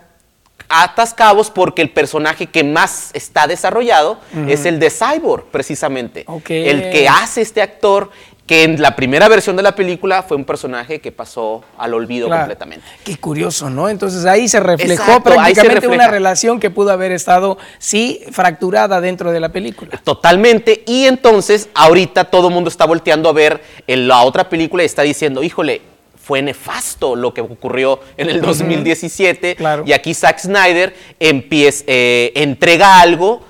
atas 0.69 1.13
cabos 1.15 1.51
porque 1.51 1.83
el 1.83 1.91
personaje 1.91 2.47
que 2.47 2.65
más 2.65 3.11
está 3.15 3.47
desarrollado 3.47 4.19
es 4.49 4.65
el 4.65 4.79
de 4.79 4.91
Cyborg, 4.91 5.45
precisamente. 5.47 6.25
El 6.49 6.91
que 6.93 7.09
hace 7.09 7.43
este 7.43 7.61
actor, 7.61 8.11
que 8.47 8.65
en 8.65 8.83
la 8.83 8.97
primera 8.97 9.29
versión 9.29 9.57
de 9.57 9.63
la 9.63 9.75
película 9.75 10.23
fue 10.25 10.37
un 10.37 10.45
personaje 10.45 11.01
que 11.01 11.13
pasó 11.13 11.63
al 11.79 11.95
olvido 11.95 12.27
Claro. 12.27 12.43
completamente. 12.43 12.85
Qué 13.05 13.17
curioso, 13.17 13.71
¿no? 13.71 13.89
Entonces 13.89 14.25
ahí 14.25 14.49
se 14.49 14.59
reflejó 14.59 15.03
Exacto, 15.05 15.31
ahí 15.39 15.55
se 15.55 15.61
prácticamente 15.63 15.87
una 15.89 16.09
relación 16.09 16.59
que 16.59 16.69
pudo 16.69 16.91
haber 16.91 17.13
estado, 17.13 17.57
sí, 17.79 18.21
fracturada 18.33 19.01
dentro 19.01 19.31
de 19.31 19.39
la 19.41 19.51
película. 19.51 20.01
Totalmente. 20.03 20.83
Y 20.87 21.05
entonces, 21.07 21.69
ahorita 21.75 22.25
todo 22.25 22.49
el 22.49 22.55
mundo 22.55 22.69
está 22.69 22.85
volteando 22.85 23.29
a 23.29 23.33
ver 23.33 23.63
en 23.87 24.09
la 24.09 24.23
otra 24.23 24.49
película 24.49 24.83
y 24.83 24.87
está 24.87 25.03
diciendo, 25.03 25.43
híjole, 25.43 25.81
fue 26.21 26.43
nefasto 26.43 27.17
lo 27.17 27.33
que 27.35 27.41
ocurrió 27.41 28.01
en 28.17 28.29
el 28.29 28.41
2017. 28.41 29.57
Claro. 29.57 29.85
Y 29.87 29.93
aquí 29.93 30.15
Zack 30.15 30.39
Snyder 30.41 30.95
empieza, 31.21 31.85
eh, 31.87 32.33
entrega 32.37 33.01
algo 33.01 33.43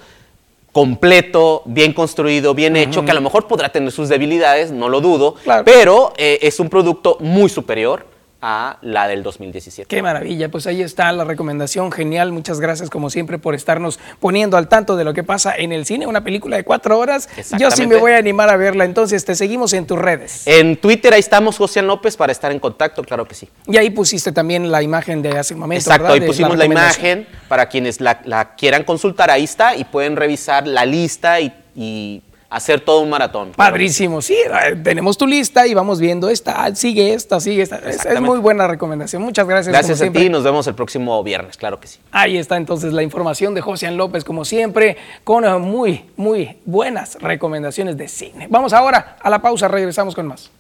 completo, 0.73 1.63
bien 1.67 1.93
construido, 1.93 2.55
bien 2.55 2.77
hecho, 2.77 3.05
que 3.05 3.11
a 3.11 3.15
lo 3.15 3.21
mejor 3.21 3.47
podrá 3.47 3.69
tener 3.69 3.93
sus 3.93 4.09
debilidades, 4.09 4.73
no 4.73 4.89
lo 4.89 5.01
dudo, 5.01 5.35
Claro. 5.45 5.65
pero 5.65 6.13
eh, 6.17 6.39
es 6.43 6.59
un 6.61 6.69
producto 6.71 7.19
muy 7.21 7.49
superior 7.51 8.07
a 8.43 8.79
la 8.83 9.07
del 9.07 9.23
2017. 9.23 9.87
Qué 9.89 10.03
maravilla, 10.03 10.51
pues 10.51 10.67
ahí 10.67 10.83
está 10.83 11.11
la 11.13 11.25
recomendación, 11.25 11.93
genial, 11.93 12.33
muchas 12.33 12.59
gracias 12.59 12.91
como 12.91 13.09
siempre 13.09 13.39
por 13.39 13.55
estarnos 13.55 14.01
poniendo 14.19 14.57
al 14.57 14.69
tanto 14.69 14.97
de 14.97 15.05
lo 15.05 15.15
que 15.15 15.23
pasa 15.23 15.55
en 15.57 15.71
el 15.71 15.87
cine, 15.87 16.09
una 16.09 16.25
película 16.25 16.57
de 16.57 16.65
cuatro 16.65 16.99
horas, 16.99 17.29
yo 17.57 17.71
sí 17.71 17.87
me 17.87 17.97
voy 17.97 18.13
a 18.13 18.19
animar 18.19 18.51
a 18.51 18.57
verla, 18.57 18.85
entonces 18.85 19.25
te 19.25 19.37
seguimos 19.37 19.73
en 19.75 19.87
tus 19.87 19.97
redes. 19.97 20.43
En 20.47 20.77
Twitter 20.77 21.15
ahí 21.15 21.21
estamos, 21.21 21.57
José 21.57 21.83
López, 21.83 22.17
para 22.17 22.33
estar 22.33 22.51
en 22.51 22.59
contacto, 22.59 23.05
claro 23.05 23.27
que 23.27 23.35
sí. 23.35 23.49
Y 23.69 23.77
ahí 23.77 23.91
pusiste 23.91 24.33
también 24.33 24.73
la 24.73 24.83
imagen 24.83 25.23
de 25.23 25.39
hace 25.39 25.55
un 25.55 25.61
momento, 25.61 25.83
Exacto, 25.83 26.09
¿verdad? 26.09 26.21
ahí 26.21 26.27
pusimos 26.27 26.59
la, 26.59 26.65
imagen 26.65 27.29
para 27.47 27.69
quienes 27.69 28.01
la, 28.01 28.21
la 28.25 28.57
quieran 28.57 28.83
consultar, 28.83 29.31
ahí 29.31 29.45
está, 29.45 29.77
y 29.77 29.85
pueden 29.85 30.17
revisar 30.17 30.67
la 30.67 30.85
lista 30.85 31.41
y, 31.41 31.55
y 31.77 32.23
hacer 32.53 32.81
todo 32.81 33.01
un 33.01 33.11
maratón. 33.11 33.53
Padrísimo, 33.57 34.21
sí, 34.21 34.35
eh, 34.35 34.77
tenemos 34.83 35.17
tu 35.17 35.27
lista 35.27 35.67
y 35.67 35.75
vamos 35.75 35.99
viendo 36.01 36.29
esta, 36.29 36.75
sigue 36.75 37.15
esta, 37.15 37.41
sigue 37.41 37.63
esta. 37.63 37.79
Es, 37.79 38.05
es 38.05 38.21
muy 38.21 38.39
buena 38.39 38.69
recomendación. 38.69 39.23
Muchas 39.23 39.47
gracias. 39.47 39.73
Gracias 39.73 40.03
a 40.03 40.13
ti 40.13 40.27
y 40.27 40.29
nos 40.29 40.45
vemos 40.45 40.67
el 40.67 40.75
próximo 40.75 41.23
viernes, 41.23 41.57
claro 41.57 41.81
que 41.81 41.89
sí. 41.89 41.99
Ahí 42.11 42.37
está 42.37 42.57
entonces 42.57 42.93
la 42.93 43.03
información 43.03 43.55
de 43.55 43.61
José 43.61 43.91
López, 43.91 44.25
como 44.25 44.45
siempre, 44.45 44.97
con 45.25 45.45
eh, 45.45 45.59
muy, 45.59 46.05
muy 46.17 46.59
buenas 46.65 47.17
recomendaciones 47.21 47.97
de 47.97 48.09
cine. 48.09 48.47
Vamos 48.51 48.73
ahora 48.73 49.17
a 49.21 49.31
la 49.31 49.41
pausa, 49.41 49.69
regresamos 49.69 50.15
con 50.15 50.27
más. 50.27 50.51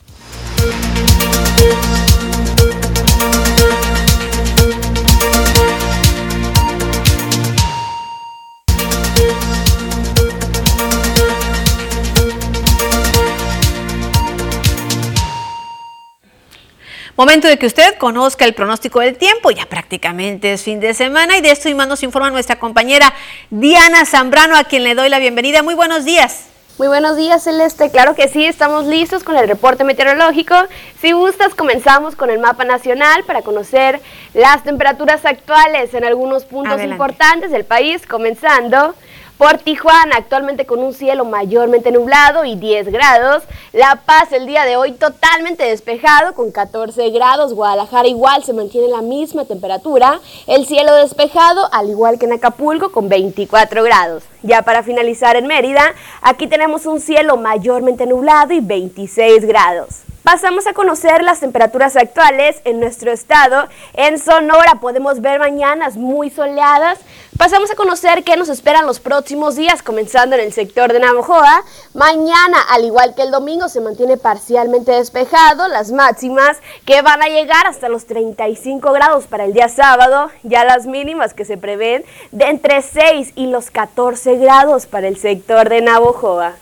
Momento 17.22 17.46
de 17.46 17.56
que 17.56 17.66
usted 17.66 17.94
conozca 17.98 18.44
el 18.46 18.52
pronóstico 18.52 18.98
del 18.98 19.16
tiempo, 19.16 19.52
ya 19.52 19.64
prácticamente 19.66 20.54
es 20.54 20.64
fin 20.64 20.80
de 20.80 20.92
semana 20.92 21.36
y 21.36 21.40
de 21.40 21.52
esto 21.52 21.68
y 21.68 21.74
más 21.74 21.86
nos 21.86 22.02
informa 22.02 22.30
nuestra 22.30 22.58
compañera 22.58 23.14
Diana 23.48 24.04
Zambrano, 24.06 24.56
a 24.56 24.64
quien 24.64 24.82
le 24.82 24.96
doy 24.96 25.08
la 25.08 25.20
bienvenida. 25.20 25.62
Muy 25.62 25.74
buenos 25.74 26.04
días. 26.04 26.46
Muy 26.78 26.88
buenos 26.88 27.16
días, 27.16 27.44
Celeste. 27.44 27.92
Claro 27.92 28.16
que 28.16 28.26
sí, 28.26 28.44
estamos 28.44 28.86
listos 28.86 29.22
con 29.22 29.36
el 29.36 29.46
reporte 29.46 29.84
meteorológico. 29.84 30.56
Si 31.00 31.12
gustas, 31.12 31.54
comenzamos 31.54 32.16
con 32.16 32.28
el 32.28 32.40
mapa 32.40 32.64
nacional 32.64 33.22
para 33.22 33.42
conocer 33.42 34.00
las 34.34 34.64
temperaturas 34.64 35.24
actuales 35.24 35.94
en 35.94 36.04
algunos 36.04 36.44
puntos 36.44 36.72
Adelante. 36.72 36.94
importantes 36.94 37.52
del 37.52 37.64
país, 37.64 38.04
comenzando 38.04 38.96
por 39.42 39.58
Tijuana, 39.58 40.18
actualmente 40.18 40.66
con 40.66 40.78
un 40.78 40.94
cielo 40.94 41.24
mayormente 41.24 41.90
nublado 41.90 42.44
y 42.44 42.54
10 42.54 42.92
grados. 42.92 43.42
La 43.72 44.00
Paz 44.06 44.30
el 44.30 44.46
día 44.46 44.64
de 44.64 44.76
hoy 44.76 44.92
totalmente 44.92 45.64
despejado 45.64 46.34
con 46.34 46.52
14 46.52 47.10
grados. 47.10 47.52
Guadalajara 47.52 48.06
igual 48.06 48.44
se 48.44 48.52
mantiene 48.52 48.86
la 48.86 49.02
misma 49.02 49.44
temperatura. 49.44 50.20
El 50.46 50.64
cielo 50.64 50.94
despejado, 50.94 51.68
al 51.72 51.90
igual 51.90 52.20
que 52.20 52.26
en 52.26 52.34
Acapulco, 52.34 52.92
con 52.92 53.08
24 53.08 53.82
grados. 53.82 54.22
Ya 54.42 54.62
para 54.62 54.84
finalizar 54.84 55.34
en 55.34 55.48
Mérida, 55.48 55.92
aquí 56.20 56.46
tenemos 56.46 56.86
un 56.86 57.00
cielo 57.00 57.36
mayormente 57.36 58.06
nublado 58.06 58.52
y 58.52 58.60
26 58.60 59.44
grados. 59.44 60.02
Pasamos 60.22 60.68
a 60.68 60.72
conocer 60.72 61.24
las 61.24 61.40
temperaturas 61.40 61.96
actuales 61.96 62.60
en 62.64 62.78
nuestro 62.78 63.10
estado. 63.10 63.66
En 63.94 64.20
Sonora 64.20 64.78
podemos 64.80 65.20
ver 65.20 65.40
mañanas 65.40 65.96
muy 65.96 66.30
soleadas. 66.30 67.00
Pasamos 67.36 67.72
a 67.72 67.74
conocer 67.74 68.22
qué 68.22 68.36
nos 68.36 68.48
esperan 68.48 68.86
los 68.86 69.00
próximos 69.00 69.56
días, 69.56 69.82
comenzando 69.82 70.36
en 70.36 70.42
el 70.42 70.52
sector 70.52 70.92
de 70.92 71.00
Navojoa. 71.00 71.64
Mañana, 71.94 72.58
al 72.70 72.84
igual 72.84 73.16
que 73.16 73.22
el 73.22 73.32
domingo, 73.32 73.68
se 73.68 73.80
mantiene 73.80 74.16
parcialmente 74.16 74.92
despejado. 74.92 75.66
Las 75.66 75.90
máximas 75.90 76.58
que 76.84 77.02
van 77.02 77.20
a 77.20 77.26
llegar 77.26 77.66
hasta 77.66 77.88
los 77.88 78.06
35 78.06 78.92
grados 78.92 79.26
para 79.26 79.44
el 79.44 79.52
día 79.52 79.68
sábado. 79.68 80.30
Ya 80.44 80.64
las 80.64 80.86
mínimas 80.86 81.34
que 81.34 81.44
se 81.44 81.56
prevén 81.56 82.04
de 82.30 82.44
entre 82.44 82.80
6 82.80 83.32
y 83.34 83.48
los 83.48 83.72
14 83.72 84.36
grados 84.36 84.86
para 84.86 85.08
el 85.08 85.16
sector 85.16 85.68
de 85.68 85.80
Navojoa. 85.80 86.54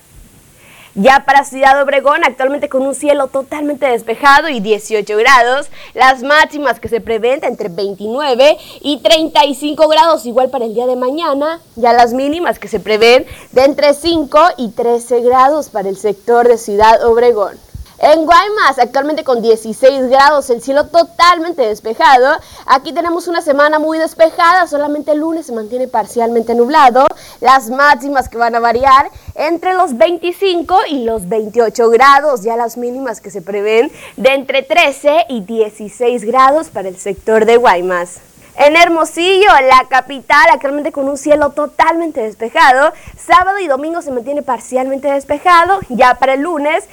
Ya 0.97 1.25
para 1.25 1.45
Ciudad 1.45 1.81
Obregón, 1.81 2.25
actualmente 2.25 2.69
con 2.69 2.83
un 2.83 2.97
cielo 2.97 3.29
totalmente 3.29 3.87
despejado 3.87 4.49
y 4.49 4.59
18 4.59 5.17
grados, 5.17 5.71
las 5.95 6.25
máximas 6.25 6.81
que 6.81 6.89
se 6.89 7.01
prevén 7.01 7.45
entre 7.45 7.69
29 7.69 8.59
y 8.81 8.99
35 8.99 9.87
grados, 9.87 10.27
igual 10.27 10.51
para 10.51 10.65
el 10.65 10.75
día 10.75 10.87
de 10.87 10.97
mañana, 10.97 11.61
ya 11.77 11.93
las 11.93 12.13
mínimas 12.13 12.59
que 12.59 12.67
se 12.67 12.81
prevén 12.81 13.25
de 13.53 13.65
entre 13.65 13.95
5 13.95 14.39
y 14.57 14.71
13 14.71 15.21
grados 15.21 15.69
para 15.69 15.89
el 15.89 15.97
sector 15.97 16.49
de 16.49 16.59
Ciudad 16.59 17.05
Obregón. 17.07 17.70
En 18.03 18.25
Guaymas, 18.25 18.79
actualmente 18.79 19.25
con 19.25 19.43
16 19.43 20.09
grados, 20.09 20.49
el 20.49 20.63
cielo 20.63 20.87
totalmente 20.87 21.61
despejado. 21.61 22.35
Aquí 22.65 22.95
tenemos 22.95 23.29
una 23.29 23.43
semana 23.43 23.79
muy 23.79 23.99
despejada, 23.99 24.67
solamente 24.67 25.13
el 25.13 25.19
lunes 25.19 25.45
se 25.45 25.53
mantiene 25.53 25.87
parcialmente 25.87 26.55
nublado. 26.55 27.05
Las 27.41 27.69
máximas 27.69 28.31
que 28.31 28.39
van 28.39 28.55
a 28.55 28.61
variar 28.61 29.11
entre 29.35 29.75
los 29.75 29.99
25 29.99 30.79
y 30.89 31.05
los 31.05 31.29
28 31.29 31.91
grados, 31.91 32.43
ya 32.43 32.57
las 32.57 32.79
mínimas 32.79 33.21
que 33.21 33.31
se 33.31 33.43
prevén 33.43 33.93
de 34.17 34.31
entre 34.31 34.63
13 34.63 35.27
y 35.29 35.43
16 35.43 36.25
grados 36.25 36.69
para 36.71 36.89
el 36.89 36.97
sector 36.97 37.45
de 37.45 37.59
Guaymas. 37.59 38.30
En 38.63 38.77
Hermosillo, 38.77 39.49
la 39.71 39.87
capital, 39.89 40.45
actualmente 40.53 40.93
con 40.93 41.09
un 41.09 41.17
cielo 41.17 41.49
totalmente 41.49 42.21
despejado. 42.21 42.93
Sábado 43.17 43.59
y 43.59 43.67
domingo 43.67 44.03
se 44.03 44.11
mantiene 44.11 44.43
parcialmente 44.43 45.11
despejado. 45.11 45.81
Ya 45.89 46.17
para 46.17 46.35
el 46.35 46.43
lunes 46.43 46.85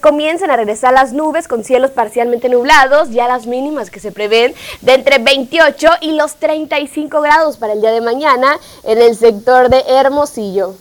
comienzan 0.00 0.50
a 0.50 0.56
regresar 0.56 0.92
las 0.92 1.12
nubes 1.12 1.46
con 1.46 1.62
cielos 1.62 1.92
parcialmente 1.92 2.48
nublados. 2.48 3.10
Ya 3.10 3.28
las 3.28 3.46
mínimas 3.46 3.90
que 3.90 4.00
se 4.00 4.10
prevén 4.10 4.56
de 4.80 4.94
entre 4.94 5.18
28 5.18 5.88
y 6.00 6.16
los 6.16 6.34
35 6.34 7.20
grados 7.20 7.58
para 7.58 7.74
el 7.74 7.80
día 7.80 7.92
de 7.92 8.00
mañana 8.00 8.58
en 8.82 9.00
el 9.00 9.16
sector 9.16 9.68
de 9.68 9.84
Hermosillo. 9.86 10.74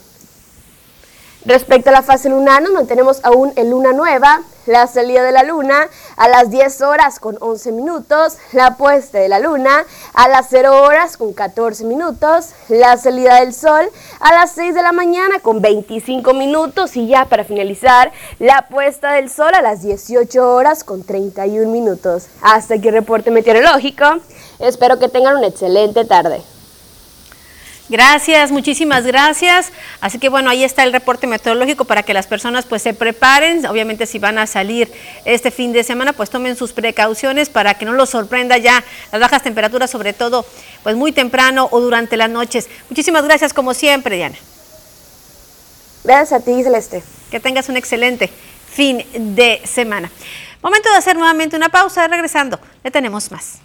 Respecto 1.45 1.89
a 1.89 1.93
la 1.93 2.01
fase 2.01 2.29
lunar, 2.29 2.61
nos 2.61 2.71
mantenemos 2.71 3.19
aún 3.23 3.51
en 3.57 3.69
luna 3.69 3.91
nueva, 3.91 4.43
la 4.65 4.87
salida 4.87 5.23
de 5.23 5.33
la 5.33 5.43
luna 5.43 5.89
a 6.15 6.29
las 6.29 6.49
10 6.49 6.81
horas 6.83 7.19
con 7.19 7.37
11 7.41 7.73
minutos, 7.73 8.37
la 8.53 8.77
puesta 8.77 9.19
de 9.19 9.27
la 9.27 9.39
luna 9.39 9.83
a 10.13 10.29
las 10.29 10.47
0 10.49 10.83
horas 10.83 11.17
con 11.17 11.33
14 11.33 11.83
minutos, 11.83 12.51
la 12.69 12.95
salida 12.95 13.41
del 13.41 13.53
sol 13.53 13.89
a 14.21 14.33
las 14.33 14.53
6 14.53 14.73
de 14.73 14.83
la 14.83 14.93
mañana 14.93 15.39
con 15.41 15.61
25 15.61 16.33
minutos 16.33 16.95
y 16.95 17.07
ya 17.07 17.25
para 17.25 17.43
finalizar, 17.43 18.13
la 18.39 18.67
puesta 18.69 19.11
del 19.11 19.29
sol 19.29 19.53
a 19.53 19.61
las 19.61 19.81
18 19.81 20.49
horas 20.49 20.85
con 20.85 21.03
31 21.03 21.69
minutos. 21.69 22.27
Hasta 22.41 22.75
aquí 22.75 22.87
el 22.87 22.93
reporte 22.93 23.31
meteorológico. 23.31 24.05
Espero 24.59 24.97
que 24.97 25.09
tengan 25.09 25.35
una 25.35 25.47
excelente 25.47 26.05
tarde. 26.05 26.41
Gracias, 27.89 28.51
muchísimas 28.51 29.05
gracias. 29.05 29.71
Así 29.99 30.17
que 30.17 30.29
bueno, 30.29 30.49
ahí 30.49 30.63
está 30.63 30.83
el 30.83 30.93
reporte 30.93 31.27
meteorológico 31.27 31.85
para 31.85 32.03
que 32.03 32.13
las 32.13 32.27
personas 32.27 32.65
pues 32.65 32.81
se 32.81 32.93
preparen. 32.93 33.65
Obviamente 33.65 34.05
si 34.05 34.19
van 34.19 34.37
a 34.37 34.47
salir 34.47 34.91
este 35.25 35.51
fin 35.51 35.73
de 35.73 35.83
semana, 35.83 36.13
pues 36.13 36.29
tomen 36.29 36.55
sus 36.55 36.71
precauciones 36.71 37.49
para 37.49 37.73
que 37.73 37.85
no 37.85 37.91
los 37.91 38.09
sorprenda 38.09 38.57
ya 38.57 38.83
las 39.11 39.19
bajas 39.19 39.43
temperaturas, 39.43 39.89
sobre 39.91 40.13
todo 40.13 40.45
pues 40.81 40.95
muy 40.95 41.11
temprano 41.11 41.67
o 41.71 41.81
durante 41.81 42.15
las 42.15 42.29
noches. 42.29 42.69
Muchísimas 42.89 43.25
gracias 43.25 43.53
como 43.53 43.73
siempre, 43.73 44.15
Diana. 44.15 44.37
Gracias 46.03 46.41
a 46.41 46.43
ti, 46.43 46.63
Celeste. 46.63 47.03
Que 47.31 47.39
tengas 47.39 47.69
un 47.69 47.77
excelente 47.77 48.29
fin 48.73 49.05
de 49.13 49.61
semana. 49.65 50.09
Momento 50.61 50.89
de 50.89 50.95
hacer 50.95 51.17
nuevamente 51.17 51.57
una 51.57 51.69
pausa, 51.69 52.07
regresando. 52.07 52.59
Le 52.83 52.91
tenemos 52.91 53.29
más. 53.31 53.59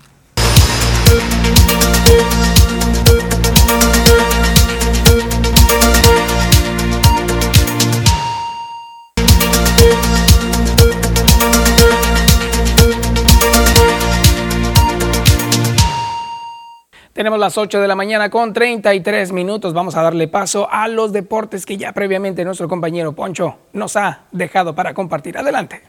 Tenemos 17.19 17.40
las 17.40 17.59
8 17.59 17.81
de 17.81 17.89
la 17.89 17.97
mañana 17.97 18.31
con 18.31 18.53
33 18.53 19.32
minutos. 19.32 19.74
Vamos 19.74 19.97
a 19.97 20.03
darle 20.03 20.28
paso 20.28 20.69
a 20.70 20.86
los 20.86 21.12
deportes 21.12 21.66
que 21.66 21.77
ya 21.77 21.93
previamente 21.93 22.45
nuestro 22.45 22.69
compañero 22.69 23.12
Poncho 23.12 23.59
nos 23.73 23.97
ha 23.97 24.27
dejado 24.31 24.77
para 24.77 24.95
compartir. 24.95 25.36
Adelante. 25.36 25.82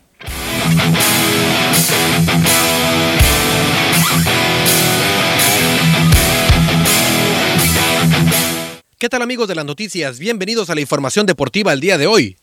¿Qué 8.97 9.07
tal 9.07 9.21
amigos 9.21 9.47
de 9.47 9.53
las 9.53 9.65
noticias? 9.65 10.17
Bienvenidos 10.17 10.71
a 10.71 10.73
la 10.73 10.81
información 10.81 11.27
deportiva 11.27 11.73
el 11.73 11.79
día 11.79 11.99
de 11.99 12.07
hoy. 12.07 12.37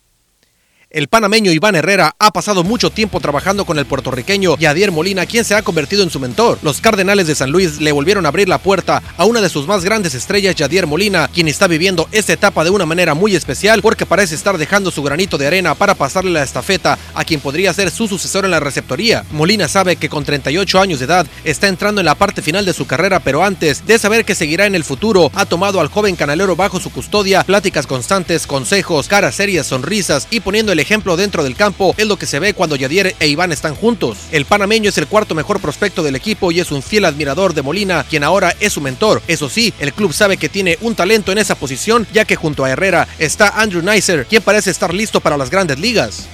El 0.96 1.08
panameño 1.08 1.52
Iván 1.52 1.74
Herrera 1.74 2.16
ha 2.18 2.30
pasado 2.30 2.64
mucho 2.64 2.88
tiempo 2.88 3.20
trabajando 3.20 3.66
con 3.66 3.78
el 3.78 3.84
puertorriqueño 3.84 4.56
Yadier 4.56 4.92
Molina, 4.92 5.26
quien 5.26 5.44
se 5.44 5.54
ha 5.54 5.60
convertido 5.60 6.02
en 6.02 6.08
su 6.08 6.18
mentor. 6.18 6.58
Los 6.62 6.80
Cardenales 6.80 7.26
de 7.26 7.34
San 7.34 7.50
Luis 7.50 7.82
le 7.82 7.92
volvieron 7.92 8.24
a 8.24 8.30
abrir 8.30 8.48
la 8.48 8.56
puerta 8.56 9.02
a 9.18 9.26
una 9.26 9.42
de 9.42 9.50
sus 9.50 9.66
más 9.66 9.84
grandes 9.84 10.14
estrellas, 10.14 10.54
Yadier 10.54 10.86
Molina, 10.86 11.28
quien 11.28 11.48
está 11.48 11.66
viviendo 11.66 12.08
esta 12.12 12.32
etapa 12.32 12.64
de 12.64 12.70
una 12.70 12.86
manera 12.86 13.12
muy 13.12 13.36
especial 13.36 13.82
porque 13.82 14.06
parece 14.06 14.34
estar 14.34 14.56
dejando 14.56 14.90
su 14.90 15.02
granito 15.02 15.36
de 15.36 15.46
arena 15.46 15.74
para 15.74 15.94
pasarle 15.94 16.30
la 16.30 16.42
estafeta 16.42 16.98
a 17.12 17.24
quien 17.26 17.40
podría 17.40 17.74
ser 17.74 17.90
su 17.90 18.08
sucesor 18.08 18.46
en 18.46 18.52
la 18.52 18.60
receptoría. 18.60 19.22
Molina 19.32 19.68
sabe 19.68 19.96
que 19.96 20.08
con 20.08 20.24
38 20.24 20.80
años 20.80 21.00
de 21.00 21.04
edad 21.04 21.26
está 21.44 21.68
entrando 21.68 22.00
en 22.00 22.06
la 22.06 22.14
parte 22.14 22.40
final 22.40 22.64
de 22.64 22.72
su 22.72 22.86
carrera, 22.86 23.20
pero 23.20 23.44
antes 23.44 23.86
de 23.86 23.98
saber 23.98 24.24
que 24.24 24.34
seguirá 24.34 24.64
en 24.64 24.74
el 24.74 24.82
futuro, 24.82 25.30
ha 25.34 25.44
tomado 25.44 25.78
al 25.82 25.88
joven 25.88 26.16
canalero 26.16 26.56
bajo 26.56 26.80
su 26.80 26.90
custodia, 26.90 27.44
pláticas 27.44 27.86
constantes, 27.86 28.46
consejos, 28.46 29.08
caras 29.08 29.34
serias, 29.34 29.66
sonrisas 29.66 30.26
y 30.30 30.40
poniendo 30.40 30.72
el 30.72 30.85
ejemplo 30.86 31.16
dentro 31.16 31.42
del 31.42 31.56
campo 31.56 31.94
es 31.98 32.06
lo 32.06 32.16
que 32.16 32.26
se 32.26 32.38
ve 32.38 32.54
cuando 32.54 32.76
Yadier 32.76 33.16
e 33.18 33.26
Iván 33.26 33.50
están 33.50 33.74
juntos. 33.74 34.18
El 34.30 34.44
panameño 34.44 34.88
es 34.88 34.98
el 34.98 35.08
cuarto 35.08 35.34
mejor 35.34 35.60
prospecto 35.60 36.04
del 36.04 36.14
equipo 36.14 36.52
y 36.52 36.60
es 36.60 36.70
un 36.70 36.80
fiel 36.80 37.04
admirador 37.04 37.54
de 37.54 37.62
Molina, 37.62 38.04
quien 38.08 38.22
ahora 38.22 38.54
es 38.60 38.72
su 38.72 38.80
mentor. 38.80 39.20
Eso 39.26 39.48
sí, 39.48 39.74
el 39.80 39.92
club 39.92 40.12
sabe 40.12 40.36
que 40.36 40.48
tiene 40.48 40.78
un 40.82 40.94
talento 40.94 41.32
en 41.32 41.38
esa 41.38 41.56
posición, 41.56 42.06
ya 42.12 42.24
que 42.24 42.36
junto 42.36 42.64
a 42.64 42.70
Herrera 42.70 43.08
está 43.18 43.60
Andrew 43.60 43.82
Neisser, 43.82 44.26
quien 44.26 44.42
parece 44.42 44.70
estar 44.70 44.94
listo 44.94 45.20
para 45.20 45.36
las 45.36 45.50
grandes 45.50 45.80
ligas. 45.80 46.28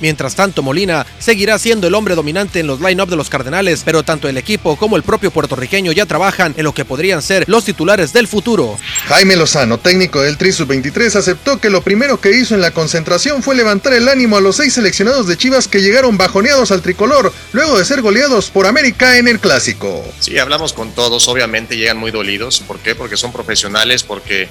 Mientras 0.00 0.34
tanto, 0.34 0.62
Molina 0.62 1.06
seguirá 1.18 1.58
siendo 1.58 1.86
el 1.86 1.94
hombre 1.94 2.14
dominante 2.14 2.60
en 2.60 2.66
los 2.66 2.80
line-up 2.80 3.08
de 3.08 3.16
los 3.16 3.30
Cardenales, 3.30 3.82
pero 3.84 4.02
tanto 4.02 4.28
el 4.28 4.36
equipo 4.36 4.76
como 4.76 4.96
el 4.96 5.02
propio 5.02 5.30
puertorriqueño 5.30 5.92
ya 5.92 6.06
trabajan 6.06 6.54
en 6.56 6.64
lo 6.64 6.74
que 6.74 6.84
podrían 6.84 7.22
ser 7.22 7.44
los 7.48 7.64
titulares 7.64 8.12
del 8.12 8.28
futuro. 8.28 8.78
Jaime 9.08 9.36
Lozano, 9.36 9.78
técnico 9.78 10.20
del 10.20 10.36
Tri 10.36 10.52
Sub-23, 10.52 11.16
aceptó 11.16 11.58
que 11.58 11.70
lo 11.70 11.82
primero 11.82 12.20
que 12.20 12.36
hizo 12.36 12.54
en 12.54 12.60
la 12.60 12.72
concentración 12.72 13.42
fue 13.42 13.54
levantar 13.54 13.92
el 13.94 14.08
ánimo 14.08 14.36
a 14.36 14.40
los 14.40 14.56
seis 14.56 14.74
seleccionados 14.74 15.26
de 15.26 15.36
Chivas 15.36 15.68
que 15.68 15.80
llegaron 15.80 16.18
bajoneados 16.18 16.70
al 16.70 16.82
tricolor 16.82 17.32
luego 17.52 17.78
de 17.78 17.84
ser 17.84 18.02
goleados 18.02 18.50
por 18.50 18.66
América 18.66 19.18
en 19.18 19.28
el 19.28 19.40
Clásico. 19.40 20.04
Sí, 20.20 20.38
hablamos 20.38 20.72
con 20.72 20.92
todos, 20.92 21.28
obviamente 21.28 21.76
llegan 21.76 21.96
muy 21.96 22.10
dolidos. 22.10 22.60
¿Por 22.60 22.78
qué? 22.78 22.94
Porque 22.94 23.16
son 23.16 23.32
profesionales, 23.32 24.02
porque 24.02 24.48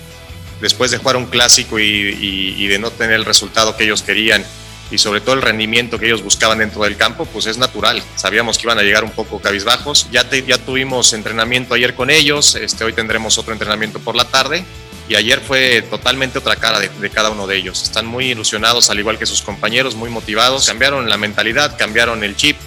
después 0.61 0.91
de 0.91 0.97
jugar 0.97 1.17
un 1.17 1.26
clásico 1.26 1.80
y, 1.80 1.84
y 2.57 2.67
de 2.67 2.80
no 2.80 2.91
tener 2.91 3.15
el 3.15 3.26
resultado 3.26 3.76
que 3.76 3.84
ellos 3.84 4.01
querían, 4.01 4.45
y 4.91 4.98
sobre 4.98 5.22
todo 5.22 5.36
el 5.36 5.41
rendimiento 5.41 5.98
que 5.98 6.06
ellos 6.06 6.24
buscaban 6.24 6.60
dentro 6.60 6.84
del 6.84 6.98
campo, 6.98 7.26
pues 7.26 7.45
es 7.48 7.57
natural. 7.57 8.02
Sabíamos 8.16 8.57
que 8.57 8.64
iban 8.64 8.80
a 8.80 8.84
llegar 8.84 9.03
un 9.03 9.12
poco 9.12 9.40
cabizbajos. 9.40 10.07
Ya, 10.12 10.30
ya 10.30 10.57
tuvimos 10.57 11.14
entrenamiento 11.14 11.74
ayer 11.74 11.95
con 11.95 12.10
ellos, 12.10 12.56
este, 12.56 12.84
hoy 12.84 12.94
tendremos 12.94 13.38
otro 13.38 13.53
entrenamiento 13.53 13.99
por 13.99 14.16
la 14.16 14.26
tarde 14.26 14.64
y 15.07 15.16
ayer 15.16 15.40
fue 15.40 15.84
totalmente 15.84 16.40
otra 16.40 16.56
cara 16.56 16.80
de, 16.80 16.90
de, 16.90 17.10
cada 17.10 17.30
uno 17.30 17.45
de 17.48 17.57
ellos. 17.57 17.84
Están 17.84 18.06
muy 18.06 18.32
ilusionados, 18.32 18.90
al 18.90 18.99
igual 18.99 19.20
que 19.20 19.26
sus 19.26 19.41
compañeros, 19.41 19.95
muy 19.95 20.10
motivados. 20.10 20.66
Cambiaron 20.66 21.10
la 21.10 21.18
mentalidad, 21.18 21.78
cambiaron 21.78 22.24
el 22.24 22.36
chip. 22.36 22.57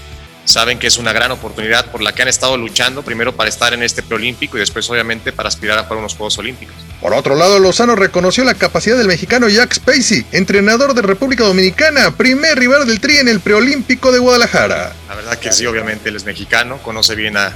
Saben 0.48 0.78
que 0.78 0.86
es 0.86 0.96
una 0.96 1.12
gran 1.12 1.30
oportunidad 1.30 1.90
por 1.90 2.00
la 2.00 2.14
que 2.14 2.22
han 2.22 2.28
estado 2.28 2.56
luchando, 2.56 3.02
primero 3.02 3.36
para 3.36 3.50
estar 3.50 3.74
en 3.74 3.82
este 3.82 4.02
preolímpico 4.02 4.56
y 4.56 4.60
después 4.60 4.88
obviamente 4.88 5.30
para 5.30 5.50
aspirar 5.50 5.76
a 5.78 5.86
para 5.86 6.00
unos 6.00 6.14
Juegos 6.14 6.38
Olímpicos. 6.38 6.74
Por 7.02 7.12
otro 7.12 7.34
lado, 7.34 7.58
Lozano 7.58 7.94
reconoció 7.96 8.44
la 8.44 8.54
capacidad 8.54 8.96
del 8.96 9.08
mexicano 9.08 9.50
Jack 9.50 9.74
Spacey, 9.74 10.24
entrenador 10.32 10.94
de 10.94 11.02
República 11.02 11.44
Dominicana, 11.44 12.16
primer 12.16 12.58
rival 12.58 12.86
del 12.86 12.98
Tri 12.98 13.18
en 13.18 13.28
el 13.28 13.40
preolímpico 13.40 14.10
de 14.10 14.20
Guadalajara. 14.20 14.94
La 15.06 15.14
verdad 15.14 15.38
que 15.38 15.52
sí, 15.52 15.66
obviamente 15.66 16.08
él 16.08 16.16
es 16.16 16.24
mexicano, 16.24 16.78
conoce 16.78 17.14
bien 17.14 17.36
a, 17.36 17.54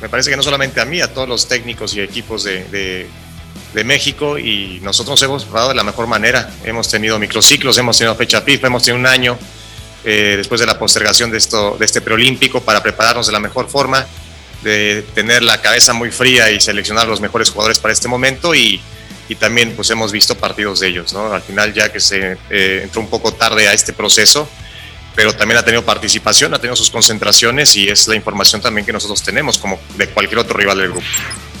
me 0.00 0.08
parece 0.08 0.30
que 0.30 0.36
no 0.38 0.42
solamente 0.42 0.80
a 0.80 0.86
mí, 0.86 1.02
a 1.02 1.12
todos 1.12 1.28
los 1.28 1.48
técnicos 1.48 1.94
y 1.94 2.00
equipos 2.00 2.44
de, 2.44 2.64
de, 2.64 3.10
de 3.74 3.84
México 3.84 4.38
y 4.38 4.80
nosotros 4.82 5.20
nos 5.20 5.22
hemos 5.22 5.42
preparado 5.44 5.68
de 5.68 5.74
la 5.74 5.84
mejor 5.84 6.06
manera. 6.06 6.50
Hemos 6.64 6.88
tenido 6.88 7.18
microciclos, 7.18 7.76
hemos 7.76 7.98
tenido 7.98 8.14
fecha 8.14 8.40
FIFA, 8.40 8.68
hemos 8.68 8.84
tenido 8.84 9.00
un 9.00 9.06
año 9.06 9.38
eh, 10.04 10.34
después 10.36 10.60
de 10.60 10.66
la 10.66 10.78
postergación 10.78 11.30
de, 11.30 11.38
esto, 11.38 11.76
de 11.78 11.84
este 11.84 12.00
preolímpico 12.00 12.60
para 12.60 12.82
prepararnos 12.82 13.26
de 13.26 13.32
la 13.32 13.40
mejor 13.40 13.68
forma, 13.68 14.06
de 14.62 15.04
tener 15.14 15.42
la 15.42 15.60
cabeza 15.60 15.92
muy 15.92 16.10
fría 16.10 16.50
y 16.50 16.60
seleccionar 16.60 17.08
los 17.08 17.20
mejores 17.20 17.50
jugadores 17.50 17.78
para 17.78 17.92
este 17.92 18.08
momento 18.08 18.54
y, 18.54 18.80
y 19.28 19.34
también 19.34 19.72
pues 19.74 19.90
hemos 19.90 20.12
visto 20.12 20.34
partidos 20.36 20.80
de 20.80 20.88
ellos, 20.88 21.12
¿no? 21.12 21.32
Al 21.32 21.42
final 21.42 21.72
ya 21.72 21.90
que 21.90 22.00
se 22.00 22.36
eh, 22.50 22.80
entró 22.84 23.00
un 23.00 23.08
poco 23.08 23.32
tarde 23.32 23.68
a 23.68 23.72
este 23.72 23.92
proceso, 23.92 24.48
pero 25.14 25.34
también 25.34 25.58
ha 25.58 25.64
tenido 25.64 25.84
participación, 25.84 26.54
ha 26.54 26.58
tenido 26.58 26.76
sus 26.76 26.90
concentraciones 26.90 27.76
y 27.76 27.88
es 27.88 28.08
la 28.08 28.16
información 28.16 28.60
también 28.60 28.84
que 28.86 28.92
nosotros 28.92 29.22
tenemos 29.22 29.58
como 29.58 29.78
de 29.96 30.08
cualquier 30.08 30.38
otro 30.38 30.56
rival 30.56 30.78
del 30.78 30.90
grupo. 30.90 31.06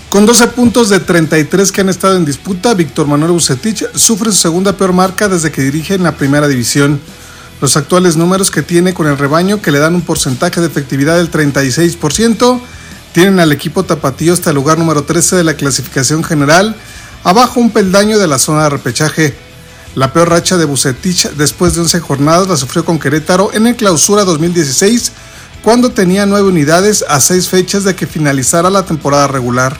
Con 0.08 0.26
12 0.26 0.48
puntos 0.48 0.90
de 0.90 1.00
33 1.00 1.72
que 1.72 1.80
han 1.80 1.88
estado 1.88 2.16
en 2.16 2.26
disputa, 2.26 2.74
Víctor 2.74 3.06
Manuel 3.06 3.32
Bucetich 3.32 3.86
sufre 3.94 4.30
su 4.30 4.36
segunda 4.36 4.74
peor 4.76 4.92
marca 4.92 5.26
desde 5.26 5.50
que 5.50 5.62
dirige 5.62 5.94
en 5.94 6.02
la 6.02 6.12
primera 6.12 6.46
división. 6.46 7.00
Los 7.62 7.76
actuales 7.76 8.16
números 8.16 8.50
que 8.50 8.62
tiene 8.62 8.92
con 8.92 9.06
el 9.06 9.16
rebaño, 9.16 9.62
que 9.62 9.70
le 9.70 9.78
dan 9.78 9.94
un 9.94 10.00
porcentaje 10.00 10.60
de 10.60 10.66
efectividad 10.66 11.18
del 11.18 11.30
36%, 11.30 12.60
tienen 13.12 13.38
al 13.38 13.52
equipo 13.52 13.84
tapatío 13.84 14.32
hasta 14.32 14.50
el 14.50 14.56
lugar 14.56 14.78
número 14.78 15.04
13 15.04 15.36
de 15.36 15.44
la 15.44 15.54
clasificación 15.54 16.24
general, 16.24 16.74
abajo 17.22 17.60
un 17.60 17.70
peldaño 17.70 18.18
de 18.18 18.26
la 18.26 18.40
zona 18.40 18.64
de 18.64 18.70
repechaje. 18.70 19.36
La 19.94 20.12
peor 20.12 20.30
racha 20.30 20.56
de 20.56 20.64
Bucetich 20.64 21.30
después 21.36 21.74
de 21.74 21.82
11 21.82 22.00
jornadas 22.00 22.48
la 22.48 22.56
sufrió 22.56 22.84
con 22.84 22.98
Querétaro 22.98 23.52
en 23.52 23.68
el 23.68 23.76
clausura 23.76 24.24
2016, 24.24 25.12
cuando 25.62 25.92
tenía 25.92 26.26
9 26.26 26.48
unidades 26.48 27.04
a 27.08 27.20
6 27.20 27.48
fechas 27.48 27.84
de 27.84 27.94
que 27.94 28.08
finalizara 28.08 28.70
la 28.70 28.86
temporada 28.86 29.28
regular. 29.28 29.78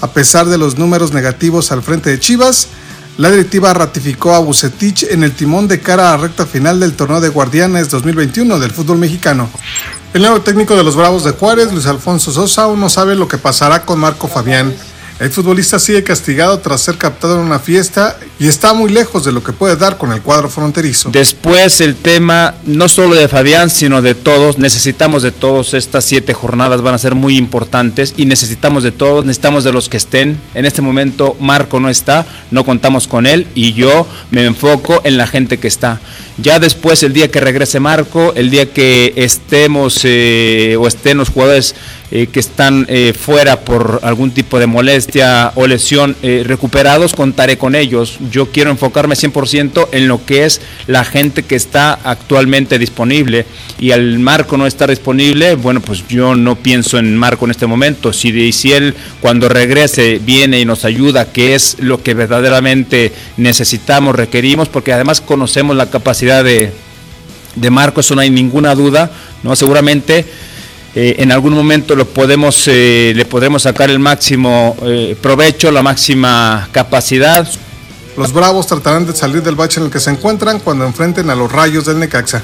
A 0.00 0.14
pesar 0.14 0.46
de 0.46 0.56
los 0.56 0.78
números 0.78 1.12
negativos 1.12 1.72
al 1.72 1.82
frente 1.82 2.08
de 2.08 2.18
Chivas, 2.18 2.68
la 3.18 3.30
directiva 3.30 3.74
ratificó 3.74 4.34
a 4.34 4.38
Bucetich 4.38 5.04
en 5.04 5.22
el 5.22 5.32
timón 5.32 5.68
de 5.68 5.80
cara 5.80 6.08
a 6.08 6.16
la 6.16 6.22
recta 6.22 6.46
final 6.46 6.80
del 6.80 6.94
torneo 6.94 7.20
de 7.20 7.28
Guardianes 7.28 7.90
2021 7.90 8.58
del 8.58 8.70
fútbol 8.70 8.98
mexicano. 8.98 9.50
El 10.14 10.22
nuevo 10.22 10.40
técnico 10.40 10.76
de 10.76 10.82
los 10.82 10.96
Bravos 10.96 11.24
de 11.24 11.32
Juárez, 11.32 11.72
Luis 11.72 11.86
Alfonso 11.86 12.32
Sosa, 12.32 12.62
aún 12.62 12.80
no 12.80 12.88
sabe 12.88 13.14
lo 13.14 13.28
que 13.28 13.38
pasará 13.38 13.82
con 13.84 14.00
Marco 14.00 14.28
Fabián. 14.28 14.74
El 15.18 15.30
futbolista 15.30 15.78
sigue 15.78 16.02
castigado 16.02 16.58
tras 16.60 16.80
ser 16.80 16.96
captado 16.96 17.34
en 17.34 17.46
una 17.46 17.58
fiesta 17.58 18.16
y 18.42 18.48
está 18.48 18.72
muy 18.74 18.90
lejos 18.90 19.24
de 19.24 19.30
lo 19.30 19.40
que 19.44 19.52
puede 19.52 19.76
dar 19.76 19.98
con 19.98 20.10
el 20.10 20.20
cuadro 20.20 20.48
fronterizo. 20.48 21.10
Después 21.12 21.80
el 21.80 21.94
tema 21.94 22.56
no 22.66 22.88
solo 22.88 23.14
de 23.14 23.28
Fabián, 23.28 23.70
sino 23.70 24.02
de 24.02 24.16
todos. 24.16 24.58
Necesitamos 24.58 25.22
de 25.22 25.30
todos. 25.30 25.74
Estas 25.74 26.04
siete 26.04 26.34
jornadas 26.34 26.82
van 26.82 26.92
a 26.92 26.98
ser 26.98 27.14
muy 27.14 27.36
importantes 27.36 28.14
y 28.16 28.26
necesitamos 28.26 28.82
de 28.82 28.90
todos. 28.90 29.24
Necesitamos 29.24 29.62
de 29.62 29.72
los 29.72 29.88
que 29.88 29.96
estén. 29.96 30.40
En 30.54 30.64
este 30.64 30.82
momento 30.82 31.36
Marco 31.38 31.78
no 31.78 31.88
está, 31.88 32.26
no 32.50 32.64
contamos 32.64 33.06
con 33.06 33.26
él 33.26 33.46
y 33.54 33.74
yo 33.74 34.08
me 34.32 34.44
enfoco 34.44 35.02
en 35.04 35.18
la 35.18 35.28
gente 35.28 35.58
que 35.58 35.68
está. 35.68 36.00
Ya 36.38 36.58
después, 36.58 37.00
el 37.04 37.12
día 37.12 37.30
que 37.30 37.40
regrese 37.40 37.78
Marco, 37.78 38.32
el 38.34 38.50
día 38.50 38.72
que 38.72 39.12
estemos 39.14 40.00
eh, 40.02 40.76
o 40.80 40.88
estén 40.88 41.18
los 41.18 41.28
jugadores 41.28 41.76
eh, 42.14 42.26
que 42.26 42.40
están 42.40 42.84
eh, 42.90 43.14
fuera 43.18 43.60
por 43.60 44.00
algún 44.02 44.32
tipo 44.32 44.58
de 44.58 44.66
molestia 44.66 45.50
o 45.54 45.66
lesión 45.66 46.14
eh, 46.22 46.42
recuperados, 46.44 47.14
contaré 47.14 47.56
con 47.56 47.74
ellos. 47.74 48.18
Yo 48.32 48.50
quiero 48.50 48.70
enfocarme 48.70 49.14
100% 49.14 49.88
en 49.92 50.08
lo 50.08 50.24
que 50.24 50.44
es 50.44 50.60
la 50.86 51.04
gente 51.04 51.44
que 51.44 51.54
está 51.54 51.92
actualmente 51.92 52.78
disponible 52.78 53.46
y 53.78 53.92
al 53.92 54.18
Marco 54.18 54.56
no 54.56 54.66
estar 54.66 54.90
disponible, 54.90 55.54
bueno, 55.54 55.80
pues 55.80 56.04
yo 56.08 56.34
no 56.34 56.56
pienso 56.56 56.98
en 56.98 57.16
Marco 57.16 57.44
en 57.44 57.52
este 57.52 57.66
momento. 57.66 58.12
Si, 58.12 58.52
si 58.52 58.72
él 58.72 58.94
cuando 59.20 59.48
regrese 59.48 60.18
viene 60.24 60.58
y 60.58 60.64
nos 60.64 60.84
ayuda, 60.84 61.30
que 61.30 61.54
es 61.54 61.76
lo 61.78 62.02
que 62.02 62.14
verdaderamente 62.14 63.12
necesitamos, 63.36 64.16
requerimos, 64.16 64.68
porque 64.68 64.92
además 64.92 65.20
conocemos 65.20 65.76
la 65.76 65.90
capacidad 65.90 66.42
de, 66.42 66.72
de 67.54 67.70
Marco, 67.70 68.00
eso 68.00 68.14
no 68.14 68.22
hay 68.22 68.30
ninguna 68.30 68.74
duda, 68.74 69.10
¿no? 69.42 69.54
Seguramente 69.54 70.24
eh, 70.94 71.16
en 71.18 71.32
algún 71.32 71.54
momento 71.54 71.96
lo 71.96 72.06
podemos, 72.06 72.68
eh, 72.68 73.12
le 73.16 73.24
podremos 73.24 73.62
sacar 73.62 73.88
el 73.90 73.98
máximo 73.98 74.76
eh, 74.82 75.16
provecho, 75.20 75.70
la 75.70 75.82
máxima 75.82 76.68
capacidad. 76.70 77.48
Los 78.16 78.32
Bravos 78.32 78.66
tratarán 78.66 79.06
de 79.06 79.14
salir 79.14 79.42
del 79.42 79.54
bache 79.54 79.80
en 79.80 79.86
el 79.86 79.92
que 79.92 80.00
se 80.00 80.10
encuentran 80.10 80.58
cuando 80.60 80.84
enfrenten 80.86 81.30
a 81.30 81.34
los 81.34 81.50
Rayos 81.50 81.86
del 81.86 81.98
Necaxa. 81.98 82.42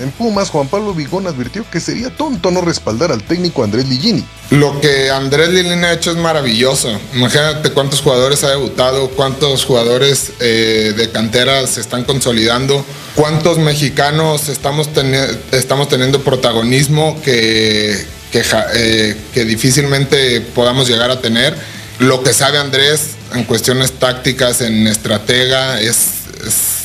En 0.00 0.10
Pumas, 0.10 0.50
Juan 0.50 0.66
Pablo 0.66 0.92
Vigón 0.92 1.28
advirtió 1.28 1.64
que 1.70 1.78
sería 1.78 2.10
tonto 2.10 2.50
no 2.50 2.60
respaldar 2.60 3.12
al 3.12 3.22
técnico 3.22 3.62
Andrés 3.62 3.88
Ligini. 3.88 4.24
Lo 4.50 4.80
que 4.80 5.08
Andrés 5.10 5.50
Ligini 5.50 5.84
ha 5.84 5.92
hecho 5.92 6.10
es 6.10 6.16
maravilloso. 6.16 6.90
Imagínate 7.14 7.70
cuántos 7.70 8.00
jugadores 8.00 8.42
ha 8.42 8.50
debutado, 8.50 9.10
cuántos 9.10 9.64
jugadores 9.64 10.32
eh, 10.40 10.92
de 10.96 11.10
cantera 11.10 11.64
se 11.68 11.80
están 11.80 12.02
consolidando, 12.02 12.84
cuántos 13.14 13.58
mexicanos 13.58 14.48
estamos, 14.48 14.88
teni- 14.92 15.38
estamos 15.52 15.88
teniendo 15.88 16.20
protagonismo 16.22 17.20
que, 17.22 18.04
que, 18.32 18.42
ja- 18.42 18.66
eh, 18.74 19.16
que 19.32 19.44
difícilmente 19.44 20.40
podamos 20.40 20.88
llegar 20.88 21.12
a 21.12 21.20
tener. 21.20 21.56
Lo 21.98 22.22
que 22.22 22.32
sabe 22.32 22.58
Andrés 22.58 23.10
en 23.34 23.44
cuestiones 23.44 23.92
tácticas, 23.92 24.60
en 24.60 24.86
estratega, 24.86 25.80
es- 25.80 26.84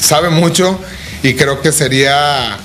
sabe 0.00 0.28
mucho 0.30 0.78
y 1.22 1.34
creo 1.34 1.62
que 1.62 1.72
sería 1.72 2.58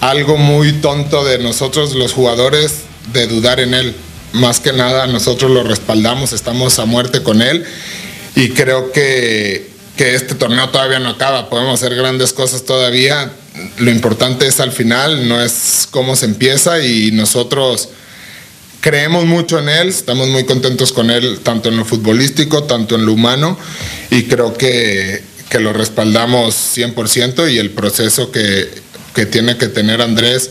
algo 0.00 0.36
muy 0.36 0.72
tonto 0.74 1.24
de 1.24 1.38
nosotros 1.38 1.94
los 1.94 2.12
jugadores 2.12 2.80
de 3.12 3.26
dudar 3.26 3.60
en 3.60 3.74
él. 3.74 3.94
Más 4.32 4.60
que 4.60 4.72
nada 4.74 5.06
nosotros 5.06 5.50
lo 5.50 5.62
respaldamos, 5.64 6.32
estamos 6.32 6.78
a 6.78 6.84
muerte 6.84 7.22
con 7.22 7.40
él 7.40 7.64
y 8.36 8.50
creo 8.50 8.92
que, 8.92 9.70
que 9.96 10.14
este 10.14 10.34
torneo 10.34 10.68
todavía 10.68 10.98
no 10.98 11.08
acaba, 11.10 11.48
podemos 11.48 11.82
hacer 11.82 11.94
grandes 11.96 12.34
cosas 12.34 12.64
todavía. 12.64 13.32
Lo 13.78 13.90
importante 13.90 14.46
es 14.46 14.60
al 14.60 14.70
final, 14.72 15.26
no 15.26 15.42
es 15.42 15.88
cómo 15.90 16.14
se 16.14 16.26
empieza 16.26 16.80
y 16.84 17.10
nosotros 17.12 17.88
creemos 18.80 19.24
mucho 19.24 19.58
en 19.58 19.68
él, 19.68 19.88
estamos 19.88 20.28
muy 20.28 20.44
contentos 20.44 20.92
con 20.92 21.10
él, 21.10 21.40
tanto 21.42 21.68
en 21.68 21.76
lo 21.76 21.84
futbolístico, 21.84 22.64
tanto 22.64 22.94
en 22.94 23.06
lo 23.06 23.12
humano, 23.12 23.58
y 24.10 24.24
creo 24.24 24.54
que, 24.54 25.22
que 25.48 25.60
lo 25.60 25.72
respaldamos 25.72 26.54
100% 26.76 27.52
y 27.52 27.58
el 27.58 27.70
proceso 27.70 28.30
que, 28.30 28.68
que 29.14 29.26
tiene 29.26 29.56
que 29.56 29.68
tener 29.68 30.00
Andrés, 30.00 30.50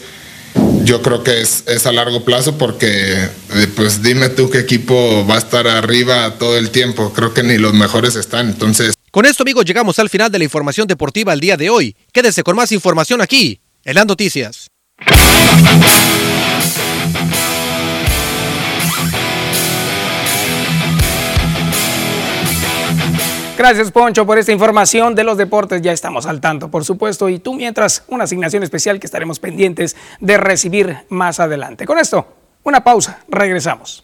yo 0.84 1.02
creo 1.02 1.24
que 1.24 1.42
es, 1.42 1.64
es 1.68 1.86
a 1.86 1.92
largo 1.92 2.24
plazo 2.24 2.58
porque, 2.58 2.88
eh, 2.88 3.68
pues 3.76 4.02
dime 4.02 4.30
tú 4.30 4.50
qué 4.50 4.60
equipo 4.60 5.26
va 5.28 5.36
a 5.36 5.40
estar 5.40 5.68
arriba 5.68 6.36
todo 6.40 6.58
el 6.58 6.70
tiempo, 6.70 7.14
creo 7.14 7.34
que 7.34 7.44
ni 7.44 7.58
los 7.58 7.74
mejores 7.74 8.16
están, 8.16 8.48
entonces... 8.48 8.94
Con 9.12 9.26
esto, 9.26 9.44
amigos, 9.44 9.66
llegamos 9.66 10.00
al 10.00 10.10
final 10.10 10.32
de 10.32 10.38
la 10.38 10.44
información 10.44 10.86
deportiva 10.86 11.34
el 11.34 11.40
día 11.40 11.58
de 11.58 11.70
hoy. 11.70 11.96
Quédese 12.12 12.44
con 12.44 12.56
más 12.56 12.72
información 12.72 13.22
aquí, 13.22 13.60
en 13.84 13.96
las 13.96 14.06
noticias. 14.06 14.68
Gracias, 23.58 23.92
Poncho, 23.92 24.24
por 24.28 24.38
esta 24.38 24.52
información 24.52 25.16
de 25.16 25.24
los 25.24 25.36
deportes. 25.36 25.82
Ya 25.82 25.92
estamos 25.92 26.28
al 26.28 26.40
tanto, 26.40 26.70
por 26.70 26.86
supuesto. 26.86 27.28
Y 27.28 27.40
tú, 27.40 27.56
mientras, 27.56 28.04
una 28.08 28.26
asignación 28.26 28.62
especial 28.62 29.00
que 29.00 29.08
estaremos 29.08 29.40
pendientes 29.40 29.96
de 30.20 30.38
recibir 30.38 31.00
más 31.10 31.40
adelante. 31.40 31.88
Con 31.88 31.98
esto, 31.98 32.28
una 32.62 32.84
pausa. 32.84 33.22
Regresamos. 33.28 34.04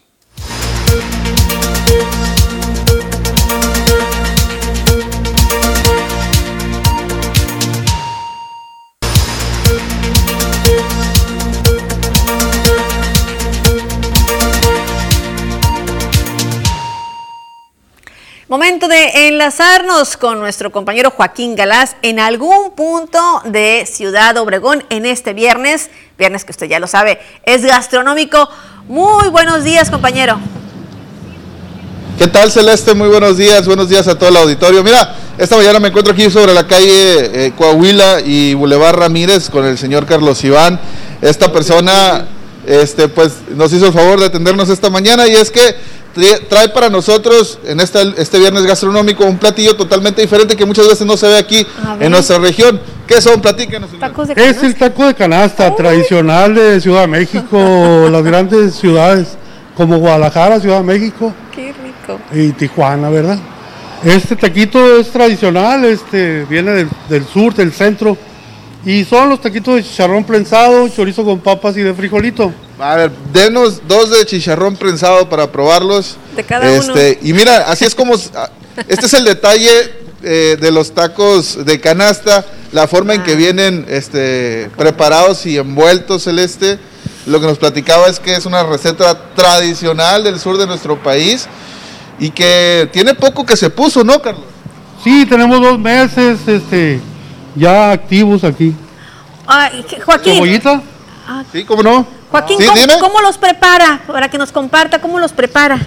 Enlazarnos 18.94 20.16
con 20.16 20.38
nuestro 20.38 20.70
compañero 20.70 21.10
Joaquín 21.10 21.56
Galás 21.56 21.96
en 22.02 22.20
algún 22.20 22.72
punto 22.72 23.42
de 23.44 23.88
Ciudad 23.90 24.36
Obregón 24.36 24.84
en 24.88 25.04
este 25.04 25.32
viernes, 25.32 25.90
viernes 26.16 26.44
que 26.44 26.52
usted 26.52 26.66
ya 26.66 26.78
lo 26.78 26.86
sabe, 26.86 27.20
es 27.44 27.64
gastronómico. 27.64 28.48
Muy 28.86 29.28
buenos 29.28 29.64
días, 29.64 29.90
compañero. 29.90 30.38
¿Qué 32.18 32.28
tal, 32.28 32.52
Celeste? 32.52 32.94
Muy 32.94 33.08
buenos 33.08 33.36
días, 33.36 33.66
buenos 33.66 33.88
días 33.88 34.06
a 34.06 34.16
todo 34.16 34.28
el 34.28 34.36
auditorio. 34.36 34.84
Mira, 34.84 35.16
esta 35.36 35.56
mañana 35.56 35.80
me 35.80 35.88
encuentro 35.88 36.12
aquí 36.12 36.30
sobre 36.30 36.54
la 36.54 36.66
calle 36.66 37.46
eh, 37.46 37.52
Coahuila 37.56 38.20
y 38.20 38.54
Boulevard 38.54 38.96
Ramírez 38.96 39.50
con 39.50 39.64
el 39.64 39.76
señor 39.76 40.06
Carlos 40.06 40.44
Iván. 40.44 40.78
Esta 41.20 41.52
persona, 41.52 42.28
este, 42.66 43.08
pues, 43.08 43.32
nos 43.48 43.72
hizo 43.72 43.86
el 43.86 43.92
favor 43.92 44.20
de 44.20 44.26
atendernos 44.26 44.68
esta 44.68 44.90
mañana 44.90 45.26
y 45.26 45.34
es 45.34 45.50
que 45.50 45.74
trae 46.48 46.68
para 46.68 46.88
nosotros 46.88 47.58
en 47.64 47.80
esta, 47.80 48.02
este 48.16 48.38
viernes 48.38 48.64
gastronómico 48.64 49.24
un 49.24 49.38
platillo 49.38 49.76
totalmente 49.76 50.22
diferente 50.22 50.56
que 50.56 50.64
muchas 50.64 50.86
veces 50.86 51.06
no 51.06 51.16
se 51.16 51.26
ve 51.26 51.38
aquí 51.38 51.66
en 52.00 52.10
nuestra 52.10 52.38
región. 52.38 52.80
¿Qué 53.06 53.20
son? 53.20 53.40
Platíquenos. 53.40 53.90
es 54.36 54.62
el 54.62 54.74
taco 54.76 55.06
de 55.06 55.14
canasta 55.14 55.74
tradicional 55.74 56.54
de 56.54 56.80
Ciudad 56.80 57.02
de 57.02 57.08
México, 57.08 58.08
las 58.10 58.22
grandes 58.22 58.74
ciudades 58.74 59.36
como 59.76 59.98
Guadalajara, 59.98 60.60
Ciudad 60.60 60.78
de 60.78 60.84
México. 60.84 61.34
Qué 61.54 61.72
rico. 61.72 62.20
Y 62.32 62.52
Tijuana, 62.52 63.10
¿verdad? 63.10 63.38
Este 64.04 64.36
taquito 64.36 64.98
es 64.98 65.10
tradicional, 65.10 65.84
este 65.84 66.44
viene 66.44 66.72
del, 66.72 66.88
del 67.08 67.24
sur, 67.26 67.54
del 67.54 67.72
centro. 67.72 68.16
Y 68.86 69.04
son 69.04 69.30
los 69.30 69.40
taquitos 69.40 69.76
de 69.76 69.82
chicharrón 69.82 70.24
prensado, 70.24 70.88
chorizo 70.88 71.24
con 71.24 71.40
papas 71.40 71.76
y 71.76 71.80
de 71.80 71.94
frijolito. 71.94 72.52
A 72.78 72.96
ver, 72.96 73.12
denos 73.32 73.80
dos 73.88 74.10
de 74.10 74.26
chicharrón 74.26 74.76
prensado 74.76 75.28
para 75.28 75.50
probarlos. 75.50 76.16
De 76.36 76.44
cada 76.44 76.68
este, 76.68 77.18
uno. 77.20 77.28
Y 77.28 77.32
mira, 77.32 77.70
así 77.70 77.84
es 77.84 77.94
como. 77.94 78.14
Este 78.14 79.06
es 79.06 79.14
el 79.14 79.24
detalle 79.24 79.70
eh, 80.22 80.56
de 80.60 80.70
los 80.72 80.92
tacos 80.92 81.64
de 81.64 81.80
canasta, 81.80 82.44
la 82.72 82.88
forma 82.88 83.14
en 83.14 83.22
que 83.22 83.36
vienen 83.36 83.86
este, 83.88 84.70
preparados 84.76 85.46
y 85.46 85.58
envueltos, 85.58 86.24
Celeste. 86.24 86.78
Lo 87.26 87.40
que 87.40 87.46
nos 87.46 87.58
platicaba 87.58 88.08
es 88.08 88.20
que 88.20 88.34
es 88.34 88.44
una 88.44 88.64
receta 88.64 89.34
tradicional 89.34 90.24
del 90.24 90.38
sur 90.38 90.58
de 90.58 90.66
nuestro 90.66 91.02
país 91.02 91.46
y 92.18 92.30
que 92.30 92.88
tiene 92.92 93.14
poco 93.14 93.46
que 93.46 93.56
se 93.56 93.70
puso, 93.70 94.04
¿no, 94.04 94.20
Carlos? 94.20 94.44
Sí, 95.02 95.26
tenemos 95.26 95.60
dos 95.60 95.78
meses 95.78 96.38
este, 96.46 97.00
ya 97.54 97.92
activos 97.92 98.44
aquí. 98.44 98.74
Ay, 99.46 99.84
Joaquín. 100.04 100.34
¿Cebollita? 100.34 100.82
Ah. 101.26 101.44
Sí, 101.52 101.64
¿cómo 101.64 101.82
no? 101.82 102.06
Joaquín, 102.30 102.58
Sí, 102.58 102.66
¿cómo, 103.00 103.20
los 103.20 103.38
prepara? 103.38 104.00
Para 104.06 104.28
que 104.28 104.38
nos 104.38 104.50
comparta, 104.50 105.00
¿cómo 105.00 105.18
los 105.18 105.32
prepara? 105.32 105.78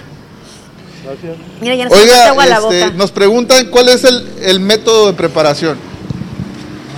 Gracias. 1.04 1.36
Mira, 1.60 1.74
ya 1.74 1.84
nos 1.84 1.92
mete 1.92 2.04
Oiga, 2.04 2.28
agua 2.28 2.42
a 2.42 2.46
la 2.46 2.56
este, 2.56 2.84
boca. 2.84 2.96
nos 2.96 3.10
preguntan 3.12 3.66
cuál 3.66 3.88
es 3.88 4.04
el, 4.04 4.28
el 4.40 4.60
método 4.60 5.08
de 5.08 5.12
preparación. 5.12 5.78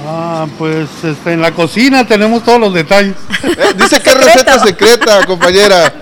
Ah, 0.06 0.46
pues 0.58 0.88
este, 1.04 1.32
en 1.32 1.42
la 1.42 1.52
cocina 1.52 2.06
tenemos 2.06 2.44
todos 2.44 2.60
los 2.60 2.72
detalles. 2.72 3.14
Eh, 3.42 3.74
dice 3.76 4.00
que 4.00 4.10
es 4.10 4.16
receta 4.16 4.58
secreta, 4.58 5.24
compañera. 5.26 5.92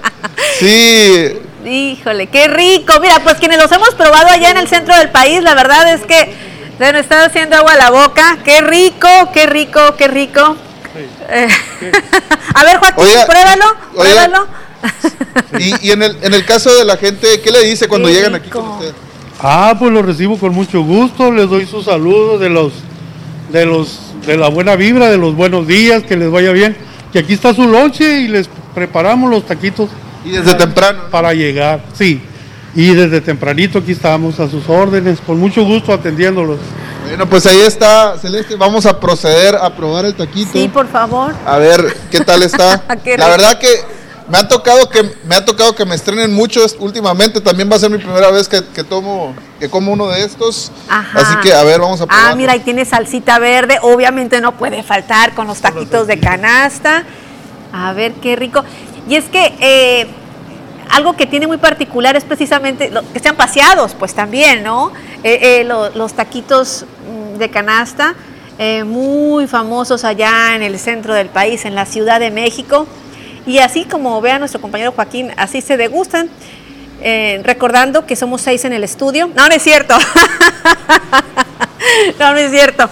Sí, 0.59 1.39
Híjole, 1.65 2.29
qué 2.29 2.49
rico. 2.49 2.95
Mira, 3.01 3.21
pues 3.23 3.37
quienes 3.37 3.59
los 3.59 3.71
hemos 3.73 3.95
probado 3.95 4.29
allá 4.29 4.51
en 4.51 4.57
el 4.57 4.69
centro 4.69 4.97
del 4.97 5.11
país, 5.11 5.43
la 5.43 5.55
verdad 5.55 5.93
es 5.93 6.03
que 6.03 6.33
se 6.79 6.93
nos 6.93 7.03
está 7.03 7.25
haciendo 7.25 7.57
agua 7.57 7.73
a 7.73 7.77
la 7.77 7.91
boca. 7.91 8.39
Qué 8.45 8.61
rico, 8.61 9.09
qué 9.33 9.47
rico, 9.47 9.81
qué 9.97 10.09
rico. 10.09 10.57
Eh, 11.29 11.49
a 12.55 12.65
ver, 12.65 12.79
Joaquín, 12.79 13.05
Oiga, 13.05 13.27
pruébalo, 13.27 13.65
oiga. 13.97 14.13
pruébalo. 14.29 14.47
y, 15.59 15.89
y 15.89 15.91
en, 15.93 16.03
el, 16.03 16.17
en 16.23 16.35
el 16.35 16.45
caso 16.45 16.75
de 16.75 16.85
la 16.85 16.97
gente, 16.97 17.41
¿qué 17.43 17.51
le 17.51 17.63
dice 17.65 17.89
cuando 17.89 18.09
Qué 18.09 18.15
llegan 18.15 18.35
aquí 18.35 18.49
con 18.49 18.67
usted? 18.69 18.93
Ah, 19.41 19.77
pues 19.79 19.93
los 19.93 20.05
recibo 20.05 20.37
con 20.39 20.53
mucho 20.53 20.83
gusto, 20.83 21.31
les 21.31 21.49
doy 21.49 21.67
sus 21.67 21.85
saludos 21.85 22.41
de 22.41 22.49
los, 22.49 22.73
de 23.53 23.67
los, 23.67 24.01
de 24.27 24.37
la 24.37 24.49
buena 24.49 24.75
vibra, 24.75 25.09
de 25.09 25.19
los 25.19 25.35
buenos 25.37 25.67
días, 25.67 26.03
que 26.03 26.17
les 26.17 26.31
vaya 26.31 26.51
bien. 26.53 26.77
Que 27.13 27.21
aquí 27.21 27.35
está 27.35 27.55
su 27.55 27.67
lonche 27.67 28.21
y 28.21 28.29
les 28.29 28.49
preparamos 28.75 29.31
los 29.31 29.47
taquitos. 29.47 29.89
Y 30.25 30.31
desde 30.31 30.55
temprano. 30.55 31.05
Para 31.11 31.33
llegar, 31.35 31.81
sí. 31.95 32.21
Y 32.75 32.95
desde 32.95 33.21
tempranito 33.21 33.79
aquí 33.79 33.93
estamos 33.93 34.39
a 34.41 34.49
sus 34.49 34.69
órdenes, 34.69 35.21
con 35.21 35.39
mucho 35.39 35.65
gusto 35.65 35.93
atendiéndolos. 35.93 36.59
Bueno, 37.07 37.27
pues 37.29 37.47
ahí 37.47 37.61
está, 37.61 38.19
Celeste. 38.19 38.57
Vamos 38.57 38.85
a 38.87 39.01
proceder 39.01 39.57
a 39.57 39.75
probar 39.75 40.05
el 40.05 40.15
taquito. 40.15 40.51
Sí, 40.53 40.69
por 40.69 40.87
favor. 40.89 41.35
A 41.47 41.57
ver 41.57 41.97
qué 42.11 42.21
tal 42.21 42.43
está. 42.43 42.83
Qué 43.05 43.17
la 43.17 43.29
verdad 43.29 43.59
que 43.59 43.69
me 44.29 44.37
ha 44.37 44.47
tocado 44.47 44.91
que 44.91 45.11
me 45.27 45.35
ha 45.37 45.43
tocado 45.43 45.75
que 45.75 45.87
me 45.87 45.95
estrenen 45.95 46.35
mucho 46.35 46.63
es- 46.63 46.77
últimamente. 46.79 47.41
También 47.41 47.71
va 47.73 47.77
a 47.77 47.79
ser 47.79 47.89
mi 47.91 47.97
primera 47.97 48.31
vez 48.31 48.47
que, 48.47 48.63
que 48.75 48.85
tomo 48.85 49.35
que 49.59 49.71
como 49.71 49.91
uno 49.93 50.09
de 50.09 50.23
estos. 50.23 50.71
Ajá. 50.91 51.19
Así 51.21 51.37
que 51.43 51.55
a 51.55 51.65
ver, 51.65 51.81
vamos 51.81 51.99
a 52.03 52.07
probar. 52.07 52.33
Ah, 52.33 52.35
mira, 52.37 52.53
ahí 52.53 52.61
tiene 52.61 52.85
salsita 52.85 53.39
verde. 53.39 53.79
Obviamente 53.81 54.43
no 54.43 54.53
puede 54.59 54.83
faltar 54.83 55.35
con 55.35 55.47
los 55.47 55.61
taquitos 55.63 56.07
de 56.07 56.21
canasta. 56.21 57.05
A 57.73 57.95
ver, 57.95 58.13
qué 58.21 58.37
rico. 58.37 58.63
Y 59.09 59.15
es 59.17 59.25
que 59.25 59.55
eh, 59.61 60.07
algo 60.91 61.15
que 61.17 61.27
tiene 61.27 61.47
muy 61.47 61.59
particular 61.59 62.17
es 62.17 62.25
precisamente 62.25 62.91
lo- 62.91 63.03
que 63.13 63.21
sean 63.21 63.37
paseados, 63.37 63.95
pues 63.99 64.15
también, 64.15 64.63
¿no? 64.63 64.93
Eh, 65.23 65.61
eh, 65.61 65.65
lo- 65.65 65.91
los 65.91 66.15
taquitos 66.15 66.85
mm, 67.35 67.39
de 67.39 67.51
canasta, 67.51 68.15
eh, 68.59 68.85
muy 68.85 69.47
famosos 69.47 70.05
allá 70.05 70.55
en 70.55 70.63
el 70.63 70.79
centro 70.79 71.15
del 71.15 71.29
país, 71.29 71.65
en 71.65 71.75
la 71.75 71.87
Ciudad 71.87 72.21
de 72.21 72.31
México. 72.31 72.87
Y 73.47 73.59
así 73.59 73.85
como 73.85 74.21
vea 74.21 74.39
nuestro 74.39 74.61
compañero 74.61 74.93
Joaquín, 74.93 75.33
así 75.37 75.61
se 75.61 75.77
degustan. 75.77 76.29
Recordando 77.45 78.05
que 78.07 78.17
somos 78.17 78.41
seis 78.43 78.65
en 78.65 78.73
el 78.73 78.83
estudio. 78.83 79.31
No, 79.37 79.47
no 79.49 79.55
es 79.55 79.63
cierto. 79.63 79.95
no, 82.19 82.33
no 82.33 82.39
es 82.39 82.51
cierto. 82.51 82.89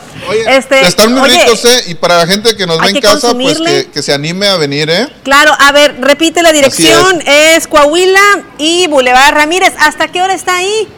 este, 0.49 0.81
Están 0.87 1.13
muy 1.13 1.23
oye, 1.23 1.43
ricos, 1.43 1.65
¿eh? 1.65 1.85
Y 1.89 1.95
para 1.95 2.19
la 2.19 2.27
gente 2.27 2.57
que 2.57 2.67
nos 2.67 2.81
ve 2.81 2.91
en 2.91 3.01
casa, 3.01 3.33
pues 3.33 3.59
que, 3.59 3.89
que 3.93 4.03
se 4.03 4.13
anime 4.13 4.47
a 4.49 4.57
venir, 4.57 4.89
¿eh? 4.91 5.09
Claro, 5.23 5.53
a 5.59 5.73
ver, 5.73 5.97
repite 6.01 6.43
la 6.43 6.53
dirección. 6.53 7.23
Es. 7.27 7.67
Coahuila 7.67 8.45
y 8.59 8.87
Boulevard 8.87 9.35
Ramírez. 9.35 9.73
¿Hasta 9.79 10.09
qué 10.09 10.23
hora 10.23 10.35
está 10.35 10.57
ahí, 10.57 10.89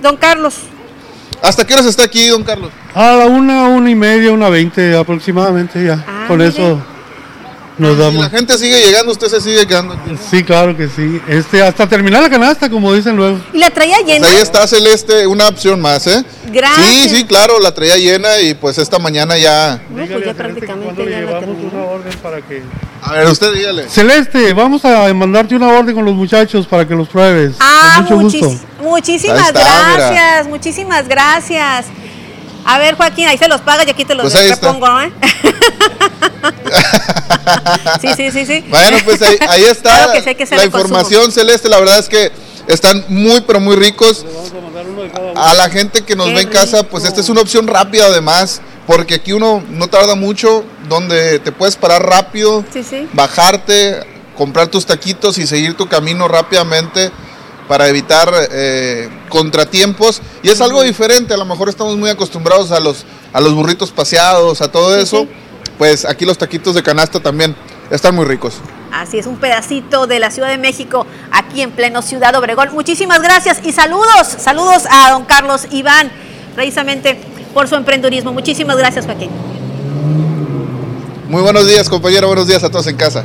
don 0.00 0.16
Carlos? 0.16 0.54
¿Hasta 1.42 1.66
qué 1.66 1.74
horas 1.74 1.86
está 1.86 2.04
aquí, 2.04 2.28
don 2.28 2.42
Carlos? 2.42 2.70
A 2.94 3.12
la 3.12 3.26
una, 3.26 3.64
una 3.64 3.90
y 3.90 3.94
media, 3.94 4.32
una 4.32 4.48
veinte 4.48 4.96
aproximadamente 4.96 5.84
ya. 5.84 6.02
Ah, 6.06 6.24
Con 6.26 6.40
eso 6.40 6.80
nos 7.78 7.94
Si 7.96 8.00
damos. 8.00 8.22
la 8.24 8.30
gente 8.30 8.56
sigue 8.58 8.80
llegando, 8.84 9.12
usted 9.12 9.28
se 9.28 9.40
sigue 9.40 9.66
quedando 9.66 9.94
aquí. 9.94 10.16
Sí, 10.30 10.44
claro 10.44 10.76
que 10.76 10.88
sí. 10.88 11.20
Este, 11.28 11.62
hasta 11.62 11.88
terminar 11.88 12.22
la 12.22 12.30
canasta, 12.30 12.70
como 12.70 12.92
dicen 12.92 13.16
luego. 13.16 13.40
¿Y 13.52 13.58
la 13.58 13.70
traía 13.70 13.98
llena? 14.00 14.26
Pues 14.26 14.36
ahí 14.36 14.42
está 14.42 14.66
Celeste, 14.66 15.26
una 15.26 15.48
opción 15.48 15.80
más, 15.80 16.06
¿eh? 16.06 16.24
Gracias. 16.52 16.86
Sí, 16.86 17.08
sí, 17.08 17.24
claro, 17.24 17.58
la 17.60 17.72
traía 17.74 17.96
llena 17.96 18.40
y 18.40 18.54
pues 18.54 18.78
esta 18.78 18.98
mañana 18.98 19.36
ya. 19.36 19.80
No, 19.90 20.06
pues 20.06 20.24
ya 20.24 20.34
prácticamente 20.34 21.10
ya 21.10 21.20
la 21.22 21.38
una 21.40 21.82
orden 21.84 22.12
para 22.22 22.40
que... 22.42 22.62
A 23.02 23.12
ver, 23.12 23.26
usted 23.28 23.52
dígale. 23.52 23.88
Celeste, 23.88 24.52
vamos 24.54 24.84
a 24.84 25.12
mandarte 25.12 25.54
una 25.54 25.68
orden 25.68 25.94
con 25.94 26.04
los 26.04 26.14
muchachos 26.14 26.66
para 26.66 26.86
que 26.86 26.94
los 26.94 27.08
pruebes. 27.08 27.56
Ah, 27.60 28.04
con 28.08 28.18
mucho 28.22 28.38
muchis- 28.38 28.46
gusto. 28.48 28.66
muchísimas 28.82 29.52
mira. 29.52 29.92
gracias, 29.94 30.46
muchísimas 30.48 31.06
gracias. 31.08 31.86
A 32.64 32.78
ver, 32.78 32.96
Joaquín, 32.96 33.26
ahí 33.28 33.38
se 33.38 33.48
los 33.48 33.60
paga 33.60 33.84
y 33.86 33.90
aquí 33.90 34.04
te 34.04 34.14
los 34.14 34.32
Pues 34.32 34.60
repongo, 34.60 35.00
¿eh? 35.00 35.12
sí, 38.00 38.08
sí, 38.16 38.30
sí, 38.30 38.46
sí. 38.46 38.64
Bueno, 38.68 38.98
pues 39.04 39.22
ahí, 39.22 39.36
ahí 39.48 39.64
está 39.70 39.90
Claro 39.90 40.12
que 40.12 40.22
sí, 40.22 40.34
que 40.34 40.44
la 40.44 40.62
consumo. 40.62 40.64
información, 40.64 41.32
Celeste. 41.32 41.68
La 41.68 41.78
verdad 41.78 41.98
es 41.98 42.08
que 42.08 42.32
están 42.66 43.04
muy, 43.08 43.40
pero 43.42 43.60
muy 43.60 43.76
ricos. 43.76 44.24
A 45.36 45.54
la 45.54 45.68
gente 45.68 46.02
que 46.02 46.16
nos 46.16 46.28
Qué 46.28 46.34
ve 46.34 46.40
en 46.42 46.48
casa, 46.48 46.82
pues 46.84 47.04
esta 47.04 47.20
es 47.20 47.28
una 47.28 47.40
opción 47.42 47.66
rápida 47.66 48.06
además, 48.06 48.60
porque 48.86 49.16
aquí 49.16 49.32
uno 49.32 49.62
no 49.70 49.88
tarda 49.88 50.14
mucho, 50.14 50.64
donde 50.88 51.38
te 51.40 51.52
puedes 51.52 51.76
parar 51.76 52.06
rápido, 52.06 52.64
Sí, 52.72 52.82
sí. 52.82 53.08
bajarte, 53.12 54.00
comprar 54.36 54.68
tus 54.68 54.86
taquitos 54.86 55.38
y 55.38 55.46
seguir 55.46 55.76
tu 55.76 55.88
camino 55.88 56.28
rápidamente 56.28 57.10
para 57.68 57.88
evitar 57.88 58.30
eh, 58.50 59.08
contratiempos 59.28 60.20
y 60.42 60.50
es 60.50 60.60
algo 60.60 60.82
diferente, 60.82 61.34
a 61.34 61.36
lo 61.36 61.44
mejor 61.44 61.68
estamos 61.68 61.96
muy 61.96 62.10
acostumbrados 62.10 62.70
a 62.70 62.80
los, 62.80 63.04
a 63.32 63.40
los 63.40 63.54
burritos 63.54 63.90
paseados, 63.90 64.60
a 64.60 64.70
todo 64.70 64.96
eso, 64.96 65.26
pues 65.78 66.04
aquí 66.04 66.24
los 66.24 66.38
taquitos 66.38 66.74
de 66.74 66.82
canasta 66.82 67.20
también 67.20 67.56
están 67.90 68.14
muy 68.14 68.24
ricos. 68.24 68.54
Así 68.92 69.18
es, 69.18 69.26
un 69.26 69.38
pedacito 69.38 70.06
de 70.06 70.20
la 70.20 70.30
Ciudad 70.30 70.48
de 70.48 70.58
México 70.58 71.06
aquí 71.32 71.62
en 71.62 71.72
pleno 71.72 72.00
Ciudad 72.02 72.34
Obregón. 72.36 72.68
Muchísimas 72.72 73.20
gracias 73.22 73.60
y 73.64 73.72
saludos, 73.72 74.28
saludos 74.38 74.84
a 74.88 75.10
don 75.10 75.24
Carlos 75.24 75.66
Iván, 75.70 76.12
precisamente 76.54 77.18
por 77.52 77.66
su 77.66 77.74
emprendurismo. 77.74 78.32
Muchísimas 78.32 78.76
gracias, 78.76 79.04
Joaquín. 79.06 79.30
Muy 81.28 81.42
buenos 81.42 81.66
días, 81.66 81.88
compañero, 81.88 82.28
buenos 82.28 82.46
días 82.46 82.62
a 82.62 82.70
todos 82.70 82.86
en 82.86 82.96
casa. 82.96 83.24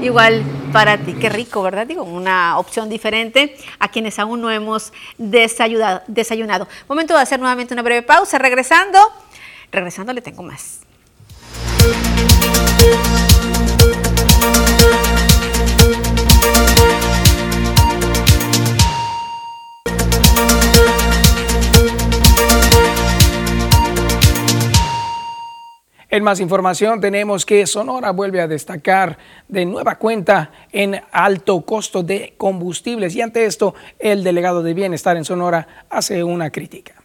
Igual 0.00 0.42
para 0.74 0.98
ti, 0.98 1.12
qué 1.14 1.28
rico, 1.28 1.62
¿verdad? 1.62 1.86
Digo, 1.86 2.02
una 2.02 2.58
opción 2.58 2.88
diferente 2.88 3.56
a 3.78 3.86
quienes 3.86 4.18
aún 4.18 4.40
no 4.40 4.50
hemos 4.50 4.92
desayunado. 5.18 6.66
Momento 6.88 7.14
de 7.14 7.22
hacer 7.22 7.38
nuevamente 7.38 7.72
una 7.72 7.82
breve 7.82 8.02
pausa. 8.02 8.38
Regresando, 8.38 8.98
regresando 9.70 10.12
le 10.12 10.20
tengo 10.20 10.42
más. 10.42 10.80
En 26.14 26.22
más 26.22 26.38
información 26.38 27.00
tenemos 27.00 27.44
que 27.44 27.66
Sonora 27.66 28.12
vuelve 28.12 28.40
a 28.40 28.46
destacar 28.46 29.18
de 29.48 29.66
nueva 29.66 29.98
cuenta 29.98 30.52
en 30.70 31.02
alto 31.10 31.62
costo 31.62 32.04
de 32.04 32.34
combustibles 32.36 33.16
y 33.16 33.20
ante 33.20 33.46
esto 33.46 33.74
el 33.98 34.22
delegado 34.22 34.62
de 34.62 34.74
bienestar 34.74 35.16
en 35.16 35.24
Sonora 35.24 35.86
hace 35.90 36.22
una 36.22 36.50
crítica. 36.50 37.02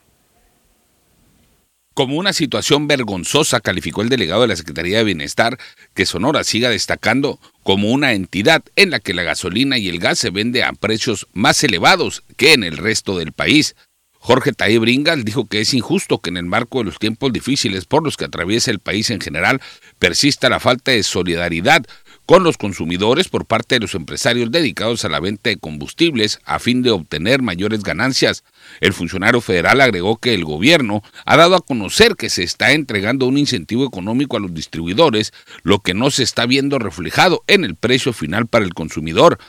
Como 1.96 2.18
una 2.18 2.34
situación 2.34 2.88
vergonzosa 2.88 3.62
calificó 3.62 4.04
el 4.04 4.10
delegado 4.10 4.44
de 4.44 4.50
la 4.50 4.56
Secretaría 4.56 5.00
de 5.00 5.04
Bienestar 5.06 5.58
que 5.96 6.06
Sonora 6.06 6.44
siga 6.44 6.70
destacando 6.70 7.40
como 7.64 7.90
una 7.90 8.14
entidad 8.14 8.62
en 8.76 8.92
la 8.92 9.00
que 9.00 9.16
la 9.16 9.24
gasolina 9.24 9.80
y 9.80 9.90
el 9.90 9.98
gas 9.98 10.20
se 10.20 10.30
vende 10.30 10.64
a 10.64 10.72
precios 10.74 11.28
más 11.34 11.64
elevados 11.64 12.22
que 12.38 12.54
en 12.54 12.64
el 12.64 12.78
resto 12.78 13.18
del 13.18 13.32
país, 13.32 13.76
Jorge 14.20 14.52
Taí 14.52 14.78
Bringas 14.78 15.24
dijo 15.24 15.48
que 15.48 15.62
es 15.62 15.74
injusto 15.74 16.20
que 16.20 16.30
en 16.30 16.38
el 16.38 16.46
marco 16.46 16.80
de 16.80 16.86
los 16.86 17.00
tiempos 17.00 17.32
difíciles 17.32 17.86
por 17.86 18.04
los 18.04 18.18
que 18.18 18.26
atraviesa 18.26 18.70
el 18.70 18.80
país 18.80 19.10
en 19.10 19.22
general 19.22 19.62
persista 19.98 20.50
la 20.50 20.60
falta 20.60 20.92
de 20.92 21.04
solidaridad 21.04 21.86
con 22.30 22.44
los 22.44 22.58
consumidores 22.58 23.28
por 23.28 23.46
parte 23.46 23.74
de 23.74 23.80
los 23.80 23.96
empresarios 23.96 24.52
dedicados 24.52 25.04
a 25.04 25.10
la 25.10 25.20
venta 25.20 25.50
de 25.50 25.58
combustibles 25.58 26.40
a 26.46 26.60
fin 26.60 26.84
de 26.84 26.92
obtener 26.92 27.42
mayores 27.42 27.82
ganancias. 27.82 28.44
El 28.82 28.94
funcionario 28.94 29.42
federal 29.42 29.82
agregó 29.82 30.18
que 30.18 30.36
el 30.36 30.46
gobierno 30.46 31.02
ha 31.26 31.38
dado 31.38 31.56
a 31.56 31.62
conocer 31.62 32.16
que 32.16 32.30
se 32.30 32.44
está 32.44 32.74
entregando 32.74 33.26
un 33.26 33.40
incentivo 33.40 33.84
económico 33.84 34.38
a 34.38 34.42
los 34.42 34.54
distribuidores, 34.54 35.34
lo 35.64 35.80
que 35.80 35.96
no 35.96 36.12
se 36.12 36.22
está 36.22 36.46
viendo 36.46 36.78
reflejado 36.78 37.44
en 37.48 37.64
el 37.64 37.76
precio 37.76 38.14
final 38.14 38.46
para 38.46 38.66
el 38.66 38.76
consumidor. 38.76 39.40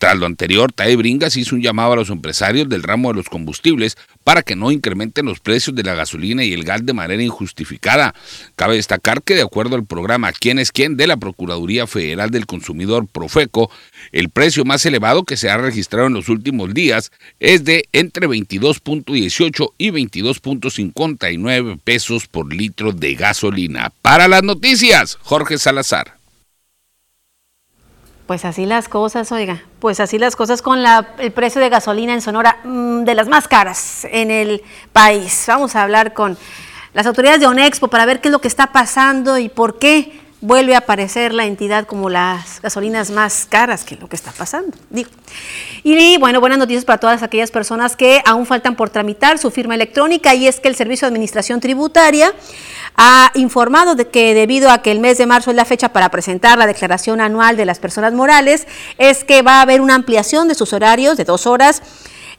Tras 0.00 0.16
lo 0.16 0.24
anterior, 0.24 0.72
TAE 0.72 0.96
Bringas 0.96 1.36
hizo 1.36 1.54
un 1.54 1.60
llamado 1.60 1.92
a 1.92 1.96
los 1.96 2.08
empresarios 2.08 2.66
del 2.70 2.82
ramo 2.82 3.10
de 3.10 3.16
los 3.16 3.28
combustibles 3.28 3.98
para 4.24 4.42
que 4.42 4.56
no 4.56 4.70
incrementen 4.70 5.26
los 5.26 5.40
precios 5.40 5.76
de 5.76 5.82
la 5.82 5.94
gasolina 5.94 6.42
y 6.42 6.54
el 6.54 6.64
gas 6.64 6.86
de 6.86 6.94
manera 6.94 7.22
injustificada. 7.22 8.14
Cabe 8.56 8.76
destacar 8.76 9.22
que 9.22 9.34
de 9.34 9.42
acuerdo 9.42 9.76
al 9.76 9.84
programa 9.84 10.32
Quién 10.32 10.58
es 10.58 10.72
quién 10.72 10.96
de 10.96 11.06
la 11.06 11.18
Procuraduría 11.18 11.86
Federal 11.86 12.30
del 12.30 12.46
Consumidor 12.46 13.08
Profeco, 13.08 13.70
el 14.10 14.30
precio 14.30 14.64
más 14.64 14.86
elevado 14.86 15.24
que 15.24 15.36
se 15.36 15.50
ha 15.50 15.58
registrado 15.58 16.06
en 16.06 16.14
los 16.14 16.30
últimos 16.30 16.72
días 16.72 17.12
es 17.38 17.64
de 17.64 17.86
entre 17.92 18.26
22.18 18.26 19.72
y 19.76 19.90
22.59 19.90 21.78
pesos 21.84 22.26
por 22.26 22.50
litro 22.54 22.92
de 22.92 23.16
gasolina. 23.16 23.92
Para 24.00 24.28
las 24.28 24.44
noticias, 24.44 25.18
Jorge 25.20 25.58
Salazar. 25.58 26.19
Pues 28.30 28.44
así 28.44 28.64
las 28.64 28.88
cosas, 28.88 29.32
oiga, 29.32 29.60
pues 29.80 29.98
así 29.98 30.16
las 30.16 30.36
cosas 30.36 30.62
con 30.62 30.78
el 31.18 31.32
precio 31.32 31.60
de 31.60 31.68
gasolina 31.68 32.14
en 32.14 32.20
Sonora, 32.20 32.60
mm, 32.62 33.02
de 33.02 33.16
las 33.16 33.26
más 33.26 33.48
caras 33.48 34.06
en 34.08 34.30
el 34.30 34.62
país. 34.92 35.46
Vamos 35.48 35.74
a 35.74 35.82
hablar 35.82 36.14
con 36.14 36.38
las 36.94 37.06
autoridades 37.06 37.40
de 37.40 37.48
Onexpo 37.48 37.88
para 37.88 38.06
ver 38.06 38.20
qué 38.20 38.28
es 38.28 38.32
lo 38.32 38.40
que 38.40 38.46
está 38.46 38.68
pasando 38.68 39.36
y 39.36 39.48
por 39.48 39.80
qué 39.80 40.20
vuelve 40.40 40.74
a 40.74 40.78
aparecer 40.78 41.34
la 41.34 41.44
entidad 41.44 41.86
como 41.86 42.08
las 42.08 42.60
gasolinas 42.62 43.10
más 43.10 43.46
caras, 43.48 43.84
que 43.84 43.94
es 43.94 44.00
lo 44.00 44.08
que 44.08 44.16
está 44.16 44.32
pasando. 44.32 44.76
Digo. 44.88 45.10
Y 45.82 46.16
bueno, 46.18 46.40
buenas 46.40 46.58
noticias 46.58 46.84
para 46.84 46.98
todas 46.98 47.22
aquellas 47.22 47.50
personas 47.50 47.96
que 47.96 48.22
aún 48.24 48.46
faltan 48.46 48.76
por 48.76 48.90
tramitar 48.90 49.38
su 49.38 49.50
firma 49.50 49.74
electrónica 49.74 50.34
y 50.34 50.46
es 50.46 50.60
que 50.60 50.68
el 50.68 50.76
Servicio 50.76 51.06
de 51.06 51.10
Administración 51.10 51.60
Tributaria 51.60 52.32
ha 52.96 53.30
informado 53.34 53.94
de 53.94 54.08
que 54.08 54.34
debido 54.34 54.70
a 54.70 54.82
que 54.82 54.92
el 54.92 55.00
mes 55.00 55.18
de 55.18 55.26
marzo 55.26 55.50
es 55.50 55.56
la 55.56 55.64
fecha 55.64 55.90
para 55.90 56.10
presentar 56.10 56.58
la 56.58 56.66
declaración 56.66 57.20
anual 57.20 57.56
de 57.56 57.64
las 57.64 57.78
personas 57.78 58.12
morales, 58.12 58.66
es 58.98 59.24
que 59.24 59.42
va 59.42 59.58
a 59.58 59.62
haber 59.62 59.80
una 59.80 59.94
ampliación 59.94 60.48
de 60.48 60.54
sus 60.54 60.72
horarios 60.72 61.16
de 61.16 61.24
dos 61.24 61.46
horas 61.46 61.82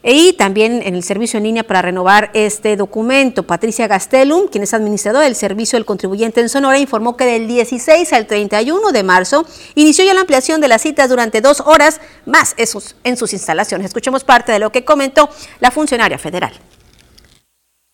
y 0.04 0.34
también 0.34 0.82
en 0.84 0.96
el 0.96 1.04
servicio 1.04 1.38
en 1.38 1.44
línea 1.44 1.64
para 1.64 1.82
renovar 1.82 2.32
este 2.34 2.76
documento. 2.76 3.44
Patricia 3.44 3.88
Gastelum, 3.88 4.48
quien 4.48 4.64
es 4.64 4.74
administradora 4.74 5.26
del 5.26 5.36
Servicio 5.36 5.78
del 5.78 5.86
Contribuyente 5.86 6.42
en 6.42 6.50
Sonora, 6.50 6.80
informó 6.80 7.18
que 7.18 7.26
del 7.26 7.48
16 7.48 8.14
al 8.14 8.28
31 8.28 8.92
de 8.92 9.04
marzo 9.04 9.46
inició 9.76 10.06
ya 10.06 10.14
la 10.14 10.22
ampliación 10.22 10.62
de 10.62 10.68
las 10.68 10.82
citas 10.82 11.10
durante 11.10 11.42
dos 11.42 11.62
horas 11.62 12.02
más 12.26 12.56
en 12.58 13.18
sus 13.18 13.34
instalaciones. 13.34 13.88
Escuchemos 13.88 14.24
parte 14.24 14.52
de 14.52 14.60
lo 14.60 14.72
que 14.72 14.86
comentó 14.86 15.30
la 15.60 15.72
funcionaria 15.72 16.18
federal 16.18 16.54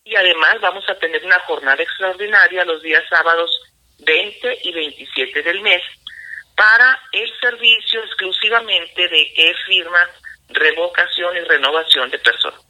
y 0.08 0.16
además 0.16 0.58
vamos 0.62 0.88
a 0.88 0.98
tener 0.98 1.22
una 1.24 1.38
jornada 1.40 1.82
extraordinaria 1.82 2.64
los 2.64 2.82
días 2.82 3.04
sábados 3.10 3.50
20 3.98 4.58
y 4.62 4.72
27 4.72 5.42
del 5.42 5.60
mes 5.60 5.82
para 6.56 6.98
el 7.12 7.30
servicio 7.40 8.02
exclusivamente 8.02 9.06
de 9.06 9.32
e-firma, 9.36 10.00
revocación 10.48 11.36
y 11.36 11.40
renovación 11.40 12.10
de 12.10 12.18
personas. 12.18 12.60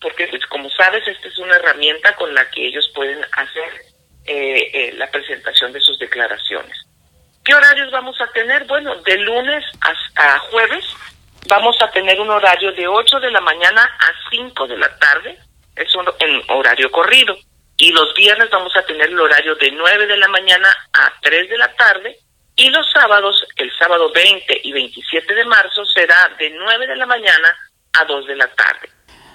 Porque, 0.00 0.28
pues, 0.28 0.46
como 0.46 0.70
sabes, 0.70 1.06
esta 1.08 1.26
es 1.26 1.38
una 1.38 1.56
herramienta 1.56 2.14
con 2.14 2.32
la 2.32 2.48
que 2.50 2.68
ellos 2.68 2.88
pueden 2.94 3.20
hacer 3.32 3.72
eh, 4.26 4.70
eh, 4.72 4.92
la 4.96 5.10
presentación 5.10 5.72
de 5.72 5.80
sus 5.80 5.98
declaraciones. 5.98 6.76
¿Qué 7.44 7.52
horarios 7.54 7.90
vamos 7.90 8.20
a 8.20 8.28
tener? 8.28 8.64
Bueno, 8.66 8.94
de 9.02 9.18
lunes 9.18 9.64
a, 10.14 10.38
jueves 10.50 10.84
vamos 11.48 11.76
a 11.82 11.90
tener 11.90 12.20
un 12.20 12.30
horario 12.30 12.70
de 12.72 12.86
8 12.86 13.18
de 13.18 13.32
la 13.32 13.40
mañana 13.40 13.82
a 13.82 14.30
5 14.30 14.68
de 14.68 14.78
la 14.78 14.96
tarde 14.98 15.38
es 15.76 15.94
un, 15.96 16.06
en 16.18 16.42
horario 16.48 16.90
corrido. 16.90 17.36
Y 17.76 17.90
los 17.90 18.14
viernes 18.14 18.48
vamos 18.50 18.76
a 18.76 18.84
tener 18.84 19.08
el 19.08 19.18
horario 19.18 19.54
de 19.56 19.72
9 19.72 20.06
de 20.06 20.16
la 20.16 20.28
mañana 20.28 20.68
a 20.92 21.12
3 21.20 21.48
de 21.48 21.58
la 21.58 21.72
tarde. 21.74 22.18
Y 22.62 22.70
los 22.70 22.86
sábados, 22.92 23.44
el 23.56 23.68
sábado 23.76 24.12
20 24.14 24.60
y 24.62 24.70
27 24.70 25.34
de 25.34 25.44
marzo, 25.46 25.84
será 25.84 26.30
de 26.38 26.48
9 26.56 26.86
de 26.86 26.94
la 26.94 27.06
mañana 27.06 27.48
a 28.00 28.04
2 28.04 28.24
de 28.28 28.36
la 28.36 28.46
tarde. 28.54 28.88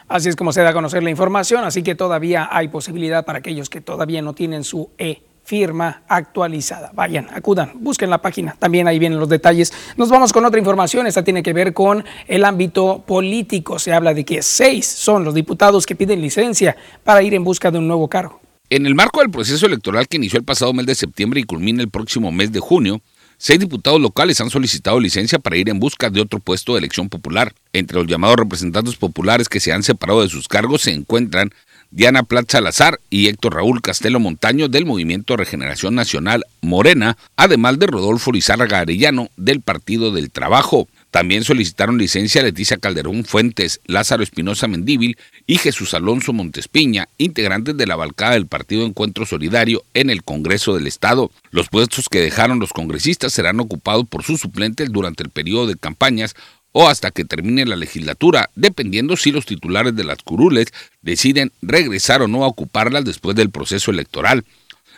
Así 0.07 0.29
es 0.29 0.37
como 0.37 0.53
se 0.53 0.61
da 0.61 0.69
a 0.69 0.73
conocer 0.73 1.03
la 1.03 1.09
información, 1.09 1.65
así 1.65 1.83
que 1.83 1.93
todavía 1.93 2.47
hay 2.49 2.69
posibilidad 2.69 3.25
para 3.25 3.39
aquellos 3.39 3.69
que 3.69 3.81
todavía 3.81 4.21
no 4.21 4.33
tienen 4.33 4.63
su 4.63 4.93
E 4.97 5.23
firma 5.43 6.03
actualizada. 6.07 6.91
Vayan, 6.93 7.27
acudan, 7.33 7.73
busquen 7.75 8.09
la 8.09 8.21
página, 8.21 8.55
también 8.57 8.87
ahí 8.87 8.97
vienen 8.97 9.19
los 9.19 9.27
detalles. 9.27 9.73
Nos 9.97 10.07
vamos 10.07 10.31
con 10.31 10.45
otra 10.45 10.59
información, 10.59 11.05
esta 11.05 11.21
tiene 11.21 11.43
que 11.43 11.51
ver 11.51 11.73
con 11.73 12.05
el 12.29 12.45
ámbito 12.45 13.03
político. 13.05 13.77
Se 13.77 13.91
habla 13.91 14.13
de 14.13 14.23
que 14.23 14.41
seis 14.41 14.87
son 14.87 15.25
los 15.25 15.33
diputados 15.33 15.85
que 15.85 15.97
piden 15.97 16.21
licencia 16.21 16.77
para 17.03 17.21
ir 17.23 17.33
en 17.33 17.43
busca 17.43 17.71
de 17.71 17.79
un 17.79 17.89
nuevo 17.89 18.07
cargo. 18.07 18.39
En 18.69 18.85
el 18.85 18.95
marco 18.95 19.19
del 19.19 19.31
proceso 19.31 19.65
electoral 19.65 20.07
que 20.07 20.15
inició 20.15 20.39
el 20.39 20.45
pasado 20.45 20.73
mes 20.73 20.85
de 20.85 20.95
septiembre 20.95 21.41
y 21.41 21.43
culmina 21.43 21.81
el 21.81 21.89
próximo 21.89 22.33
mes 22.33 22.51
de 22.53 22.59
junio, 22.59 23.01
Seis 23.39 23.59
diputados 23.59 24.01
locales 24.01 24.41
han 24.41 24.49
solicitado 24.49 24.99
licencia 24.99 25.37
para 25.37 25.57
ir 25.57 25.69
en 25.69 25.79
busca 25.79 26.09
de 26.09 26.21
otro 26.21 26.39
puesto 26.39 26.73
de 26.73 26.79
elección 26.79 27.07
popular. 27.07 27.53
Entre 27.71 27.95
los 27.95 28.07
llamados 28.07 28.37
representantes 28.37 28.95
populares 28.95 29.47
que 29.47 29.59
se 29.59 29.71
han 29.71 29.83
separado 29.83 30.23
de 30.23 30.29
sus 30.29 30.47
cargos 30.47 30.81
se 30.81 30.91
encuentran 30.91 31.51
Diana 31.91 32.23
Plat 32.23 32.49
Salazar 32.49 32.99
y 33.11 33.27
Héctor 33.27 33.55
Raúl 33.55 33.83
Castelo 33.83 34.19
Montaño 34.19 34.69
del 34.69 34.87
Movimiento 34.87 35.37
Regeneración 35.37 35.93
Nacional 35.93 36.45
Morena, 36.61 37.15
además 37.35 37.77
de 37.77 37.85
Rodolfo 37.85 38.31
Lizárraga 38.31 38.79
Arellano 38.79 39.29
del 39.37 39.61
Partido 39.61 40.11
del 40.11 40.31
Trabajo. 40.31 40.87
También 41.17 41.43
solicitaron 41.43 41.97
licencia 41.97 42.43
Leticia 42.43 42.77
Calderón 42.77 43.25
Fuentes, 43.25 43.81
Lázaro 43.87 44.21
Espinosa 44.21 44.67
Mendíbil 44.67 45.17
y 45.47 45.57
Jesús 45.57 45.95
Alonso 45.95 46.31
Montespiña, 46.31 47.09
integrantes 47.17 47.75
de 47.75 47.87
la 47.87 47.95
balcada 47.95 48.33
del 48.33 48.45
Partido 48.45 48.85
Encuentro 48.85 49.25
Solidario 49.25 49.83
en 49.95 50.11
el 50.11 50.21
Congreso 50.21 50.75
del 50.75 50.85
Estado. 50.85 51.31
Los 51.49 51.69
puestos 51.69 52.07
que 52.07 52.21
dejaron 52.21 52.59
los 52.59 52.71
congresistas 52.71 53.33
serán 53.33 53.59
ocupados 53.59 54.05
por 54.07 54.21
sus 54.21 54.41
suplentes 54.41 54.91
durante 54.91 55.23
el 55.23 55.31
periodo 55.31 55.65
de 55.65 55.75
campañas 55.75 56.35
o 56.71 56.87
hasta 56.87 57.09
que 57.09 57.25
termine 57.25 57.65
la 57.65 57.77
legislatura, 57.77 58.51
dependiendo 58.53 59.17
si 59.17 59.31
los 59.31 59.47
titulares 59.47 59.95
de 59.95 60.03
las 60.03 60.21
curules 60.21 60.67
deciden 61.01 61.51
regresar 61.63 62.21
o 62.21 62.27
no 62.27 62.43
a 62.43 62.47
ocuparlas 62.47 63.05
después 63.05 63.35
del 63.35 63.49
proceso 63.49 63.89
electoral. 63.89 64.45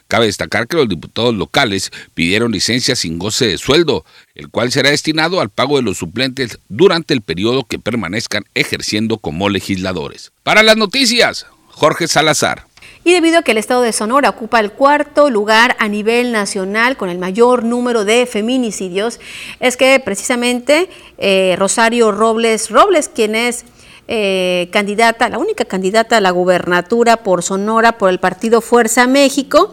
Cabe 0.10 0.26
destacar 0.26 0.68
que 0.68 0.76
los 0.76 0.90
diputados 0.90 1.36
locales 1.36 1.92
pidieron 2.16 2.52
licencia 2.52 2.96
sin 2.96 3.20
goce 3.20 3.46
de 3.46 3.60
sueldo, 3.60 4.06
el 4.34 4.50
cual 4.50 4.72
será 4.72 4.90
destinado 4.90 5.40
al 5.40 5.52
pago 5.52 5.78
de 5.78 5.84
los 5.84 6.00
suplentes 6.00 6.58
durante 6.68 7.14
el 7.14 7.22
periodo 7.22 7.64
que 7.64 7.78
permanezcan 7.78 8.44
ejerciendo 8.56 9.20
como 9.20 9.50
legisladores. 9.50 10.32
Para 10.42 10.64
las 10.64 10.78
noticias, 10.78 11.46
Jorge 11.68 12.08
Salazar. 12.08 12.66
Y 13.04 13.14
debido 13.14 13.38
a 13.38 13.44
que 13.44 13.52
el 13.52 13.60
estado 13.60 13.84
de 13.84 13.94
Sonora 13.94 14.30
ocupa 14.30 14.60
el 14.60 14.72
cuarto 14.72 15.30
lugar 15.30 15.76
a 15.78 15.88
nivel 15.88 16.32
nacional 16.32 16.98
con 16.98 17.12
el 17.12 17.20
mayor 17.20 17.64
número 17.64 18.04
de 18.04 18.26
feminicidios, 18.26 19.20
es 19.60 19.78
que 19.78 20.00
precisamente 20.04 20.90
eh, 21.20 21.56
Rosario 21.60 22.12
Robles 22.12 22.72
Robles, 22.72 23.10
quien 23.10 23.36
es 23.36 23.64
eh, 24.12 24.70
candidata, 24.72 25.30
la 25.30 25.38
única 25.38 25.66
candidata 25.66 26.18
a 26.18 26.22
la 26.22 26.32
gubernatura 26.32 27.18
por 27.18 27.44
Sonora 27.44 28.00
por 28.00 28.10
el 28.10 28.20
partido 28.20 28.60
Fuerza 28.60 29.06
México, 29.06 29.72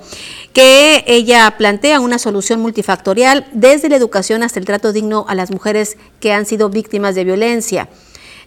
que 0.52 1.04
ella 1.06 1.54
plantea 1.56 2.00
una 2.00 2.18
solución 2.18 2.60
multifactorial 2.60 3.46
desde 3.52 3.88
la 3.88 3.96
educación 3.96 4.42
hasta 4.42 4.58
el 4.58 4.66
trato 4.66 4.92
digno 4.92 5.24
a 5.26 5.34
las 5.34 5.50
mujeres 5.50 5.96
que 6.20 6.34
han 6.34 6.44
sido 6.44 6.68
víctimas 6.68 7.14
de 7.14 7.24
violencia. 7.24 7.88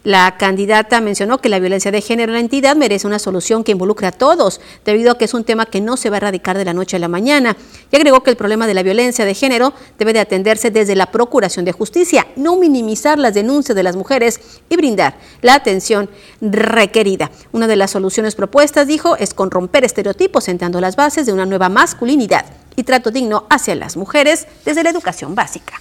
La 0.06 0.38
candidata 0.38 1.02
mencionó 1.02 1.40
que 1.40 1.50
la 1.50 1.60
violencia 1.60 1.92
de 1.92 2.00
género 2.00 2.32
en 2.32 2.36
la 2.36 2.40
entidad 2.40 2.78
merece 2.78 3.06
una 3.06 3.20
solución 3.20 3.66
que 3.66 3.74
involucre 3.74 4.08
a 4.08 4.14
todos, 4.14 4.62
debido 4.86 5.12
a 5.12 5.18
que 5.18 5.26
es 5.26 5.34
un 5.34 5.44
tema 5.44 5.66
que 5.66 5.82
no 5.82 5.98
se 5.98 6.10
va 6.10 6.16
a 6.16 6.20
erradicar 6.20 6.58
de 6.58 6.64
la 6.64 6.74
noche 6.74 6.96
a 6.96 7.00
la 7.00 7.10
mañana. 7.10 7.58
Y 7.92 7.96
agregó 7.98 8.24
que 8.24 8.30
el 8.30 8.38
problema 8.38 8.66
de 8.66 8.74
la 8.74 8.84
violencia 8.84 9.26
de 9.26 9.34
género 9.34 9.74
debe 9.98 10.14
de 10.14 10.22
atenderse 10.22 10.72
desde 10.72 10.96
la 10.96 11.12
Procuración 11.12 11.66
de 11.66 11.74
Justicia, 11.74 12.28
no 12.38 12.56
minimizar 12.56 13.20
las 13.20 13.34
denuncias 13.34 13.76
de 13.76 13.84
las 13.84 13.98
mujeres 13.98 14.40
y 14.70 14.78
brindar 14.78 15.18
la 15.42 15.56
atención 15.56 16.10
requerida. 16.40 17.30
Una 17.52 17.68
de 17.68 17.76
las 17.76 17.92
soluciones 17.92 18.36
propuestas, 18.36 18.88
dijo, 18.88 19.18
es 19.18 19.34
con 19.34 19.52
romper 19.52 19.84
estereotipos, 19.84 20.46
sentando 20.46 20.80
las 20.80 20.96
bases 20.96 21.26
de 21.26 21.34
una 21.34 21.46
nueva 21.46 21.68
masculinidad 21.68 22.46
y 22.78 22.84
trato 22.84 23.12
digno 23.12 23.48
hacia 23.50 23.76
las 23.76 23.98
mujeres 23.98 24.48
desde 24.64 24.84
la 24.84 24.92
educación 24.92 25.36
básica. 25.36 25.74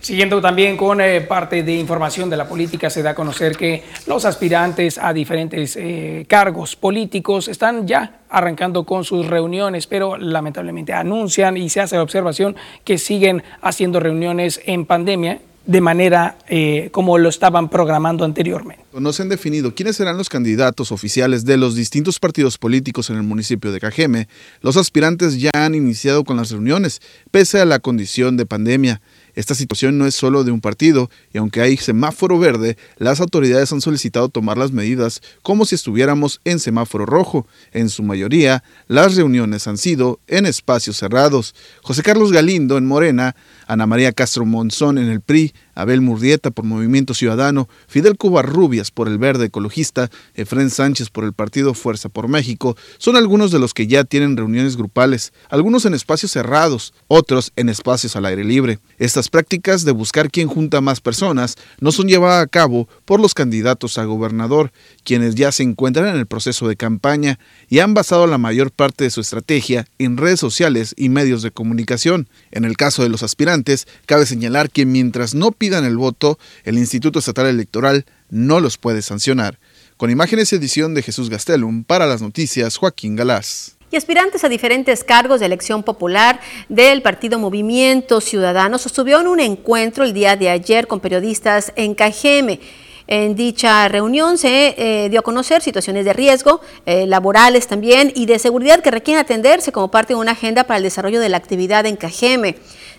Siguiendo 0.00 0.40
también 0.40 0.76
con 0.76 1.00
eh, 1.00 1.20
parte 1.20 1.62
de 1.62 1.74
información 1.74 2.30
de 2.30 2.36
la 2.36 2.48
política, 2.48 2.88
se 2.88 3.02
da 3.02 3.10
a 3.10 3.14
conocer 3.14 3.56
que 3.56 3.82
los 4.06 4.24
aspirantes 4.24 4.96
a 4.96 5.12
diferentes 5.12 5.76
eh, 5.76 6.24
cargos 6.28 6.76
políticos 6.76 7.48
están 7.48 7.86
ya 7.86 8.20
arrancando 8.30 8.84
con 8.84 9.04
sus 9.04 9.26
reuniones, 9.26 9.86
pero 9.86 10.16
lamentablemente 10.16 10.92
anuncian 10.92 11.56
y 11.56 11.68
se 11.68 11.80
hace 11.80 11.96
la 11.96 12.02
observación 12.02 12.56
que 12.84 12.96
siguen 12.96 13.42
haciendo 13.60 14.00
reuniones 14.00 14.60
en 14.64 14.86
pandemia 14.86 15.40
de 15.68 15.82
manera 15.82 16.38
eh, 16.48 16.88
como 16.92 17.18
lo 17.18 17.28
estaban 17.28 17.68
programando 17.68 18.24
anteriormente. 18.24 18.82
No 18.98 19.12
se 19.12 19.20
han 19.20 19.28
definido 19.28 19.74
quiénes 19.74 19.96
serán 19.96 20.16
los 20.16 20.30
candidatos 20.30 20.92
oficiales 20.92 21.44
de 21.44 21.58
los 21.58 21.74
distintos 21.74 22.18
partidos 22.18 22.56
políticos 22.56 23.10
en 23.10 23.16
el 23.16 23.22
municipio 23.22 23.70
de 23.70 23.78
Cajeme. 23.78 24.28
Los 24.62 24.78
aspirantes 24.78 25.38
ya 25.38 25.50
han 25.52 25.74
iniciado 25.74 26.24
con 26.24 26.38
las 26.38 26.50
reuniones, 26.50 27.02
pese 27.30 27.60
a 27.60 27.66
la 27.66 27.80
condición 27.80 28.38
de 28.38 28.46
pandemia. 28.46 29.02
Esta 29.38 29.54
situación 29.54 29.98
no 29.98 30.06
es 30.08 30.16
solo 30.16 30.42
de 30.42 30.50
un 30.50 30.60
partido, 30.60 31.10
y 31.32 31.38
aunque 31.38 31.60
hay 31.60 31.76
semáforo 31.76 32.40
verde, 32.40 32.76
las 32.96 33.20
autoridades 33.20 33.72
han 33.72 33.80
solicitado 33.80 34.28
tomar 34.30 34.58
las 34.58 34.72
medidas 34.72 35.22
como 35.42 35.64
si 35.64 35.76
estuviéramos 35.76 36.40
en 36.44 36.58
semáforo 36.58 37.06
rojo. 37.06 37.46
En 37.70 37.88
su 37.88 38.02
mayoría, 38.02 38.64
las 38.88 39.14
reuniones 39.14 39.68
han 39.68 39.78
sido 39.78 40.18
en 40.26 40.44
espacios 40.44 40.96
cerrados. 40.96 41.54
José 41.82 42.02
Carlos 42.02 42.32
Galindo 42.32 42.78
en 42.78 42.86
Morena, 42.86 43.36
Ana 43.68 43.86
María 43.86 44.10
Castro 44.10 44.44
Monzón 44.44 44.98
en 44.98 45.08
el 45.08 45.20
PRI, 45.20 45.54
Abel 45.78 46.00
Murdieta 46.00 46.50
por 46.50 46.64
Movimiento 46.64 47.14
Ciudadano, 47.14 47.68
Fidel 47.86 48.16
Cubarrubias 48.16 48.90
por 48.90 49.06
el 49.06 49.16
Verde 49.16 49.46
Ecologista, 49.46 50.10
Efren 50.34 50.70
Sánchez 50.70 51.08
por 51.08 51.22
el 51.22 51.32
Partido 51.32 51.72
Fuerza 51.72 52.08
por 52.08 52.26
México, 52.26 52.76
son 52.98 53.14
algunos 53.14 53.52
de 53.52 53.60
los 53.60 53.74
que 53.74 53.86
ya 53.86 54.02
tienen 54.02 54.36
reuniones 54.36 54.76
grupales, 54.76 55.32
algunos 55.48 55.84
en 55.84 55.94
espacios 55.94 56.32
cerrados, 56.32 56.92
otros 57.06 57.52
en 57.54 57.68
espacios 57.68 58.16
al 58.16 58.26
aire 58.26 58.42
libre. 58.42 58.80
Estas 58.98 59.28
prácticas 59.28 59.84
de 59.84 59.92
buscar 59.92 60.32
quién 60.32 60.48
junta 60.48 60.80
más 60.80 61.00
personas 61.00 61.54
no 61.78 61.92
son 61.92 62.08
llevadas 62.08 62.42
a 62.42 62.48
cabo 62.48 62.88
por 63.04 63.20
los 63.20 63.32
candidatos 63.32 63.98
a 63.98 64.04
gobernador, 64.04 64.72
quienes 65.04 65.36
ya 65.36 65.52
se 65.52 65.62
encuentran 65.62 66.08
en 66.08 66.16
el 66.16 66.26
proceso 66.26 66.66
de 66.66 66.74
campaña 66.74 67.38
y 67.68 67.78
han 67.78 67.94
basado 67.94 68.26
la 68.26 68.36
mayor 68.36 68.72
parte 68.72 69.04
de 69.04 69.10
su 69.10 69.20
estrategia 69.20 69.86
en 70.00 70.16
redes 70.16 70.40
sociales 70.40 70.92
y 70.96 71.08
medios 71.08 71.42
de 71.42 71.52
comunicación. 71.52 72.28
En 72.50 72.64
el 72.64 72.76
caso 72.76 73.04
de 73.04 73.10
los 73.10 73.22
aspirantes, 73.22 73.86
cabe 74.06 74.26
señalar 74.26 74.70
que 74.70 74.84
mientras 74.84 75.36
no 75.36 75.52
piden 75.52 75.67
el 75.74 75.96
voto, 75.96 76.38
el 76.64 76.78
Instituto 76.78 77.18
Estatal 77.18 77.46
Electoral 77.46 78.04
no 78.30 78.60
los 78.60 78.78
puede 78.78 79.02
sancionar. 79.02 79.58
Con 79.96 80.10
imágenes 80.10 80.52
y 80.52 80.56
edición 80.56 80.94
de 80.94 81.02
Jesús 81.02 81.28
Gastelum, 81.30 81.84
para 81.84 82.06
las 82.06 82.22
noticias, 82.22 82.76
Joaquín 82.76 83.16
Galás 83.16 83.78
y 83.90 83.96
aspirantes 83.96 84.44
a 84.44 84.48
diferentes 84.48 85.02
cargos 85.02 85.40
de 85.40 85.46
elección 85.46 85.82
popular 85.82 86.40
del 86.68 87.02
partido 87.02 87.38
Movimiento 87.38 88.20
Ciudadano 88.20 88.78
sostuvieron 88.78 89.26
un 89.26 89.40
encuentro 89.40 90.04
el 90.04 90.12
día 90.12 90.36
de 90.36 90.50
ayer 90.50 90.86
con 90.86 91.00
periodistas 91.00 91.72
en 91.76 91.94
Cajeme. 91.94 92.60
En 93.10 93.34
dicha 93.34 93.88
reunión 93.88 94.36
se 94.36 94.74
eh, 94.76 95.08
dio 95.08 95.20
a 95.20 95.22
conocer 95.22 95.62
situaciones 95.62 96.04
de 96.04 96.12
riesgo, 96.12 96.60
eh, 96.84 97.06
laborales 97.06 97.66
también 97.66 98.12
y 98.14 98.26
de 98.26 98.38
seguridad 98.38 98.80
que 98.80 98.90
requieren 98.90 99.24
atenderse 99.24 99.72
como 99.72 99.90
parte 99.90 100.12
de 100.12 100.20
una 100.20 100.32
agenda 100.32 100.64
para 100.64 100.76
el 100.76 100.82
desarrollo 100.82 101.18
de 101.18 101.30
la 101.30 101.38
actividad 101.38 101.86
en 101.86 101.96
Cajeme. 101.96 102.56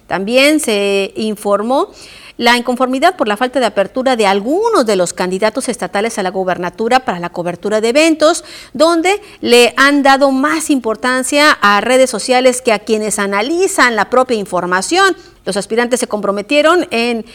También 0.07 0.60
se 0.60 1.14
informó 1.15 1.91
la 2.38 2.57
inconformidad 2.57 3.18
por 3.18 3.27
la 3.27 3.38
falta 3.38 3.60
de 3.60 3.68
apertura 3.68 4.15
de 4.15 4.26
algunos 4.26 4.86
de 4.86 4.95
los 4.95 5.14
candidatos 5.14 5.69
estatales 5.69 6.18
a 6.18 6.23
la 6.23 6.31
gobernatura 6.31 7.02
para 7.02 7.19
la 7.19 7.30
cobertura 7.30 7.80
de 7.80 7.90
eventos, 7.90 8.45
donde 8.73 9.22
le 9.41 9.73
han 9.77 10.02
dado 10.02 10.31
más 10.31 10.72
importancia 10.72 11.52
a 11.52 11.81
redes 11.81 12.10
sociales 12.10 12.61
que 12.61 12.72
a 12.72 12.80
quienes 12.80 13.19
analizan 13.19 13.95
la 13.95 14.10
propia 14.10 14.38
información. 14.38 15.15
Los 15.45 15.57
aspirantes 15.57 15.99
se 15.99 16.07
comprometieron 16.07 16.88
en, 16.91 17.26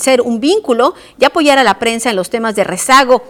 ser 0.00 0.20
un 0.20 0.40
vínculo 0.40 0.94
y 1.18 1.24
apoyar 1.24 1.58
a 1.58 1.64
la 1.64 1.78
prensa 1.78 2.10
en 2.10 2.16
los 2.16 2.30
temas 2.30 2.54
de 2.54 2.64
rezago 2.64 3.22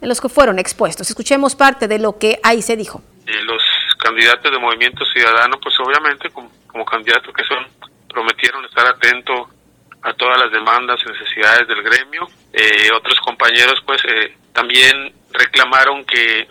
en 0.00 0.08
los 0.08 0.20
que 0.20 0.28
fueron 0.28 0.58
expuestos. 0.58 1.08
Escuchemos 1.08 1.54
parte 1.54 1.88
de 1.88 1.98
lo 1.98 2.18
que 2.18 2.40
ahí 2.42 2.62
se 2.62 2.76
dijo. 2.76 3.02
los 3.26 3.62
candidatos 3.98 4.50
de 4.50 4.58
Movimiento 4.58 5.04
Ciudadano, 5.04 5.58
pues 5.60 5.74
obviamente 5.80 6.30
como, 6.30 6.50
como 6.66 6.84
candidatos 6.84 7.32
que 7.34 7.44
son, 7.44 7.66
prometieron 8.08 8.64
estar 8.64 8.86
atentos 8.86 9.48
a 10.02 10.12
todas 10.14 10.38
las 10.38 10.50
demandas 10.50 11.00
y 11.04 11.10
necesidades 11.10 11.68
del 11.68 11.82
gremio. 11.82 12.28
Eh, 12.52 12.90
otros 12.94 13.18
compañeros 13.20 13.80
pues 13.86 14.02
eh, 14.04 14.36
también 14.52 15.14
reclamaron 15.32 16.04
que, 16.04 16.48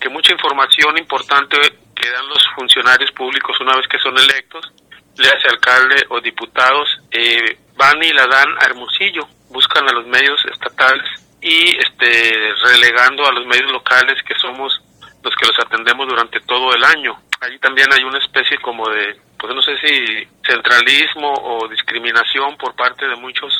que 0.00 0.08
mucha 0.08 0.32
información 0.32 0.96
importante 0.98 1.56
que 1.94 2.10
dan 2.10 2.28
los 2.28 2.42
funcionarios 2.54 3.10
públicos 3.12 3.56
una 3.60 3.76
vez 3.76 3.86
que 3.88 3.98
son 3.98 4.16
electos, 4.16 4.72
le 5.16 5.28
hace 5.28 5.48
alcalde 5.48 6.06
o 6.08 6.20
diputados, 6.20 6.88
eh, 7.10 7.58
van 7.76 8.02
y 8.02 8.12
la 8.12 8.26
dan 8.26 8.48
a 8.60 8.66
Hermosillo, 8.66 9.26
buscan 9.50 9.88
a 9.88 9.92
los 9.92 10.06
medios 10.06 10.40
estatales 10.50 11.04
y 11.40 11.76
este 11.76 12.54
relegando 12.64 13.26
a 13.26 13.32
los 13.32 13.46
medios 13.46 13.70
locales 13.72 14.22
que 14.22 14.34
somos 14.38 14.80
los 15.22 15.34
que 15.36 15.46
los 15.46 15.58
atendemos 15.64 16.08
durante 16.08 16.40
todo 16.40 16.74
el 16.74 16.84
año. 16.84 17.20
Allí 17.40 17.58
también 17.58 17.92
hay 17.92 18.02
una 18.04 18.18
especie 18.18 18.58
como 18.58 18.88
de 18.88 19.20
pues 19.42 19.54
no 19.56 19.60
sé 19.60 19.72
si 19.84 20.28
centralismo 20.48 21.34
o 21.34 21.68
discriminación 21.68 22.56
por 22.56 22.76
parte 22.76 23.06
de 23.08 23.16
muchos. 23.16 23.52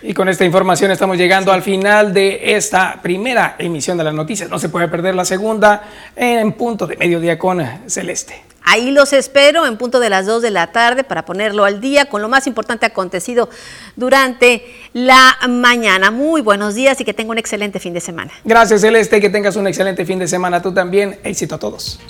Y 0.00 0.14
con 0.14 0.30
esta 0.30 0.46
información 0.46 0.90
estamos 0.90 1.18
llegando 1.18 1.52
al 1.52 1.62
final 1.62 2.14
de 2.14 2.56
esta 2.56 3.00
primera 3.02 3.54
emisión 3.58 3.98
de 3.98 4.04
las 4.04 4.14
noticias. 4.14 4.48
No 4.48 4.58
se 4.58 4.70
puede 4.70 4.88
perder 4.88 5.14
la 5.14 5.26
segunda 5.26 5.84
en 6.16 6.52
punto 6.54 6.86
de 6.86 6.96
mediodía 6.96 7.38
con 7.38 7.62
Celeste. 7.86 8.42
Ahí 8.62 8.90
los 8.90 9.12
espero 9.12 9.66
en 9.66 9.76
punto 9.76 10.00
de 10.00 10.08
las 10.08 10.26
2 10.26 10.40
de 10.42 10.50
la 10.50 10.72
tarde 10.72 11.04
para 11.04 11.24
ponerlo 11.26 11.66
al 11.66 11.80
día 11.82 12.06
con 12.06 12.22
lo 12.22 12.28
más 12.28 12.46
importante 12.46 12.86
acontecido 12.86 13.50
durante 13.94 14.64
la 14.94 15.38
mañana. 15.48 16.10
Muy 16.10 16.40
buenos 16.40 16.74
días 16.74 16.98
y 17.00 17.04
que 17.04 17.14
tenga 17.14 17.30
un 17.30 17.38
excelente 17.38 17.78
fin 17.78 17.92
de 17.92 18.00
semana. 18.00 18.32
Gracias 18.44 18.80
Celeste, 18.80 19.20
que 19.20 19.28
tengas 19.28 19.54
un 19.56 19.66
excelente 19.66 20.06
fin 20.06 20.18
de 20.18 20.26
semana 20.26 20.62
tú 20.62 20.72
también. 20.72 21.20
Éxito 21.22 21.56
a 21.56 21.58
todos. 21.58 22.00